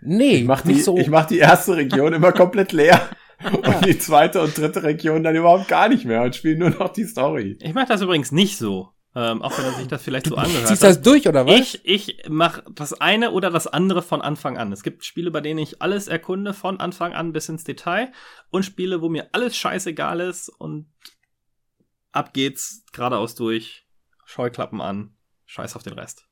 Nee, 0.00 0.36
Ich 0.36 0.44
mach, 0.44 0.62
die, 0.62 0.72
nicht 0.72 0.84
so. 0.84 0.96
ich 0.96 1.08
mach 1.08 1.26
die 1.26 1.38
erste 1.38 1.76
Region 1.76 2.12
immer 2.12 2.32
komplett 2.32 2.72
leer 2.72 3.00
und 3.52 3.86
die 3.86 3.98
zweite 3.98 4.40
und 4.40 4.56
dritte 4.56 4.82
Region 4.82 5.22
dann 5.22 5.36
überhaupt 5.36 5.68
gar 5.68 5.88
nicht 5.88 6.04
mehr 6.04 6.22
und 6.22 6.34
spiele 6.34 6.58
nur 6.58 6.70
noch 6.70 6.92
die 6.92 7.04
Story. 7.04 7.58
Ich 7.60 7.74
mache 7.74 7.86
das 7.86 8.00
übrigens 8.00 8.32
nicht 8.32 8.56
so. 8.56 8.92
Ähm, 9.14 9.42
auch 9.42 9.56
wenn 9.58 9.74
sich 9.74 9.88
das 9.88 10.02
vielleicht 10.02 10.26
so 10.26 10.36
angehört 10.36 10.68
Ziehst 10.68 10.82
hat. 10.82 10.90
das 10.90 11.02
durch, 11.02 11.28
oder 11.28 11.46
was? 11.46 11.54
Ich, 11.54 11.84
ich 11.84 12.28
mache 12.30 12.64
das 12.72 12.94
eine 12.94 13.32
oder 13.32 13.50
das 13.50 13.66
andere 13.66 14.00
von 14.00 14.22
Anfang 14.22 14.56
an. 14.56 14.72
Es 14.72 14.82
gibt 14.82 15.04
Spiele, 15.04 15.30
bei 15.30 15.42
denen 15.42 15.58
ich 15.58 15.82
alles 15.82 16.08
erkunde, 16.08 16.54
von 16.54 16.80
Anfang 16.80 17.12
an 17.12 17.32
bis 17.32 17.50
ins 17.50 17.64
Detail. 17.64 18.10
Und 18.48 18.64
Spiele, 18.64 19.02
wo 19.02 19.10
mir 19.10 19.28
alles 19.32 19.54
scheißegal 19.54 20.20
ist 20.20 20.48
und 20.48 20.90
ab 22.12 22.32
geht's 22.32 22.86
geradeaus 22.92 23.34
durch, 23.34 23.86
Scheuklappen 24.24 24.80
an, 24.80 25.14
scheiß 25.44 25.76
auf 25.76 25.82
den 25.82 25.92
Rest. 25.92 26.26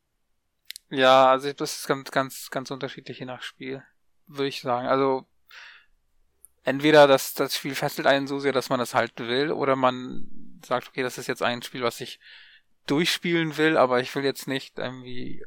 Ja, 0.89 1.31
also 1.31 1.53
das 1.53 1.81
ist 1.81 1.87
ganz, 1.87 2.11
ganz, 2.11 2.51
ganz 2.51 2.71
unterschiedlich 2.71 3.19
je 3.19 3.27
nach 3.27 3.43
Spiel, 3.43 3.83
würde 4.27 4.49
ich 4.49 4.63
sagen. 4.63 4.89
Also 4.89 5.27
entweder 6.65 7.07
das, 7.07 7.35
das 7.35 7.57
Spiel 7.57 7.75
fesselt 7.75 8.07
einen 8.07 8.27
so 8.27 8.39
sehr, 8.39 8.53
dass 8.53 8.69
man 8.69 8.79
das 8.79 8.95
halt 8.95 9.19
will, 9.19 9.53
oder 9.53 9.77
man 9.77 10.27
sagt, 10.65 10.89
okay, 10.89 11.03
das 11.03 11.19
ist 11.19 11.27
jetzt 11.27 11.43
ein 11.43 11.63
Spiel, 11.63 11.83
was 11.83 12.01
ich 12.01 12.21
durchspielen 12.87 13.57
will, 13.57 13.77
aber 13.77 14.01
ich 14.01 14.15
will 14.15 14.25
jetzt 14.25 14.49
nicht 14.49 14.79
irgendwie 14.79 15.45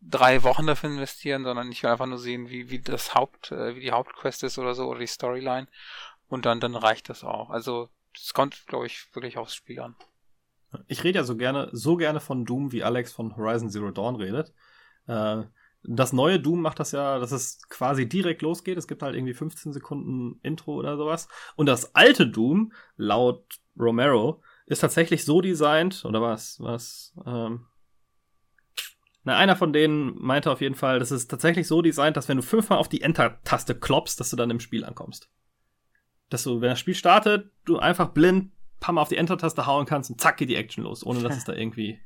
drei 0.00 0.42
Wochen 0.42 0.66
dafür 0.66 0.90
investieren, 0.90 1.44
sondern 1.44 1.72
ich 1.72 1.82
will 1.82 1.90
einfach 1.90 2.06
nur 2.06 2.18
sehen, 2.18 2.50
wie, 2.50 2.70
wie 2.70 2.80
das 2.80 3.14
Haupt, 3.14 3.52
äh, 3.52 3.74
wie 3.74 3.80
die 3.80 3.92
Hauptquest 3.92 4.42
ist 4.42 4.58
oder 4.58 4.74
so, 4.74 4.86
oder 4.86 5.00
die 5.00 5.06
Storyline. 5.06 5.66
Und 6.28 6.46
dann, 6.46 6.60
dann 6.60 6.74
reicht 6.74 7.08
das 7.08 7.24
auch. 7.24 7.50
Also, 7.50 7.88
es 8.14 8.34
kommt, 8.34 8.66
glaube 8.66 8.86
ich, 8.86 9.06
wirklich 9.14 9.38
aufs 9.38 9.54
Spiel 9.54 9.80
an. 9.80 9.96
Ich 10.88 11.04
rede 11.04 11.20
ja 11.20 11.24
so 11.24 11.36
gerne, 11.36 11.68
so 11.72 11.96
gerne 11.96 12.20
von 12.20 12.44
Doom, 12.44 12.72
wie 12.72 12.82
Alex 12.82 13.12
von 13.12 13.36
Horizon 13.36 13.70
Zero 13.70 13.90
Dawn 13.90 14.16
redet. 14.16 14.52
Äh, 15.06 15.44
das 15.86 16.12
neue 16.12 16.40
Doom 16.40 16.60
macht 16.60 16.80
das 16.80 16.92
ja, 16.92 17.18
dass 17.18 17.32
es 17.32 17.68
quasi 17.68 18.08
direkt 18.08 18.42
losgeht. 18.42 18.78
Es 18.78 18.88
gibt 18.88 19.02
halt 19.02 19.14
irgendwie 19.14 19.34
15 19.34 19.72
Sekunden 19.72 20.38
Intro 20.42 20.74
oder 20.74 20.96
sowas. 20.96 21.28
Und 21.56 21.66
das 21.66 21.94
alte 21.94 22.26
Doom, 22.26 22.72
laut 22.96 23.60
Romero, 23.78 24.42
ist 24.66 24.80
tatsächlich 24.80 25.24
so 25.24 25.40
designt, 25.40 26.04
oder 26.04 26.22
was, 26.22 26.58
was, 26.60 27.14
ähm, 27.26 27.66
na, 29.24 29.36
einer 29.36 29.56
von 29.56 29.72
denen 29.72 30.16
meinte 30.18 30.50
auf 30.50 30.60
jeden 30.60 30.74
Fall, 30.74 30.98
das 30.98 31.10
ist 31.10 31.30
tatsächlich 31.30 31.66
so 31.66 31.82
designt, 31.82 32.16
dass 32.16 32.28
wenn 32.28 32.36
du 32.36 32.42
fünfmal 32.42 32.78
auf 32.78 32.88
die 32.88 33.02
Enter-Taste 33.02 33.74
klopfst, 33.74 34.16
dass 34.18 34.30
du 34.30 34.36
dann 34.36 34.50
im 34.50 34.60
Spiel 34.60 34.84
ankommst. 34.84 35.30
Dass 36.30 36.44
du, 36.44 36.60
wenn 36.60 36.70
das 36.70 36.80
Spiel 36.80 36.94
startet, 36.94 37.50
du 37.64 37.78
einfach 37.78 38.10
blind 38.10 38.52
paar 38.80 38.94
Mal 38.94 39.00
auf 39.00 39.08
die 39.08 39.16
Enter-Taste 39.16 39.66
hauen 39.66 39.86
kannst 39.86 40.10
und 40.10 40.20
zack 40.20 40.36
geht 40.36 40.50
die 40.50 40.56
Action 40.56 40.84
los, 40.84 41.04
ohne 41.04 41.22
dass 41.22 41.36
es 41.36 41.44
da 41.46 41.54
irgendwie 41.54 41.98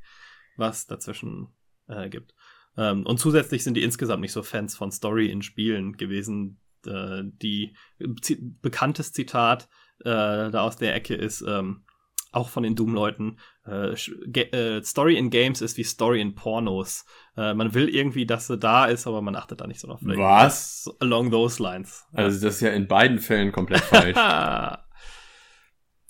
was 0.55 0.87
dazwischen 0.87 1.49
äh, 1.87 2.09
gibt. 2.09 2.33
Ähm, 2.79 3.05
und 3.05 3.19
zusätzlich 3.19 3.63
sind 3.63 3.75
die 3.75 3.83
insgesamt 3.83 4.21
nicht 4.21 4.31
so 4.31 4.41
Fans 4.41 4.75
von 4.75 4.91
Story 4.91 5.29
in 5.29 5.41
Spielen 5.41 5.97
gewesen. 5.97 6.61
Äh, 6.87 7.23
die 7.25 7.75
bekanntes 7.99 9.11
Zitat 9.11 9.67
äh, 9.99 10.49
da 10.49 10.61
aus 10.61 10.77
der 10.77 10.95
Ecke 10.95 11.13
ist 11.13 11.41
ähm, 11.41 11.83
auch 12.31 12.47
von 12.47 12.63
den 12.63 12.75
Doom-Leuten. 12.75 13.39
Äh, 13.67 13.95
äh, 14.39 14.81
Story 14.83 15.17
in 15.17 15.29
Games 15.29 15.61
ist 15.61 15.77
wie 15.77 15.83
Story 15.83 16.21
in 16.21 16.35
Pornos. 16.35 17.05
Äh, 17.35 17.53
man 17.53 17.73
will 17.73 17.89
irgendwie, 17.89 18.25
dass 18.25 18.47
sie 18.47 18.57
da 18.57 18.85
ist, 18.85 19.07
aber 19.07 19.21
man 19.21 19.35
achtet 19.35 19.59
da 19.59 19.67
nicht 19.67 19.81
so 19.81 19.87
drauf. 19.87 19.99
Was? 20.01 20.89
Along 20.99 21.31
those 21.31 21.61
lines. 21.61 22.05
Also 22.13 22.45
das 22.45 22.55
ist 22.55 22.61
ja 22.61 22.69
in 22.69 22.87
beiden 22.87 23.19
Fällen 23.19 23.51
komplett 23.51 23.81
falsch. 23.81 24.17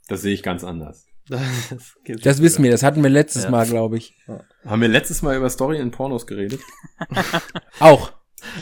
Das 0.08 0.24
sehe 0.24 0.34
ich 0.34 0.42
ganz 0.42 0.64
anders. 0.64 1.09
Das, 1.30 1.96
das 2.24 2.42
wissen 2.42 2.64
wir, 2.64 2.72
das 2.72 2.82
hatten 2.82 3.04
wir 3.04 3.10
letztes 3.10 3.44
ja. 3.44 3.52
Mal, 3.52 3.68
glaube 3.68 3.98
ich. 3.98 4.18
Haben 4.66 4.82
wir 4.82 4.88
letztes 4.88 5.22
Mal 5.22 5.38
über 5.38 5.50
Story 5.50 5.80
in 5.80 5.92
Pornos 5.92 6.26
geredet? 6.26 6.60
Auch. 7.80 8.12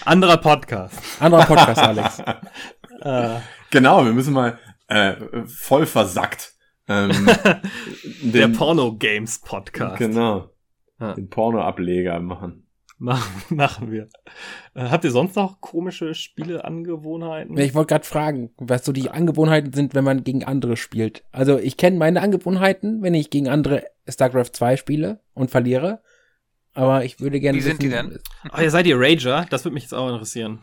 Anderer 0.06 0.38
Podcast. 0.38 1.00
Anderer 1.20 1.46
Podcast, 1.46 1.80
Alex. 1.80 2.20
äh. 3.02 3.40
Genau, 3.70 4.04
wir 4.06 4.12
müssen 4.12 4.34
mal 4.34 4.60
äh, 4.88 5.16
voll 5.46 5.86
versackt. 5.86 6.54
Ähm, 6.88 7.12
Der 8.22 8.48
Porno-Games-Podcast. 8.50 9.98
Genau. 9.98 10.50
Ja. 11.00 11.14
Den 11.14 11.30
Porno-Ableger 11.30 12.20
machen. 12.20 12.67
Machen, 13.00 13.56
machen 13.56 13.92
wir. 13.92 14.10
Äh, 14.74 14.90
habt 14.90 15.04
ihr 15.04 15.12
sonst 15.12 15.36
noch 15.36 15.62
komische 15.62 16.14
Spieleangewohnheiten? 16.14 17.58
Ich 17.58 17.76
wollte 17.76 17.94
gerade 17.94 18.06
fragen, 18.06 18.52
was 18.58 18.86
so 18.86 18.92
die 18.92 19.10
Angewohnheiten 19.10 19.72
sind, 19.74 19.94
wenn 19.94 20.04
man 20.04 20.24
gegen 20.24 20.44
andere 20.44 20.78
spielt. 20.78 21.24
Also 21.32 21.60
ich 21.60 21.78
kenne 21.78 21.98
meine 21.98 22.22
Angewohnheiten, 22.22 23.02
wenn 23.04 23.14
ich 23.14 23.30
gegen 23.30 23.50
andere 23.50 23.86
StarCraft 24.08 24.52
2 24.54 24.78
spiele 24.78 25.20
und 25.34 25.52
verliere. 25.52 26.02
Aber 26.74 27.04
ich 27.04 27.20
würde 27.20 27.40
gerne. 27.40 27.58
Wie 27.58 27.62
sind 27.62 27.82
die 27.82 27.90
denn? 27.90 28.20
Oh, 28.56 28.62
ihr 28.62 28.72
seid 28.72 28.86
ihr 28.88 29.00
Rager? 29.00 29.46
Das 29.50 29.66
würde 29.66 29.74
mich 29.74 29.84
jetzt 29.84 29.94
auch 29.94 30.10
interessieren. 30.10 30.60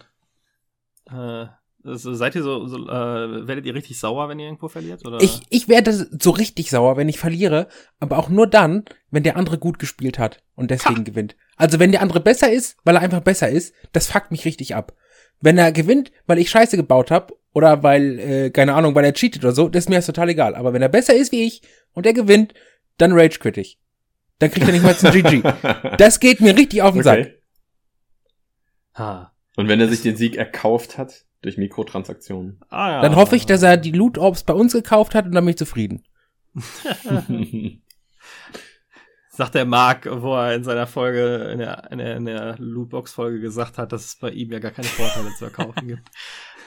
Äh, 1.11 1.47
also 1.85 2.14
seid 2.14 2.35
ihr 2.35 2.43
so, 2.43 2.66
so 2.66 2.78
äh, 2.89 3.47
werdet 3.47 3.66
ihr 3.66 3.74
richtig 3.74 3.99
sauer, 3.99 4.28
wenn 4.28 4.39
ihr 4.39 4.47
irgendwo 4.47 4.68
verliert? 4.68 5.07
Oder? 5.07 5.20
Ich, 5.20 5.43
ich 5.51 5.68
werde 5.68 5.93
so 5.93 6.30
richtig 6.30 6.70
sauer, 6.70 6.97
wenn 6.97 7.09
ich 7.09 7.18
verliere, 7.18 7.68
aber 8.01 8.18
auch 8.18 8.28
nur 8.28 8.47
dann, 8.47 8.85
wenn 9.11 9.22
der 9.22 9.37
andere 9.37 9.59
gut 9.59 9.78
gespielt 9.78 10.18
hat 10.18 10.43
und 10.55 10.70
deswegen 10.70 11.01
ha. 11.01 11.03
gewinnt. 11.03 11.37
Also 11.57 11.79
wenn 11.79 11.93
der 11.93 12.03
andere 12.03 12.21
besser 12.21 12.51
ist, 12.51 12.77
weil 12.85 12.97
er 12.97 13.03
einfach 13.03 13.21
besser 13.21 13.49
ist, 13.49 13.75
das 13.93 14.07
fuckt 14.07 14.31
mich 14.31 14.45
richtig 14.45 14.75
ab. 14.75 14.95
Wenn 15.41 15.59
er 15.59 15.73
gewinnt, 15.73 16.11
weil 16.27 16.39
ich 16.39 16.51
Scheiße 16.51 16.77
gebaut 16.77 17.11
habe 17.11 17.35
oder 17.53 17.83
weil, 17.83 18.19
äh, 18.19 18.51
keine 18.51 18.75
Ahnung, 18.75 18.95
weil 18.95 19.05
er 19.05 19.13
cheatet 19.13 19.45
oder 19.45 19.55
so, 19.55 19.69
das 19.69 19.85
ist 19.85 19.89
mir 19.89 19.97
das 19.97 20.07
total 20.07 20.31
egal. 20.31 20.55
Aber 20.55 20.73
wenn 20.73 20.83
er 20.83 20.89
besser 20.89 21.15
ist 21.15 21.33
wie 21.33 21.45
ich 21.45 21.63
und 21.93 22.07
er 22.07 22.13
gewinnt, 22.13 22.55
dann 22.99 23.13
rage 23.13 23.39
quit 23.39 23.57
ich. 23.59 23.79
Dann 24.39 24.51
kriegt 24.51 24.67
er 24.67 24.73
nicht 24.73 24.85
mal 24.85 24.97
zum 24.97 25.11
GG. 25.11 25.43
Das 25.99 26.19
geht 26.21 26.41
mir 26.41 26.57
richtig 26.57 26.83
auf 26.83 26.93
den 26.93 27.07
okay. 27.07 27.23
Sack. 27.23 27.35
Ha. 28.97 29.33
Und 29.57 29.69
wenn 29.69 29.81
er 29.81 29.89
sich 29.89 30.03
den 30.03 30.17
Sieg 30.17 30.37
erkauft 30.37 30.99
hat? 30.99 31.25
Durch 31.43 31.59
Mikrotransaktionen. 31.59 32.59
Ah, 32.71 32.91
ja. 32.91 33.03
Dann 33.03 33.17
hoffe 33.17 33.37
ich, 33.37 33.45
dass 33.45 33.63
er 33.63 33.77
die 33.77 33.93
Loot 33.93 34.17
Orbs 34.17 34.45
bei 34.45 34.55
uns 34.55 34.73
gekauft 34.73 35.15
hat 35.15 35.27
und 35.27 35.33
dann 35.33 35.45
bin 35.45 35.51
ich 35.51 35.59
zufrieden. 35.59 36.03
Sagt 39.37 39.57
der 39.57 39.64
Mark, 39.64 40.07
wo 40.09 40.37
er 40.37 40.55
in 40.55 40.62
seiner 40.62 40.87
Folge, 40.87 41.51
in 41.53 41.59
der, 41.59 41.91
in 41.91 41.99
der, 41.99 42.16
in 42.16 42.24
der 42.24 42.57
Lootbox-Folge 42.59 43.41
gesagt 43.41 43.78
hat, 43.78 43.91
dass 43.91 44.05
es 44.05 44.16
bei 44.16 44.30
ihm 44.30 44.53
ja 44.53 44.61
gar 44.61 44.70
keine 44.70 44.87
Vorteile 44.87 45.35
zu 45.37 45.47
erkaufen 45.47 45.89
gibt. 45.89 46.09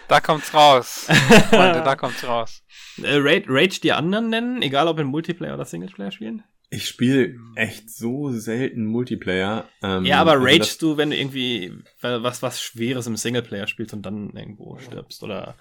Da 0.09 0.21
kommt's 0.21 0.53
raus. 0.53 1.05
Freunde, 1.49 1.81
da 1.83 1.97
kommt's 1.97 2.25
raus. 2.25 2.63
Äh, 3.03 3.17
Rage 3.17 3.81
die 3.81 3.91
anderen 3.91 4.29
nennen, 4.29 4.61
egal 4.61 4.87
ob 4.87 4.99
in 4.99 5.07
Multiplayer 5.07 5.53
oder 5.53 5.65
Singleplayer 5.65 6.11
spielen? 6.11 6.43
Ich 6.69 6.87
spiele 6.87 7.35
echt 7.55 7.89
so 7.89 8.31
selten 8.31 8.85
Multiplayer. 8.85 9.67
Ähm, 9.83 10.05
ja, 10.05 10.21
aber 10.21 10.33
also 10.33 10.45
ragest 10.45 10.81
du, 10.81 10.95
wenn 10.95 11.09
du 11.09 11.17
irgendwie 11.17 11.73
was, 11.99 12.41
was 12.41 12.61
Schweres 12.61 13.05
im 13.05 13.17
Singleplayer 13.17 13.67
spielst 13.67 13.93
und 13.93 14.05
dann 14.05 14.29
irgendwo 14.29 14.77
stirbst 14.77 15.23
oder 15.23 15.55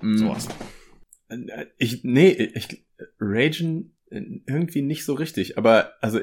mm. 0.00 0.16
sowas? 0.16 0.48
Ich, 1.76 2.04
nee, 2.04 2.30
ich, 2.30 2.86
ragen 3.20 3.97
irgendwie 4.10 4.82
nicht 4.82 5.04
so 5.04 5.14
richtig. 5.14 5.58
Aber, 5.58 5.92
also, 6.00 6.20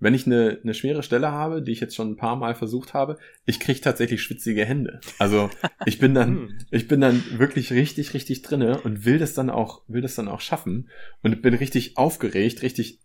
wenn 0.00 0.14
ich 0.14 0.26
eine, 0.26 0.60
eine 0.62 0.74
schwere 0.74 1.02
Stelle 1.02 1.32
habe, 1.32 1.60
die 1.62 1.72
ich 1.72 1.80
jetzt 1.80 1.96
schon 1.96 2.10
ein 2.12 2.16
paar 2.16 2.36
Mal 2.36 2.54
versucht 2.54 2.94
habe, 2.94 3.18
ich 3.46 3.58
krieg 3.58 3.82
tatsächlich 3.82 4.22
schwitzige 4.22 4.64
Hände. 4.64 5.00
Also 5.18 5.50
ich 5.86 5.98
bin 5.98 6.14
dann, 6.14 6.28
hm. 6.28 6.58
ich 6.70 6.86
bin 6.86 7.00
dann 7.00 7.22
wirklich 7.38 7.72
richtig, 7.72 8.14
richtig 8.14 8.42
drinne 8.42 8.80
und 8.80 9.04
will 9.04 9.18
das 9.18 9.34
dann 9.34 9.50
auch, 9.50 9.82
will 9.88 10.00
das 10.00 10.14
dann 10.14 10.28
auch 10.28 10.40
schaffen 10.40 10.88
und 11.22 11.42
bin 11.42 11.54
richtig 11.54 11.96
aufgeregt, 11.96 12.62
richtig 12.62 13.00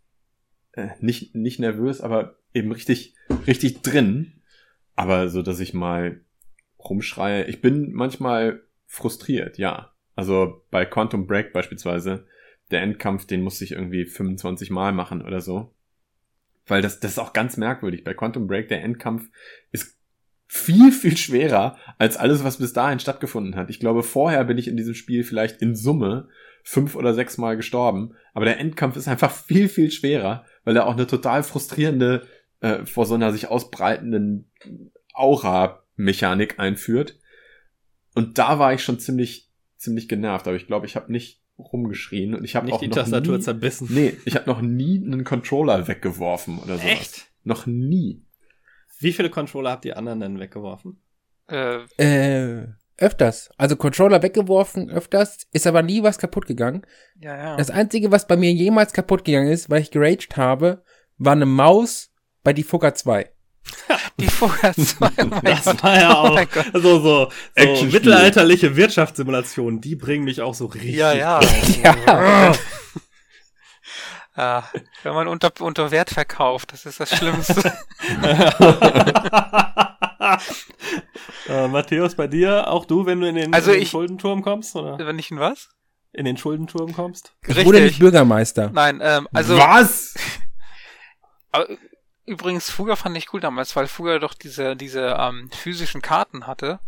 äh, 0.74 0.90
nicht 1.00 1.36
nicht 1.36 1.60
nervös, 1.60 2.02
aber 2.02 2.38
eben 2.54 2.72
richtig, 2.72 3.16
richtig 3.48 3.82
drin. 3.82 4.42
Aber 4.96 5.30
so, 5.30 5.42
dass 5.42 5.60
ich 5.60 5.74
mal 5.74 6.22
rumschreie. 6.78 7.46
Ich 7.46 7.62
bin 7.62 7.92
manchmal 7.94 8.62
frustriert, 8.86 9.58
ja. 9.58 9.94
Also 10.16 10.64
bei 10.70 10.86
Quantum 10.86 11.26
Break 11.26 11.54
beispielsweise, 11.54 12.28
der 12.72 12.82
Endkampf, 12.82 13.26
den 13.26 13.44
musste 13.44 13.64
ich 13.64 13.74
irgendwie 13.74 14.06
25 14.06 14.70
Mal 14.70 14.94
machen 14.94 15.22
oder 15.22 15.42
so. 15.42 15.74
Weil 16.66 16.82
das, 16.82 17.00
das 17.00 17.12
ist 17.12 17.20
auch 17.20 17.34
ganz 17.34 17.58
merkwürdig. 17.58 18.04
Bei 18.04 18.14
Quantum 18.14 18.48
Break, 18.48 18.70
der 18.70 18.84
Endkampf 18.84 19.30
ist 19.72 19.98
viel, 20.48 20.92
viel 20.92 21.18
schwerer 21.18 21.78
als 21.98 22.16
alles, 22.16 22.44
was 22.44 22.58
bis 22.58 22.74
dahin 22.74 23.00
stattgefunden 23.00 23.56
hat. 23.56 23.70
Ich 23.70 23.80
glaube, 23.80 24.04
vorher 24.04 24.44
bin 24.46 24.58
ich 24.58 24.68
in 24.68 24.78
diesem 24.78 24.94
Spiel 24.94 25.24
vielleicht 25.24 25.62
in 25.62 25.76
Summe 25.76 26.30
fünf 26.64 26.96
oder 26.96 27.14
sechs 27.14 27.38
Mal 27.38 27.58
gestorben. 27.58 28.16
Aber 28.34 28.46
der 28.46 28.60
Endkampf 28.60 28.96
ist 28.96 29.08
einfach 29.08 29.32
viel, 29.32 29.68
viel 29.68 29.92
schwerer, 29.92 30.46
weil 30.64 30.76
er 30.76 30.88
auch 30.88 30.94
eine 30.94 31.08
total 31.08 31.44
frustrierende, 31.44 32.28
äh, 32.62 32.86
vor 32.86 33.06
so 33.06 33.16
einer 33.16 33.32
sich 33.32 33.50
ausbreitenden 33.50 34.50
Aura-Mechanik 35.14 36.60
einführt. 36.60 37.20
Und 38.16 38.38
da 38.38 38.60
war 38.60 38.74
ich 38.74 38.84
schon 38.84 39.00
ziemlich, 39.00 39.52
ziemlich 39.78 40.08
genervt. 40.08 40.48
Aber 40.48 40.56
ich 40.56 40.68
glaube, 40.68 40.86
ich 40.86 40.96
habe 40.96 41.12
nicht 41.12 41.43
rumgeschrien 41.58 42.34
und 42.36 42.44
ich 42.44 42.56
habe 42.56 42.72
auch 42.74 42.80
die 42.80 42.88
noch 42.88 42.96
Tastatur 42.96 43.38
nie, 43.38 43.44
zerbissen. 43.44 43.88
Nee, 43.92 44.18
ich 44.26 44.36
habe 44.36 44.50
noch 44.50 44.62
nie 44.62 45.04
einen 45.04 45.24
Controller 45.24 45.88
weggeworfen 45.88 46.60
oder 46.60 46.78
sowas. 46.78 46.92
Echt? 46.92 47.32
Noch 47.44 47.66
nie. 47.66 48.26
Wie 49.00 49.14
viele 49.14 49.30
Controller 49.30 49.72
habt 49.72 49.86
ihr 49.86 49.98
anderen 49.98 50.20
denn 50.20 50.40
weggeworfen? 50.40 51.02
Äh, 51.48 51.82
äh 51.98 52.68
Öfters. 52.98 53.50
Also 53.58 53.76
Controller 53.76 54.22
weggeworfen, 54.22 54.90
öfters, 54.90 55.48
ist 55.52 55.66
aber 55.66 55.82
nie 55.82 56.04
was 56.04 56.20
kaputt 56.20 56.46
gegangen. 56.46 56.86
Ja, 57.20 57.36
ja. 57.36 57.58
Das 57.58 57.72
Einzige, 57.72 58.12
was 58.12 58.28
bei 58.28 58.38
mir 58.38 58.52
jemals 58.52 58.94
kaputt 58.94 59.26
gegangen 59.26 59.52
ist, 59.52 59.70
weil 59.70 59.82
ich 59.82 59.92
geraged 59.92 60.38
habe, 60.38 60.84
war 61.18 61.34
eine 61.34 61.48
Maus 61.48 62.14
bei 62.44 62.54
die 62.54 62.64
Fugger 62.64 62.94
2. 62.94 63.30
Die 64.20 64.28
Fugger 64.28 64.74
2, 64.74 65.10
oh 65.20 65.26
mein 65.26 65.42
Das 65.44 65.66
Gott. 65.66 65.84
war 65.84 66.00
ja 66.00 66.12
Oh 66.14 66.28
auch 66.28 66.36
Gott. 66.54 66.66
so, 66.74 67.00
so, 67.00 67.32
so 67.58 67.86
mittelalterliche 67.86 68.76
Wirtschaftssimulationen, 68.76 69.82
die 69.82 69.96
bringen 69.96 70.24
mich 70.26 70.42
auch 70.42 70.54
so 70.54 70.66
richtig. 70.68 70.96
Ja, 70.96 71.14
ja. 71.14 71.40
Ja. 71.84 72.54
Ja, 74.36 74.68
wenn 75.04 75.14
man 75.14 75.28
unter, 75.28 75.52
unter 75.60 75.92
Wert 75.92 76.10
verkauft, 76.10 76.74
das 76.74 76.86
ist 76.88 77.00
das 77.00 77.16
Schlimmste. 77.16 77.72
äh, 81.48 81.68
Matthäus, 81.68 82.16
bei 82.16 82.28
dir, 82.28 82.68
auch 82.68 82.86
du, 82.86 83.06
wenn 83.06 83.22
du 83.22 83.28
in 83.28 83.36
den, 83.36 83.54
Also 83.54 83.72
in 83.72 83.78
den 83.78 83.84
ich- 83.84 83.90
Schuldenturm 83.92 84.42
kommst, 84.42 84.76
oder? 84.76 84.98
wenn 85.06 85.20
ich 85.20 85.32
ein 85.32 85.40
was? 85.40 85.70
In 86.14 86.26
den 86.26 86.38
Schuldenturm 86.38 86.94
kommst? 86.94 87.34
Ich 87.48 87.66
wurde 87.66 87.82
nicht 87.82 88.00
Bürgermeister. 88.00 88.70
Nein, 88.72 89.00
ähm, 89.04 89.28
also 89.34 89.58
Was? 89.58 90.14
Übrigens 92.26 92.70
Fugger 92.70 92.96
fand 92.96 93.18
ich 93.18 93.34
cool 93.34 93.42
damals, 93.42 93.76
weil 93.76 93.88
Fugger 93.88 94.20
doch 94.20 94.34
diese 94.34 94.76
diese 94.76 95.16
ähm, 95.20 95.50
physischen 95.52 96.02
Karten 96.02 96.48
hatte, 96.48 96.80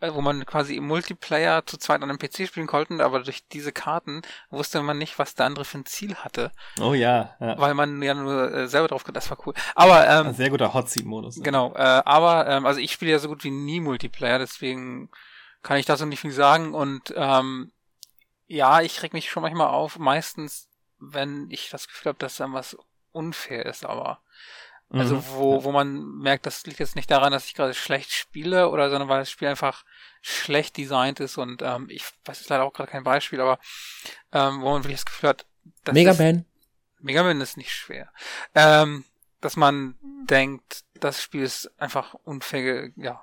äh, 0.00 0.12
wo 0.14 0.20
man 0.20 0.46
quasi 0.46 0.76
im 0.76 0.86
Multiplayer 0.86 1.66
zu 1.66 1.76
zweit 1.76 2.02
an 2.02 2.10
einem 2.10 2.18
PC 2.18 2.46
spielen 2.46 2.66
konnte, 2.66 3.04
aber 3.04 3.20
durch 3.20 3.46
diese 3.48 3.72
Karten 3.72 4.22
wusste 4.50 4.80
man 4.82 4.98
nicht, 4.98 5.18
was 5.18 5.34
der 5.34 5.46
andere 5.46 5.64
für 5.64 5.78
ein 5.78 5.86
Ziel 5.86 6.14
hatte, 6.16 6.52
Oh 6.80 6.94
ja, 6.94 7.34
ja. 7.40 7.58
weil 7.58 7.74
man 7.74 8.00
ja 8.02 8.14
nur 8.14 8.52
äh, 8.52 8.68
selber 8.68 8.88
drauf 8.88 9.04
das 9.04 9.30
war 9.30 9.38
cool. 9.46 9.54
Aber 9.74 10.08
ähm, 10.08 10.32
sehr 10.34 10.50
guter 10.50 10.72
Hot 10.72 10.88
Seat 10.88 11.04
Modus. 11.04 11.40
Genau, 11.42 11.74
äh, 11.74 12.02
aber 12.04 12.46
ähm, 12.48 12.64
also 12.66 12.80
ich 12.80 12.92
spiele 12.92 13.10
ja 13.10 13.18
so 13.18 13.28
gut 13.28 13.42
wie 13.44 13.50
nie 13.50 13.80
Multiplayer, 13.80 14.38
deswegen 14.38 15.10
kann 15.62 15.78
ich 15.78 15.86
dazu 15.86 16.06
nicht 16.06 16.20
viel 16.20 16.30
sagen 16.30 16.74
und 16.74 17.12
ähm, 17.16 17.72
ja, 18.46 18.80
ich 18.80 19.02
reg 19.02 19.12
mich 19.12 19.30
schon 19.30 19.42
manchmal 19.42 19.68
auf, 19.68 19.98
meistens, 19.98 20.68
wenn 20.98 21.50
ich 21.50 21.70
das 21.70 21.86
Gefühl 21.86 22.10
habe, 22.10 22.18
dass 22.18 22.36
dann 22.36 22.52
was 22.52 22.76
unfair 23.18 23.66
ist, 23.66 23.84
aber 23.84 24.20
also 24.90 25.16
Mhm. 25.16 25.24
wo, 25.32 25.64
wo 25.64 25.72
man 25.72 26.16
merkt, 26.18 26.46
das 26.46 26.64
liegt 26.64 26.78
jetzt 26.78 26.96
nicht 26.96 27.10
daran, 27.10 27.30
dass 27.30 27.44
ich 27.44 27.54
gerade 27.54 27.74
schlecht 27.74 28.10
spiele 28.10 28.70
oder 28.70 28.88
sondern 28.88 29.10
weil 29.10 29.18
das 29.18 29.30
Spiel 29.30 29.48
einfach 29.48 29.84
schlecht 30.22 30.78
designt 30.78 31.20
ist 31.20 31.36
und 31.36 31.60
ähm, 31.60 31.88
ich 31.90 32.04
weiß 32.24 32.40
jetzt 32.40 32.48
leider 32.48 32.64
auch 32.64 32.72
gerade 32.72 32.90
kein 32.90 33.04
Beispiel, 33.04 33.38
aber 33.40 33.58
ähm, 34.32 34.62
wo 34.62 34.70
man 34.70 34.84
wirklich 34.84 35.00
das 35.00 35.04
Gefühl 35.04 35.28
hat, 35.28 35.44
dass 35.84 35.92
Mega 35.92 36.14
Man. 36.14 36.46
Mega 37.00 37.22
Man 37.22 37.38
ist 37.42 37.58
nicht 37.58 37.70
schwer. 37.72 38.10
Ähm, 38.54 39.04
dass 39.42 39.56
man 39.56 39.96
denkt, 40.28 40.84
das 40.94 41.22
Spiel 41.22 41.42
ist 41.42 41.70
einfach 41.78 42.14
unfair, 42.24 42.90
ja, 42.96 43.22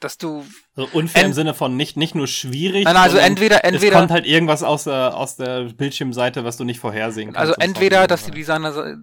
dass 0.00 0.18
du, 0.18 0.44
So 0.76 0.88
unfair 0.92 1.24
im 1.24 1.32
Sinne 1.32 1.54
von 1.54 1.76
nicht, 1.76 1.96
nicht 1.96 2.14
nur 2.14 2.26
schwierig. 2.26 2.84
nein, 2.84 2.96
also 2.96 3.16
sondern 3.16 3.32
entweder, 3.32 3.64
es 3.64 3.72
entweder, 3.72 3.98
kommt 3.98 4.10
halt 4.10 4.26
irgendwas 4.26 4.62
aus 4.62 4.84
der, 4.84 5.16
aus 5.16 5.36
der 5.36 5.64
Bildschirmseite, 5.64 6.44
was 6.44 6.56
du 6.56 6.64
nicht 6.64 6.80
vorhersehen 6.80 7.32
kannst. 7.32 7.40
also 7.40 7.52
Und 7.54 7.60
das 7.60 7.68
entweder, 7.68 8.06
dass 8.06 8.24
die 8.24 8.30
Designer 8.30 8.98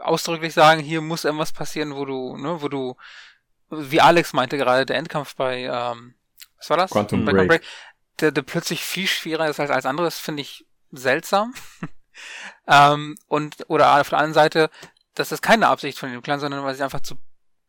ausdrücklich 0.00 0.54
sagen, 0.54 0.80
hier 0.80 1.00
muss 1.00 1.24
irgendwas 1.24 1.52
passieren, 1.52 1.94
wo 1.96 2.04
du, 2.04 2.36
ne, 2.36 2.60
wo 2.60 2.68
du, 2.68 2.96
wie 3.70 4.00
Alex 4.00 4.32
meinte 4.32 4.56
gerade, 4.56 4.86
der 4.86 4.96
Endkampf 4.96 5.34
bei, 5.36 5.62
ähm, 5.62 6.14
was 6.58 6.70
war 6.70 6.76
das? 6.76 6.90
Quantum 6.90 7.24
bei 7.24 7.32
Break. 7.32 7.62
der, 8.20 8.32
der 8.32 8.42
plötzlich 8.42 8.82
viel 8.82 9.06
schwerer 9.06 9.48
ist 9.48 9.60
als 9.60 9.70
alles 9.70 9.86
andere, 9.86 10.06
das 10.06 10.18
finde 10.18 10.42
ich 10.42 10.66
seltsam. 10.92 11.54
ähm, 12.68 13.16
und, 13.26 13.56
oder 13.68 14.00
auf 14.00 14.08
der 14.10 14.18
anderen 14.18 14.34
Seite, 14.34 14.70
das 15.14 15.32
ist 15.32 15.42
keine 15.42 15.68
Absicht 15.68 15.98
von 15.98 16.08
den 16.08 16.16
Entwicklern, 16.16 16.40
sondern 16.40 16.64
weil 16.64 16.74
sie 16.74 16.84
einfach 16.84 17.00
zu 17.00 17.16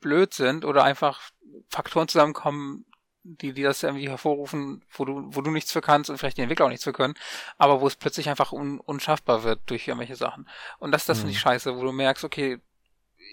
blöd 0.01 0.33
sind 0.33 0.65
oder 0.65 0.83
einfach 0.83 1.21
Faktoren 1.69 2.07
zusammenkommen, 2.07 2.85
die, 3.23 3.53
die 3.53 3.63
das 3.63 3.81
irgendwie 3.81 4.07
hervorrufen, 4.09 4.83
wo 4.91 5.03
du, 5.05 5.23
wo 5.35 5.41
du 5.41 5.49
nichts 5.49 5.71
für 5.71 5.81
kannst 5.81 6.09
und 6.09 6.17
vielleicht 6.17 6.37
die 6.37 6.41
Entwickler 6.41 6.65
auch 6.65 6.69
nichts 6.69 6.83
für 6.83 6.93
können, 6.93 7.15
aber 7.57 7.81
wo 7.81 7.87
es 7.87 7.95
plötzlich 7.95 8.29
einfach 8.29 8.51
un, 8.51 8.79
unschaffbar 8.79 9.43
wird 9.43 9.61
durch 9.65 9.87
irgendwelche 9.87 10.15
Sachen. 10.15 10.47
Und 10.77 10.91
das, 10.91 11.05
das 11.05 11.19
finde 11.19 11.31
ich 11.31 11.37
Mhm. 11.37 11.41
scheiße, 11.41 11.75
wo 11.77 11.81
du 11.83 11.91
merkst, 11.91 12.23
okay, 12.23 12.59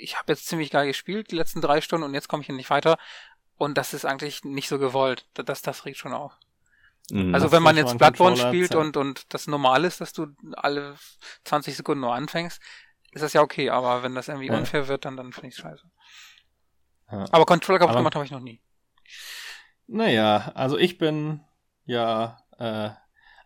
ich 0.00 0.18
habe 0.18 0.32
jetzt 0.32 0.46
ziemlich 0.46 0.70
geil 0.70 0.86
gespielt 0.86 1.30
die 1.30 1.36
letzten 1.36 1.60
drei 1.60 1.80
Stunden 1.82 2.04
und 2.04 2.14
jetzt 2.14 2.28
komme 2.28 2.40
ich 2.40 2.46
hier 2.46 2.54
nicht 2.56 2.70
weiter. 2.70 2.96
Und 3.58 3.76
das 3.78 3.92
ist 3.94 4.04
eigentlich 4.06 4.44
nicht 4.44 4.68
so 4.68 4.78
gewollt. 4.78 5.26
Das, 5.34 5.62
das 5.62 5.84
regt 5.84 5.98
schon 5.98 6.14
auf. 6.14 6.32
Mhm. 7.10 7.34
Also 7.34 7.52
wenn 7.52 7.62
man 7.62 7.76
jetzt 7.76 7.98
Bloodborne 7.98 8.36
spielt 8.36 8.74
und, 8.74 8.96
und 8.96 9.32
das 9.34 9.46
normal 9.46 9.84
ist, 9.84 10.00
dass 10.00 10.12
du 10.14 10.28
alle 10.54 10.96
20 11.44 11.76
Sekunden 11.76 12.00
nur 12.00 12.14
anfängst, 12.14 12.60
ist 13.12 13.22
das 13.22 13.34
ja 13.34 13.42
okay, 13.42 13.68
aber 13.68 14.02
wenn 14.02 14.14
das 14.14 14.28
irgendwie 14.28 14.48
Ja. 14.48 14.56
unfair 14.56 14.88
wird, 14.88 15.04
dann, 15.04 15.18
dann 15.18 15.32
finde 15.32 15.48
ich 15.48 15.56
scheiße. 15.56 15.84
Ja. 17.12 17.26
Aber 17.30 17.44
Controller 17.44 17.78
kaputt 17.78 17.96
gemacht 17.96 18.14
habe 18.14 18.24
ich 18.24 18.30
noch 18.30 18.40
nie. 18.40 18.60
Naja, 19.86 20.52
also 20.54 20.78
ich 20.78 20.98
bin 20.98 21.40
ja 21.84 22.38
äh, 22.58 22.90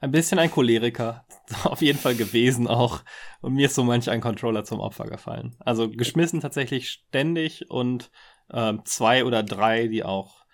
ein 0.00 0.10
bisschen 0.10 0.38
ein 0.38 0.50
Choleriker. 0.50 1.26
Auf 1.64 1.82
jeden 1.82 1.98
Fall 1.98 2.14
gewesen 2.14 2.68
auch. 2.68 3.02
Und 3.40 3.54
mir 3.54 3.66
ist 3.66 3.74
so 3.74 3.84
manch 3.84 4.10
ein 4.10 4.20
Controller 4.20 4.64
zum 4.64 4.80
Opfer 4.80 5.06
gefallen. 5.06 5.56
Also 5.60 5.90
geschmissen 5.90 6.40
tatsächlich 6.40 6.90
ständig 6.90 7.70
und 7.70 8.10
ähm, 8.52 8.82
zwei 8.84 9.24
oder 9.24 9.42
drei, 9.42 9.88
die 9.88 10.04
auch 10.04 10.44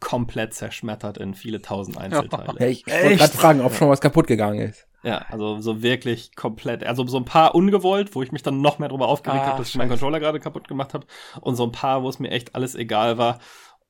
komplett 0.00 0.54
zerschmettert 0.54 1.18
in 1.18 1.34
viele 1.34 1.60
tausend 1.60 1.98
Einzelteile. 1.98 2.54
Ja, 2.58 2.66
ich 2.66 2.86
wollte 2.86 3.16
gerade 3.16 3.36
fragen, 3.36 3.60
ob 3.60 3.74
schon 3.74 3.88
was 3.88 4.00
kaputt 4.00 4.26
gegangen 4.26 4.60
ist. 4.60 4.87
Ja, 5.02 5.24
also 5.30 5.60
so 5.60 5.82
wirklich 5.82 6.34
komplett. 6.34 6.84
Also 6.84 7.06
so 7.06 7.18
ein 7.18 7.24
paar 7.24 7.54
ungewollt, 7.54 8.14
wo 8.14 8.22
ich 8.22 8.32
mich 8.32 8.42
dann 8.42 8.60
noch 8.60 8.78
mehr 8.78 8.88
drüber 8.88 9.08
aufgeregt 9.08 9.42
Ah, 9.42 9.46
habe, 9.48 9.58
dass 9.58 9.68
ich 9.68 9.76
meinen. 9.76 9.88
Controller 9.90 10.18
gerade 10.20 10.40
kaputt 10.40 10.66
gemacht 10.68 10.94
habe. 10.94 11.06
Und 11.40 11.54
so 11.56 11.64
ein 11.64 11.72
paar, 11.72 12.02
wo 12.02 12.08
es 12.08 12.18
mir 12.18 12.30
echt 12.30 12.54
alles 12.54 12.74
egal 12.74 13.16
war 13.18 13.38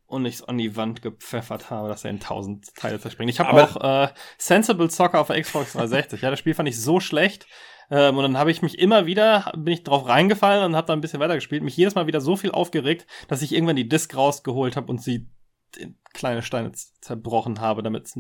und 0.07 0.25
ich 0.27 0.37
es 0.37 0.43
an 0.43 0.59
die 0.59 0.77
Wand 0.77 1.01
gepfeffert 1.03 1.71
habe, 1.71 1.89
dass 1.89 2.05
er 2.05 2.11
in 2.11 2.21
tausend 2.21 2.75
Teile 2.75 2.99
zerspringt. 3.01 3.31
Ich 3.31 3.41
habe 3.41 3.63
auch 3.63 3.77
äh, 4.05 4.09
Sensible 4.39 4.91
Soccer 4.91 5.21
auf 5.21 5.29
der 5.29 5.41
Xbox 5.41 5.73
360. 5.73 6.21
ja, 6.23 6.31
das 6.31 6.39
Spiel 6.39 6.55
fand 6.55 6.69
ich 6.69 6.81
so 6.81 7.01
schlecht. 7.01 7.47
Ähm, 7.91 8.17
und 8.19 8.23
dann 8.23 8.37
habe 8.39 8.51
ich 8.51 8.61
mich 8.61 8.79
immer 8.79 9.07
wieder, 9.07 9.51
bin 9.57 9.73
ich 9.73 9.83
drauf 9.85 10.07
reingefallen 10.07 10.63
und 10.65 10.77
habe 10.77 10.87
dann 10.87 10.99
ein 10.99 11.01
bisschen 11.01 11.21
weitergespielt. 11.21 11.63
Mich 11.63 11.77
jedes 11.77 11.95
Mal 11.95 12.07
wieder 12.07 12.21
so 12.21 12.37
viel 12.37 12.51
aufgeregt, 12.51 13.07
dass 13.29 13.41
ich 13.41 13.53
irgendwann 13.55 13.77
die 13.77 13.89
Disc 13.89 14.15
rausgeholt 14.15 14.77
habe 14.77 14.89
und 14.89 15.03
sie 15.03 15.31
in 15.77 15.97
kleine 16.15 16.43
Steine 16.43 16.73
zerbrochen 17.01 17.61
habe, 17.61 17.83
damit 17.83 18.11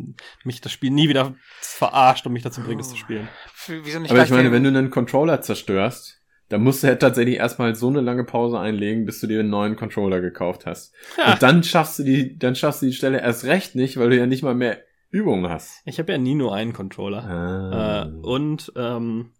mich 0.44 0.61
das 0.61 0.72
Spiel 0.72 0.90
nie 0.90 1.09
wieder 1.09 1.34
verarscht 1.61 2.26
und 2.26 2.32
mich 2.32 2.42
dazu 2.42 2.61
bringt, 2.61 2.80
es 2.80 2.90
zu 2.90 2.96
spielen. 2.96 3.28
Wieso 3.66 3.99
nicht 3.99 4.11
Aber 4.11 4.22
ich 4.22 4.30
meine, 4.30 4.53
wenn 4.53 4.62
du 4.62 4.68
einen 4.68 4.90
Controller 4.90 5.40
zerstörst, 5.40 6.20
dann 6.49 6.62
musst 6.62 6.82
du 6.82 6.86
ja 6.86 6.94
tatsächlich 6.94 7.36
erstmal 7.36 7.74
so 7.74 7.88
eine 7.88 8.01
lange 8.01 8.24
Pause 8.24 8.59
einlegen, 8.59 9.05
bis 9.05 9.20
du 9.20 9.26
dir 9.26 9.40
einen 9.40 9.51
neuen 9.51 9.76
Controller 9.76 10.20
gekauft 10.20 10.66
hast. 10.66 10.94
Ja. 11.16 11.32
Und 11.32 11.42
dann 11.42 11.62
schaffst 11.62 11.99
du 11.99 12.05
die, 12.05 12.38
dann 12.38 12.55
schaffst 12.55 12.82
du 12.82 12.86
die 12.86 12.92
Stelle 12.92 13.20
erst 13.20 13.44
recht 13.44 13.74
nicht, 13.74 13.99
weil 13.99 14.11
du 14.11 14.16
ja 14.16 14.26
nicht 14.26 14.42
mal 14.42 14.55
mehr 14.55 14.78
Übungen 15.11 15.51
hast. 15.51 15.82
Ich 15.84 15.99
habe 15.99 16.12
ja 16.12 16.18
nie 16.18 16.34
nur 16.34 16.55
einen 16.55 16.72
Controller. 16.72 17.24
Ah. 17.24 18.03
Äh, 18.05 18.26
und 18.26 18.72
ähm, 18.76 19.32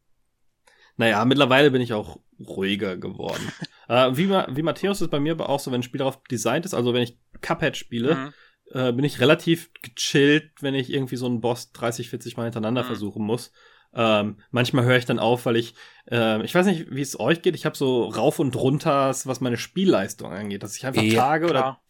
naja, 0.99 1.25
mittlerweile 1.25 1.71
bin 1.71 1.81
ich 1.81 1.95
auch 1.95 2.19
ruhiger 2.39 2.97
geworden. 2.99 3.51
äh, 3.89 4.11
wie, 4.15 4.29
wie 4.29 4.63
Matthäus 4.63 5.01
ist 5.01 5.11
bei 5.11 5.21
mir 5.21 5.33
aber 5.33 5.49
auch 5.49 5.61
so, 5.61 5.73
wenn 5.73 5.81
ein 5.81 5.85
Spiel 5.85 5.99
darauf 6.01 6.23
designt 6.25 6.67
ist, 6.67 6.75
also 6.75 6.93
wenn 6.93 7.03
ich 7.03 7.19
Cuphead 7.41 7.77
spiele, 7.77 8.15
Mhm. 8.17 8.33
äh, 8.73 8.93
bin 8.93 9.05
ich 9.05 9.21
relativ 9.21 9.71
gechillt, 9.83 10.51
wenn 10.61 10.75
ich 10.75 10.93
irgendwie 10.93 11.17
so 11.17 11.27
einen 11.27 11.41
Boss 11.41 11.73
30, 11.73 12.11
40 12.11 12.37
Mal 12.37 12.45
hintereinander 12.45 12.83
Mhm. 12.83 12.87
versuchen 12.87 13.25
muss. 13.25 13.53
Ähm, 13.95 14.41
manchmal 14.51 14.85
höre 14.85 14.99
ich 14.99 15.07
dann 15.07 15.19
auf, 15.19 15.47
weil 15.47 15.57
ich, 15.57 15.75
äh, 16.11 16.45
ich 16.45 16.55
weiß 16.55 16.67
nicht, 16.67 16.91
wie 16.91 17.01
es 17.01 17.19
euch 17.19 17.41
geht, 17.41 17.55
ich 17.55 17.65
habe 17.65 17.77
so 17.77 18.05
rauf 18.05 18.39
und 18.39 18.55
runter, 18.55 19.09
was 19.25 19.41
meine 19.41 19.57
Spielleistung 19.57 20.31
angeht, 20.31 20.63
dass 20.63 20.77
ich 20.77 20.85
einfach 20.85 21.03
Ja, 21.03 21.23
Tage 21.23 21.49
oder 21.49 21.81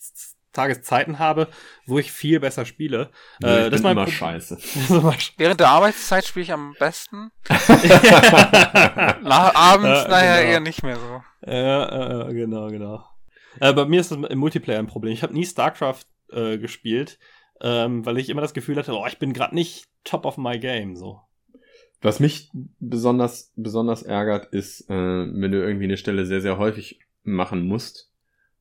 klar. 0.65 0.69
Z- 0.69 0.75
Tageszeiten 0.77 1.19
habe, 1.19 1.49
wo 1.87 1.99
ich 1.99 2.11
viel 2.13 2.41
besser 2.41 2.65
spiele. 2.65 3.11
Nee, 3.41 3.49
Äh, 3.49 3.71
das 3.71 3.81
ist 3.81 3.87
immer 3.87 4.07
scheiße. 4.07 4.59
Während 5.37 5.61
der 5.61 5.69
Arbeitszeit 5.69 6.25
spiele 6.27 6.43
ich 6.45 6.53
am 6.53 6.75
besten. 6.79 7.31
Nach, 9.23 9.55
abends, 9.55 10.03
Ja, 10.03 10.09
naja, 10.09 10.37
genau. 10.41 10.51
eher 10.53 10.61
nicht 10.61 10.83
mehr 10.83 10.97
so. 10.97 11.23
Ja, 11.51 12.29
äh, 12.29 12.35
genau, 12.35 12.69
genau. 12.69 13.05
Äh, 13.61 13.73
bei 13.73 13.85
mir 13.87 14.01
ist 14.01 14.11
das 14.11 14.19
im 14.19 14.39
Multiplayer 14.39 14.79
ein 14.79 14.87
Problem. 14.87 15.13
Ich 15.13 15.23
habe 15.23 15.33
nie 15.35 15.45
StarCraft 15.47 16.05
äh, 16.33 16.59
gespielt, 16.59 17.19
ähm, 17.61 18.05
weil 18.07 18.19
ich 18.19 18.29
immer 18.29 18.41
das 18.43 18.55
Gefühl 18.55 18.77
hatte, 18.77 18.93
oh, 18.97 19.07
ich 19.07 19.19
bin 19.19 19.33
gerade 19.33 19.55
nicht 19.55 19.87
top 20.05 20.25
of 20.27 20.37
my 20.37 20.59
game. 20.59 20.97
So. 20.97 21.21
Was 22.01 22.21
mich 22.21 22.51
besonders, 22.79 23.53
besonders 23.57 24.03
ärgert, 24.03 24.47
ist, 24.53 24.89
äh, 24.89 24.95
wenn 24.95 25.51
du 25.53 25.61
irgendwie 25.61 25.85
eine 25.85 25.97
Stelle 25.97 26.27
sehr, 26.27 26.41
sehr 26.41 26.59
häufig 26.59 27.01
machen 27.25 27.67
musst 27.67 28.13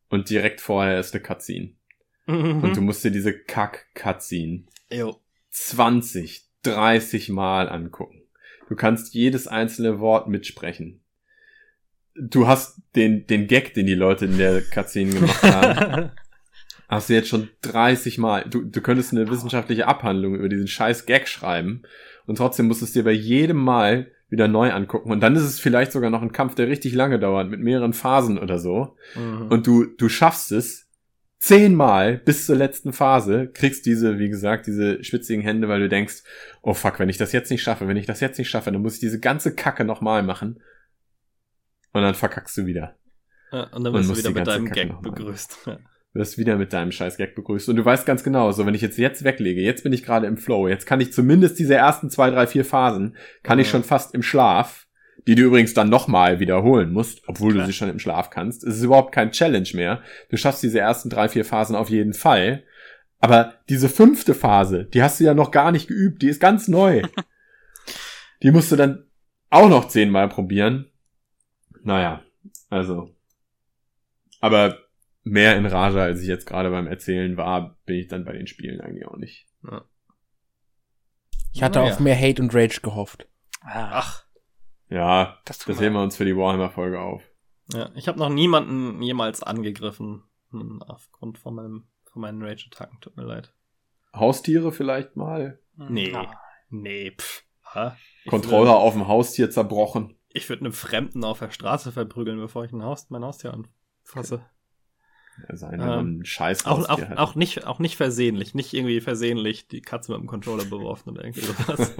und 0.10 0.30
direkt 0.30 0.62
vorher 0.62 1.00
ist 1.00 1.14
eine 1.14 1.22
Cutscene. 1.24 1.74
Und 2.28 2.76
du 2.76 2.82
musst 2.82 3.04
dir 3.04 3.12
diese 3.12 3.34
Kack-Cutscene 3.34 4.66
Jo. 4.92 5.16
20, 5.52 6.46
30 6.64 7.30
Mal 7.30 7.70
angucken. 7.70 8.22
Du 8.68 8.76
kannst 8.76 9.14
jedes 9.14 9.48
einzelne 9.48 10.00
Wort 10.00 10.28
mitsprechen. 10.28 11.02
Du 12.16 12.48
hast 12.48 12.82
den, 12.96 13.26
den 13.28 13.48
Gag, 13.48 13.74
den 13.74 13.86
die 13.86 13.96
Leute 13.96 14.26
in 14.26 14.38
der 14.38 14.62
Cutscene 14.62 15.14
gemacht 15.14 15.44
haben, 15.44 16.12
hast 16.90 17.10
du 17.10 17.14
jetzt 17.14 17.30
schon 17.30 17.50
30 17.62 18.18
Mal. 18.18 18.46
Du, 18.50 18.64
du 18.64 18.82
könntest 18.82 19.14
eine 19.14 19.30
wissenschaftliche 19.30 19.88
Abhandlung 19.88 20.36
über 20.36 20.50
diesen 20.50 20.68
scheiß 20.68 21.06
Gag 21.06 21.28
schreiben 21.28 21.84
und 22.26 22.38
trotzdem 22.38 22.68
musst 22.68 22.82
du 22.82 22.86
es 22.86 22.94
dir 22.94 23.04
bei 23.04 23.12
jedem 23.12 23.58
Mal 23.58 24.12
wieder 24.30 24.48
neu 24.48 24.72
angucken. 24.72 25.12
Und 25.12 25.22
dann 25.22 25.36
ist 25.36 25.44
es 25.44 25.60
vielleicht 25.60 25.92
sogar 25.92 26.10
noch 26.10 26.22
ein 26.22 26.34
Kampf, 26.34 26.56
der 26.56 26.68
richtig 26.68 26.94
lange 26.94 27.20
dauert, 27.20 27.50
mit 27.50 27.62
mehreren 27.62 27.94
Phasen 27.94 28.38
oder 28.38 28.60
so. 28.60 28.98
Mhm. 29.16 29.48
Und 29.48 29.68
du, 29.68 29.86
du 29.86 30.10
schaffst 30.10 30.52
es 30.52 30.87
zehnmal 31.40 32.18
bis 32.18 32.46
zur 32.46 32.56
letzten 32.56 32.94
Phase, 32.94 33.48
kriegst 33.48 33.86
diese, 33.86 34.20
wie 34.20 34.30
gesagt, 34.30 34.68
diese 34.68 35.04
schwitzigen 35.04 35.44
Hände, 35.44 35.68
weil 35.68 35.80
du 35.80 35.90
denkst, 35.90 36.24
oh 36.62 36.74
fuck, 36.74 37.00
wenn 37.00 37.10
ich 37.10 37.18
das 37.18 37.32
jetzt 37.32 37.52
nicht 37.52 37.62
schaffe, 37.62 37.88
wenn 37.88 37.98
ich 37.98 38.06
das 38.06 38.20
jetzt 38.20 38.38
nicht 38.38 38.50
schaffe, 38.50 38.72
dann 38.72 38.82
muss 38.82 38.96
ich 38.96 39.00
diese 39.00 39.20
ganze 39.20 39.54
Kacke 39.54 39.86
nochmal 39.86 40.24
machen. 40.24 40.62
Und 41.94 42.02
dann 42.02 42.16
verkackst 42.16 42.58
du 42.58 42.66
wieder. 42.66 42.96
Ja, 43.52 43.64
und 43.68 43.84
dann 43.84 43.94
wirst 43.94 44.10
du 44.10 44.18
wieder 44.18 44.32
mit 44.32 44.48
deinem 44.48 44.70
Gag 44.70 45.02
begrüßt. 45.02 45.60
Ja. 45.68 45.78
Du 46.14 46.20
wirst 46.20 46.38
wieder 46.38 46.56
mit 46.58 46.74
deinem 46.74 46.92
scheiß 46.92 47.18
Gag 47.18 47.36
begrüßt. 47.36 47.70
Und 47.70 47.76
du 47.76 47.86
weißt 47.86 48.06
ganz 48.06 48.24
genau, 48.24 48.52
so 48.52 48.66
wenn 48.66 48.74
ich 48.74 48.82
jetzt 48.82 48.98
jetzt 48.98 49.24
weglege, 49.24 49.62
jetzt 49.62 49.84
bin 49.84 49.94
ich 49.94 50.04
gerade 50.04 50.28
im 50.28 50.38
Flow, 50.38 50.68
jetzt 50.68 50.86
kann 50.86 51.00
ich 51.00 51.14
zumindest 51.14 51.60
diese 51.60 51.76
ersten 51.76 52.10
zwei, 52.10 52.30
drei, 52.30 52.48
vier 52.48 52.66
Phasen, 52.66 53.16
kann 53.44 53.60
ja. 53.60 53.64
ich 53.64 53.70
schon 53.70 53.84
fast 53.84 54.14
im 54.16 54.24
Schlaf, 54.24 54.87
die 55.26 55.36
du 55.36 55.44
übrigens 55.44 55.74
dann 55.74 55.90
nochmal 55.90 56.40
wiederholen 56.40 56.92
musst, 56.92 57.28
obwohl 57.28 57.54
Klar. 57.54 57.66
du 57.66 57.72
sie 57.72 57.78
schon 57.78 57.90
im 57.90 58.00
Schlaf 58.00 58.30
kannst. 58.30 58.64
Es 58.64 58.78
ist 58.78 58.84
überhaupt 58.84 59.14
kein 59.14 59.32
Challenge 59.32 59.70
mehr. 59.74 60.02
Du 60.30 60.38
schaffst 60.38 60.64
diese 60.64 60.80
ersten 60.80 61.10
drei, 61.10 61.28
vier 61.30 61.46
Phasen 61.46 61.76
auf 61.76 61.90
jeden 61.90 62.14
Fall. 62.14 62.64
Aber 63.20 63.56
diese 63.70 63.90
fünfte 63.90 64.34
Phase, 64.36 64.86
die 64.86 65.02
hast 65.02 65.20
du 65.20 65.24
ja 65.24 65.34
noch 65.34 65.52
gar 65.52 65.72
nicht 65.72 65.88
geübt, 65.88 66.22
die 66.22 66.30
ist 66.30 66.40
ganz 66.40 66.68
neu. 66.68 67.02
die 68.44 68.52
musst 68.52 68.72
du 68.72 68.76
dann 68.76 69.06
auch 69.50 69.70
noch 69.70 69.88
zehnmal 69.88 70.30
probieren. 70.30 70.92
Naja, 71.84 72.22
also. 72.70 73.16
Aber 74.40 74.78
mehr 75.24 75.58
in 75.58 75.66
Rage, 75.66 76.02
als 76.02 76.22
ich 76.22 76.28
jetzt 76.28 76.46
gerade 76.46 76.70
beim 76.70 76.88
Erzählen 76.88 77.38
war, 77.38 77.78
bin 77.86 77.98
ich 77.98 78.08
dann 78.08 78.26
bei 78.26 78.34
den 78.34 78.48
Spielen 78.48 78.82
eigentlich 78.82 79.08
auch 79.08 79.18
nicht. 79.18 79.48
Ja. 79.64 79.84
Ich 81.54 81.64
hatte 81.64 81.80
naja. 81.80 81.94
auf 81.94 82.00
mehr 82.00 82.20
Hate 82.20 82.42
und 82.42 82.54
Rage 82.54 82.82
gehofft. 82.82 83.28
Ach. 83.62 84.27
Ja, 84.90 85.38
das, 85.46 85.60
das 85.60 85.82
heben 85.82 85.96
wir 85.96 86.04
uns 86.04 86.16
für 86.16 86.26
die 86.26 86.36
Warhammer-Folge 86.36 87.00
auf. 87.00 87.24
Ja, 87.74 87.90
ich 87.96 88.08
habe 88.08 88.20
noch 88.20 88.30
niemanden 88.30 89.02
jemals 89.02 89.44
angegriffen 89.44 90.24
hm, 90.52 90.82
aufgrund 90.82 91.38
von 91.38 91.56
meinem 91.56 91.88
von 92.06 92.22
meinen 92.22 92.42
Rage-Attacken. 92.42 93.00
Tut 93.02 93.18
mir 93.18 93.26
leid. 93.26 93.54
Haustiere 94.14 94.72
vielleicht 94.72 95.16
mal? 95.16 95.60
Nee, 95.76 96.16
nee, 96.70 97.12
pff. 97.12 97.44
Controller 98.28 98.76
auf 98.76 98.94
dem 98.94 99.08
Haustier 99.08 99.52
zerbrochen. 99.52 100.16
Ich 100.30 100.50
würde 100.50 100.62
einem 100.62 100.74
Fremden 100.74 101.24
auf 101.24 101.40
der 101.40 101.52
Straße 101.52 101.92
verprügeln, 101.92 102.40
bevor 102.40 102.66
ich 102.66 102.72
ein 102.72 102.84
Haus, 102.84 103.10
mein 103.10 103.24
Haustier 103.24 103.54
anfasse. 103.54 104.46
Sein, 105.50 105.80
also 105.80 106.00
ähm, 106.00 106.26
Scheiß 106.26 106.66
auch, 106.66 106.90
auch, 106.90 107.00
auch, 107.16 107.36
nicht, 107.36 107.68
auch 107.68 107.78
nicht 107.78 107.96
versehentlich, 107.96 108.56
nicht 108.56 108.74
irgendwie 108.74 109.02
versehentlich 109.02 109.68
die 109.68 109.82
Katze 109.82 110.12
mit 110.12 110.22
dem 110.22 110.28
Controller 110.28 110.66
beworfen 110.66 111.12
oder 111.12 111.24
irgendwie 111.24 111.42
sowas. 111.42 111.96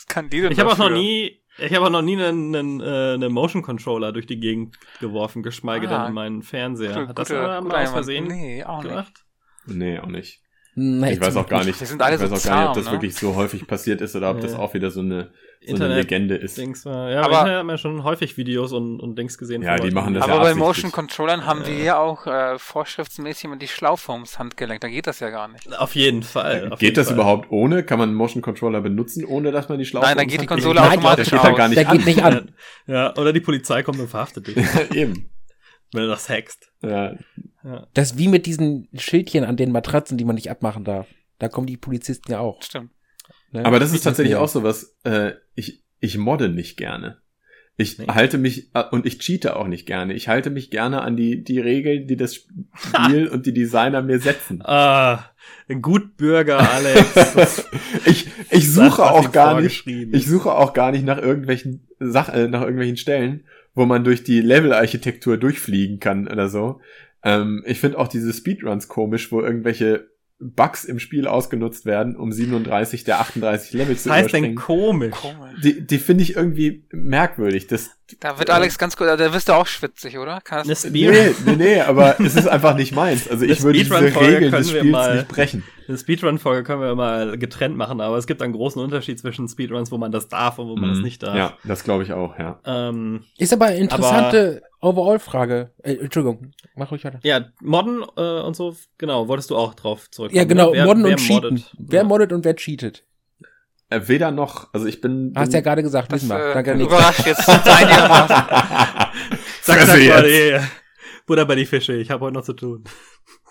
Was 0.00 0.06
kann 0.06 0.30
die 0.30 0.40
denn 0.40 0.50
Ich 0.50 0.58
habe 0.58 0.72
auch 0.72 0.78
noch 0.78 0.88
nie, 0.88 1.42
ich 1.58 1.74
habe 1.74 1.84
auch 1.84 1.90
noch 1.90 2.00
nie 2.00 2.16
einen, 2.16 2.56
einen, 2.56 2.80
äh, 2.80 3.14
einen 3.14 3.30
Motion 3.30 3.60
Controller 3.60 4.12
durch 4.12 4.26
die 4.26 4.40
Gegend 4.40 4.78
geworfen, 4.98 5.42
geschweige 5.42 5.90
ah, 5.90 5.98
denn 5.98 6.08
in 6.08 6.14
meinen 6.14 6.42
Fernseher. 6.42 6.94
Gute, 6.94 7.08
Hat 7.08 7.18
das 7.18 7.28
gute, 7.28 7.60
mal 7.60 7.84
aus 7.84 7.90
Versehen 7.90 8.26
nee, 8.26 8.64
auch 8.64 8.82
gemacht? 8.82 9.12
Nicht. 9.66 9.76
Nee, 9.76 9.98
auch 9.98 10.06
nicht. 10.06 10.40
Nee, 10.74 11.12
ich 11.12 11.20
weiß 11.20 11.36
auch 11.36 11.46
gar 11.46 11.64
nicht, 11.64 11.82
ich 11.82 11.98
weiß 11.98 12.20
so 12.20 12.34
auch 12.34 12.38
zahm, 12.38 12.50
gar 12.50 12.60
nicht, 12.60 12.68
ob 12.68 12.74
das 12.76 12.86
ne? 12.86 12.92
wirklich 12.92 13.14
so 13.14 13.34
häufig 13.34 13.66
passiert 13.66 14.00
ist 14.00 14.16
oder 14.16 14.30
ob 14.30 14.36
nee. 14.36 14.42
das 14.42 14.54
auch 14.54 14.72
wieder 14.72 14.90
so 14.90 15.00
eine 15.00 15.32
Internet 15.62 15.92
eine 15.92 16.00
Legende 16.00 16.34
ist. 16.36 16.56
Dings 16.56 16.86
war, 16.86 17.10
ja, 17.10 17.20
aber 17.20 17.40
Internet 17.40 17.58
haben 17.58 17.66
wir 17.66 17.78
schon 17.78 18.02
häufig 18.02 18.38
Videos 18.38 18.72
und, 18.72 18.98
und 18.98 19.18
Dings 19.18 19.36
gesehen. 19.36 19.62
Ja, 19.62 19.76
die 19.76 19.90
machen 19.90 20.14
das 20.14 20.24
Aber 20.24 20.36
ja 20.36 20.40
bei 20.40 20.54
Motion 20.54 20.90
Controllern 20.90 21.44
haben 21.44 21.60
ja. 21.62 21.66
wir 21.66 21.76
ja 21.76 21.98
auch 21.98 22.26
äh, 22.26 22.58
vorschriftsmäßig 22.58 23.44
immer 23.44 23.56
die 23.56 23.68
Schlaufe 23.68 24.12
ums 24.12 24.38
Handgelenk. 24.38 24.80
Da 24.80 24.88
geht 24.88 25.06
das 25.06 25.20
ja 25.20 25.28
gar 25.28 25.48
nicht. 25.48 25.70
Auf 25.78 25.94
jeden 25.94 26.22
Fall. 26.22 26.72
Auf 26.72 26.78
geht 26.78 26.88
jeden 26.88 26.94
das 26.96 27.08
Fall. 27.08 27.16
überhaupt 27.16 27.50
ohne? 27.50 27.84
Kann 27.84 27.98
man 27.98 28.14
Motion 28.14 28.40
Controller 28.40 28.80
benutzen, 28.80 29.26
ohne 29.26 29.52
dass 29.52 29.68
man 29.68 29.78
die 29.78 29.84
Schlaufe 29.84 30.06
Nein, 30.06 30.16
dann 30.16 30.28
geht 30.28 30.40
die 30.40 30.46
Konsole 30.46 30.80
automatisch 30.82 31.28
der 31.28 31.40
geht, 31.40 31.56
gar 31.56 31.68
nicht, 31.68 31.76
der 31.76 31.84
geht 31.84 32.06
nicht 32.06 32.22
an. 32.22 32.52
Ja, 32.86 33.14
oder 33.16 33.32
die 33.32 33.40
Polizei 33.40 33.82
kommt 33.82 34.00
und 34.00 34.08
verhaftet 34.08 34.46
dich. 34.46 34.56
Eben. 34.94 35.30
Wenn 35.92 36.02
du 36.02 36.08
das 36.08 36.28
hackst. 36.28 36.72
Ja. 36.82 37.12
ja. 37.64 37.86
Das 37.92 38.12
ist 38.12 38.18
wie 38.18 38.28
mit 38.28 38.46
diesen 38.46 38.88
Schildchen 38.94 39.44
an 39.44 39.56
den 39.56 39.72
Matratzen, 39.72 40.16
die 40.16 40.24
man 40.24 40.36
nicht 40.36 40.50
abmachen 40.50 40.84
darf. 40.84 41.06
Da 41.38 41.48
kommen 41.48 41.66
die 41.66 41.76
Polizisten 41.76 42.32
ja 42.32 42.40
auch. 42.40 42.62
Stimmt. 42.62 42.90
Ne? 43.52 43.64
Aber 43.64 43.78
das 43.80 43.92
ist 43.92 44.02
tatsächlich 44.02 44.36
auch 44.36 44.48
so 44.48 44.62
was, 44.62 44.96
äh, 45.04 45.32
ich, 45.54 45.82
ich 46.00 46.18
modde 46.18 46.48
nicht 46.48 46.76
gerne. 46.76 47.18
Ich 47.76 47.98
nee. 47.98 48.06
halte 48.08 48.36
mich, 48.36 48.74
äh, 48.74 48.84
und 48.90 49.06
ich 49.06 49.18
cheate 49.20 49.56
auch 49.56 49.66
nicht 49.66 49.86
gerne. 49.86 50.12
Ich 50.12 50.28
halte 50.28 50.50
mich 50.50 50.70
gerne 50.70 51.00
an 51.00 51.16
die, 51.16 51.42
die 51.42 51.58
Regeln, 51.58 52.06
die 52.06 52.16
das 52.16 52.34
Spiel 52.34 53.28
und 53.32 53.46
die 53.46 53.54
Designer 53.54 54.02
mir 54.02 54.18
setzen. 54.18 54.60
Ah, 54.62 55.30
ein 55.68 55.80
Gutbürger, 55.80 56.58
Alex. 56.58 57.64
ich, 58.04 58.28
ich 58.50 58.70
suche 58.70 59.02
auch 59.02 59.32
gar 59.32 59.60
nicht, 59.60 59.86
ich 59.86 60.26
suche 60.26 60.52
auch 60.52 60.74
gar 60.74 60.92
nicht 60.92 61.04
nach 61.04 61.18
irgendwelchen 61.18 61.88
Sachen, 61.98 62.34
äh, 62.34 62.48
nach 62.48 62.60
irgendwelchen 62.60 62.98
Stellen, 62.98 63.44
wo 63.74 63.86
man 63.86 64.04
durch 64.04 64.24
die 64.24 64.40
Level-Architektur 64.40 65.38
durchfliegen 65.38 66.00
kann 66.00 66.28
oder 66.28 66.48
so. 66.48 66.80
Ähm, 67.22 67.62
ich 67.66 67.80
finde 67.80 67.98
auch 67.98 68.08
diese 68.08 68.32
Speedruns 68.32 68.88
komisch, 68.88 69.32
wo 69.32 69.40
irgendwelche 69.40 70.10
Bugs 70.40 70.84
im 70.84 70.98
Spiel 70.98 71.26
ausgenutzt 71.26 71.84
werden, 71.84 72.16
um 72.16 72.32
37 72.32 73.04
der 73.04 73.20
38 73.20 73.74
Level 73.74 73.96
zu 73.96 74.10
heißt 74.10 74.32
denn 74.32 74.54
komisch? 74.54 75.14
Die, 75.62 75.86
die 75.86 75.98
finde 75.98 76.22
ich 76.22 76.34
irgendwie 76.34 76.84
merkwürdig. 76.90 77.66
Das, 77.66 77.90
da 78.20 78.38
wird 78.38 78.48
Alex 78.48 78.78
ganz 78.78 78.96
gut, 78.96 79.06
da 79.06 79.32
wirst 79.34 79.50
du 79.50 79.52
auch 79.52 79.66
schwitzig, 79.66 80.16
oder? 80.16 80.40
Kann 80.40 80.66
das 80.66 80.88
nee, 80.88 81.10
nee, 81.44 81.56
nee, 81.56 81.80
aber 81.80 82.18
es 82.20 82.36
ist 82.36 82.48
einfach 82.48 82.74
nicht 82.74 82.94
meins. 82.94 83.28
Also 83.28 83.44
ich 83.44 83.62
würde 83.62 83.78
diese 83.78 83.94
Regeln 84.00 84.50
des 84.50 84.70
Spiels 84.70 84.86
mal, 84.86 85.16
nicht 85.16 85.28
brechen. 85.28 85.62
Eine 85.86 85.98
Speedrun-Folge 85.98 86.64
können 86.64 86.80
wir 86.80 86.94
mal 86.94 87.36
getrennt 87.36 87.76
machen, 87.76 88.00
aber 88.00 88.16
es 88.16 88.26
gibt 88.26 88.40
einen 88.40 88.54
großen 88.54 88.80
Unterschied 88.80 89.18
zwischen 89.18 89.46
Speedruns, 89.46 89.92
wo 89.92 89.98
man 89.98 90.10
das 90.10 90.28
darf 90.28 90.58
und 90.58 90.68
wo 90.68 90.76
man 90.76 90.90
mhm. 90.90 90.94
das 90.94 91.02
nicht 91.02 91.22
darf. 91.22 91.36
Ja, 91.36 91.58
das 91.64 91.84
glaube 91.84 92.04
ich 92.04 92.14
auch, 92.14 92.38
ja. 92.38 92.60
Ähm, 92.64 93.24
ist 93.36 93.52
aber 93.52 93.66
eine 93.66 93.76
interessante 93.76 94.62
Overall-Frage. 94.80 95.72
Äh, 95.82 95.94
Entschuldigung, 95.94 96.52
mach 96.74 96.90
ruhig 96.90 97.04
weiter. 97.04 97.20
Ja, 97.22 97.46
Modden 97.60 98.02
äh, 98.16 98.40
und 98.40 98.56
so, 98.56 98.74
genau, 98.98 99.28
wolltest 99.28 99.50
du 99.50 99.56
auch 99.56 99.74
drauf 99.74 100.10
zurückkommen. 100.10 100.36
Ja, 100.36 100.44
genau, 100.44 100.72
wer, 100.72 100.86
Modden 100.86 101.04
wer 101.04 101.12
und 101.12 101.18
Cheaten. 101.18 101.50
Moddet? 101.50 101.72
Wer 101.78 102.04
moddet 102.04 102.32
und 102.32 102.44
wer 102.44 102.56
cheatet? 102.56 103.04
Äh, 103.90 104.02
weder 104.06 104.30
noch, 104.30 104.72
also 104.72 104.86
ich 104.86 105.00
bin. 105.00 105.32
Hast 105.36 105.52
ja 105.52 105.60
gerade 105.60 105.82
gesagt, 105.82 106.12
wissen 106.12 106.28
wir. 106.28 106.50
Äh, 106.50 106.54
Danke, 106.54 106.72
Überrascht 106.74 107.26
jetzt 107.26 107.48
einigermaßen. 107.48 108.36
sag, 109.62 109.80
sag 109.80 109.88
mal, 109.88 110.22
die, 110.22 110.58
Buddha 111.26 111.44
bei 111.44 111.56
die 111.56 111.66
Fische, 111.66 111.94
ich 111.94 112.10
habe 112.10 112.24
heute 112.24 112.34
noch 112.34 112.44
zu 112.44 112.54
tun. 112.54 112.84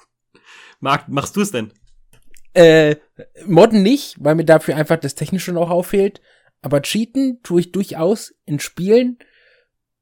Marc, 0.80 1.10
machst 1.10 1.36
du 1.36 1.42
es 1.42 1.52
denn? 1.52 1.74
Äh, 2.54 2.96
Modden 3.46 3.84
nicht, 3.84 4.16
weil 4.20 4.36
mir 4.36 4.46
dafür 4.46 4.76
einfach 4.76 4.98
das 4.98 5.16
Technische 5.16 5.52
noch 5.52 5.70
auffehlt. 5.70 6.22
Aber 6.62 6.82
cheaten 6.82 7.40
tue 7.44 7.62
ich 7.62 7.72
durchaus 7.72 8.34
in 8.46 8.60
Spielen, 8.60 9.20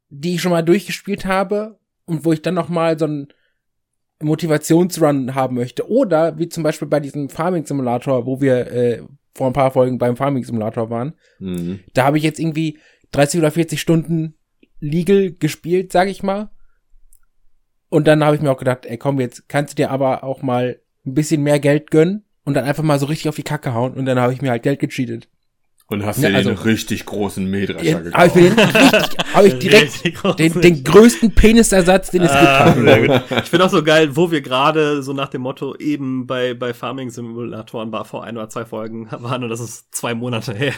die 0.09 0.35
ich 0.35 0.41
schon 0.41 0.51
mal 0.51 0.63
durchgespielt 0.63 1.25
habe 1.25 1.79
und 2.05 2.25
wo 2.25 2.33
ich 2.33 2.41
dann 2.41 2.53
noch 2.53 2.69
mal 2.69 2.97
so 2.97 3.05
einen 3.05 3.27
Motivationsrun 4.21 5.35
haben 5.35 5.55
möchte. 5.55 5.89
Oder 5.89 6.37
wie 6.37 6.49
zum 6.49 6.63
Beispiel 6.63 6.87
bei 6.87 6.99
diesem 6.99 7.29
Farming 7.29 7.65
Simulator, 7.65 8.25
wo 8.25 8.41
wir 8.41 8.71
äh, 8.71 9.03
vor 9.35 9.47
ein 9.47 9.53
paar 9.53 9.71
Folgen 9.71 9.97
beim 9.97 10.17
Farming 10.17 10.43
Simulator 10.43 10.89
waren. 10.89 11.13
Mhm. 11.39 11.81
Da 11.93 12.05
habe 12.05 12.17
ich 12.17 12.23
jetzt 12.23 12.39
irgendwie 12.39 12.79
30 13.11 13.39
oder 13.39 13.51
40 13.51 13.79
Stunden 13.79 14.35
legal 14.79 15.31
gespielt, 15.31 15.91
sag 15.91 16.07
ich 16.07 16.23
mal. 16.23 16.49
Und 17.89 18.07
dann 18.07 18.23
habe 18.23 18.35
ich 18.35 18.41
mir 18.41 18.51
auch 18.51 18.57
gedacht, 18.57 18.85
ey 18.85 18.97
komm, 18.97 19.19
jetzt 19.19 19.47
kannst 19.47 19.73
du 19.73 19.75
dir 19.75 19.91
aber 19.91 20.23
auch 20.23 20.41
mal 20.41 20.81
ein 21.05 21.13
bisschen 21.13 21.41
mehr 21.41 21.59
Geld 21.59 21.89
gönnen 21.91 22.25
und 22.43 22.53
dann 22.53 22.65
einfach 22.65 22.83
mal 22.83 22.99
so 22.99 23.05
richtig 23.05 23.29
auf 23.29 23.35
die 23.35 23.43
Kacke 23.43 23.73
hauen 23.73 23.93
und 23.93 24.05
dann 24.05 24.19
habe 24.19 24.33
ich 24.33 24.41
mir 24.41 24.49
halt 24.49 24.63
Geld 24.63 24.79
gecheatet. 24.79 25.29
Und 25.89 26.05
hast 26.05 26.21
ja, 26.21 26.29
dir 26.29 26.35
also, 26.35 26.49
den 26.49 26.59
richtig 26.59 27.05
großen 27.05 27.49
Mähdrescher 27.49 27.85
ja, 27.85 27.99
gekauft. 27.99 28.17
Hab 28.17 28.35
ich, 28.35 28.35
mir 28.35 28.49
den 28.49 28.59
richtig, 28.59 29.33
hab 29.33 29.45
ich 29.45 29.59
direkt 29.59 30.39
den, 30.39 30.61
den 30.61 30.83
größten 30.83 31.33
Penisersatz, 31.33 32.11
den 32.11 32.23
es 32.23 32.31
ah, 32.31 32.73
gibt. 32.73 33.31
Ich 33.43 33.49
finde 33.49 33.65
auch 33.65 33.69
so 33.69 33.81
geil, 33.81 34.15
wo 34.17 34.29
wir 34.29 34.41
gerade 34.41 35.01
so 35.01 35.13
nach 35.13 35.29
dem 35.29 35.43
Motto 35.43 35.75
eben 35.75 36.27
bei, 36.27 36.53
bei 36.53 36.73
Farming 36.73 37.09
Simulatoren 37.09 37.93
war 37.93 38.03
vor 38.03 38.25
ein 38.25 38.35
oder 38.35 38.49
zwei 38.49 38.65
Folgen 38.65 39.07
waren 39.11 39.45
und 39.45 39.49
das 39.49 39.61
ist 39.61 39.95
zwei 39.95 40.13
Monate 40.13 40.53
her. 40.53 40.73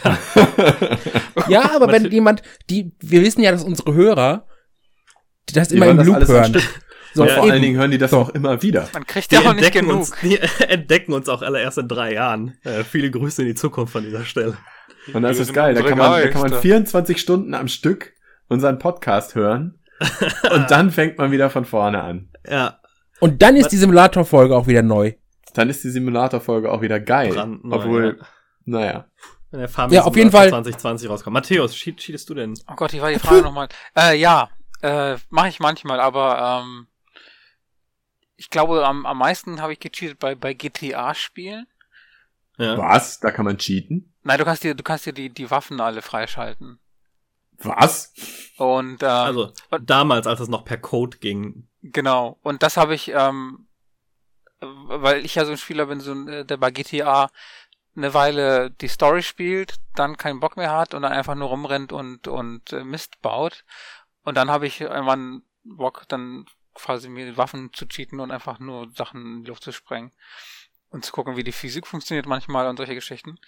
ja, 1.48 1.70
aber 1.74 1.90
wenn 1.90 2.08
jemand, 2.12 2.42
die, 2.70 2.92
wir 3.00 3.22
wissen 3.22 3.42
ja, 3.42 3.50
dass 3.50 3.64
unsere 3.64 3.92
Hörer 3.94 4.46
die 5.48 5.54
das 5.54 5.72
immer 5.72 5.88
im 5.88 5.98
Loop 5.98 6.26
hören. 6.26 6.56
So, 7.12 7.24
ja, 7.24 7.34
vor 7.34 7.42
eben. 7.42 7.52
allen 7.54 7.62
Dingen 7.62 7.76
hören 7.76 7.90
die 7.90 7.98
das 7.98 8.14
auch 8.14 8.28
immer 8.28 8.62
wieder. 8.62 8.88
Man 8.92 9.04
kriegt 9.04 9.32
ja 9.32 9.40
auch 9.40 9.52
nicht 9.52 9.72
genug. 9.72 9.96
Uns, 9.96 10.12
die 10.22 10.38
entdecken 10.68 11.12
uns 11.12 11.28
auch 11.28 11.42
alle 11.42 11.60
erst 11.60 11.78
in 11.78 11.88
drei 11.88 12.14
Jahren. 12.14 12.56
Äh, 12.62 12.84
viele 12.84 13.10
Grüße 13.10 13.42
in 13.42 13.48
die 13.48 13.56
Zukunft 13.56 13.92
von 13.92 14.04
dieser 14.04 14.24
Stelle. 14.24 14.56
Und 15.14 15.22
das 15.22 15.38
ist 15.38 15.52
geil. 15.52 15.74
Da 15.74 15.82
kann, 15.82 15.98
man, 15.98 16.22
da 16.22 16.28
kann 16.28 16.42
man 16.42 16.60
24 16.60 17.20
Stunden 17.20 17.54
am 17.54 17.68
Stück 17.68 18.14
unseren 18.48 18.78
Podcast 18.78 19.34
hören. 19.34 19.78
und 20.54 20.70
dann 20.70 20.90
fängt 20.90 21.18
man 21.18 21.30
wieder 21.30 21.50
von 21.50 21.64
vorne 21.64 22.02
an. 22.02 22.30
Ja. 22.48 22.80
Und 23.20 23.42
dann 23.42 23.56
ist 23.56 23.64
Was? 23.64 23.70
die 23.70 23.76
Simulator-Folge 23.76 24.56
auch 24.56 24.66
wieder 24.66 24.82
neu. 24.82 25.12
Dann 25.54 25.68
ist 25.68 25.84
die 25.84 25.90
Simulator-Folge 25.90 26.70
auch 26.72 26.80
wieder 26.80 27.00
geil. 27.00 27.34
Brandneu, 27.34 27.76
Obwohl, 27.76 28.18
ja. 28.18 28.26
naja. 28.64 29.06
Wenn 29.50 29.60
der 29.60 29.88
ja, 29.90 30.02
auf 30.04 30.16
jeden 30.16 30.30
Fall 30.30 30.48
2020 30.48 31.10
rauskommt. 31.10 31.34
Matthäus, 31.34 31.74
cheatest 31.74 32.30
du 32.30 32.34
denn? 32.34 32.54
Oh 32.70 32.76
Gott, 32.76 32.92
ich 32.92 33.00
war 33.00 33.10
die 33.10 33.18
Frage 33.18 33.42
nochmal. 33.42 33.68
Äh, 33.96 34.16
ja, 34.16 34.48
äh, 34.80 35.16
mache 35.28 35.48
ich 35.48 35.58
manchmal, 35.58 35.98
aber 35.98 36.62
ähm, 36.62 36.86
ich 38.36 38.48
glaube, 38.48 38.86
am, 38.86 39.04
am 39.06 39.18
meisten 39.18 39.60
habe 39.60 39.72
ich 39.72 39.80
gecheatet 39.80 40.20
bei, 40.20 40.36
bei 40.36 40.54
GTA-Spielen. 40.54 41.66
Ja. 42.58 42.78
Was? 42.78 43.18
Da 43.18 43.32
kann 43.32 43.44
man 43.44 43.58
cheaten? 43.58 44.09
Nein, 44.22 44.38
du 44.38 44.44
kannst 44.44 44.64
dir, 44.64 44.74
du 44.74 44.82
kannst 44.82 45.06
dir 45.06 45.12
die, 45.12 45.30
die 45.30 45.50
Waffen 45.50 45.80
alle 45.80 46.02
freischalten. 46.02 46.78
Was? 47.58 48.12
Und 48.56 49.02
ähm, 49.02 49.08
also 49.08 49.52
damals, 49.82 50.26
als 50.26 50.40
es 50.40 50.48
noch 50.48 50.64
per 50.64 50.78
Code 50.78 51.18
ging, 51.18 51.68
Genau. 51.82 52.38
Und 52.42 52.62
das 52.62 52.76
habe 52.76 52.94
ich, 52.94 53.08
ähm, 53.08 53.66
weil 54.60 55.24
ich 55.24 55.34
ja 55.34 55.44
so 55.44 55.52
ein 55.52 55.58
Spieler 55.58 55.86
bin, 55.86 56.00
so 56.00 56.12
ein, 56.12 56.28
äh, 56.28 56.44
der 56.44 56.56
bei 56.56 56.70
GTA 56.70 57.30
eine 57.96 58.14
Weile 58.14 58.70
die 58.70 58.88
Story 58.88 59.22
spielt, 59.22 59.76
dann 59.94 60.16
keinen 60.16 60.40
Bock 60.40 60.56
mehr 60.56 60.72
hat 60.72 60.94
und 60.94 61.02
dann 61.02 61.12
einfach 61.12 61.34
nur 61.34 61.48
rumrennt 61.48 61.92
und, 61.92 62.28
und 62.28 62.72
äh, 62.72 62.84
Mist 62.84 63.20
baut. 63.20 63.64
Und 64.22 64.36
dann 64.36 64.50
habe 64.50 64.66
ich 64.66 64.80
irgendwann 64.80 65.42
Bock, 65.64 66.04
dann 66.08 66.46
quasi 66.74 67.08
mir 67.08 67.36
Waffen 67.36 67.72
zu 67.72 67.86
cheaten 67.86 68.20
und 68.20 68.30
einfach 68.30 68.58
nur 68.58 68.90
Sachen 68.94 69.38
in 69.38 69.44
die 69.44 69.48
Luft 69.48 69.64
zu 69.64 69.72
sprengen. 69.72 70.12
Und 70.90 71.04
zu 71.04 71.12
gucken, 71.12 71.36
wie 71.36 71.44
die 71.44 71.52
Physik 71.52 71.86
funktioniert 71.86 72.26
manchmal 72.26 72.66
und 72.68 72.76
solche 72.76 72.94
Geschichten. 72.94 73.38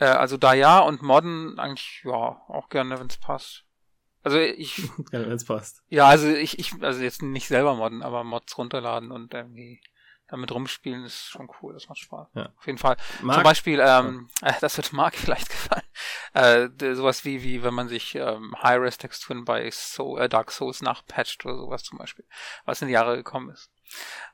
Äh, 0.00 0.06
also 0.06 0.36
da 0.36 0.54
ja 0.54 0.80
und 0.80 1.02
Modden 1.02 1.58
eigentlich, 1.58 2.02
ja, 2.04 2.12
auch 2.48 2.68
gerne, 2.68 2.98
wenn 2.98 3.06
es 3.06 3.18
passt. 3.18 3.64
Also 4.22 4.38
ich. 4.38 4.76
Gerne, 5.10 5.26
wenn 5.26 5.32
es 5.36 5.46
passt. 5.46 5.82
Ja, 5.88 6.06
also 6.06 6.28
ich, 6.28 6.58
ich, 6.58 6.74
also 6.82 7.00
jetzt 7.00 7.22
nicht 7.22 7.48
selber 7.48 7.74
modden, 7.74 8.02
aber 8.02 8.22
Mods 8.22 8.58
runterladen 8.58 9.12
und 9.12 9.32
irgendwie 9.32 9.80
damit 10.28 10.52
rumspielen 10.52 11.04
ist 11.04 11.30
schon 11.30 11.50
cool, 11.60 11.72
das 11.72 11.88
macht 11.88 11.98
Spaß. 11.98 12.28
Ja. 12.34 12.52
Auf 12.56 12.66
jeden 12.66 12.78
Fall. 12.78 12.96
Mark, 13.22 13.36
Zum 13.36 13.44
Beispiel, 13.44 13.80
ähm, 13.82 14.28
äh, 14.42 14.52
das 14.60 14.76
wird 14.76 14.92
Mark 14.92 15.16
vielleicht 15.16 15.48
gefallen, 15.48 15.82
äh, 16.34 16.94
sowas 16.94 17.24
wie, 17.24 17.42
wie 17.42 17.62
wenn 17.62 17.74
man 17.74 17.88
sich 17.88 18.14
ähm, 18.14 18.54
High-Res-Texturen 18.62 19.44
bei 19.44 19.68
so 19.72 20.18
äh, 20.18 20.28
Dark 20.28 20.52
Souls 20.52 20.82
nachpatcht 20.82 21.44
oder 21.44 21.56
sowas 21.56 21.82
zum 21.82 21.98
Beispiel, 21.98 22.26
was 22.64 22.80
in 22.82 22.88
die 22.88 22.94
Jahre 22.94 23.16
gekommen 23.16 23.50
ist. 23.50 23.72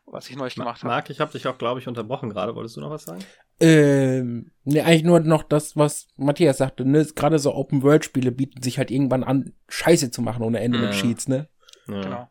Was 0.05 0.29
ich 0.29 0.37
neulich 0.37 0.57
gemacht 0.57 0.83
habe. 0.83 0.89
Marc, 0.89 1.09
ich 1.09 1.21
habe 1.21 1.33
dich 1.33 1.47
auch, 1.47 1.57
glaube 1.57 1.81
ich, 1.81 1.89
unterbrochen 1.89 2.29
gerade. 2.29 2.55
Wolltest 2.55 2.77
du 2.77 2.81
noch 2.81 2.91
was 2.91 3.05
sagen? 3.05 3.25
Ähm, 3.59 4.51
ne, 4.65 4.85
eigentlich 4.85 5.05
nur 5.05 5.21
noch 5.21 5.43
das, 5.43 5.77
was 5.77 6.09
Matthias 6.17 6.59
sagte, 6.59 6.85
ne? 6.85 7.07
Gerade 7.15 7.39
so 7.39 7.55
Open-World-Spiele 7.55 8.33
bieten 8.33 8.63
sich 8.63 8.79
halt 8.79 8.91
irgendwann 8.91 9.25
an, 9.25 9.55
Scheiße 9.69 10.11
zu 10.11 10.23
machen 10.23 10.43
ohne 10.43 10.61
Ende 10.61 10.79
ja. 10.79 10.87
mit 10.87 10.95
Cheats, 10.95 11.29
ne? 11.29 11.49
Ja. 11.89 12.01
Genau. 12.01 12.31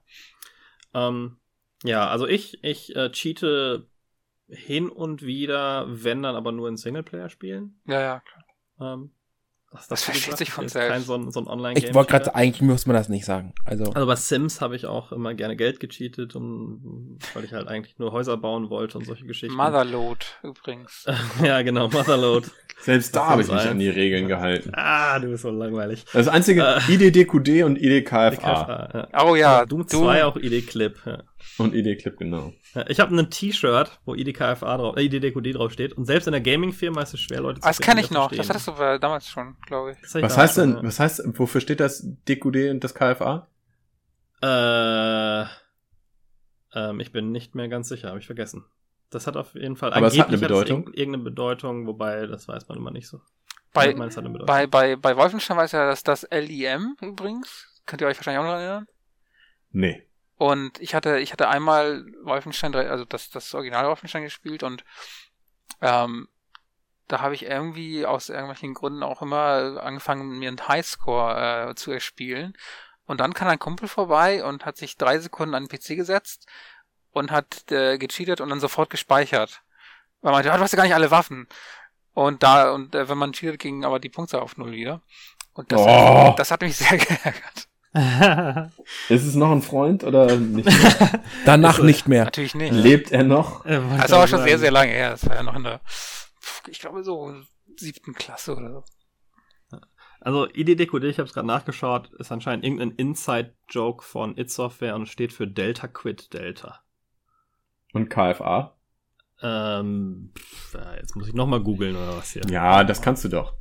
Ähm, 0.93 1.37
ja, 1.83 2.07
also 2.07 2.27
ich, 2.27 2.63
ich 2.63 2.95
äh, 2.95 3.11
cheate 3.11 3.87
hin 4.47 4.89
und 4.89 5.23
wieder, 5.23 5.85
wenn 5.87 6.21
dann 6.21 6.35
aber 6.35 6.51
nur 6.51 6.69
in 6.69 6.77
Singleplayer-Spielen. 6.77 7.79
Ja, 7.85 7.99
ja, 7.99 8.19
klar. 8.21 8.93
Ähm, 8.93 9.11
das, 9.75 9.87
das 9.87 10.03
versteht 10.03 10.37
sich 10.37 10.51
von 10.51 10.67
selbst. 10.67 10.89
Kein 10.89 11.01
so 11.01 11.15
ein, 11.15 11.31
so 11.31 11.39
ein 11.39 11.47
online 11.47 11.77
Ich 11.77 11.93
wollte 11.93 12.11
gerade, 12.11 12.35
eigentlich 12.35 12.61
muss 12.61 12.85
man 12.85 12.95
das 12.95 13.09
nicht 13.09 13.25
sagen. 13.25 13.53
Also, 13.63 13.85
also 13.91 14.07
bei 14.07 14.15
Sims 14.15 14.61
habe 14.61 14.75
ich 14.75 14.85
auch 14.85 15.11
immer 15.11 15.33
gerne 15.33 15.55
Geld 15.55 15.79
gecheatet, 15.79 16.35
um, 16.35 17.17
weil 17.33 17.43
ich 17.43 17.53
halt 17.53 17.67
eigentlich 17.67 17.97
nur 17.99 18.11
Häuser 18.11 18.37
bauen 18.37 18.69
wollte 18.69 18.97
und 18.97 19.05
solche 19.05 19.25
Geschichten. 19.25 19.55
Motherload 19.55 20.25
übrigens. 20.43 21.05
ja, 21.43 21.61
genau, 21.61 21.87
Motherload. 21.89 22.47
Selbst 22.79 23.15
da 23.15 23.27
habe 23.27 23.41
ich 23.41 23.51
mich 23.51 23.61
an 23.61 23.79
die 23.79 23.89
Regeln 23.89 24.27
gehalten. 24.27 24.71
Ah, 24.73 25.19
du 25.19 25.29
bist 25.29 25.43
so 25.43 25.49
langweilig. 25.49 26.05
Das 26.13 26.27
einzige 26.27 26.61
äh, 26.61 26.93
IDDQD 26.93 27.63
und 27.63 27.77
IDKFA. 27.77 28.27
IDKFA 28.27 29.09
ja. 29.13 29.25
Oh 29.25 29.35
ja, 29.35 29.65
du 29.65 29.83
2 29.83 30.25
auch 30.25 30.35
ID-Clip. 30.35 30.95
Ja. 31.05 31.23
Und 31.57 31.73
ID-Clip, 31.73 32.17
genau. 32.17 32.53
Ich 32.87 32.99
habe 32.99 33.15
ein 33.15 33.29
T-Shirt, 33.29 33.99
wo 34.05 34.15
IDKFA 34.15 34.77
drauf, 34.77 34.97
äh, 34.97 35.03
IDDQD 35.03 35.55
drauf 35.55 35.71
steht. 35.71 35.93
Und 35.93 36.05
selbst 36.05 36.27
in 36.27 36.31
der 36.31 36.41
Gaming-Firma 36.41 37.01
ist 37.01 37.13
es 37.13 37.21
schwer, 37.21 37.41
Leute 37.41 37.61
zu 37.61 37.65
ah, 37.65 37.69
Das 37.69 37.79
kenne 37.79 38.01
ich 38.01 38.11
noch. 38.11 38.31
Das 38.31 38.49
hattest 38.49 38.67
du 38.67 38.71
damals 38.99 39.27
schon, 39.27 39.55
glaube 39.65 39.91
ich. 39.91 40.13
Was 40.21 40.37
heißt 40.37 40.57
denn, 40.57 40.79
was 40.81 40.99
heißt, 40.99 41.23
wofür 41.39 41.61
steht 41.61 41.79
das 41.79 42.05
DQD 42.27 42.71
und 42.71 42.83
das 42.83 42.93
KFA? 42.93 43.47
Äh, 44.41 45.45
ähm, 46.73 46.99
ich 46.99 47.11
bin 47.11 47.31
nicht 47.31 47.55
mehr 47.55 47.67
ganz 47.67 47.87
sicher, 47.89 48.09
habe 48.09 48.19
ich 48.19 48.25
vergessen. 48.25 48.65
Das 49.09 49.27
hat 49.27 49.37
auf 49.37 49.53
jeden 49.55 49.77
Fall 49.77 49.93
Aber 49.93 50.07
es 50.07 50.19
hat 50.19 50.27
eine 50.27 50.37
Bedeutung. 50.37 50.87
Hat 50.87 50.95
irgendeine 50.95 51.23
Bedeutung, 51.23 51.87
wobei 51.87 52.27
das 52.27 52.47
weiß 52.47 52.67
man 52.67 52.77
immer 52.77 52.91
nicht 52.91 53.07
so. 53.07 53.21
Bei, 53.73 53.93
bei, 53.93 54.67
bei, 54.67 54.95
bei 54.95 55.17
Wolfenstein 55.17 55.57
weiß 55.57 55.73
ja, 55.73 55.85
dass 55.85 56.03
das 56.03 56.27
LIM 56.31 56.95
übrigens. 57.01 57.81
Könnt 57.85 58.01
ihr 58.01 58.07
euch 58.07 58.17
wahrscheinlich 58.17 58.39
auch 58.39 58.45
noch 58.45 58.57
erinnern? 58.57 58.87
Nee. 59.71 60.03
Und 60.37 60.79
ich 60.81 60.93
hatte, 60.93 61.19
ich 61.19 61.31
hatte 61.31 61.47
einmal 61.47 62.05
Wolfenstein 62.23 62.71
3, 62.71 62.89
also 62.89 63.05
das, 63.05 63.29
das 63.29 63.53
Original 63.53 63.87
Wolfenstein 63.87 64.23
gespielt 64.23 64.63
und 64.63 64.83
ähm, 65.81 66.27
da 67.07 67.21
habe 67.21 67.35
ich 67.35 67.43
irgendwie 67.43 68.05
aus 68.05 68.29
irgendwelchen 68.29 68.73
Gründen 68.73 69.03
auch 69.03 69.21
immer 69.21 69.81
angefangen, 69.81 70.39
mir 70.39 70.49
einen 70.49 70.67
Highscore 70.67 71.69
äh, 71.69 71.75
zu 71.75 71.91
erspielen. 71.91 72.57
Und 73.05 73.19
dann 73.19 73.33
kam 73.33 73.47
ein 73.47 73.59
Kumpel 73.59 73.87
vorbei 73.87 74.43
und 74.43 74.65
hat 74.65 74.77
sich 74.77 74.97
drei 74.97 75.19
Sekunden 75.19 75.53
an 75.53 75.67
den 75.67 75.79
PC 75.79 75.95
gesetzt 75.95 76.47
und 77.11 77.31
hat 77.31 77.71
äh, 77.71 77.99
gecheatet 77.99 78.41
und 78.41 78.49
dann 78.49 78.59
sofort 78.59 78.89
gespeichert. 78.89 79.61
Weil 80.21 80.31
man 80.31 80.33
meinte, 80.33 80.51
ah, 80.51 80.57
du 80.57 80.63
hast 80.63 80.71
ja 80.71 80.77
gar 80.77 80.85
nicht 80.85 80.95
alle 80.95 81.11
Waffen. 81.11 81.47
Und 82.13 82.41
da, 82.41 82.71
und 82.71 82.95
äh, 82.95 83.07
wenn 83.07 83.17
man 83.17 83.33
cheatet, 83.33 83.59
ging 83.59 83.85
aber 83.85 83.99
die 83.99 84.09
Punkte 84.09 84.41
auf 84.41 84.57
null 84.57 84.71
wieder. 84.71 85.01
Und 85.53 85.71
das, 85.71 85.81
oh. 85.81 86.33
das 86.35 86.49
hat 86.49 86.61
mich 86.61 86.75
sehr 86.77 86.97
geärgert. 86.97 87.67
ist 89.09 89.25
es 89.25 89.35
noch 89.35 89.51
ein 89.51 89.61
Freund 89.61 90.03
oder 90.03 90.35
nicht 90.35 90.65
mehr? 90.65 91.21
Danach 91.45 91.79
nicht 91.79 92.07
mehr. 92.09 92.25
Natürlich 92.25 92.55
nicht. 92.55 92.73
Lebt 92.73 93.11
er 93.11 93.23
noch? 93.23 93.63
Das 93.63 94.05
ist 94.05 94.13
aber 94.13 94.27
schon 94.27 94.43
sehr, 94.43 94.59
sehr 94.59 94.71
lange 94.71 94.91
her. 94.91 95.11
Das 95.11 95.27
war 95.27 95.35
ja 95.35 95.43
noch 95.43 95.55
in 95.55 95.63
der, 95.63 95.79
ich 96.67 96.79
glaube 96.79 97.03
so 97.03 97.33
siebten 97.77 98.13
Klasse 98.13 98.55
oder 98.55 98.71
so. 98.71 98.83
Also 100.19 100.47
IDDQD, 100.47 101.03
ich 101.03 101.19
habe 101.19 101.27
es 101.27 101.33
gerade 101.33 101.47
nachgeschaut, 101.47 102.11
ist 102.13 102.31
anscheinend 102.31 102.65
irgendein 102.65 102.91
Inside-Joke 102.91 104.03
von 104.03 104.37
It 104.37 104.49
Software 104.49 104.95
und 104.95 105.07
steht 105.07 105.31
für 105.31 105.47
Delta 105.47 105.87
Quit 105.87 106.33
Delta. 106.33 106.81
Und 107.93 108.09
KFA? 108.09 108.75
Ähm, 109.41 110.33
jetzt 110.95 111.15
muss 111.15 111.27
ich 111.27 111.33
nochmal 111.33 111.61
googeln 111.61 111.95
oder 111.95 112.17
was 112.17 112.31
hier. 112.31 112.41
Ja, 112.49 112.83
das 112.83 113.01
kannst 113.01 113.23
du 113.23 113.29
doch. 113.29 113.53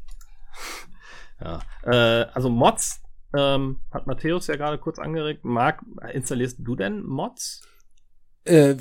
ja. 1.41 1.61
Äh, 1.83 2.27
also 2.33 2.49
Mods 2.49 3.04
ähm, 3.37 3.81
hat 3.91 4.07
Matthäus 4.07 4.47
ja 4.47 4.57
gerade 4.57 4.79
kurz 4.79 4.99
angeregt. 4.99 5.45
Marc, 5.45 5.83
installierst 6.13 6.59
du 6.61 6.77
denn 6.77 7.03
Mods? 7.03 7.67
Äh, 8.45 8.77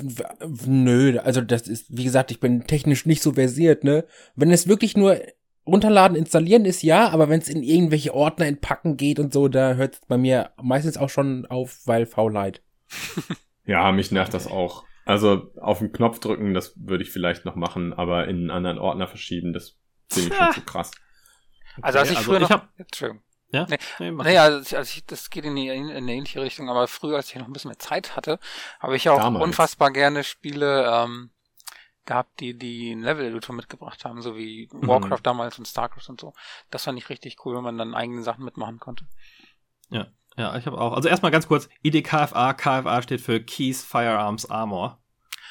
nö, 0.66 1.18
also 1.18 1.40
das 1.40 1.68
ist, 1.68 1.86
wie 1.96 2.04
gesagt, 2.04 2.30
ich 2.30 2.40
bin 2.40 2.66
technisch 2.66 3.06
nicht 3.06 3.22
so 3.22 3.32
versiert, 3.32 3.82
ne? 3.82 4.04
Wenn 4.36 4.50
es 4.50 4.68
wirklich 4.68 4.96
nur 4.96 5.18
runterladen, 5.66 6.16
installieren 6.16 6.66
ist 6.66 6.82
ja, 6.82 7.08
aber 7.08 7.30
wenn 7.30 7.40
es 7.40 7.48
in 7.48 7.62
irgendwelche 7.62 8.14
Ordner 8.14 8.46
entpacken 8.46 8.96
geht 8.96 9.18
und 9.18 9.32
so, 9.32 9.48
da 9.48 9.74
hört 9.74 9.94
es 9.94 10.00
bei 10.06 10.18
mir 10.18 10.50
meistens 10.62 10.98
auch 10.98 11.08
schon 11.08 11.46
auf, 11.46 11.80
weil 11.86 12.04
Faulheit. 12.04 12.62
ja, 13.64 13.90
mich 13.92 14.12
nervt 14.12 14.34
das 14.34 14.46
auch. 14.46 14.84
Also 15.06 15.50
auf 15.60 15.78
den 15.78 15.92
Knopf 15.92 16.18
drücken, 16.18 16.54
das 16.54 16.74
würde 16.76 17.02
ich 17.02 17.10
vielleicht 17.10 17.44
noch 17.44 17.56
machen, 17.56 17.92
aber 17.92 18.28
in 18.28 18.36
einen 18.36 18.50
anderen 18.50 18.78
Ordner 18.78 19.06
verschieben, 19.06 19.52
das 19.52 19.76
finde 20.10 20.30
ich 20.30 20.36
schon 20.36 20.52
zu 20.52 20.60
krass. 20.62 20.90
Also 21.80 21.98
als 21.98 22.10
ich 22.10 22.18
also 22.18 22.30
früher 22.30 22.42
ich 22.42 22.48
noch, 22.48 22.50
hab, 22.50 22.68
Entschuldigung. 22.78 23.22
Ja? 23.54 23.66
Nee, 23.68 23.78
nee, 24.00 24.10
naja, 24.10 24.42
also, 24.42 24.76
also 24.76 24.90
ich, 24.96 25.06
das 25.06 25.30
geht 25.30 25.44
in, 25.44 25.54
die, 25.54 25.68
in 25.68 25.90
eine 25.90 26.12
ähnliche 26.12 26.42
Richtung, 26.42 26.68
aber 26.68 26.88
früher, 26.88 27.16
als 27.16 27.30
ich 27.30 27.36
noch 27.36 27.46
ein 27.46 27.52
bisschen 27.52 27.70
mehr 27.70 27.78
Zeit 27.78 28.16
hatte, 28.16 28.38
habe 28.80 28.96
ich 28.96 29.08
auch 29.08 29.20
Damals. 29.20 29.44
unfassbar 29.44 29.92
gerne 29.92 30.24
Spiele 30.24 30.86
ähm, 30.90 31.30
gehabt, 32.04 32.40
die 32.40 32.58
die 32.58 32.90
einen 32.90 33.02
Level-Editor 33.02 33.54
mitgebracht 33.54 34.04
haben, 34.04 34.22
so 34.22 34.36
wie 34.36 34.68
mhm. 34.72 34.88
Warcraft 34.88 35.20
damals 35.22 35.58
und 35.58 35.68
Starcraft 35.68 36.08
und 36.08 36.20
so. 36.20 36.32
Das 36.70 36.84
fand 36.84 36.98
ich 36.98 37.08
richtig 37.08 37.44
cool, 37.44 37.56
wenn 37.56 37.62
man 37.64 37.78
dann 37.78 37.94
eigene 37.94 38.22
Sachen 38.22 38.44
mitmachen 38.44 38.80
konnte. 38.80 39.06
Ja, 39.90 40.08
ja, 40.36 40.56
ich 40.56 40.66
habe 40.66 40.80
auch. 40.80 40.92
Also 40.92 41.08
erstmal 41.08 41.30
ganz 41.30 41.46
kurz, 41.46 41.68
IDKFA, 41.82 42.54
KFA 42.54 43.02
steht 43.02 43.20
für 43.20 43.40
Keys 43.40 43.84
Firearms 43.84 44.50
Armor. 44.50 45.00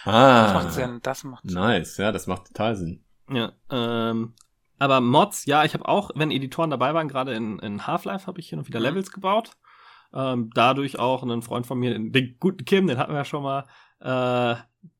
Ah, 0.04 0.44
das 0.44 0.54
macht 0.54 0.74
Sinn, 0.74 1.00
das 1.02 1.24
macht 1.24 1.44
Sinn. 1.46 1.54
Nice, 1.54 1.98
ja, 1.98 2.12
das 2.12 2.28
macht 2.28 2.48
total 2.48 2.76
Sinn. 2.76 3.06
Ja, 3.30 3.54
ähm, 3.72 4.36
aber 4.84 5.00
Mods, 5.02 5.46
ja, 5.46 5.64
ich 5.64 5.74
habe 5.74 5.88
auch, 5.88 6.12
wenn 6.16 6.30
Editoren 6.30 6.70
dabei 6.70 6.94
waren, 6.94 7.08
gerade 7.08 7.34
in, 7.34 7.60
in 7.60 7.88
Half-Life 7.88 8.28
habe 8.28 8.40
ich 8.40 8.50
hier 8.50 8.58
noch 8.58 8.68
wieder 8.68 8.80
mhm. 8.80 8.86
Levels 8.86 9.12
gebaut. 9.12 9.52
Ähm, 10.14 10.52
dadurch 10.54 11.00
auch 11.00 11.24
einen 11.24 11.42
Freund 11.42 11.66
von 11.66 11.80
mir, 11.80 11.98
den 11.98 12.38
guten 12.40 12.66
Kim, 12.66 12.88
den 12.88 12.98
hatten 12.98 13.14
wir 13.14 13.20
ja 13.20 13.26
schon 13.26 13.44
mal, 13.44 13.66
äh, 14.02 14.56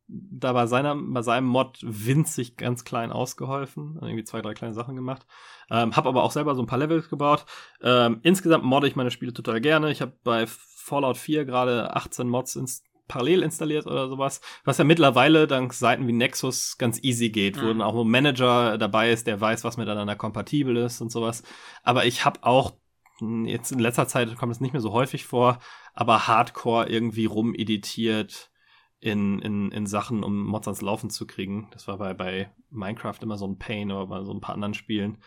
da 0.08 0.54
bei, 0.54 0.68
seiner, 0.68 0.96
bei 0.96 1.22
seinem 1.22 1.48
Mod 1.48 1.80
winzig 1.82 2.56
ganz 2.56 2.86
klein 2.86 3.12
ausgeholfen. 3.12 3.98
Irgendwie 4.02 4.24
zwei, 4.24 4.42
drei 4.42 4.54
kleine 4.54 4.74
Sachen 4.74 4.96
gemacht. 4.96 5.26
Ähm, 5.70 5.96
hab 5.96 6.06
aber 6.06 6.24
auch 6.24 6.32
selber 6.32 6.56
so 6.56 6.62
ein 6.62 6.68
paar 6.68 6.80
Levels 6.80 7.10
gebaut. 7.10 7.46
Ähm, 7.82 8.20
insgesamt 8.24 8.64
modde 8.64 8.88
ich 8.88 8.96
meine 8.96 9.12
Spiele 9.12 9.34
total 9.34 9.60
gerne. 9.60 9.92
Ich 9.92 10.02
habe 10.02 10.14
bei 10.24 10.46
Fallout 10.48 11.18
4 11.18 11.46
gerade 11.46 11.96
18 11.96 12.28
Mods 12.28 12.56
ins 12.56 12.84
parallel 13.08 13.44
installiert 13.44 13.86
oder 13.86 14.08
sowas, 14.08 14.42
was 14.64 14.78
ja 14.78 14.84
mittlerweile 14.84 15.48
dank 15.48 15.74
Seiten 15.74 16.08
wie 16.08 16.14
Nexus 16.14 16.78
ganz 16.78 17.04
easy 17.04 17.30
geht, 17.30 17.58
wo 17.58 17.66
mhm. 17.66 17.68
dann 17.68 17.82
auch 17.82 18.00
ein 18.00 18.10
Manager 18.10 18.78
dabei 18.78 19.12
ist, 19.12 19.28
der 19.28 19.42
weiß, 19.42 19.64
was 19.64 19.78
miteinander 19.78 20.16
kompatibel 20.16 20.78
ist 20.78 21.02
und 21.02 21.12
sowas. 21.12 21.44
Aber 21.84 22.06
ich 22.06 22.26
habe 22.26 22.44
auch 22.44 22.74
hm, 23.20 23.46
jetzt 23.46 23.72
in 23.72 23.80
letzter 23.80 24.08
Zeit 24.08 24.36
kommt 24.38 24.52
es 24.52 24.62
nicht 24.62 24.74
mehr 24.74 24.82
so 24.82 24.92
häufig 24.92 25.26
vor, 25.26 25.60
aber 25.94 26.28
Hardcore 26.28 26.90
irgendwie 26.90 27.26
rumeditiert 27.26 28.52
in, 29.00 29.40
in, 29.40 29.72
in 29.72 29.86
Sachen, 29.86 30.24
um 30.24 30.46
Mods 30.46 30.68
ans 30.68 30.82
Laufen 30.82 31.10
zu 31.10 31.28
kriegen. 31.28 31.68
Das 31.72 31.88
war 31.88 31.98
bei, 31.98 32.14
bei 32.14 32.52
Minecraft 32.70 33.18
immer 33.22 33.38
so 33.38 33.46
ein 33.46 33.58
Pain 33.58 33.92
oder 33.92 34.08
bei 34.08 34.24
so 34.24 34.34
ein 34.34 34.40
paar 34.40 34.56
anderen 34.56 34.74
Spielen, 34.74 35.18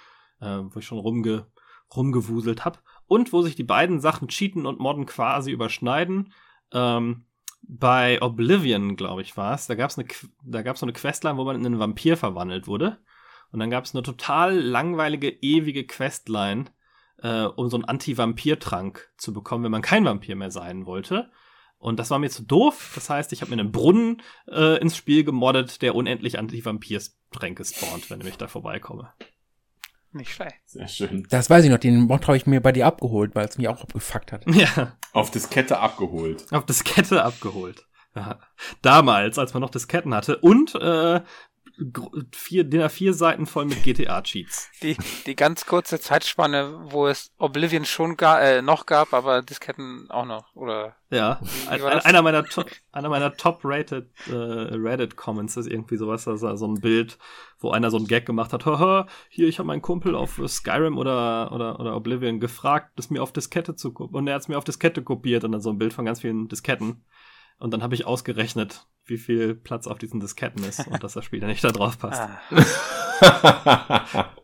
äh, 0.40 0.60
wo 0.62 0.78
ich 0.78 0.86
schon 0.86 0.98
rumge, 0.98 1.46
rumgewuselt 1.94 2.64
habe. 2.64 2.78
Und 3.06 3.32
wo 3.34 3.42
sich 3.42 3.54
die 3.54 3.64
beiden 3.64 4.00
Sachen 4.00 4.28
Cheaten 4.28 4.64
und 4.64 4.80
Modden 4.80 5.04
quasi 5.04 5.52
überschneiden. 5.52 6.32
Ähm, 6.72 7.25
bei 7.68 8.20
Oblivion, 8.22 8.96
glaube 8.96 9.22
ich, 9.22 9.36
war 9.36 9.54
es. 9.54 9.66
Da 9.66 9.74
gab 9.74 9.90
es 9.90 10.00
da 10.42 10.62
gab's 10.62 10.80
so 10.80 10.86
eine 10.86 10.92
Questline, 10.92 11.36
wo 11.36 11.44
man 11.44 11.56
in 11.56 11.66
einen 11.66 11.78
Vampir 11.78 12.16
verwandelt 12.16 12.66
wurde. 12.66 12.98
Und 13.50 13.60
dann 13.60 13.70
gab 13.70 13.84
es 13.84 13.94
eine 13.94 14.02
total 14.02 14.58
langweilige, 14.58 15.30
ewige 15.30 15.86
Questline, 15.86 16.66
äh, 17.22 17.44
um 17.44 17.68
so 17.68 17.76
einen 17.76 17.84
Anti-Vampir-Trank 17.84 19.12
zu 19.16 19.32
bekommen, 19.32 19.64
wenn 19.64 19.70
man 19.70 19.82
kein 19.82 20.04
Vampir 20.04 20.36
mehr 20.36 20.50
sein 20.50 20.86
wollte. 20.86 21.30
Und 21.78 21.98
das 21.98 22.10
war 22.10 22.18
mir 22.18 22.30
zu 22.30 22.42
doof. 22.42 22.92
Das 22.94 23.10
heißt, 23.10 23.32
ich 23.32 23.42
habe 23.42 23.54
mir 23.54 23.60
einen 23.60 23.72
Brunnen 23.72 24.22
äh, 24.48 24.78
ins 24.80 24.96
Spiel 24.96 25.24
gemoddet, 25.24 25.82
der 25.82 25.94
unendlich 25.94 26.38
Anti-Vampir-Tränke 26.38 27.64
spawnt, 27.64 28.10
wenn 28.10 28.26
ich 28.26 28.36
da 28.36 28.48
vorbeikomme. 28.48 29.12
Nicht 30.16 30.32
schlecht. 30.32 30.56
Sehr 30.64 30.88
schön. 30.88 31.26
Das 31.28 31.50
weiß 31.50 31.64
ich 31.64 31.70
noch, 31.70 31.78
den 31.78 32.00
Mod 32.02 32.26
habe 32.26 32.36
ich 32.36 32.46
mir 32.46 32.60
bei 32.62 32.72
dir 32.72 32.86
abgeholt, 32.86 33.34
weil 33.34 33.46
es 33.46 33.58
mich 33.58 33.68
auch 33.68 33.82
abgefuckt 33.82 34.32
hat. 34.32 34.44
Ja. 34.54 34.96
Auf 35.12 35.30
Diskette 35.30 35.78
abgeholt. 35.78 36.46
Auf 36.52 36.64
Diskette 36.64 37.22
abgeholt. 37.22 37.86
Ja. 38.14 38.38
Damals, 38.80 39.38
als 39.38 39.52
man 39.52 39.60
noch 39.60 39.70
Disketten 39.70 40.14
hatte. 40.14 40.38
Und 40.38 40.74
äh, 40.74 41.20
vier, 42.32 42.64
DIN 42.64 42.82
A4 42.82 43.12
Seiten 43.12 43.46
voll 43.46 43.66
mit 43.66 43.82
GTA-Cheats. 43.82 44.70
Die, 44.82 44.96
die 45.26 45.36
ganz 45.36 45.66
kurze 45.66 46.00
Zeitspanne, 46.00 46.80
wo 46.90 47.06
es 47.06 47.30
Oblivion 47.38 47.84
schon 47.84 48.16
ga, 48.16 48.40
äh, 48.40 48.62
noch 48.62 48.86
gab, 48.86 49.12
aber 49.12 49.42
Disketten 49.42 50.10
auch 50.10 50.24
noch, 50.24 50.54
oder? 50.54 50.96
Ja, 51.10 51.40
ein, 51.68 51.82
einer 51.82 52.22
meiner, 52.22 52.44
top, 52.44 52.70
einer 52.92 53.08
meiner 53.08 53.36
top-rated 53.36 54.10
äh, 54.28 54.32
Reddit-Comments 54.32 55.56
ist 55.56 55.66
irgendwie 55.66 55.96
sowas, 55.96 56.26
also 56.26 56.56
so 56.56 56.66
ein 56.66 56.80
Bild, 56.80 57.18
wo 57.60 57.70
einer 57.70 57.90
so 57.90 57.98
ein 57.98 58.06
Gag 58.06 58.26
gemacht 58.26 58.52
hat, 58.52 58.66
haha, 58.66 59.06
hier, 59.28 59.46
ich 59.46 59.58
habe 59.58 59.68
meinen 59.68 59.82
Kumpel 59.82 60.14
auf 60.14 60.40
Skyrim 60.46 60.98
oder, 60.98 61.52
oder, 61.52 61.78
oder 61.78 61.94
Oblivion 61.94 62.40
gefragt, 62.40 62.92
das 62.96 63.10
mir 63.10 63.22
auf 63.22 63.32
Diskette 63.32 63.76
zu 63.76 63.92
kopieren, 63.92 64.16
und 64.16 64.26
er 64.26 64.34
hat 64.34 64.42
es 64.42 64.48
mir 64.48 64.58
auf 64.58 64.64
Diskette 64.64 65.02
kopiert 65.02 65.44
und 65.44 65.52
dann 65.52 65.60
so 65.60 65.70
ein 65.70 65.78
Bild 65.78 65.92
von 65.92 66.04
ganz 66.04 66.20
vielen 66.20 66.48
Disketten. 66.48 67.04
Und 67.58 67.72
dann 67.72 67.82
habe 67.82 67.94
ich 67.94 68.06
ausgerechnet, 68.06 68.86
wie 69.04 69.18
viel 69.18 69.54
Platz 69.54 69.86
auf 69.86 69.98
diesen 69.98 70.20
Disketten 70.20 70.64
ist 70.64 70.86
und 70.86 71.02
dass 71.02 71.14
das 71.14 71.24
Spiel 71.24 71.40
ja 71.40 71.46
nicht 71.46 71.64
da 71.64 71.70
drauf 71.70 71.98
passt. 71.98 72.20
Ah. 72.20 72.40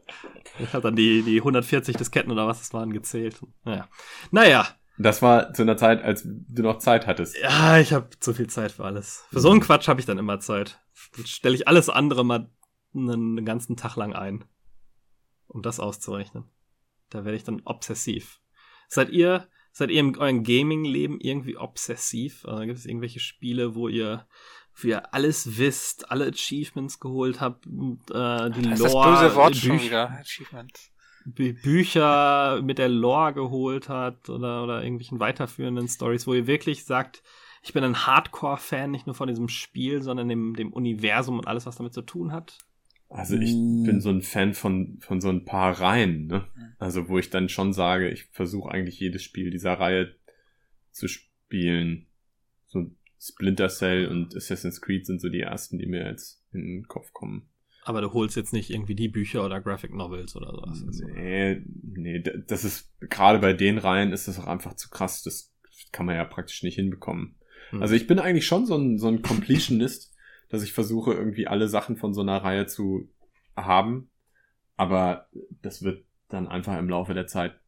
ich 0.58 0.72
habe 0.72 0.82
dann 0.82 0.96
die, 0.96 1.22
die 1.22 1.38
140 1.38 1.96
Disketten 1.96 2.32
oder 2.32 2.46
was 2.46 2.62
es 2.62 2.72
waren 2.72 2.92
gezählt. 2.92 3.40
Naja. 3.64 3.88
Naja. 4.30 4.66
Das 4.98 5.22
war 5.22 5.52
zu 5.52 5.62
einer 5.62 5.76
Zeit, 5.76 6.02
als 6.02 6.22
du 6.24 6.62
noch 6.62 6.78
Zeit 6.78 7.06
hattest. 7.06 7.36
Ja, 7.38 7.78
ich 7.78 7.92
habe 7.92 8.10
zu 8.20 8.34
viel 8.34 8.48
Zeit 8.48 8.72
für 8.72 8.84
alles. 8.84 9.24
Für 9.30 9.40
so 9.40 9.50
einen 9.50 9.60
Quatsch 9.60 9.88
habe 9.88 10.00
ich 10.00 10.06
dann 10.06 10.18
immer 10.18 10.38
Zeit. 10.38 10.80
Dann 11.16 11.26
stelle 11.26 11.54
ich 11.54 11.66
alles 11.66 11.88
andere 11.88 12.24
mal 12.24 12.50
einen 12.94 13.44
ganzen 13.44 13.76
Tag 13.76 13.96
lang 13.96 14.14
ein, 14.14 14.44
um 15.48 15.62
das 15.62 15.80
auszurechnen. 15.80 16.44
Da 17.10 17.24
werde 17.24 17.36
ich 17.36 17.44
dann 17.44 17.62
obsessiv. 17.64 18.40
Seid 18.88 19.10
ihr 19.10 19.48
Seid 19.72 19.90
ihr 19.90 20.00
in 20.00 20.16
eurem 20.16 20.44
Gaming-Leben 20.44 21.18
irgendwie 21.20 21.56
obsessiv? 21.56 22.44
Äh, 22.44 22.66
gibt 22.66 22.78
es 22.78 22.86
irgendwelche 22.86 23.20
Spiele, 23.20 23.74
wo 23.74 23.88
ihr, 23.88 24.26
wo 24.76 24.88
ihr 24.88 25.14
alles 25.14 25.56
wisst, 25.56 26.10
alle 26.10 26.26
Achievements 26.26 27.00
geholt 27.00 27.40
habt, 27.40 27.66
äh, 27.66 27.70
die 27.70 28.62
das 28.68 28.78
Lore, 28.80 29.10
das 29.10 29.22
böse 29.22 29.34
Wort 29.34 29.56
schon 29.56 29.80
wieder, 29.80 30.10
Achievements. 30.10 30.90
Bü 31.24 31.52
Bücher 31.52 32.60
mit 32.62 32.78
der 32.78 32.88
Lore 32.88 33.32
geholt 33.32 33.88
hat 33.88 34.28
oder, 34.28 34.64
oder 34.64 34.82
irgendwelchen 34.82 35.20
weiterführenden 35.20 35.88
Stories, 35.88 36.26
wo 36.26 36.34
ihr 36.34 36.46
wirklich 36.46 36.84
sagt, 36.84 37.22
ich 37.62 37.72
bin 37.72 37.84
ein 37.84 38.06
Hardcore-Fan, 38.06 38.90
nicht 38.90 39.06
nur 39.06 39.14
von 39.14 39.28
diesem 39.28 39.48
Spiel, 39.48 40.02
sondern 40.02 40.28
dem, 40.28 40.54
dem 40.54 40.72
Universum 40.72 41.38
und 41.38 41.46
alles, 41.46 41.64
was 41.64 41.76
damit 41.76 41.94
zu 41.94 42.02
tun 42.02 42.32
hat? 42.32 42.58
Also 43.12 43.36
ich 43.36 43.54
mm. 43.54 43.84
bin 43.84 44.00
so 44.00 44.10
ein 44.10 44.22
Fan 44.22 44.54
von, 44.54 44.98
von 45.00 45.20
so 45.20 45.28
ein 45.28 45.44
paar 45.44 45.80
Reihen, 45.80 46.26
ne? 46.26 46.46
Also 46.78 47.08
wo 47.08 47.18
ich 47.18 47.30
dann 47.30 47.48
schon 47.48 47.72
sage, 47.72 48.08
ich 48.08 48.24
versuche 48.24 48.70
eigentlich 48.70 48.98
jedes 48.98 49.22
Spiel 49.22 49.50
dieser 49.50 49.74
Reihe 49.74 50.14
zu 50.90 51.08
spielen. 51.08 52.06
So 52.66 52.90
Splinter 53.20 53.68
Cell 53.68 54.08
und 54.08 54.34
Assassin's 54.34 54.80
Creed 54.80 55.06
sind 55.06 55.20
so 55.20 55.28
die 55.28 55.40
ersten, 55.40 55.78
die 55.78 55.86
mir 55.86 56.06
jetzt 56.06 56.42
in 56.52 56.60
den 56.62 56.88
Kopf 56.88 57.12
kommen. 57.12 57.48
Aber 57.84 58.00
du 58.00 58.12
holst 58.12 58.36
jetzt 58.36 58.52
nicht 58.52 58.70
irgendwie 58.70 58.94
die 58.94 59.08
Bücher 59.08 59.44
oder 59.44 59.60
Graphic 59.60 59.92
Novels 59.92 60.34
oder 60.36 60.52
sowas. 60.52 60.82
Nee, 61.14 61.62
nee, 61.82 62.22
das 62.46 62.64
ist, 62.64 62.92
gerade 63.00 63.40
bei 63.40 63.52
den 63.52 63.78
Reihen 63.78 64.12
ist 64.12 64.28
das 64.28 64.38
auch 64.38 64.46
einfach 64.46 64.74
zu 64.74 64.88
krass. 64.88 65.22
Das 65.22 65.52
kann 65.90 66.06
man 66.06 66.16
ja 66.16 66.24
praktisch 66.24 66.62
nicht 66.62 66.76
hinbekommen. 66.76 67.36
Hm. 67.70 67.82
Also 67.82 67.94
ich 67.94 68.06
bin 68.06 68.18
eigentlich 68.18 68.46
schon 68.46 68.66
so 68.66 68.76
ein, 68.76 68.98
so 68.98 69.08
ein 69.08 69.22
Completionist 69.22 70.11
dass 70.52 70.62
ich 70.62 70.74
versuche, 70.74 71.14
irgendwie 71.14 71.46
alle 71.46 71.66
Sachen 71.66 71.96
von 71.96 72.12
so 72.12 72.20
einer 72.20 72.44
Reihe 72.44 72.66
zu 72.66 73.08
haben. 73.56 74.10
Aber 74.76 75.30
das 75.62 75.80
wird 75.80 76.04
dann 76.28 76.46
einfach 76.46 76.76
im 76.76 76.90
Laufe 76.90 77.14
der 77.14 77.26
Zeit 77.26 77.58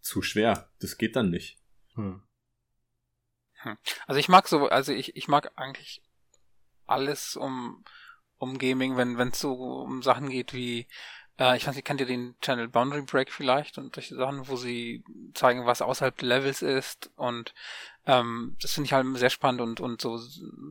zu 0.00 0.22
schwer. 0.22 0.68
Das 0.80 0.98
geht 0.98 1.14
dann 1.14 1.30
nicht. 1.30 1.60
Hm. 1.94 2.24
hm. 3.62 3.76
Also 4.08 4.18
ich 4.18 4.28
mag 4.28 4.48
so, 4.48 4.66
also 4.66 4.92
ich, 4.92 5.14
ich 5.14 5.28
mag 5.28 5.52
eigentlich 5.56 6.02
alles 6.84 7.36
um, 7.36 7.84
um 8.38 8.58
Gaming, 8.58 8.96
wenn 8.96 9.16
es 9.16 9.38
so 9.38 9.52
um 9.52 10.02
Sachen 10.02 10.28
geht 10.28 10.52
wie 10.52 10.88
äh, 11.38 11.56
ich 11.56 11.66
weiß 11.66 11.74
nicht, 11.74 11.84
kennt 11.84 12.00
ihr 12.00 12.06
den 12.06 12.34
Channel 12.40 12.68
Boundary 12.68 13.02
Break 13.02 13.32
vielleicht 13.32 13.78
und 13.78 13.94
solche 13.94 14.16
Sachen, 14.16 14.48
wo 14.48 14.56
sie 14.56 15.04
zeigen, 15.34 15.66
was 15.66 15.82
außerhalb 15.82 16.16
der 16.18 16.28
Levels 16.28 16.62
ist 16.62 17.10
und 17.16 17.54
ähm, 18.06 18.56
das 18.60 18.72
finde 18.72 18.86
ich 18.86 18.92
halt 18.92 19.06
sehr 19.18 19.30
spannend 19.30 19.60
und, 19.60 19.80
und 19.80 20.00
so 20.00 20.18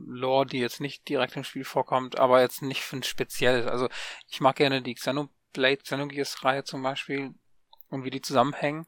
Lore, 0.08 0.46
die 0.46 0.60
jetzt 0.60 0.82
nicht 0.82 1.08
direkt 1.10 1.36
im 1.36 1.44
Spiel 1.44 1.66
vorkommt, 1.66 2.18
aber 2.18 2.42
jetzt 2.42 2.62
nicht 2.62 2.82
für 2.82 2.98
ein 2.98 3.04
spezielles. 3.04 3.68
Also 3.68 3.90
ich 4.28 4.40
mag 4.40 4.56
gerne 4.56 4.82
die 4.82 4.96
Xenoblade, 4.96 5.84
Xenogears-Reihe 5.84 6.64
zum 6.64 6.82
Beispiel 6.82 7.34
und 7.90 8.04
wie 8.04 8.10
die 8.10 8.22
zusammenhängen, 8.22 8.86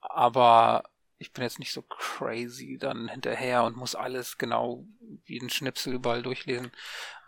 aber 0.00 0.84
ich 1.18 1.32
bin 1.32 1.44
jetzt 1.44 1.58
nicht 1.58 1.72
so 1.72 1.82
crazy 1.82 2.78
dann 2.80 3.08
hinterher 3.08 3.64
und 3.64 3.76
muss 3.76 3.94
alles 3.94 4.38
genau 4.38 4.86
wie 5.24 5.38
ein 5.38 5.50
Schnipsel 5.50 5.92
überall 5.92 6.22
durchlesen. 6.22 6.72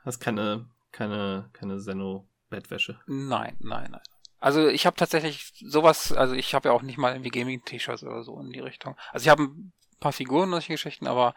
Hast 0.04 0.18
keine, 0.18 0.66
keine, 0.92 1.50
keine 1.52 1.76
Xeno 1.76 2.26
Bettwäsche. 2.52 3.00
Nein, 3.06 3.56
nein, 3.58 3.90
nein. 3.90 4.00
Also 4.38 4.68
ich 4.68 4.86
habe 4.86 4.96
tatsächlich 4.96 5.52
sowas, 5.64 6.12
also 6.12 6.34
ich 6.34 6.54
habe 6.54 6.68
ja 6.68 6.74
auch 6.74 6.82
nicht 6.82 6.98
mal 6.98 7.12
irgendwie 7.12 7.30
Gaming-T-Shirts 7.30 8.02
oder 8.02 8.22
so 8.22 8.38
in 8.40 8.50
die 8.50 8.60
Richtung. 8.60 8.96
Also 9.12 9.24
ich 9.24 9.28
habe 9.28 9.44
ein 9.44 9.72
paar 10.00 10.12
Figuren 10.12 10.44
und 10.44 10.52
solche 10.52 10.72
Geschichten, 10.72 11.06
aber 11.06 11.34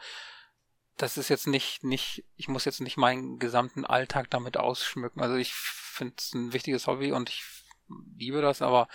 das 0.97 1.17
ist 1.17 1.29
jetzt 1.29 1.45
nicht, 1.45 1.83
nicht, 1.83 2.23
ich 2.35 2.47
muss 2.47 2.65
jetzt 2.65 2.81
nicht 2.81 2.97
meinen 2.97 3.37
gesamten 3.37 3.85
Alltag 3.85 4.29
damit 4.29 4.57
ausschmücken. 4.57 5.21
Also 5.21 5.35
ich 5.35 5.53
finde 5.53 6.15
es 6.17 6.33
ein 6.33 6.53
wichtiges 6.53 6.87
Hobby 6.87 7.11
und 7.11 7.29
ich 7.29 7.43
liebe 8.17 8.41
das, 8.41 8.61
aber 8.61 8.87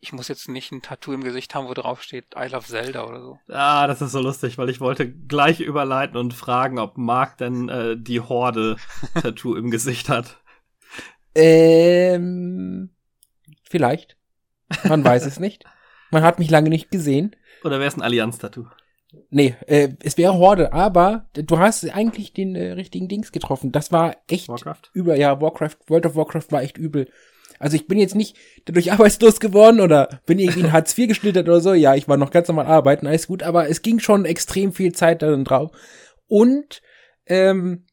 ich 0.00 0.12
muss 0.12 0.28
jetzt 0.28 0.48
nicht 0.48 0.72
ein 0.72 0.82
Tattoo 0.82 1.12
im 1.12 1.22
Gesicht 1.22 1.54
haben, 1.54 1.68
wo 1.68 1.74
drauf 1.74 2.02
steht 2.02 2.34
I 2.36 2.48
love 2.48 2.66
Zelda 2.66 3.04
oder 3.04 3.20
so. 3.20 3.38
Ah, 3.48 3.86
das 3.86 4.02
ist 4.02 4.10
so 4.10 4.20
lustig, 4.20 4.58
weil 4.58 4.68
ich 4.68 4.80
wollte 4.80 5.12
gleich 5.12 5.60
überleiten 5.60 6.16
und 6.16 6.34
fragen, 6.34 6.80
ob 6.80 6.98
Mark 6.98 7.38
denn 7.38 7.68
äh, 7.68 7.96
die 7.96 8.20
Horde-Tattoo 8.20 9.54
im 9.54 9.70
Gesicht 9.70 10.08
hat. 10.08 10.41
Ähm, 11.34 12.90
vielleicht. 13.64 14.16
Man 14.84 15.04
weiß 15.04 15.26
es 15.26 15.40
nicht. 15.40 15.64
Man 16.10 16.22
hat 16.22 16.38
mich 16.38 16.50
lange 16.50 16.68
nicht 16.68 16.90
gesehen. 16.90 17.36
Oder 17.64 17.78
wäre 17.78 17.88
es 17.88 17.96
ein 17.96 18.02
Allianz-Tattoo? 18.02 18.66
Nee, 19.30 19.56
äh, 19.66 19.90
es 20.02 20.16
wäre 20.16 20.34
Horde, 20.34 20.72
aber 20.72 21.28
du 21.34 21.58
hast 21.58 21.88
eigentlich 21.90 22.32
den 22.32 22.54
äh, 22.54 22.72
richtigen 22.72 23.08
Dings 23.08 23.32
getroffen. 23.32 23.72
Das 23.72 23.92
war 23.92 24.16
echt 24.28 24.48
Warcraft? 24.48 24.90
über, 24.94 25.16
ja, 25.16 25.40
Warcraft, 25.40 25.76
World 25.88 26.06
of 26.06 26.16
Warcraft 26.16 26.46
war 26.50 26.62
echt 26.62 26.78
übel. 26.78 27.08
Also 27.58 27.76
ich 27.76 27.86
bin 27.86 27.98
jetzt 27.98 28.14
nicht 28.14 28.36
dadurch 28.64 28.92
arbeitslos 28.92 29.38
geworden 29.38 29.80
oder 29.80 30.20
bin 30.26 30.38
irgendwie 30.38 30.60
in 30.60 30.72
Hartz 30.72 30.96
IV 30.96 31.08
geschlittert 31.08 31.48
oder 31.48 31.60
so. 31.60 31.74
Ja, 31.74 31.94
ich 31.94 32.08
war 32.08 32.16
noch 32.16 32.30
ganz 32.30 32.48
normal 32.48 32.66
arbeiten, 32.66 33.06
alles 33.06 33.26
gut, 33.26 33.42
aber 33.42 33.68
es 33.68 33.82
ging 33.82 34.00
schon 34.00 34.24
extrem 34.24 34.72
viel 34.72 34.92
Zeit 34.92 35.22
darin 35.22 35.44
drauf. 35.44 35.70
Und 36.26 36.82
ähm, 37.26 37.84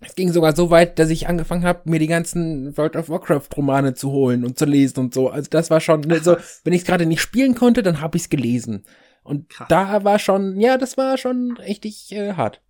es 0.00 0.14
ging 0.14 0.32
sogar 0.32 0.54
so 0.54 0.70
weit, 0.70 0.98
dass 0.98 1.10
ich 1.10 1.28
angefangen 1.28 1.64
habe, 1.64 1.90
mir 1.90 1.98
die 1.98 2.06
ganzen 2.06 2.76
World 2.76 2.94
of 2.94 3.08
Warcraft 3.08 3.48
Romane 3.56 3.94
zu 3.94 4.12
holen 4.12 4.44
und 4.44 4.58
zu 4.58 4.64
lesen 4.64 5.00
und 5.00 5.14
so. 5.14 5.28
Also 5.28 5.50
das 5.50 5.70
war 5.70 5.80
schon 5.80 6.02
ne, 6.02 6.20
so, 6.20 6.36
wenn 6.64 6.72
ich 6.72 6.82
es 6.82 6.86
gerade 6.86 7.06
nicht 7.06 7.20
spielen 7.20 7.54
konnte, 7.54 7.82
dann 7.82 8.00
habe 8.00 8.16
ich 8.16 8.24
es 8.24 8.28
gelesen. 8.28 8.84
Und 9.24 9.48
Krass. 9.48 9.68
da 9.68 10.04
war 10.04 10.18
schon, 10.18 10.60
ja, 10.60 10.78
das 10.78 10.96
war 10.96 11.18
schon 11.18 11.56
richtig 11.58 12.12
äh, 12.12 12.34
hart. 12.34 12.62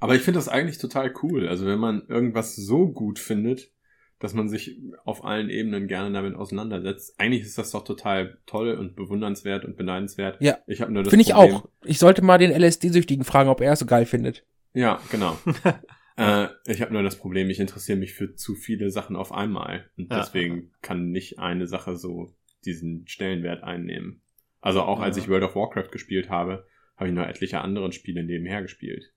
Aber 0.00 0.14
ich 0.14 0.22
finde 0.22 0.38
das 0.38 0.48
eigentlich 0.48 0.78
total 0.78 1.12
cool. 1.22 1.48
Also 1.48 1.66
wenn 1.66 1.78
man 1.78 2.06
irgendwas 2.08 2.56
so 2.56 2.88
gut 2.88 3.18
findet, 3.18 3.70
dass 4.18 4.32
man 4.32 4.48
sich 4.48 4.80
auf 5.04 5.24
allen 5.24 5.50
Ebenen 5.50 5.88
gerne 5.88 6.10
damit 6.10 6.34
auseinandersetzt. 6.34 7.14
Eigentlich 7.18 7.42
ist 7.42 7.58
das 7.58 7.72
doch 7.72 7.84
total 7.84 8.38
toll 8.46 8.72
und 8.72 8.96
bewundernswert 8.96 9.66
und 9.66 9.76
beneidenswert. 9.76 10.40
Ja. 10.40 10.58
Ich 10.66 10.80
habe 10.80 10.90
nur 10.90 11.02
das 11.02 11.10
Finde 11.10 11.22
ich 11.22 11.34
auch. 11.34 11.68
Ich 11.84 11.98
sollte 11.98 12.22
mal 12.22 12.38
den 12.38 12.50
LSD-Süchtigen 12.50 13.24
fragen, 13.24 13.50
ob 13.50 13.60
er 13.60 13.74
es 13.74 13.78
so 13.78 13.84
geil 13.84 14.06
findet. 14.06 14.46
Ja, 14.72 15.00
genau. 15.10 15.38
Äh, 16.16 16.48
ich 16.66 16.80
habe 16.80 16.92
nur 16.92 17.02
das 17.02 17.18
Problem, 17.18 17.50
ich 17.50 17.60
interessiere 17.60 17.98
mich 17.98 18.14
für 18.14 18.34
zu 18.34 18.54
viele 18.54 18.90
Sachen 18.90 19.16
auf 19.16 19.32
einmal. 19.32 19.90
Und 19.96 20.10
ja. 20.10 20.18
deswegen 20.18 20.72
kann 20.82 21.10
nicht 21.10 21.38
eine 21.38 21.66
Sache 21.66 21.96
so 21.96 22.34
diesen 22.64 23.06
Stellenwert 23.06 23.62
einnehmen. 23.62 24.22
Also 24.60 24.82
auch 24.82 24.98
ja. 24.98 25.04
als 25.04 25.16
ich 25.16 25.28
World 25.28 25.44
of 25.44 25.54
Warcraft 25.54 25.90
gespielt 25.92 26.30
habe, 26.30 26.66
habe 26.96 27.08
ich 27.08 27.14
noch 27.14 27.26
etliche 27.26 27.60
andere 27.60 27.92
Spiele 27.92 28.24
nebenher 28.24 28.62
gespielt. 28.62 29.12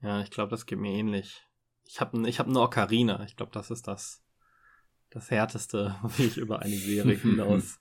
Ja, 0.00 0.22
ich 0.22 0.30
glaube, 0.30 0.50
das 0.50 0.66
geht 0.66 0.78
mir 0.78 0.92
ähnlich. 0.92 1.44
Ich 1.84 2.00
habe 2.00 2.28
ich 2.28 2.38
hab 2.38 2.46
eine 2.46 2.60
Ocarina. 2.60 3.24
Ich 3.24 3.36
glaube, 3.36 3.52
das 3.52 3.70
ist 3.70 3.86
das, 3.86 4.22
das 5.10 5.30
härteste, 5.30 5.96
wie 6.16 6.24
ich 6.24 6.38
über 6.38 6.60
eine 6.60 6.76
Serie 6.76 7.16
hinaus. 7.22 7.80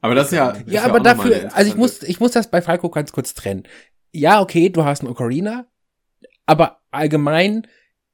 Aber 0.00 0.14
das 0.14 0.28
ist 0.28 0.36
ja. 0.36 0.52
Das 0.52 0.72
ja, 0.72 0.82
ist 0.82 0.88
aber 0.88 1.00
dafür, 1.00 1.54
also 1.54 1.70
ich 1.70 1.76
muss, 1.76 2.02
ich 2.04 2.20
muss 2.20 2.32
das 2.32 2.50
bei 2.50 2.62
Falco 2.62 2.88
ganz 2.88 3.10
kurz 3.10 3.34
trennen. 3.34 3.64
Ja, 4.12 4.40
okay, 4.40 4.70
du 4.70 4.84
hast 4.84 5.00
eine 5.00 5.10
Ocarina, 5.10 5.66
aber 6.48 6.80
allgemein 6.90 7.66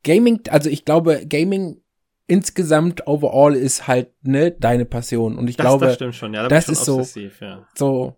Gaming, 0.02 0.40
also 0.50 0.68
ich 0.68 0.84
glaube, 0.84 1.26
Gaming 1.26 1.80
insgesamt 2.26 3.06
overall 3.06 3.54
ist 3.54 3.86
halt 3.86 4.10
ne 4.22 4.50
deine 4.50 4.84
Passion 4.84 5.38
und 5.38 5.48
ich 5.48 5.56
das, 5.56 5.64
glaube, 5.64 5.86
das 5.86 5.94
stimmt 5.94 6.14
schon, 6.14 6.34
ja, 6.34 6.42
da 6.42 6.48
das 6.48 6.68
ist 6.68 6.84
so, 6.84 7.02
ja. 7.40 7.66
so 7.74 8.16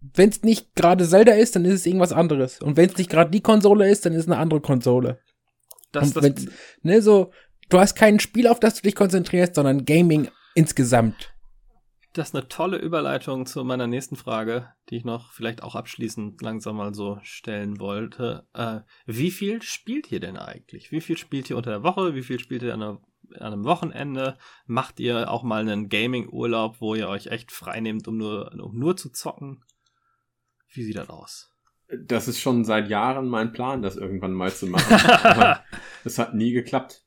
wenn 0.00 0.30
es 0.30 0.42
nicht 0.42 0.74
gerade 0.74 1.06
Zelda 1.06 1.32
ist, 1.32 1.56
dann 1.56 1.64
ist 1.64 1.74
es 1.74 1.86
irgendwas 1.86 2.12
anderes. 2.12 2.60
Und 2.60 2.76
wenn 2.78 2.88
es 2.88 2.96
nicht 2.96 3.10
gerade 3.10 3.30
die 3.30 3.42
Konsole 3.42 3.88
ist, 3.90 4.06
dann 4.06 4.14
ist 4.14 4.20
es 4.20 4.28
eine 4.28 4.38
andere 4.38 4.60
Konsole. 4.60 5.18
Das, 5.92 6.16
Und 6.16 6.24
das, 6.24 6.46
ne, 6.82 7.02
so, 7.02 7.32
du 7.68 7.78
hast 7.78 7.96
kein 7.96 8.18
Spiel, 8.18 8.46
auf 8.46 8.60
das 8.60 8.76
du 8.76 8.82
dich 8.82 8.94
konzentrierst, 8.94 9.56
sondern 9.56 9.84
Gaming 9.84 10.28
insgesamt. 10.54 11.34
Das 12.12 12.28
ist 12.28 12.34
eine 12.34 12.48
tolle 12.48 12.78
Überleitung 12.78 13.46
zu 13.46 13.62
meiner 13.64 13.86
nächsten 13.86 14.16
Frage, 14.16 14.72
die 14.88 14.96
ich 14.96 15.04
noch 15.04 15.32
vielleicht 15.32 15.62
auch 15.62 15.76
abschließend 15.76 16.42
langsam 16.42 16.76
mal 16.76 16.92
so 16.92 17.18
stellen 17.22 17.78
wollte. 17.78 18.46
Äh, 18.52 18.80
wie 19.06 19.30
viel 19.30 19.62
spielt 19.62 20.10
ihr 20.10 20.18
denn 20.18 20.36
eigentlich? 20.36 20.90
Wie 20.90 21.00
viel 21.00 21.16
spielt 21.16 21.48
ihr 21.50 21.56
unter 21.56 21.70
der 21.70 21.82
Woche? 21.84 22.14
Wie 22.14 22.22
viel 22.22 22.40
spielt 22.40 22.62
ihr 22.62 22.74
an, 22.74 22.82
einer, 22.82 23.00
an 23.34 23.52
einem 23.52 23.64
Wochenende? 23.64 24.36
Macht 24.66 24.98
ihr 24.98 25.30
auch 25.30 25.44
mal 25.44 25.60
einen 25.60 25.88
Gaming-Urlaub, 25.88 26.80
wo 26.80 26.96
ihr 26.96 27.08
euch 27.08 27.28
echt 27.28 27.52
frei 27.52 27.78
nehmt, 27.80 28.08
um 28.08 28.16
nur, 28.16 28.52
um 28.60 28.76
nur 28.76 28.96
zu 28.96 29.10
zocken? 29.10 29.64
Wie 30.72 30.82
sieht 30.82 30.96
das 30.96 31.10
aus? 31.10 31.52
Das 32.06 32.26
ist 32.26 32.40
schon 32.40 32.64
seit 32.64 32.88
Jahren 32.88 33.28
mein 33.28 33.52
Plan, 33.52 33.82
das 33.82 33.96
irgendwann 33.96 34.32
mal 34.32 34.52
zu 34.52 34.66
machen. 34.66 35.58
Es 36.02 36.18
hat 36.18 36.34
nie 36.34 36.52
geklappt. 36.52 37.04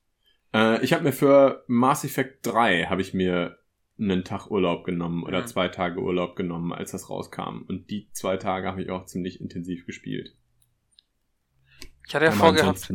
Äh, 0.54 0.80
ich 0.84 0.92
habe 0.92 1.02
mir 1.02 1.12
für 1.12 1.64
Mass 1.66 2.04
Effect 2.04 2.46
3 2.46 2.84
habe 2.84 3.02
ich 3.02 3.12
mir 3.12 3.58
einen 3.98 4.24
Tag 4.24 4.50
Urlaub 4.50 4.84
genommen 4.84 5.22
oder 5.22 5.42
Mhm. 5.42 5.46
zwei 5.46 5.68
Tage 5.68 6.00
Urlaub 6.00 6.36
genommen, 6.36 6.72
als 6.72 6.90
das 6.92 7.08
rauskam. 7.10 7.62
Und 7.68 7.90
die 7.90 8.10
zwei 8.12 8.36
Tage 8.36 8.66
habe 8.66 8.82
ich 8.82 8.90
auch 8.90 9.06
ziemlich 9.06 9.40
intensiv 9.40 9.86
gespielt. 9.86 10.34
Ich 12.06 12.14
hatte 12.14 12.26
ja 12.26 12.32
vorgehabt, 12.32 12.92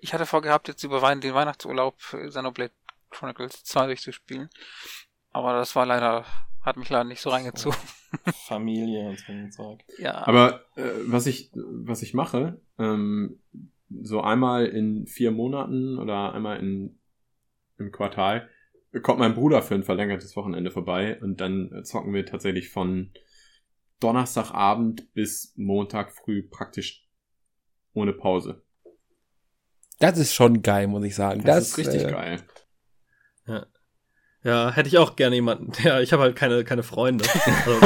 ich 0.00 0.14
hatte 0.14 0.26
vorgehabt, 0.26 0.68
jetzt 0.68 0.84
über 0.84 1.00
den 1.14 1.34
Weihnachtsurlaub 1.34 1.96
Xenoblade 1.98 2.72
Chronicles 3.10 3.64
2 3.64 3.86
durchzuspielen. 3.86 4.48
Aber 5.32 5.54
das 5.54 5.74
war 5.74 5.86
leider, 5.86 6.24
hat 6.62 6.76
mich 6.76 6.90
leider 6.90 7.04
nicht 7.04 7.20
so 7.20 7.30
reingezogen. 7.30 7.78
Familie 8.46 9.08
und 9.08 9.18
so 9.18 9.32
ein 9.32 9.50
Zeug. 9.50 9.80
Ja. 9.98 10.26
Aber 10.26 10.64
äh, 10.76 10.82
was 11.06 11.26
ich 11.26 11.50
was 11.54 12.02
ich 12.02 12.14
mache, 12.14 12.60
ähm, 12.78 13.40
so 13.88 14.20
einmal 14.20 14.66
in 14.66 15.06
vier 15.06 15.30
Monaten 15.30 15.98
oder 15.98 16.32
einmal 16.34 16.58
in 16.58 16.98
im 17.78 17.92
Quartal 17.92 18.48
kommt 19.02 19.18
mein 19.18 19.34
Bruder 19.34 19.62
für 19.62 19.74
ein 19.74 19.82
verlängertes 19.82 20.36
Wochenende 20.36 20.70
vorbei 20.70 21.18
und 21.20 21.40
dann 21.40 21.82
zocken 21.84 22.12
wir 22.14 22.26
tatsächlich 22.26 22.70
von 22.70 23.12
Donnerstagabend 24.00 25.12
bis 25.14 25.52
Montag 25.56 26.12
früh 26.12 26.42
praktisch 26.42 27.06
ohne 27.94 28.12
Pause. 28.12 28.62
Das 29.98 30.18
ist 30.18 30.34
schon 30.34 30.62
geil, 30.62 30.86
muss 30.86 31.04
ich 31.04 31.14
sagen. 31.14 31.42
Das, 31.42 31.68
ist 31.68 31.78
richtig 31.78 32.04
äh, 32.04 32.10
geil. 32.10 32.42
Ja, 34.46 34.70
hätte 34.70 34.88
ich 34.88 34.96
auch 34.96 35.16
gerne 35.16 35.34
jemanden. 35.34 35.72
Ja, 35.82 35.98
ich 36.00 36.12
habe 36.12 36.22
halt 36.22 36.36
keine, 36.36 36.62
keine 36.62 36.84
Freunde. 36.84 37.24
Also, 37.66 37.80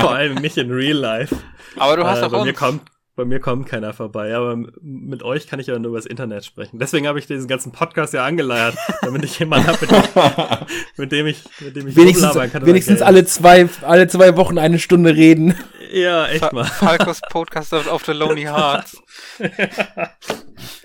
vor 0.00 0.10
allem 0.10 0.34
nicht 0.34 0.58
in 0.58 0.70
Real 0.70 0.96
Life. 0.96 1.34
Aber 1.76 1.96
du 1.96 2.04
hast 2.04 2.20
äh, 2.20 2.24
auch 2.24 2.30
bei 2.30 2.42
mir 2.42 2.50
uns. 2.50 2.58
kommt 2.58 2.82
bei 3.16 3.24
mir 3.24 3.38
kommt 3.40 3.66
keiner 3.68 3.92
vorbei, 3.92 4.34
aber 4.34 4.56
mit 4.82 5.22
euch 5.22 5.46
kann 5.46 5.60
ich 5.60 5.68
ja 5.68 5.78
nur 5.78 5.90
übers 5.92 6.06
Internet 6.06 6.44
sprechen. 6.44 6.78
Deswegen 6.78 7.06
habe 7.06 7.18
ich 7.18 7.26
diesen 7.26 7.46
ganzen 7.46 7.70
Podcast 7.72 8.12
ja 8.12 8.24
angeleiert, 8.24 8.76
damit 9.02 9.24
ich 9.24 9.38
jemanden 9.38 9.68
habe, 9.68 9.78
mit, 9.80 9.90
dem- 9.90 10.66
mit 10.96 11.12
dem 11.12 11.26
ich 11.26 11.44
mit 11.60 11.76
dem 11.76 11.88
ich 11.88 11.96
Wenigstens, 11.96 12.32
kann. 12.34 12.50
über 12.50 12.66
wenigstens 12.66 13.02
alle 13.02 13.24
zwei, 13.24 13.68
alle 13.82 14.08
zwei 14.08 14.36
Wochen 14.36 14.58
eine 14.58 14.78
Stunde 14.78 15.14
reden. 15.14 15.54
Ja, 15.92 16.26
echt 16.26 16.52
mal. 16.52 16.64
Falkos 16.64 17.20
Podcast 17.30 17.72
of, 17.72 18.04
the 18.04 18.12
Lonely 18.12 18.42
Hearts. 18.42 19.00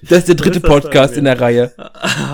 Das 0.03 0.19
ist 0.19 0.27
der 0.27 0.35
dritte 0.35 0.59
das 0.59 0.69
Podcast 0.69 1.17
in 1.17 1.25
der 1.25 1.39
Reihe. 1.41 1.73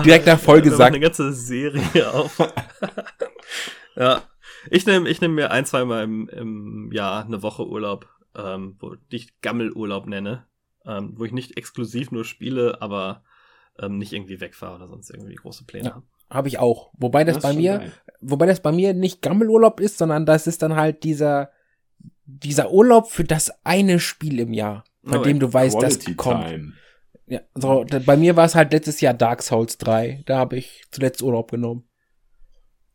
Direkt 0.04 0.26
nach 0.26 0.38
Folge 0.40 0.66
Wir 0.66 0.70
machen 0.72 0.78
sagt. 0.78 0.94
eine 0.94 1.00
ganze 1.00 1.32
Serie 1.32 2.12
auf. 2.12 2.36
ja, 3.96 4.22
ich 4.70 4.84
nehme 4.84 5.08
ich 5.08 5.20
nehm 5.20 5.34
mir 5.34 5.50
ein, 5.52 5.64
zweimal 5.64 6.04
im, 6.04 6.28
im 6.28 6.90
Jahr 6.92 7.24
eine 7.24 7.42
Woche 7.42 7.66
Urlaub, 7.66 8.06
ähm, 8.36 8.76
wo 8.78 8.96
ich 9.10 9.40
Gammelurlaub 9.40 10.06
nenne, 10.06 10.46
ähm, 10.84 11.14
wo 11.16 11.24
ich 11.24 11.32
nicht 11.32 11.56
exklusiv 11.56 12.10
nur 12.10 12.24
spiele, 12.24 12.80
aber 12.80 13.22
ähm, 13.80 13.98
nicht 13.98 14.12
irgendwie 14.12 14.40
wegfahre 14.40 14.76
oder 14.76 14.88
sonst 14.88 15.10
irgendwie 15.10 15.34
große 15.34 15.64
Pläne 15.64 15.88
Ja. 15.88 15.94
habe. 15.96 16.06
Habe 16.28 16.48
ich 16.48 16.58
auch. 16.58 16.90
Wobei 16.98 17.22
das, 17.24 17.36
ist 17.36 17.42
bei 17.44 17.52
mir, 17.52 17.78
geil. 17.78 17.92
wobei 18.20 18.46
das 18.46 18.60
bei 18.60 18.72
mir 18.72 18.94
nicht 18.94 19.22
Gammelurlaub 19.22 19.78
ist, 19.80 19.98
sondern 19.98 20.26
das 20.26 20.48
ist 20.48 20.60
dann 20.62 20.74
halt 20.74 21.04
dieser, 21.04 21.50
dieser 22.24 22.72
Urlaub 22.72 23.08
für 23.10 23.22
das 23.22 23.52
eine 23.64 24.00
Spiel 24.00 24.40
im 24.40 24.52
Jahr, 24.52 24.82
bei 25.02 25.18
Oh, 25.20 25.22
dem 25.22 25.38
du 25.38 25.52
weißt, 25.52 25.76
dass 25.80 26.00
Quality 26.00 26.14
kommt. 26.16 26.46
Time. 26.48 26.72
Ja, 27.28 27.40
so, 27.54 27.84
da, 27.84 28.00
bei 28.00 28.16
mir 28.16 28.34
war 28.36 28.44
es 28.44 28.54
halt 28.56 28.72
letztes 28.72 29.00
Jahr 29.00 29.14
Dark 29.14 29.42
Souls 29.42 29.78
3. 29.78 30.22
Da 30.26 30.38
habe 30.38 30.56
ich 30.56 30.84
zuletzt 30.90 31.22
Urlaub 31.22 31.50
genommen. 31.50 31.88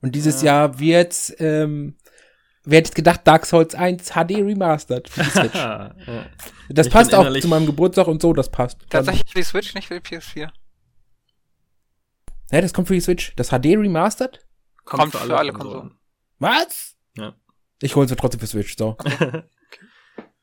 Und 0.01 0.13
dieses 0.15 0.41
Ja. 0.41 0.47
Jahr 0.67 0.79
wird, 0.79 1.33
ähm, 1.39 1.95
wer 2.63 2.79
hätte 2.79 2.93
gedacht, 2.93 3.21
Dark 3.25 3.45
Souls 3.45 3.75
1 3.75 4.11
HD 4.11 4.31
Remastered 4.37 5.09
für 5.09 5.23
die 5.23 5.29
Switch. 5.31 5.53
ja. 5.55 5.95
Das 6.69 6.87
Ich 6.87 6.93
passt 6.93 7.13
auch 7.13 7.31
zu 7.39 7.47
meinem 7.47 7.65
Geburtstag 7.65 8.07
und 8.07 8.21
so, 8.21 8.33
das 8.33 8.49
passt. 8.49 8.77
Tatsächlich 8.89 9.31
für 9.31 9.39
die 9.39 9.43
Switch, 9.43 9.73
nicht 9.73 9.87
für 9.87 9.99
die 9.99 10.05
PS4. 10.15 10.49
ja, 12.51 12.61
das 12.61 12.73
kommt 12.73 12.87
für 12.87 12.93
die 12.93 13.01
Switch. 13.01 13.33
Das 13.35 13.49
HD 13.49 13.65
Remastered? 13.77 14.45
Kommt 14.85 15.13
für 15.15 15.37
alle 15.37 15.53
Konsolen. 15.53 15.97
Was? 16.39 16.95
Ja. 17.15 17.35
Ich 17.81 17.95
hole 17.95 18.05
es 18.05 18.15
trotzdem 18.15 18.39
für 18.39 18.47
Switch, 18.47 18.75
so. 18.77 18.97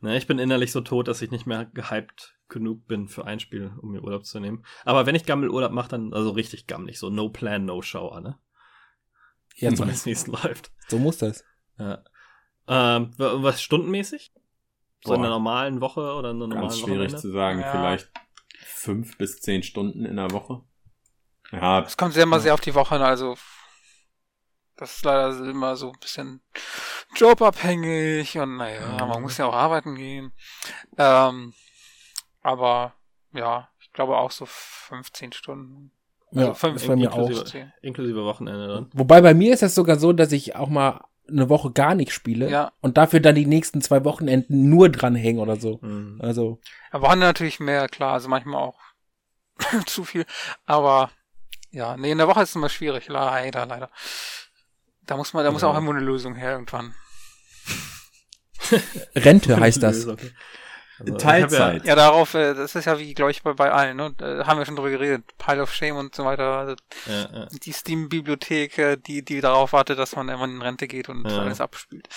Ne, 0.00 0.16
ich 0.16 0.28
bin 0.28 0.38
innerlich 0.38 0.70
so 0.70 0.80
tot, 0.80 1.08
dass 1.08 1.22
ich 1.22 1.32
nicht 1.32 1.44
mehr 1.44 1.64
gehypt 1.74 2.36
genug 2.48 2.86
bin 2.86 3.08
für 3.08 3.24
ein 3.24 3.40
Spiel, 3.40 3.72
um 3.82 3.90
mir 3.90 4.00
Urlaub 4.04 4.24
zu 4.24 4.38
nehmen. 4.38 4.64
Aber 4.84 5.06
wenn 5.06 5.16
ich 5.16 5.26
Gammelurlaub 5.26 5.72
mache, 5.72 5.88
dann 5.88 6.14
also 6.14 6.30
richtig 6.30 6.68
gammelig, 6.68 7.00
so 7.00 7.10
no 7.10 7.30
plan, 7.30 7.64
no 7.64 7.82
show, 7.82 8.16
ne? 8.20 8.38
Ja, 9.56 9.74
so, 9.74 9.84
wie 10.06 10.12
es 10.12 10.26
läuft. 10.28 10.70
so 10.86 10.98
muss 10.98 11.18
das. 11.18 11.42
Ja. 11.78 12.02
Ähm, 12.66 13.10
wa- 13.18 13.42
was 13.42 13.62
stundenmäßig? 13.62 14.32
So 15.04 15.14
in 15.14 15.20
einer 15.20 15.30
normalen 15.30 15.80
Woche 15.80 16.00
oder 16.00 16.30
in 16.30 16.36
einer 16.36 16.46
normalen 16.48 16.68
Ganz 16.68 16.78
schwierig 16.78 16.92
Wochenende? 17.12 17.16
zu 17.18 17.30
sagen. 17.30 17.60
Ja. 17.60 17.70
Vielleicht 17.72 18.10
fünf 18.64 19.16
bis 19.16 19.40
zehn 19.40 19.62
Stunden 19.62 20.04
in 20.04 20.16
der 20.16 20.30
Woche. 20.32 20.62
Ja, 21.52 21.80
Es 21.80 21.96
kommt 21.96 22.14
sehr 22.14 22.24
immer 22.24 22.36
Ja. 22.36 22.42
sehr 22.42 22.54
auf 22.54 22.60
die 22.60 22.74
Woche 22.74 22.96
an, 22.96 23.02
also 23.02 23.36
das 24.76 24.96
ist 24.96 25.04
leider 25.04 25.30
immer 25.48 25.76
so 25.76 25.90
ein 25.92 25.98
bisschen 26.00 26.40
jobabhängig 27.16 28.36
und 28.38 28.56
naja, 28.58 29.06
man 29.06 29.22
muss 29.22 29.38
ja 29.38 29.46
auch 29.46 29.54
arbeiten 29.54 29.94
gehen. 29.94 30.32
Ähm, 30.96 31.54
aber 32.42 32.94
ja, 33.32 33.68
ich 33.80 33.92
glaube 33.92 34.16
auch 34.16 34.30
so 34.30 34.46
15 34.46 35.32
Stunden. 35.32 35.90
Ja, 36.32 36.40
Also 36.42 36.54
fünf 36.54 36.76
ist 36.76 36.86
bei 36.86 36.96
mir 36.96 37.12
auch. 37.12 37.18
inklusive, 37.18 37.44
10. 37.46 37.72
inklusive 37.82 38.24
Wochenende 38.24 38.68
dann. 38.68 38.90
Wobei 38.92 39.20
bei 39.20 39.34
mir 39.34 39.54
ist 39.54 39.62
es 39.62 39.74
sogar 39.74 39.98
so, 39.98 40.12
dass 40.12 40.32
ich 40.32 40.54
auch 40.56 40.68
mal 40.68 41.04
eine 41.28 41.48
Woche 41.48 41.70
gar 41.72 41.94
nicht 41.94 42.12
spiele 42.12 42.48
Ja. 42.50 42.72
und 42.80 42.96
dafür 42.96 43.20
dann 43.20 43.34
die 43.34 43.46
nächsten 43.46 43.80
zwei 43.82 44.04
Wochenenden 44.04 44.68
nur 44.68 44.88
dranhängen 44.88 45.40
oder 45.40 45.56
so. 45.56 45.78
Mhm. 45.82 46.20
Also, 46.22 46.60
Aber 46.90 47.02
Wochenende 47.04 47.26
natürlich 47.26 47.60
mehr, 47.60 47.88
klar, 47.88 48.14
also 48.14 48.28
manchmal 48.28 48.62
auch 48.62 48.78
zu 49.86 50.04
viel. 50.04 50.24
Aber 50.66 51.10
ja, 51.70 51.96
nee, 51.96 52.10
in 52.12 52.18
der 52.18 52.28
Woche 52.28 52.42
ist 52.42 52.50
es 52.50 52.56
immer 52.56 52.68
schwierig, 52.70 53.08
leider, 53.08 53.66
leider. 53.66 53.90
Da 55.02 55.16
muss 55.16 55.32
man, 55.32 55.44
da 55.44 55.50
muss 55.50 55.62
Ja. 55.62 55.68
auch 55.68 55.76
immer 55.76 55.90
eine 55.90 56.00
Lösung 56.00 56.34
her 56.34 56.52
irgendwann. 56.52 56.94
Rente 59.14 59.56
heißt 59.60 59.82
das. 59.82 60.06
Okay. 60.06 60.30
Also, 61.00 61.16
Teilzeit. 61.16 61.84
Ja, 61.84 61.94
darauf, 61.94 62.34
äh, 62.34 62.54
das 62.54 62.74
ist 62.74 62.84
ja 62.84 62.98
wie, 62.98 63.14
glaube 63.14 63.30
ich, 63.30 63.42
bei, 63.42 63.52
bei 63.52 63.70
allen, 63.70 63.96
ne? 63.96 64.12
Da 64.16 64.46
haben 64.46 64.58
wir 64.58 64.66
schon 64.66 64.76
drüber 64.76 64.90
geredet. 64.90 65.24
Pile 65.38 65.62
of 65.62 65.72
Shame 65.72 65.96
und 65.96 66.14
so 66.14 66.24
weiter. 66.24 66.58
Also 66.58 66.74
ja, 67.06 67.12
ja, 67.22 67.38
ja. 67.40 67.46
Die 67.64 67.72
Steam-Bibliothek, 67.72 68.78
äh, 68.78 68.96
die, 68.96 69.24
die 69.24 69.40
darauf 69.40 69.72
wartet, 69.72 69.98
dass 69.98 70.16
man 70.16 70.28
irgendwann 70.28 70.50
in 70.56 70.62
Rente 70.62 70.88
geht 70.88 71.08
und 71.08 71.28
Ja. 71.30 71.38
alles 71.38 71.60
abspielt. 71.60 72.08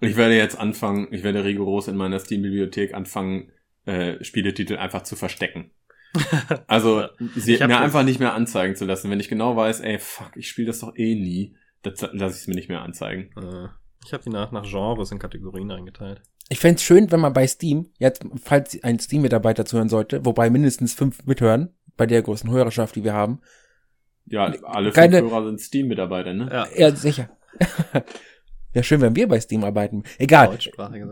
ich 0.00 0.16
werde 0.16 0.36
jetzt 0.36 0.58
anfangen, 0.58 1.08
ich 1.10 1.22
werde 1.22 1.44
rigoros 1.44 1.88
in 1.88 1.96
meiner 1.96 2.18
Steam-Bibliothek 2.20 2.94
anfangen, 2.94 3.50
äh, 3.86 4.22
Spieletitel 4.22 4.76
einfach 4.76 5.02
zu 5.02 5.16
verstecken. 5.16 5.70
Also 6.66 7.06
sie 7.34 7.58
mir 7.58 7.78
einfach 7.80 8.02
nicht 8.02 8.20
mehr 8.20 8.32
anzeigen 8.34 8.74
zu 8.76 8.84
lassen. 8.84 9.10
Wenn 9.10 9.20
ich 9.20 9.28
genau 9.28 9.56
weiß, 9.56 9.80
ey, 9.80 9.98
fuck, 9.98 10.30
ich 10.36 10.48
spiele 10.48 10.68
das 10.68 10.80
doch 10.80 10.96
eh 10.96 11.14
nie, 11.14 11.56
dann 11.82 11.94
lasse 12.12 12.36
ich 12.36 12.42
es 12.42 12.46
mir 12.46 12.54
nicht 12.54 12.68
mehr 12.68 12.82
anzeigen. 12.82 13.30
Äh, 13.36 13.68
Ich 14.06 14.12
habe 14.12 14.22
die 14.22 14.30
nach, 14.30 14.50
nach 14.52 14.62
Genres 14.68 15.10
in 15.12 15.18
Kategorien 15.18 15.70
eingeteilt. 15.70 16.22
Ich 16.48 16.60
fänd's 16.60 16.82
schön, 16.82 17.10
wenn 17.10 17.20
man 17.20 17.32
bei 17.32 17.46
Steam, 17.46 17.90
jetzt, 17.98 18.24
falls 18.42 18.80
ein 18.84 18.98
Steam-Mitarbeiter 19.00 19.64
zuhören 19.64 19.88
sollte, 19.88 20.24
wobei 20.24 20.48
mindestens 20.50 20.94
fünf 20.94 21.24
mithören, 21.26 21.74
bei 21.96 22.06
der 22.06 22.22
großen 22.22 22.50
Hörerschaft, 22.50 22.94
die 22.94 23.04
wir 23.04 23.14
haben. 23.14 23.40
Ja, 24.26 24.52
alle 24.64 24.92
Keine- 24.92 25.18
fünf 25.18 25.30
Hörer 25.32 25.46
sind 25.46 25.60
Steam-Mitarbeiter, 25.60 26.32
ne? 26.34 26.48
Ja, 26.52 26.66
Ja, 26.76 26.94
sicher. 26.94 27.30
ja, 28.74 28.82
schön, 28.82 29.00
wenn 29.00 29.16
wir 29.16 29.28
bei 29.28 29.40
Steam 29.40 29.64
arbeiten. 29.64 30.04
Egal. 30.18 30.58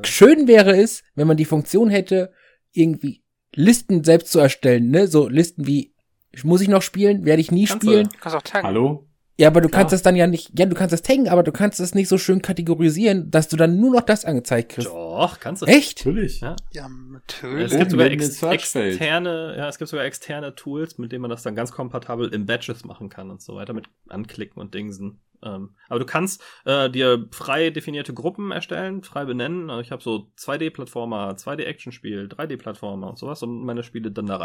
Schön 0.05 0.47
wäre 0.47 0.77
es, 0.77 1.03
wenn 1.15 1.27
man 1.27 1.37
die 1.37 1.45
Funktion 1.45 1.91
hätte, 1.91 2.33
irgendwie 2.73 3.23
Listen 3.55 4.03
selbst 4.05 4.31
zu 4.33 4.41
erstellen, 4.41 4.91
ne? 4.91 5.07
So 5.07 5.29
Listen 5.29 5.67
wie, 5.67 5.95
muss 6.43 6.61
ich 6.61 6.69
noch 6.69 6.83
spielen? 6.83 7.25
Werde 7.25 7.41
ich 7.41 7.51
nie 7.53 7.67
Kannst 7.67 7.85
du. 7.85 7.89
spielen? 7.91 8.09
Du 8.09 8.19
kannst 8.19 8.37
auch 8.37 8.43
taggen. 8.43 8.67
Hallo? 8.67 9.07
Ja, 9.37 9.49
aber 9.49 9.61
du 9.61 9.69
Klar. 9.69 9.81
kannst 9.83 9.93
das 9.93 10.03
dann 10.03 10.15
ja 10.15 10.29
nicht, 10.29 10.57
ja, 10.57 10.67
du 10.67 10.77
kannst 10.77 10.93
das 10.93 11.03
taggen, 11.03 11.29
aber 11.29 11.43
du 11.43 11.51
kannst 11.51 11.81
es 11.81 11.95
nicht 11.95 12.09
so 12.09 12.19
schön 12.19 12.41
kategorisieren, 12.41 13.33
dass 13.33 13.49
du 13.49 13.57
dann 13.57 13.81
nur 13.81 13.93
noch 13.93 14.03
das 14.03 14.25
angezeigt 14.25 14.73
kriegst. 14.73 14.89
Doch, 14.89 15.41
kannst 15.41 15.63
du. 15.63 15.67
Echt? 15.67 16.07
Natürlich. 16.07 16.41
Ja. 16.41 16.55
Ja, 16.73 16.87
Es 16.87 16.93
natürlich. 17.11 17.71
gibt 17.71 17.83
Oben 17.83 17.91
sogar 17.91 18.53
ex 18.53 18.77
externe, 18.77 19.55
ja, 19.57 19.69
es 19.69 19.79
gibt 19.79 19.89
sogar 19.89 20.05
externe 20.05 20.55
Tools, 20.55 20.99
mit 20.99 21.11
denen 21.11 21.23
man 21.23 21.31
das 21.31 21.43
dann 21.43 21.57
ganz 21.57 21.73
kompatibel 21.73 22.33
in 22.33 22.47
Batches 22.47 22.85
machen 22.85 23.09
kann 23.09 23.31
und 23.31 23.43
so 23.43 23.57
weiter, 23.57 23.73
mit 23.73 23.87
anklicken 24.09 24.61
und 24.61 24.73
Dingsen. 24.73 25.21
Ähm, 25.43 25.75
aber 25.89 25.99
du 25.99 26.07
kannst 26.07 26.43
äh, 26.65 26.89
dir 26.89 27.27
frei 27.33 27.71
definierte 27.71 28.15
Gruppen 28.15 28.53
erstellen, 28.53 29.03
frei 29.03 29.25
benennen. 29.25 29.69
Also 29.69 29.83
ich 29.83 29.91
habe 29.91 30.03
so 30.03 30.29
2D-Plattformer, 30.39 31.33
2D-Action-Spiel, 31.33 32.29
3D-Plattformer 32.29 33.09
und 33.09 33.19
sowas 33.19 33.43
und 33.43 33.65
meine 33.65 33.83
Spiele 33.83 34.11
dann 34.13 34.27
da 34.27 34.37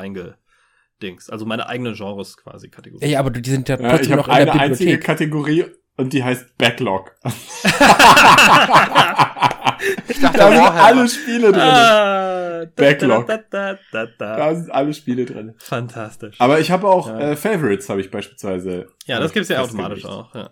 reingedings. 1.01 1.30
Also 1.30 1.45
meine 1.45 1.67
eigene 1.67 1.93
Genres 1.93 2.38
quasi 2.38 2.69
Kategorie. 2.69 3.05
Ja, 3.07 3.19
aber 3.19 3.30
die 3.31 3.49
sind 3.49 3.67
ja 3.69 3.80
Ja, 3.80 3.89
trotzdem 3.89 4.11
ich 4.11 4.17
noch 4.17 4.27
habe 4.27 4.39
in 4.41 4.45
der 4.45 4.53
eine 4.53 4.61
einzige 4.63 4.91
Bibliothek. 4.91 5.05
Kategorie 5.05 5.65
und 5.97 6.13
die 6.13 6.23
heißt 6.23 6.57
Backlog. 6.57 7.15
Ich 10.09 10.19
dachte, 10.19 10.38
Da 10.38 10.51
sind 10.51 10.61
alle 10.61 11.07
Spiele 11.07 11.51
drin. 11.53 11.61
Ah, 11.61 12.65
Backlog. 12.76 13.27
Da, 13.27 13.38
da, 13.38 13.73
da, 13.73 13.80
da, 13.93 14.05
da. 14.17 14.35
Da 14.35 14.55
sind 14.55 14.71
alle 14.71 14.93
Spiele 14.93 15.23
drin. 15.26 15.55
Fantastisch. 15.57 16.35
Aber 16.39 16.59
ich 16.59 16.69
habe 16.69 16.85
auch 16.88 17.07
Ja. 17.07 17.17
äh, 17.31 17.35
Favorites, 17.38 17.88
habe 17.88 18.01
ich 18.01 18.11
beispielsweise. 18.11 18.88
Ja, 19.05 19.19
das 19.21 19.31
äh, 19.31 19.35
gibt's 19.35 19.47
ja 19.49 19.61
automatisch 19.61 20.03
auch. 20.05 20.35
Ja. 20.35 20.49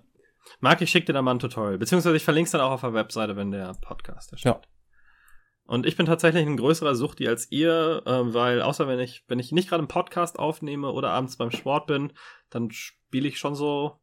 Marc, 0.62 0.82
ich 0.82 0.90
schicke 0.90 1.08
dir 1.08 1.14
da 1.14 1.22
mal 1.22 1.32
ein 1.32 1.40
Tutorial. 1.40 1.78
Beziehungsweise 1.78 2.16
ich 2.16 2.24
verlinke 2.24 2.46
es 2.48 2.52
dann 2.54 2.62
auch 2.62 2.72
auf 2.72 2.82
der 2.82 2.94
Webseite, 2.94 3.36
wenn 3.36 3.52
der 3.52 3.74
Podcast 3.82 4.32
erscheint. 4.32 4.56
Ja. 4.56 4.62
Und 5.68 5.86
ich 5.86 5.98
bin 5.98 6.06
tatsächlich 6.06 6.48
ein 6.48 6.58
größerer 6.58 6.96
Suchti 6.96 7.28
als 7.28 7.52
ihr, 7.52 8.02
äh, 8.06 8.34
weil 8.34 8.62
außer 8.62 8.88
wenn 8.88 9.00
ich, 9.00 9.26
wenn 9.28 9.40
ich 9.40 9.52
nicht 9.52 9.70
gerade 9.70 9.82
einen 9.82 9.90
Podcast 9.90 10.40
aufnehme 10.40 10.92
oder 10.92 11.12
abends 11.12 11.36
beim 11.36 11.52
Sport 11.52 11.88
bin, 11.88 12.14
dann 12.50 12.72
spiele 12.72 13.28
ich 13.28 13.38
schon 13.38 13.54
so 13.54 14.00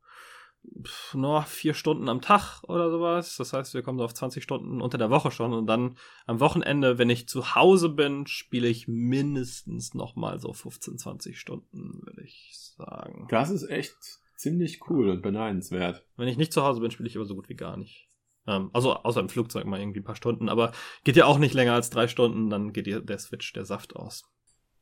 pff, 0.83 1.15
nur 1.15 1.43
vier 1.43 1.73
Stunden 1.73 2.09
am 2.09 2.21
Tag 2.21 2.63
oder 2.65 2.91
sowas. 2.91 3.37
Das 3.37 3.55
heißt, 3.55 3.73
wir 3.73 3.83
kommen 3.83 3.99
so 3.99 4.05
auf 4.05 4.15
20 4.15 4.43
Stunden 4.43 4.83
unter 4.83 4.99
der 4.99 5.11
Woche 5.11 5.31
schon. 5.31 5.55
Und 5.55 5.67
dann 5.67 5.97
am 6.27 6.39
Wochenende, 6.41 6.99
wenn 6.99 7.11
ich 7.11 7.29
zu 7.29 7.55
Hause 7.55 7.89
bin, 7.89 8.27
spiele 8.27 8.69
ich 8.69 8.87
mindestens 8.87 9.95
noch 9.95 10.17
mal 10.17 10.39
so 10.39 10.53
15, 10.53 10.99
20 10.99 11.41
Stunden, 11.41 12.03
würde 12.05 12.23
ich 12.23 12.53
sagen. 12.77 13.27
Das 13.31 13.51
ist 13.51 13.69
echt 13.71 13.97
ziemlich 14.37 14.81
cool 14.91 15.09
und 15.09 15.23
beneidenswert. 15.23 16.05
Wenn 16.17 16.29
ich 16.29 16.37
nicht 16.37 16.53
zu 16.53 16.63
Hause 16.63 16.81
bin, 16.81 16.91
spiele 16.91 17.09
ich 17.09 17.17
aber 17.17 17.25
so 17.25 17.35
gut 17.35 17.49
wie 17.49 17.57
gar 17.57 17.77
nicht. 17.77 18.09
Ähm, 18.47 18.71
also 18.73 18.95
außer 18.95 19.21
im 19.21 19.29
Flugzeug 19.29 19.65
mal 19.67 19.81
irgendwie 19.81 20.01
ein 20.01 20.05
paar 20.05 20.17
Stunden, 20.17 20.49
aber 20.49 20.73
geht 21.05 21.17
ja 21.17 21.27
auch 21.27 21.39
nicht 21.39 21.55
länger 21.55 21.75
als 21.75 21.91
drei 21.91 22.09
Stunden, 22.09 22.51
dann 22.51 22.73
geht 22.73 22.87
dir 22.87 23.01
der 23.01 23.19
Switch, 23.19 23.53
der 23.53 23.65
Saft 23.65 23.97
aus. 23.97 24.25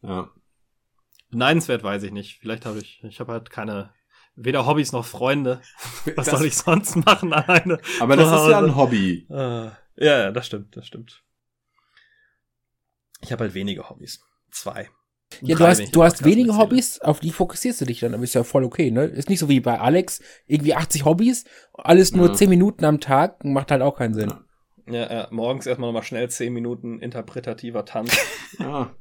Ja. 0.03 0.31
Beneidenswert 1.31 1.83
weiß 1.83 2.03
ich 2.03 2.13
nicht. 2.13 2.39
Vielleicht 2.41 2.67
habe 2.67 2.79
ich, 2.79 3.03
ich 3.05 3.21
habe 3.21 3.33
halt 3.33 3.51
keine, 3.51 3.95
weder 4.35 4.67
Hobbys 4.67 4.93
noch 4.93 5.05
Freunde. 5.05 5.63
Was 6.17 6.27
Das- 6.27 6.39
soll 6.39 6.47
ich 6.47 6.57
sonst 6.57 6.97
machen 6.97 7.33
alleine? 7.33 7.79
Aber 8.01 8.17
das 8.17 8.27
ist 8.29 8.51
ja 8.51 8.59
ein 8.59 8.77
Hobby. 8.77 9.27
Äh, 9.31 9.71
ja, 9.97 10.19
ja, 10.19 10.31
das 10.33 10.47
stimmt, 10.47 10.77
das 10.77 10.87
stimmt. 10.87 11.23
Ich 13.21 13.31
habe 13.33 13.45
halt 13.45 13.55
wenige 13.55 13.89
Hobbys. 13.89 14.25
Zwei. 14.51 14.91
Ja, 15.41 15.57
du 15.57 15.67
hast, 15.67 15.95
du 15.97 16.03
hast 16.03 16.25
wenige. 16.25 16.57
Hobbys, 16.57 17.01
auf 17.01 17.21
die 17.21 17.31
fokussierst 17.31 17.81
du 17.81 17.85
dich 17.85 18.01
dann, 18.01 18.15
aber 18.15 18.25
ist 18.25 18.35
ja 18.35 18.45
voll 18.45 18.65
okay, 18.65 18.91
ne? 18.91 19.05
Ist 19.05 19.29
nicht 19.31 19.39
so 19.39 19.49
wie 19.49 19.61
bei 19.61 19.79
Alex, 19.81 20.21
irgendwie 20.47 20.75
80 20.75 21.05
Hobbys, 21.05 21.45
alles 21.73 22.13
nur 22.13 22.29
Ja. 22.29 22.35
10 22.35 22.51
Minuten 22.51 22.85
am 22.85 23.01
Tag, 23.01 23.45
macht 23.45 23.71
halt 23.71 23.83
auch 23.83 23.97
keinen 23.97 24.15
Sinn. 24.15 24.31
Ja. 24.31 24.45
Ja, 25.13 25.29
morgens 25.31 25.67
erstmal 25.67 25.89
nochmal 25.89 26.03
schnell 26.03 26.29
zehn 26.29 26.53
Minuten 26.53 26.99
interpretativer 27.01 27.85
Tanz. 27.85 28.17
Ja. 28.59 28.95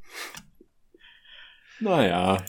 Naja. 1.80 2.44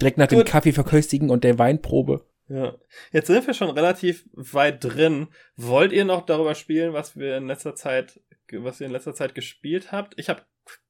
Direkt 0.00 0.18
nach 0.18 0.26
dem 0.26 0.38
Gut. 0.38 0.46
Kaffee 0.48 0.72
verköstigen 0.72 1.30
und 1.30 1.44
der 1.44 1.58
Weinprobe. 1.58 2.26
Ja. 2.48 2.74
Jetzt 3.12 3.26
sind 3.26 3.46
wir 3.46 3.54
schon 3.54 3.70
relativ 3.70 4.24
weit 4.32 4.82
drin. 4.82 5.28
Wollt 5.56 5.92
ihr 5.92 6.04
noch 6.04 6.24
darüber 6.24 6.54
spielen, 6.54 6.94
was 6.94 7.16
wir 7.16 7.36
in 7.36 7.46
letzter 7.46 7.74
Zeit, 7.74 8.20
was 8.52 8.80
ihr 8.80 8.86
in 8.86 8.92
letzter 8.92 9.14
Zeit 9.14 9.34
gespielt 9.34 9.92
habt? 9.92 10.14
Ich 10.18 10.28
habe 10.30 10.42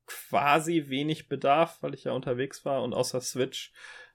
quasi 0.09 0.87
wenig 0.89 1.29
Bedarf, 1.29 1.79
weil 1.83 1.95
ich 1.95 2.05
ja 2.05 2.13
unterwegs 2.13 2.65
war 2.65 2.83
und 2.83 2.95
außer 2.95 3.21
Switch 3.21 3.73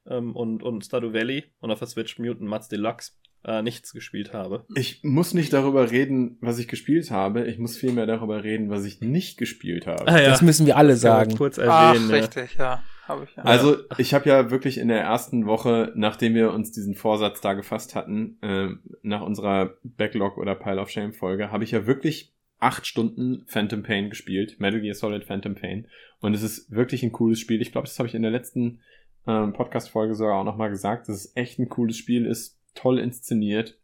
ähm, 0.07 0.35
und, 0.35 0.63
und 0.63 0.83
Stardew 0.83 1.13
Valley 1.13 1.45
und 1.59 1.71
auf 1.71 1.79
der 1.79 1.87
Switch 1.87 2.19
Mutant 2.19 2.49
Mats 2.49 2.67
Deluxe 2.67 3.13
äh, 3.45 3.61
nichts 3.61 3.93
gespielt 3.93 4.33
habe. 4.33 4.65
Ich 4.75 5.01
muss 5.03 5.33
nicht 5.33 5.53
darüber 5.53 5.91
reden, 5.91 6.37
was 6.41 6.59
ich 6.59 6.67
gespielt 6.67 7.11
habe. 7.11 7.45
Ich 7.45 7.57
muss 7.59 7.77
vielmehr 7.77 8.05
darüber 8.05 8.43
reden, 8.43 8.69
was 8.69 8.85
ich 8.85 9.01
nicht 9.01 9.37
gespielt 9.37 9.85
habe. 9.87 10.07
Ah, 10.07 10.21
Das 10.21 10.41
müssen 10.41 10.65
wir 10.65 10.77
alle 10.77 10.95
sagen. 10.95 11.35
Kurz 11.37 11.59
Ach, 11.59 11.93
erwähnen. 11.93 12.09
ja. 12.09 12.15
richtig, 12.15 12.55
ja. 12.57 12.83
Habe 13.05 13.25
ich 13.25 13.35
ja. 13.35 13.43
Also, 13.43 13.77
ich 13.97 14.13
habe 14.13 14.29
ja 14.29 14.49
wirklich 14.49 14.77
in 14.77 14.87
der 14.87 15.01
ersten 15.01 15.45
Woche, 15.45 15.91
nachdem 15.93 16.35
wir 16.35 16.53
uns 16.53 16.71
diesen 16.71 16.95
Vorsatz 16.95 17.41
da 17.41 17.53
gefasst 17.53 17.95
hatten, 17.95 18.37
äh, 18.41 18.69
nach 19.01 19.21
unserer 19.21 19.73
Backlog 19.83 20.37
oder 20.37 20.55
Pile 20.55 20.79
of 20.79 20.89
Shame 20.89 21.11
Folge, 21.11 21.51
habe 21.51 21.65
ich 21.65 21.71
ja 21.71 21.85
wirklich 21.85 22.32
acht 22.63 22.87
Stunden 22.87 23.43
Phantom 23.47 23.83
Pain 23.83 24.09
gespielt, 24.09 24.59
Metal 24.59 24.81
Gear 24.81 24.95
Solid 24.95 25.25
Phantom 25.25 25.55
Pain. 25.55 25.87
Und 26.19 26.33
es 26.33 26.41
ist 26.41 26.71
wirklich 26.71 27.03
ein 27.03 27.11
cooles 27.11 27.39
Spiel. 27.39 27.61
Ich 27.61 27.71
glaube, 27.71 27.87
das 27.87 27.99
habe 27.99 28.07
ich 28.07 28.15
in 28.15 28.21
der 28.21 28.31
letzten 28.31 28.79
ähm, 29.27 29.53
Podcast-Folge 29.53 30.15
sogar 30.15 30.39
auch 30.39 30.45
nochmal 30.45 30.69
gesagt, 30.69 31.09
dass 31.09 31.17
es 31.17 31.35
echt 31.35 31.59
ein 31.59 31.69
cooles 31.69 31.97
Spiel 31.97 32.25
ist, 32.25 32.59
toll 32.73 32.99
inszeniert, 32.99 33.77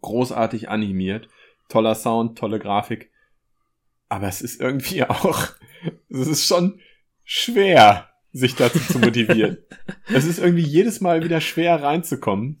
großartig 0.00 0.68
animiert, 0.68 1.28
toller 1.68 1.94
Sound, 1.94 2.36
tolle 2.36 2.58
Grafik. 2.58 3.10
Aber 4.08 4.26
es 4.26 4.42
ist 4.42 4.60
irgendwie 4.60 5.04
auch, 5.08 5.48
es 6.08 6.26
ist 6.26 6.46
schon 6.46 6.80
schwer, 7.24 8.08
sich 8.32 8.56
dazu 8.56 8.80
zu 8.80 8.98
motivieren. 8.98 9.58
es 10.08 10.24
ist 10.24 10.38
irgendwie 10.38 10.64
jedes 10.64 11.00
Mal 11.00 11.22
wieder 11.22 11.40
schwer 11.40 11.82
reinzukommen. 11.82 12.58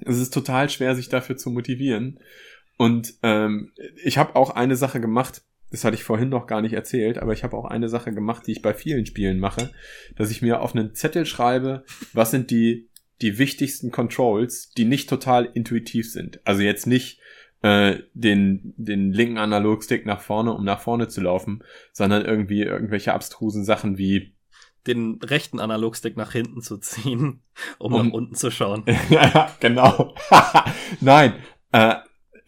Es 0.00 0.18
ist 0.18 0.32
total 0.32 0.70
schwer, 0.70 0.96
sich 0.96 1.08
dafür 1.08 1.36
zu 1.36 1.50
motivieren. 1.50 2.18
Und 2.80 3.12
ähm, 3.22 3.72
ich 4.02 4.16
habe 4.16 4.36
auch 4.36 4.48
eine 4.48 4.74
Sache 4.74 5.02
gemacht, 5.02 5.42
das 5.70 5.84
hatte 5.84 5.96
ich 5.96 6.02
vorhin 6.02 6.30
noch 6.30 6.46
gar 6.46 6.62
nicht 6.62 6.72
erzählt, 6.72 7.18
aber 7.18 7.34
ich 7.34 7.44
habe 7.44 7.54
auch 7.54 7.66
eine 7.66 7.90
Sache 7.90 8.10
gemacht, 8.10 8.46
die 8.46 8.52
ich 8.52 8.62
bei 8.62 8.72
vielen 8.72 9.04
Spielen 9.04 9.38
mache, 9.38 9.70
dass 10.16 10.30
ich 10.30 10.40
mir 10.40 10.62
auf 10.62 10.74
einen 10.74 10.94
Zettel 10.94 11.26
schreibe, 11.26 11.84
was 12.14 12.30
sind 12.30 12.50
die, 12.50 12.88
die 13.20 13.36
wichtigsten 13.36 13.90
Controls, 13.90 14.70
die 14.70 14.86
nicht 14.86 15.10
total 15.10 15.44
intuitiv 15.52 16.10
sind. 16.10 16.40
Also 16.44 16.62
jetzt 16.62 16.86
nicht 16.86 17.20
äh, 17.60 17.98
den, 18.14 18.72
den 18.78 19.12
linken 19.12 19.36
Analogstick 19.36 20.06
nach 20.06 20.22
vorne, 20.22 20.54
um 20.54 20.64
nach 20.64 20.80
vorne 20.80 21.08
zu 21.08 21.20
laufen, 21.20 21.62
sondern 21.92 22.24
irgendwie 22.24 22.62
irgendwelche 22.62 23.12
abstrusen 23.12 23.62
Sachen 23.62 23.98
wie 23.98 24.32
Den 24.86 25.20
rechten 25.22 25.60
Analogstick 25.60 26.16
nach 26.16 26.32
hinten 26.32 26.62
zu 26.62 26.78
ziehen, 26.78 27.42
um, 27.78 27.92
Um- 27.92 28.06
nach 28.06 28.14
unten 28.14 28.36
zu 28.36 28.50
schauen. 28.50 28.84
ja, 29.10 29.28
ja, 29.34 29.56
genau. 29.60 30.14
Nein, 31.02 31.34
äh, 31.72 31.96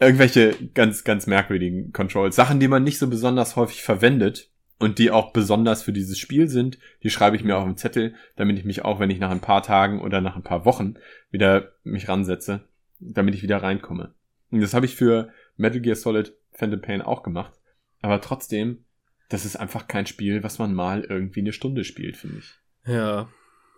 irgendwelche 0.02 0.54
ganz, 0.74 1.04
ganz 1.04 1.26
merkwürdigen 1.26 1.92
Controls. 1.92 2.36
Sachen, 2.36 2.60
die 2.60 2.68
man 2.68 2.84
nicht 2.84 2.98
so 2.98 3.08
besonders 3.08 3.56
häufig 3.56 3.82
verwendet 3.82 4.50
und 4.78 4.98
die 4.98 5.10
auch 5.10 5.32
besonders 5.32 5.82
für 5.82 5.92
dieses 5.92 6.18
Spiel 6.18 6.48
sind, 6.48 6.78
die 7.02 7.10
schreibe 7.10 7.36
ich 7.36 7.44
mir 7.44 7.56
auf 7.56 7.64
den 7.64 7.76
Zettel, 7.76 8.14
damit 8.36 8.58
ich 8.58 8.64
mich 8.64 8.84
auch, 8.84 9.00
wenn 9.00 9.10
ich 9.10 9.18
nach 9.18 9.30
ein 9.30 9.40
paar 9.40 9.62
Tagen 9.62 10.00
oder 10.00 10.20
nach 10.20 10.36
ein 10.36 10.42
paar 10.42 10.64
Wochen 10.64 10.94
wieder 11.30 11.72
mich 11.84 12.08
ransetze, 12.08 12.64
damit 12.98 13.34
ich 13.34 13.42
wieder 13.42 13.62
reinkomme. 13.62 14.14
Und 14.50 14.60
das 14.60 14.74
habe 14.74 14.86
ich 14.86 14.96
für 14.96 15.30
Metal 15.56 15.80
Gear 15.80 15.96
Solid 15.96 16.34
Phantom 16.52 16.80
Pain 16.80 17.02
auch 17.02 17.22
gemacht. 17.22 17.52
Aber 18.00 18.20
trotzdem, 18.20 18.84
das 19.28 19.44
ist 19.44 19.56
einfach 19.56 19.86
kein 19.86 20.06
Spiel, 20.06 20.42
was 20.42 20.58
man 20.58 20.74
mal 20.74 21.04
irgendwie 21.04 21.40
eine 21.40 21.52
Stunde 21.52 21.84
spielt, 21.84 22.16
finde 22.16 22.38
ich. 22.38 22.54
Ja, 22.84 23.28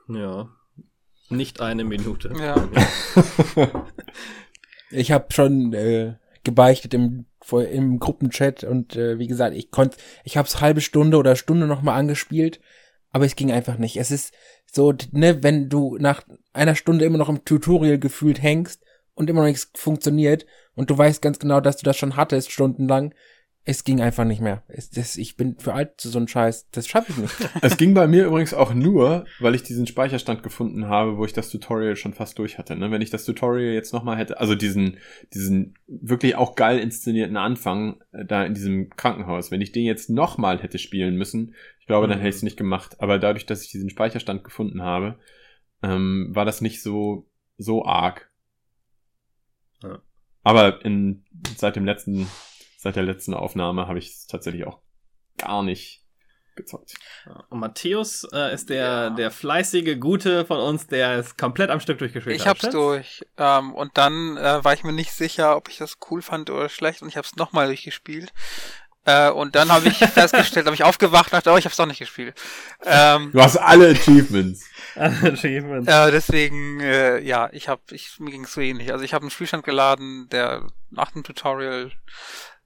ja. 0.09 0.49
Nicht 1.29 1.61
eine 1.61 1.85
Minute. 1.85 2.33
Ja. 2.39 2.69
Ich 4.95 5.13
habe 5.13 5.33
schon 5.33 5.73
äh, 5.73 6.15
gebeichtet 6.45 6.95
im, 6.95 7.27
im 7.51 7.99
Gruppenchat 7.99 8.65
und 8.65 8.97
äh, 8.97 9.19
wie 9.19 9.27
gesagt, 9.27 9.57
ich 9.57 9.71
konnte, 9.71 9.97
ich 10.23 10.37
habe 10.37 10.47
es 10.47 10.61
halbe 10.61 10.81
Stunde 10.81 11.17
oder 11.17 11.37
Stunde 11.37 11.67
nochmal 11.67 11.99
angespielt, 11.99 12.61
aber 13.11 13.25
es 13.25 13.37
ging 13.37 13.51
einfach 13.51 13.79
nicht. 13.79 13.97
Es 13.97 14.11
ist 14.11 14.35
so, 14.71 14.93
ne, 15.13 15.43
wenn 15.43 15.69
du 15.69 15.97
nach 15.99 16.23
einer 16.53 16.75
Stunde 16.75 17.05
immer 17.05 17.19
noch 17.19 17.29
im 17.29 17.45
Tutorial 17.45 17.99
gefühlt 17.99 18.43
hängst 18.43 18.83
und 19.15 19.31
immer 19.31 19.41
noch 19.41 19.49
nichts 19.49 19.71
funktioniert 19.75 20.47
und 20.75 20.91
du 20.91 20.99
weißt 20.99 21.23
ganz 21.23 21.39
genau, 21.39 21.61
dass 21.61 21.77
du 21.77 21.85
das 21.85 21.97
schon 21.97 22.17
hattest 22.17 22.51
stundenlang, 22.51 23.15
es 23.67 23.85
ging 23.85 24.01
einfach 24.03 24.25
nicht 24.25 24.43
mehr. 24.43 24.63
Es, 24.69 24.91
das, 24.91 25.17
ich 25.17 25.37
bin 25.37 25.59
für 25.59 25.73
alt 25.73 25.99
zu 26.01 26.11
so 26.11 26.19
einem 26.19 26.29
Scheiß, 26.29 26.69
das 26.71 26.87
schaffe 26.87 27.13
ich 27.13 27.19
nicht. 27.19 27.35
Es 27.63 27.77
ging 27.79 27.95
bei 27.95 28.07
mir 28.07 28.27
übrigens 28.27 28.53
auch 28.53 28.75
nur, 28.75 29.25
weil 29.41 29.55
ich 29.55 29.63
diesen 29.63 29.87
Speicherstand 29.87 30.43
gefunden 30.43 30.87
habe, 30.87 31.17
wo 31.17 31.25
ich 31.25 31.33
das 31.33 31.49
Tutorial 31.49 31.97
schon 31.97 32.13
fast 32.13 32.39
durch 32.39 32.59
hatte. 32.59 32.77
Ne? 32.77 32.91
Wenn 32.91 33.01
ich 33.01 33.09
das 33.11 33.25
Tutorial 33.25 33.73
jetzt 33.73 33.93
nochmal 33.95 34.19
hätte, 34.19 34.39
also 34.39 34.55
diesen, 34.55 34.99
diesen 35.33 35.79
wirklich 35.87 36.37
auch 36.37 36.57
geil 36.57 36.79
inszenierten 36.79 37.39
Anfang 37.39 38.03
äh, 38.13 38.25
da 38.27 38.45
in 38.45 38.53
diesem 38.53 38.91
Krankenhaus, 38.91 39.51
wenn 39.51 39.63
ich 39.63 39.73
den 39.73 39.85
jetzt 39.85 40.11
nochmal 40.11 40.63
hätte 40.63 40.79
spielen 40.79 41.17
müssen, 41.17 41.55
ich 41.81 41.87
glaube, 41.87 42.07
dann 42.07 42.19
Mhm. 42.19 42.23
hätte 42.23 42.31
ich 42.31 42.37
es 42.37 42.43
nicht 42.43 42.57
gemacht. 42.59 42.97
Aber 43.01 43.19
dadurch, 43.19 43.47
dass 43.47 43.63
ich 43.63 43.71
diesen 43.71 43.89
Speicherstand 43.91 44.45
gefunden 44.45 44.83
habe, 44.83 45.19
ähm, 45.83 46.31
war 46.33 46.45
das 46.45 46.61
nicht 46.61 46.83
so, 46.83 47.27
so 47.57 47.85
arg. 47.85 48.31
Ja. 49.83 50.01
Aber 50.43 50.85
in, 50.85 51.25
seit 51.57 51.77
dem 51.77 51.85
letzten, 51.87 52.27
seit 52.85 52.97
der 52.97 53.03
letzten 53.03 53.33
Aufnahme 53.35 53.89
habe 53.89 53.99
ich 53.99 54.11
es 54.11 54.27
tatsächlich 54.27 54.67
auch 54.67 54.79
gar 55.39 55.63
nicht 55.63 56.03
gezockt. 56.55 56.93
Ja. 57.27 57.43
Und 57.49 57.59
Matthäus 57.59 58.25
äh, 58.33 58.55
ist 58.55 58.69
der, 58.71 58.85
Ja. 58.85 59.11
der 59.11 59.31
fleißige, 59.33 59.99
gute 59.99 60.45
von 60.45 60.59
uns, 60.61 60.87
der 60.87 61.19
es 61.19 61.37
komplett 61.37 61.71
am 61.71 61.81
Stück 61.81 61.99
durchgespielt 61.99 62.37
Ich 62.37 62.43
hat. 62.43 62.51
hab's 62.51 62.59
stimmt's? 62.61 62.77
durch. 62.77 63.27
Ähm, 63.39 63.75
und 63.75 63.97
dann 63.99 64.37
äh, 64.37 64.63
war 64.63 64.73
ich 64.75 64.85
mir 64.85 64.93
nicht 64.93 65.13
sicher, 65.13 65.57
ob 65.57 65.69
ich 65.69 65.79
das 65.79 65.97
cool 66.11 66.23
fand 66.23 66.51
oder 66.51 66.69
schlecht 66.69 67.03
und 67.03 67.09
ich 67.09 67.17
hab's 67.17 67.35
nochmal 67.37 67.67
durchgespielt. 67.67 68.33
Äh, 69.07 69.31
und 69.31 69.57
dann 69.57 69.71
habe 69.73 69.89
ich 69.89 69.97
festgestellt, 69.99 70.67
habe 70.67 70.77
ich 70.77 70.85
aufgewacht, 70.85 71.33
dachte, 71.33 71.51
oh, 71.51 71.57
ich 71.57 71.65
habe 71.65 71.73
es 71.73 71.77
doch 71.77 71.87
nicht 71.87 71.99
gespielt. 71.99 72.41
Ähm, 72.85 73.33
du 73.33 73.41
hast 73.43 73.57
alle 73.57 73.89
Achievements. 73.91 74.65
Achievements. 74.95 75.89
Äh, 75.91 76.11
deswegen, 76.13 76.79
äh, 76.81 77.19
ja, 77.21 77.49
ich 77.53 77.69
habe, 77.69 77.83
ich, 77.91 78.21
mir 78.21 78.31
ging 78.31 78.45
es 78.45 78.53
so 78.53 78.61
ähnlich. 78.61 78.93
Also 78.93 79.05
ich 79.05 79.13
habe 79.13 79.23
einen 79.25 79.31
Spielstand 79.31 79.65
geladen, 79.65 80.29
der 80.31 80.69
nach 80.91 81.11
dem 81.11 81.25
Tutorial 81.25 81.91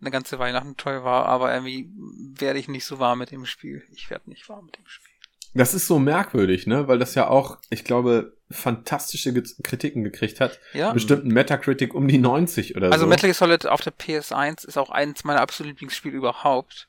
eine 0.00 0.10
ganze 0.10 0.38
Weile 0.38 0.52
nach 0.52 0.62
dem 0.62 0.76
Tutorial 0.76 1.04
war, 1.04 1.26
aber 1.26 1.52
irgendwie 1.52 1.90
werde 2.38 2.58
ich 2.58 2.68
nicht 2.68 2.84
so 2.84 2.98
warm 2.98 3.18
mit 3.18 3.30
dem 3.30 3.46
Spiel. 3.46 3.82
Ich 3.94 4.10
werde 4.10 4.30
nicht 4.30 4.48
warm 4.48 4.66
mit 4.66 4.76
dem 4.76 4.86
Spiel. 4.86 5.12
Das 5.54 5.74
ist 5.74 5.86
so 5.86 5.98
merkwürdig, 5.98 6.66
ne? 6.66 6.88
Weil 6.88 6.98
das 6.98 7.14
ja 7.14 7.28
auch, 7.28 7.58
ich 7.70 7.84
glaube, 7.84 8.36
fantastische 8.50 9.32
Kritiken 9.62 10.04
gekriegt 10.04 10.40
hat. 10.40 10.60
Ja. 10.72 10.92
Bestimmten 10.92 11.28
Metacritic 11.28 11.94
um 11.94 12.06
die 12.06 12.18
90 12.18 12.76
oder 12.76 12.86
also 12.86 12.90
so. 12.90 12.94
Also 12.94 13.06
Metal 13.06 13.28
Gear 13.28 13.34
Solid 13.34 13.66
auf 13.66 13.80
der 13.80 13.92
PS1 13.92 14.66
ist 14.66 14.78
auch 14.78 14.90
eins 14.90 15.24
meiner 15.24 15.40
absoluten 15.40 15.70
Lieblingsspiele 15.70 16.16
überhaupt. 16.16 16.88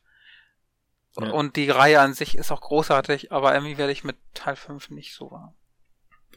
Ja. 1.19 1.31
Und 1.31 1.55
die 1.55 1.69
Reihe 1.69 1.99
an 1.99 2.13
sich 2.13 2.37
ist 2.37 2.51
auch 2.51 2.61
großartig, 2.61 3.31
aber 3.31 3.53
irgendwie 3.53 3.77
werde 3.77 3.91
ich 3.91 4.03
mit 4.03 4.17
Teil 4.33 4.55
5 4.55 4.89
nicht 4.91 5.13
so 5.13 5.31
warm. 5.31 5.53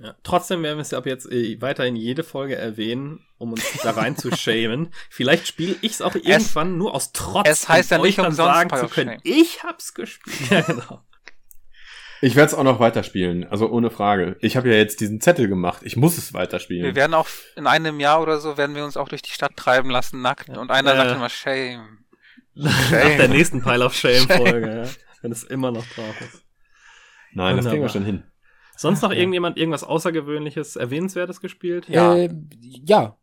Ja, 0.01 0.15
trotzdem 0.23 0.63
werden 0.63 0.79
wir 0.79 0.83
es 0.83 0.95
ab 0.95 1.07
jetzt 1.07 1.31
äh, 1.31 1.61
weiterhin 1.61 1.97
jede 1.97 2.25
Folge 2.25 2.57
erwähnen, 2.57 3.21
um 3.39 3.53
uns 3.53 3.63
da 3.83 3.91
rein 3.91 4.17
zu 4.17 4.31
schämen. 4.37 4.93
Vielleicht 5.11 5.47
spiele 5.47 5.77
ich 5.83 5.93
es 5.93 6.03
auch 6.03 6.15
irgendwann 6.15 6.79
nur 6.79 6.95
aus 6.95 7.13
Trotz. 7.13 7.49
Es 7.49 7.69
heißt 7.69 7.91
ja 7.91 7.99
nicht 7.99 8.19
umsonst 8.19 8.37
sagen 8.37 8.77
zu 8.77 8.89
können, 8.89 9.21
ich 9.23 9.63
hab's 9.63 9.95
gespielt. 9.95 10.37
ja, 10.51 10.61
genau. 10.63 11.03
Ich 12.23 12.37
werde 12.37 12.53
es 12.53 12.55
auch 12.55 12.63
noch 12.63 12.79
weiterspielen, 12.79 13.49
also 13.49 13.69
ohne 13.69 13.91
Frage. 13.91 14.37
Ich 14.41 14.57
habe 14.57 14.69
ja 14.71 14.77
jetzt 14.77 15.01
diesen 15.01 15.21
Zettel 15.21 15.49
gemacht. 15.49 15.83
Ich 15.83 15.97
muss 15.97 16.17
es 16.17 16.33
weiterspielen. 16.33 16.85
Wir 16.85 16.95
werden 16.95 17.15
auch 17.15 17.27
in 17.57 17.67
einem 17.67 17.99
Jahr 17.99 18.23
oder 18.23 18.39
so 18.39 18.57
werden 18.57 18.77
wir 18.77 18.85
uns 18.85 18.97
auch 18.97 19.09
durch 19.09 19.23
die 19.23 19.33
Stadt 19.33 19.57
treiben 19.57 19.91
lassen, 19.91 20.23
nackt. 20.23 20.49
Und 20.49 20.71
einer 20.71 20.95
äh, 20.95 20.97
sagt 20.97 21.11
immer 21.11 21.29
Shame. 21.29 21.99
Shame. 22.57 23.09
Nach 23.09 23.17
der 23.17 23.29
nächsten 23.29 23.61
Pile 23.61 23.85
of 23.85 23.95
Shame 23.97 24.29
Folge, 24.29 24.85
ja. 24.85 24.91
Wenn 25.21 25.33
es 25.33 25.43
immer 25.43 25.73
noch 25.73 25.85
drauf 25.85 26.21
ist. 26.21 26.45
Nein, 27.33 27.57
Wunderbar. 27.57 27.57
das 27.57 27.67
kriegen 27.67 27.83
wir 27.83 27.89
schon 27.89 28.05
hin. 28.05 28.23
Sonst 28.83 29.03
noch 29.03 29.13
irgendjemand 29.13 29.57
irgendwas 29.59 29.85
Außergewöhnliches, 29.85 30.77
Erwähnenswertes 30.77 31.41
gespielt? 31.41 31.89
Ja. 31.89 32.17
Äh, 32.17 32.35
ja. 32.61 33.17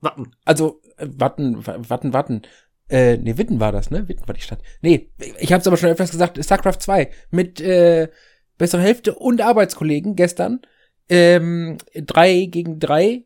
Watten. 0.00 0.34
Also, 0.44 0.80
äh, 0.96 1.06
Watten, 1.08 1.66
Watten, 1.66 2.12
Watten. 2.12 2.42
Äh, 2.88 3.18
nee, 3.18 3.36
Witten 3.36 3.60
war 3.60 3.70
das, 3.70 3.90
ne? 3.90 4.08
Witten 4.08 4.26
war 4.26 4.34
die 4.34 4.40
Stadt. 4.40 4.62
Nee, 4.80 5.10
ich 5.38 5.52
hab's 5.52 5.66
aber 5.66 5.76
schon 5.76 5.90
öfters 5.90 6.10
gesagt, 6.10 6.42
StarCraft 6.42 6.78
2 6.80 7.10
mit 7.30 7.60
äh, 7.60 8.08
bessere 8.56 8.80
Hälfte 8.80 9.14
und 9.14 9.42
Arbeitskollegen 9.42 10.16
gestern. 10.16 10.60
Ähm, 11.08 11.78
drei 11.94 12.46
gegen 12.46 12.78
drei 12.78 13.24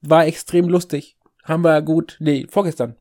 war 0.00 0.26
extrem 0.26 0.68
lustig. 0.68 1.18
Haben 1.44 1.62
wir 1.62 1.82
gut, 1.82 2.16
nee, 2.20 2.46
vorgestern. 2.48 2.96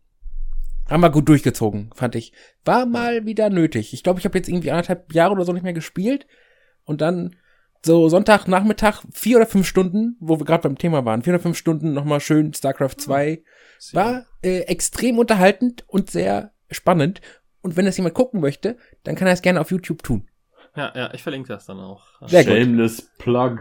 Haben 0.90 1.02
wir 1.02 1.12
gut 1.12 1.30
durchgezogen, 1.30 1.92
fand 1.96 2.16
ich. 2.16 2.34
War 2.66 2.86
mal 2.86 3.26
wieder 3.26 3.50
nötig. 3.50 3.94
Ich 3.94 4.04
glaube, 4.04 4.20
ich 4.20 4.26
habe 4.26 4.38
jetzt 4.38 4.50
irgendwie 4.50 4.72
anderthalb 4.72 5.14
Jahre 5.14 5.34
oder 5.34 5.46
so 5.46 5.54
nicht 5.54 5.64
mehr 5.64 5.74
gespielt. 5.74 6.26
Und 6.84 7.02
dann 7.02 7.36
so 7.86 8.10
Sonntagnachmittag, 8.10 9.04
vier 9.12 9.38
oder 9.38 9.46
fünf 9.46 9.68
Stunden, 9.68 10.18
wo 10.20 10.40
wir 10.40 10.46
gerade 10.46 10.64
beim 10.64 10.78
Thema 10.78 11.06
waren, 11.06 11.22
vier 11.22 11.34
oder 11.34 11.44
fünf 11.44 11.58
Stunden 11.58 11.94
nochmal 11.94 12.20
schön 12.20 12.54
StarCraft 12.54 12.96
2 12.98 13.44
war 13.94 14.26
äh, 14.44 14.62
extrem 14.62 15.18
unterhaltend 15.20 15.86
und 15.88 16.10
sehr 16.12 16.52
spannend. 16.70 17.22
Und 17.62 17.78
wenn 17.78 17.86
das 17.86 17.98
jemand 17.98 18.16
gucken 18.16 18.42
möchte, 18.42 18.78
dann 19.04 19.16
kann 19.16 19.28
er 19.28 19.34
es 19.34 19.42
gerne 19.42 19.62
auf 19.62 19.72
YouTube 19.72 20.04
tun. 20.04 20.28
Ja, 20.76 20.94
ja, 20.96 21.14
ich 21.14 21.24
verlinke 21.24 21.50
das 21.50 21.66
dann 21.66 21.80
auch. 21.80 22.06
Sehr 22.28 22.44
Shameless 22.44 22.98
gut. 22.98 23.18
Plug. 23.18 23.58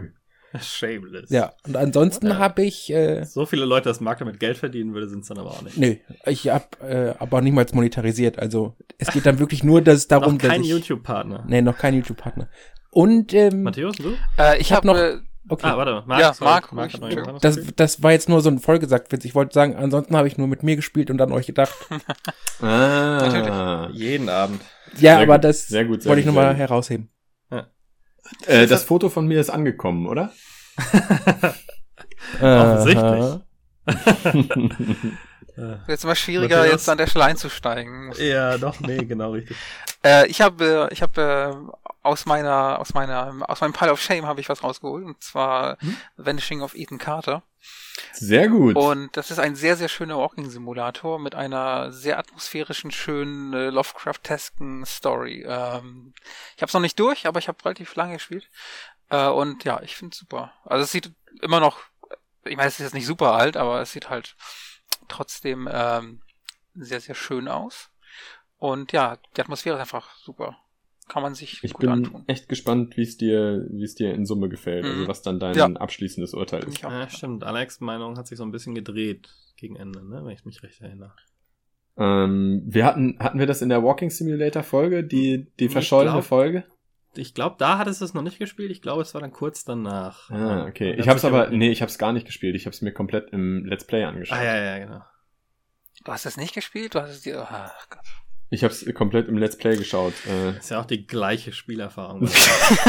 Shameless. 0.61 1.29
Ja, 1.29 1.53
und 1.67 1.75
ansonsten 1.75 2.27
ja. 2.27 2.37
habe 2.37 2.63
ich. 2.63 2.91
Äh, 2.91 3.23
so 3.25 3.45
viele 3.45 3.65
Leute, 3.65 3.89
das 3.89 3.99
Markt 3.99 4.21
damit 4.21 4.39
Geld 4.39 4.57
verdienen 4.57 4.93
würde, 4.93 5.07
sind 5.07 5.21
es 5.21 5.27
dann 5.27 5.37
aber 5.37 5.51
auch 5.51 5.61
nicht. 5.61 5.77
Nö, 5.77 5.95
ich 6.25 6.49
habe 6.49 6.65
äh, 6.81 7.13
aber 7.19 7.41
niemals 7.41 7.73
monetarisiert. 7.73 8.39
Also 8.39 8.75
es 8.97 9.11
geht 9.11 9.25
dann 9.25 9.39
wirklich 9.39 9.63
nur 9.63 9.81
dass 9.81 10.07
darum, 10.07 10.35
noch 10.35 10.41
kein 10.41 10.61
dass 10.61 10.67
ich. 10.67 10.69
YouTube-Partner. 10.69 11.45
Nee, 11.47 11.61
noch 11.61 11.77
kein 11.77 11.95
YouTube-Partner. 11.95 12.49
Und 12.91 13.33
ähm, 13.33 13.63
Matthäus, 13.63 13.95
du? 13.97 14.15
Äh, 14.37 14.59
ich 14.59 14.71
habe 14.71 14.87
hab 14.87 14.95
noch. 14.95 14.95
Äh, 14.95 15.19
Okay. 15.51 15.65
Ah, 15.65 15.77
warte, 15.77 16.03
Marc, 16.05 16.21
ja, 16.21 16.35
Marc, 16.41 16.71
Marc, 16.71 16.99
Marc 16.99 17.41
das, 17.41 17.57
das 17.75 18.03
war 18.03 18.11
jetzt 18.11 18.29
nur 18.29 18.39
so 18.41 18.51
ein 18.51 18.59
Vollgesagtwitz. 18.59 19.25
Ich 19.25 19.33
wollte 19.33 19.51
sagen, 19.55 19.75
ansonsten 19.75 20.15
habe 20.15 20.27
ich 20.27 20.37
nur 20.37 20.47
mit 20.47 20.61
mir 20.61 20.75
gespielt 20.75 21.09
und 21.09 21.19
an 21.19 21.31
euch 21.31 21.47
gedacht. 21.47 21.73
ah, 22.61 23.89
jeden 23.91 24.29
Abend. 24.29 24.61
Ja, 24.93 25.15
sehr 25.15 25.17
aber 25.21 25.37
gut, 25.37 25.43
das 25.45 25.67
sehr 25.67 25.85
gut, 25.85 26.03
sehr 26.03 26.09
wollte 26.11 26.19
ich 26.19 26.27
nochmal 26.27 26.53
herausheben. 26.53 27.09
Ja. 27.49 27.65
Äh, 28.45 28.67
das 28.67 28.83
Foto 28.83 29.09
von 29.09 29.25
mir 29.25 29.41
ist 29.41 29.49
angekommen, 29.49 30.05
oder? 30.05 30.31
Offensichtlich. 32.39 33.39
Jetzt 35.87 36.05
mal 36.05 36.15
schwieriger, 36.15 36.65
jetzt 36.65 36.87
an 36.89 36.97
der 36.97 37.07
Stelle 37.07 37.25
einzusteigen. 37.25 38.13
Ja, 38.17 38.57
doch, 38.57 38.79
nee, 38.79 39.05
genau 39.05 39.31
richtig. 39.31 39.57
äh, 40.03 40.27
ich 40.27 40.41
habe, 40.41 40.89
ich 40.91 41.01
habe 41.01 41.71
aus 42.01 42.25
meiner, 42.25 42.79
aus 42.79 42.93
meiner, 42.93 43.49
aus 43.49 43.61
meinem 43.61 43.73
Pile 43.73 43.91
of 43.91 44.01
Shame 44.01 44.25
habe 44.25 44.41
ich 44.41 44.49
was 44.49 44.63
rausgeholt, 44.63 45.05
und 45.05 45.21
zwar 45.21 45.77
hm? 45.79 45.97
Vanishing 46.17 46.61
of 46.61 46.75
Ethan 46.75 46.97
Carter. 46.97 47.43
Sehr 48.13 48.47
gut. 48.47 48.75
Und 48.75 49.15
das 49.17 49.31
ist 49.31 49.39
ein 49.39 49.55
sehr, 49.55 49.75
sehr 49.75 49.89
schöner 49.89 50.17
Walking-Simulator 50.17 51.19
mit 51.19 51.35
einer 51.35 51.91
sehr 51.91 52.17
atmosphärischen, 52.17 52.91
schönen, 52.91 53.53
äh, 53.53 53.69
Lovecraft-tesken 53.69 54.85
Story. 54.85 55.45
Ähm, 55.47 56.13
ich 56.55 56.61
habe 56.61 56.69
es 56.69 56.73
noch 56.73 56.81
nicht 56.81 56.99
durch, 56.99 57.27
aber 57.27 57.39
ich 57.39 57.47
habe 57.47 57.63
relativ 57.65 57.95
lange 57.95 58.13
gespielt. 58.13 58.49
Äh, 59.09 59.27
und 59.27 59.63
ja, 59.63 59.81
ich 59.83 59.95
finde 59.95 60.15
super. 60.15 60.53
Also 60.63 60.83
es 60.83 60.91
sieht 60.91 61.11
immer 61.41 61.59
noch, 61.59 61.79
ich 62.45 62.55
meine, 62.55 62.69
es 62.69 62.75
ist 62.75 62.85
jetzt 62.85 62.93
nicht 62.93 63.05
super 63.05 63.33
alt, 63.33 63.57
aber 63.57 63.81
es 63.81 63.91
sieht 63.91 64.09
halt 64.09 64.35
trotzdem 65.09 65.67
ähm, 65.71 66.21
sehr, 66.75 67.01
sehr 67.01 67.15
schön 67.15 67.47
aus. 67.47 67.89
Und 68.57 68.91
ja, 68.91 69.17
die 69.35 69.41
Atmosphäre 69.41 69.75
ist 69.75 69.81
einfach 69.81 70.15
super 70.17 70.57
kann 71.09 71.23
man 71.23 71.35
sich 71.35 71.61
ich 71.63 71.73
bin 71.73 71.89
antun. 71.89 72.23
echt 72.27 72.47
gespannt, 72.47 72.95
wie 72.95 73.01
es 73.01 73.17
dir, 73.17 73.67
wie 73.69 73.83
es 73.83 73.95
dir 73.95 74.13
in 74.13 74.25
Summe 74.25 74.47
gefällt, 74.47 74.85
also 74.85 74.93
mhm. 74.93 74.99
also 75.01 75.09
was 75.09 75.21
dann 75.21 75.39
dein 75.39 75.55
ja. 75.55 75.65
abschließendes 75.65 76.33
Urteil 76.33 76.63
ist. 76.63 76.81
Ja, 76.81 77.09
stimmt. 77.09 77.43
Alex' 77.43 77.81
Meinung 77.81 78.17
hat 78.17 78.27
sich 78.27 78.37
so 78.37 78.43
ein 78.43 78.51
bisschen 78.51 78.75
gedreht 78.75 79.29
gegen 79.57 79.75
Ende, 79.75 80.07
ne? 80.07 80.21
wenn 80.23 80.31
ich 80.31 80.45
mich 80.45 80.63
recht 80.63 80.79
erinnere. 80.79 81.13
Ähm, 81.97 82.61
wir 82.65 82.85
hatten, 82.85 83.17
hatten 83.19 83.39
wir 83.39 83.47
das 83.47 83.61
in 83.61 83.69
der 83.69 83.83
Walking 83.83 84.09
Simulator 84.09 84.63
Folge, 84.63 85.03
die, 85.03 85.47
die 85.59 85.67
verschollene 85.67 86.11
glaub, 86.11 86.23
Folge? 86.23 86.63
Ich 87.15 87.33
glaube, 87.33 87.55
da 87.57 87.77
hattest 87.77 88.01
du 88.01 88.05
es 88.05 88.13
noch 88.13 88.21
nicht 88.21 88.37
gespielt. 88.37 88.71
Ich 88.71 88.81
glaube, 88.81 89.01
es 89.01 89.13
war 89.13 89.21
dann 89.21 89.31
kurz 89.31 89.65
danach. 89.65 90.29
Ah, 90.29 90.65
okay. 90.67 90.93
Ich 90.97 91.07
habe 91.07 91.17
es 91.17 91.25
aber, 91.25 91.49
nee, 91.49 91.71
ich 91.71 91.81
habe 91.81 91.89
es 91.89 91.97
gar 91.97 92.13
nicht 92.13 92.25
gespielt. 92.25 92.55
Ich 92.55 92.65
habe 92.65 92.73
es 92.73 92.81
mir 92.81 92.93
komplett 92.93 93.31
im 93.31 93.65
Let's 93.65 93.85
Play 93.85 94.03
angeschaut. 94.03 94.37
Ah, 94.37 94.43
ja, 94.43 94.57
ja, 94.57 94.85
genau. 94.85 95.01
Du 96.05 96.11
hast 96.11 96.25
es 96.25 96.37
nicht 96.37 96.53
gespielt? 96.53 96.95
Du 96.95 97.01
hast 97.01 97.09
es 97.09 97.21
dir, 97.21 97.47
ach 97.49 97.89
Gott. 97.89 98.05
Ich 98.51 98.63
habe 98.63 98.73
es 98.73 98.93
komplett 98.95 99.27
im 99.27 99.37
Let's 99.37 99.57
Play 99.57 99.75
geschaut. 99.75 100.13
Äh. 100.27 100.57
Ist 100.57 100.71
ja 100.71 100.79
auch 100.79 100.85
die 100.85 101.05
gleiche 101.05 101.51
Spielerfahrung. 101.51 102.27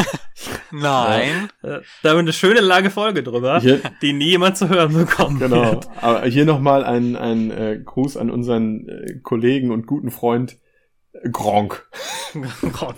Nein. 0.71 1.51
Ja. 1.63 1.77
Äh, 1.77 1.83
da 2.03 2.11
haben 2.11 2.17
wir 2.17 2.21
eine 2.21 2.33
schöne 2.33 2.61
lange 2.61 2.91
Folge 2.91 3.23
drüber, 3.23 3.61
hier, 3.61 3.81
die 4.01 4.13
nie 4.13 4.31
jemand 4.31 4.57
zu 4.57 4.69
hören 4.69 4.95
bekommt. 4.95 5.39
Genau. 5.39 5.73
Wird. 5.73 5.89
Aber 6.01 6.25
hier 6.25 6.47
nochmal 6.47 6.85
ein, 6.85 7.17
ein 7.17 7.51
äh, 7.51 7.81
Gruß 7.85 8.17
an 8.17 8.31
unseren 8.31 8.89
äh, 8.89 9.19
Kollegen 9.23 9.71
und 9.71 9.87
guten 9.87 10.11
Freund 10.11 10.53
äh, 10.53 10.70
Gronk. 11.33 11.87
Gronk. 12.73 12.97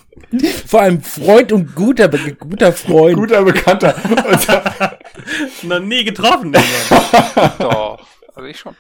Vor 0.67 0.81
allem 0.81 1.03
Freund 1.03 1.51
und 1.53 1.75
guter, 1.75 2.09
guter 2.09 2.73
Freund. 2.73 3.17
Guter 3.17 3.43
Bekannter. 3.43 3.95
Noch 5.63 5.81
nie 5.81 6.05
getroffen, 6.05 6.53
Doch. 7.59 8.07
Also 8.35 8.49
ich 8.49 8.59
schon. 8.59 8.77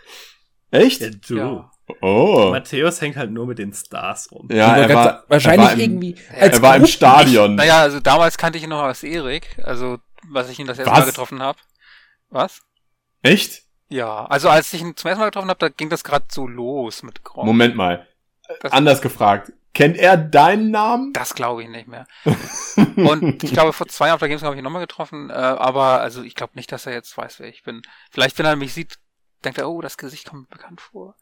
Echt? 0.71 1.01
Ja, 1.01 1.11
du. 1.29 1.37
Ja. 1.37 1.71
Oh. 2.01 2.51
Matthäus 2.51 3.01
hängt 3.01 3.17
halt 3.17 3.31
nur 3.31 3.47
mit 3.47 3.59
den 3.59 3.73
Stars 3.73 4.31
rum. 4.31 4.49
Ja, 4.51 4.77
er 4.77 4.95
war, 4.95 5.25
wahrscheinlich 5.29 5.71
er 5.71 5.77
war 5.77 5.85
im, 5.85 6.03
irgendwie. 6.03 6.17
er 6.31 6.63
war 6.63 6.77
im 6.77 6.87
Stadion. 6.87 7.55
Naja, 7.57 7.81
also 7.81 8.01
damals 8.01 8.39
kannte 8.39 8.59
ich 8.59 8.65
ihn 8.65 8.71
noch 8.71 8.83
als 8.83 9.03
Erik, 9.03 9.59
also 9.63 9.99
was 10.29 10.49
ich 10.49 10.59
ihn 10.59 10.67
das 10.67 10.79
erste 10.79 10.93
Was? 10.93 11.01
Mal 11.01 11.07
getroffen 11.07 11.43
habe. 11.43 11.59
Was? 12.31 12.63
Echt? 13.23 13.63
Ja, 13.89 14.25
also 14.27 14.49
als 14.49 14.73
ich 14.73 14.81
ihn 14.81 14.97
zum 14.97 15.09
ersten 15.09 15.21
Mal 15.21 15.27
getroffen 15.27 15.51
habe, 15.51 15.59
da 15.59 15.69
ging 15.69 15.91
das 15.91 16.05
gerade 16.05 16.25
so 16.31 16.47
los 16.47 17.03
mit 17.03 17.23
Gronk. 17.25 17.47
Moment 17.47 17.77
mal. 17.77 18.07
Das 18.61 18.73
Anders 18.73 19.01
gefragt. 19.01 19.53
Kennt 19.75 19.97
er 19.97 20.19
deinen 20.19 20.71
Namen? 20.71 21.13
Das 21.15 21.35
glaube 21.35 21.63
ich 21.63 21.69
nicht 21.69 21.89
mehr. 21.89 22.07
Und 22.97 23.43
ich 23.43 23.53
glaube, 23.53 23.73
vor 23.73 23.89
zwei 23.89 24.07
Jahren 24.07 24.17
auf 24.17 24.21
der 24.21 24.29
Gamescom 24.29 24.47
habe 24.47 24.57
ich 24.57 24.61
ihn 24.61 24.65
nochmal 24.65 24.83
getroffen, 24.83 25.31
äh, 25.31 25.33
aber 25.33 26.01
also 26.01 26.23
ich 26.23 26.35
glaube 26.35 26.53
nicht, 26.57 26.71
dass 26.73 26.85
er 26.85 26.93
jetzt 26.93 27.17
weiß, 27.17 27.41
wer 27.41 27.49
ich 27.49 27.63
bin. 27.63 27.81
Vielleicht, 28.11 28.39
wenn 28.39 28.45
er 28.45 28.57
mich 28.57 28.75
sieht, 28.75 28.99
denkt 29.45 29.59
er, 29.59 29.71
oh, 29.71 29.81
das 29.81 29.97
Gesicht 29.97 30.29
kommt 30.29 30.43
mir 30.43 30.57
bekannt 30.57 30.81
vor. 30.81 31.17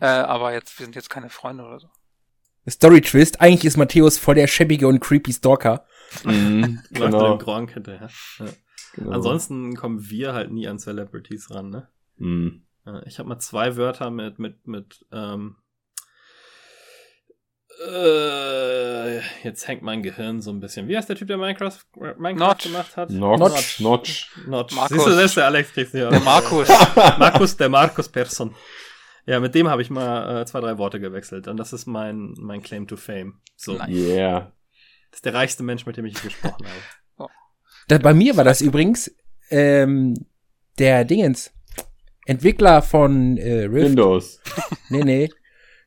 Äh, 0.00 0.06
aber 0.06 0.52
jetzt, 0.52 0.78
wir 0.78 0.86
sind 0.86 0.96
jetzt 0.96 1.10
keine 1.10 1.30
Freunde 1.30 1.64
oder 1.64 1.78
so. 1.78 1.88
Story 2.68 3.00
Twist, 3.00 3.40
eigentlich 3.40 3.64
ist 3.64 3.76
Matthäus 3.76 4.18
voll 4.18 4.34
der 4.34 4.48
schäbige 4.48 4.88
und 4.88 4.98
creepy 4.98 5.32
Stalker. 5.32 5.86
Mhm, 6.24 6.82
genau. 6.90 7.38
Gronk 7.38 7.72
hinterher. 7.72 8.10
Ja. 8.38 8.46
Genau. 8.94 9.12
Ansonsten 9.12 9.76
kommen 9.76 10.10
wir 10.10 10.32
halt 10.32 10.50
nie 10.50 10.66
an 10.66 10.78
Celebrities 10.78 11.50
ran, 11.50 11.70
ne? 11.70 11.88
Mhm. 12.16 12.66
Ich 13.04 13.18
habe 13.18 13.28
mal 13.28 13.38
zwei 13.38 13.76
Wörter 13.76 14.10
mit, 14.10 14.38
mit, 14.38 14.66
mit, 14.66 15.04
ähm, 15.12 15.56
äh, 17.78 19.20
jetzt 19.42 19.68
hängt 19.68 19.82
mein 19.82 20.02
Gehirn 20.02 20.40
so 20.40 20.50
ein 20.50 20.60
bisschen. 20.60 20.88
Wie 20.88 20.96
heißt 20.96 21.08
der 21.08 21.16
Typ, 21.16 21.28
der 21.28 21.36
Minecraft, 21.36 21.78
Minecraft 22.18 22.48
Notch. 22.48 22.62
gemacht 22.64 22.96
hat? 22.96 23.10
Notch. 23.10 23.80
Notch. 23.80 24.30
Notch. 24.46 24.74
Markus. 24.74 24.96
Siehst 24.96 25.06
du, 25.06 25.10
das 25.10 25.24
ist 25.24 25.36
der 25.36 25.46
Alex 25.46 25.72
kriegst 25.72 25.94
Der 25.94 26.20
Markus. 26.20 26.68
Markus, 27.18 27.56
der 27.56 27.68
Markus 27.68 28.08
Person. 28.08 28.54
Ja, 29.26 29.40
mit 29.40 29.54
dem 29.54 29.68
habe 29.68 29.82
ich 29.82 29.90
mal 29.90 30.42
äh, 30.42 30.46
zwei, 30.46 30.60
drei 30.60 30.78
Worte 30.78 31.00
gewechselt. 31.00 31.48
Und 31.48 31.56
das 31.56 31.72
ist 31.72 31.86
mein, 31.86 32.34
mein 32.38 32.62
Claim 32.62 32.86
to 32.86 32.96
Fame. 32.96 33.40
So. 33.56 33.74
Nice. 33.74 33.88
Yeah. 33.88 34.52
Das 35.10 35.18
ist 35.18 35.24
der 35.24 35.34
reichste 35.34 35.62
Mensch, 35.62 35.84
mit 35.84 35.96
dem 35.96 36.06
ich 36.06 36.20
gesprochen 36.20 36.66
habe. 36.66 36.78
Oh. 37.18 37.28
Da, 37.88 37.96
bei 37.96 38.12
mir 38.12 38.36
war 38.36 38.44
das 38.44 38.60
übrigens 38.60 39.10
ähm, 39.48 40.26
der 40.78 41.06
Dingens. 41.06 41.50
Entwickler 42.26 42.82
von 42.82 43.38
äh, 43.38 43.64
Rift. 43.64 43.90
Windows. 43.90 44.40
Nee, 44.90 45.02
nee. 45.02 45.30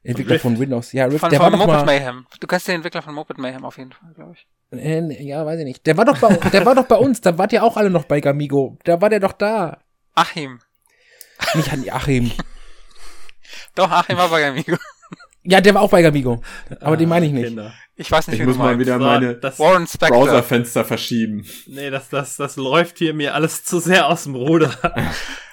Entwickler 0.04 0.36
Rift. 0.36 0.44
von 0.44 0.60
Windows. 0.60 0.94
Ja, 0.94 1.06
Rift. 1.06 1.20
Von, 1.20 1.30
der 1.30 1.40
von 1.40 1.52
war 1.52 1.58
Moped 1.58 1.74
mal, 1.74 1.86
Mayhem. 1.86 2.26
Du 2.40 2.48
kennst 2.48 2.68
den 2.68 2.76
Entwickler 2.76 3.02
von 3.02 3.14
Moped 3.14 3.38
Mayhem 3.38 3.66
auf 3.66 3.78
jeden 3.78 3.92
Fall, 3.92 4.14
glaube 4.14 4.34
ich. 4.34 4.48
Äh, 4.72 5.24
ja, 5.24 5.46
weiß 5.46 5.60
ich 5.60 5.66
nicht. 5.66 5.86
Der 5.86 5.98
war 5.98 6.06
doch 6.06 6.18
bei, 6.18 6.36
der 6.36 6.66
war 6.66 6.76
doch 6.76 6.86
bei 6.86 6.96
uns. 6.96 7.22
Da 7.22 7.38
wart 7.38 7.52
ihr 7.52 7.64
auch 7.64 7.76
alle 7.76 7.90
noch 7.90 8.06
bei 8.06 8.22
Gamigo. 8.22 8.78
Da 8.86 9.02
war 9.02 9.10
der 9.10 9.20
doch 9.20 9.34
da. 9.34 9.80
Achim. 10.16 10.60
Nicht 11.54 11.72
an 11.72 11.86
Achim. 11.90 12.32
doch, 13.76 13.92
Achim 13.92 14.18
war 14.18 14.30
bei 14.30 14.42
Gamigo. 14.42 14.78
Ja, 15.50 15.62
der 15.62 15.74
war 15.74 15.82
auch 15.82 15.90
bei 15.90 16.02
Gamigo. 16.02 16.42
Aber 16.80 16.94
ah, 16.94 16.96
den 16.96 17.10
meine 17.10 17.26
ich 17.26 17.32
nicht. 17.32 17.48
Kinder. 17.48 17.74
Ich 17.96 18.10
weiß 18.12 18.28
nicht, 18.28 18.36
ich 18.36 18.42
wie 18.42 18.48
muss 18.48 18.58
mal 18.58 18.78
wieder 18.80 18.98
so, 18.98 19.04
meine 19.04 19.34
Browserfenster 19.34 20.86
verschieben. 20.86 21.44
Nee, 21.68 21.90
das, 21.90 22.08
das, 22.10 22.38
das 22.38 22.56
läuft 22.56 23.00
hier 23.00 23.14
mir 23.14 23.34
alles 23.34 23.64
zu 23.64 23.80
sehr 23.80 24.08
aus 24.08 24.24
dem 24.24 24.36
Ruder. 24.36 24.72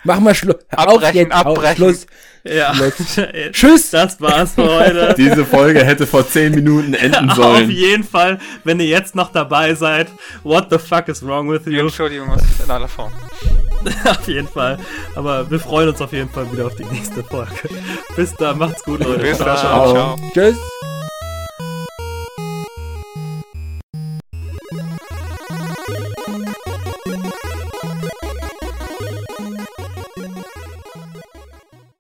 Mach 0.05 0.21
mal 0.21 0.35
Schluss. 0.35 0.57
Abbrechen, 0.69 1.33
abbrechen. 1.33 1.77
Schluss. 1.77 2.07
Ja. 2.45 2.73
Tschüss. 3.53 3.91
Das 3.91 4.21
war's 4.21 4.53
für 4.53 4.71
heute. 4.71 5.15
Diese 5.19 5.45
Folge 5.45 5.85
hätte 5.85 6.07
vor 6.07 6.29
zehn 6.29 6.55
Minuten 6.55 6.95
enden 6.95 7.31
sollen. 7.31 7.65
Auf 7.65 7.71
jeden 7.71 8.05
Fall, 8.05 8.39
wenn 8.65 8.79
ihr 8.79 8.87
jetzt 8.87 9.15
noch 9.15 9.33
dabei 9.33 9.75
seid, 9.75 10.09
what 10.45 10.69
the 10.71 10.79
fuck 10.79 11.09
is 11.09 11.27
wrong 11.27 11.51
with 11.51 11.63
you? 11.67 11.81
Entschuldigung, 11.81 12.29
in 12.63 12.71
aller 12.71 12.89
Form. 12.89 13.13
auf 14.05 14.29
jeden 14.29 14.49
Fall. 14.49 14.79
Aber 15.15 15.51
wir 15.51 15.61
freuen 15.61 15.89
uns 15.89 16.01
auf 16.01 16.13
jeden 16.13 16.31
Fall 16.31 16.51
wieder 16.53 16.67
auf 16.67 16.75
die 16.75 16.85
nächste 16.85 17.23
Folge. 17.23 17.69
Bis 18.17 18.35
dann, 18.35 18.59
macht's 18.59 18.83
gut, 18.83 19.05
Leute. 19.05 19.21
Bis 19.21 19.39
dann. 19.39 19.57
Ciao. 19.57 20.17
Tschüss. 20.33 20.57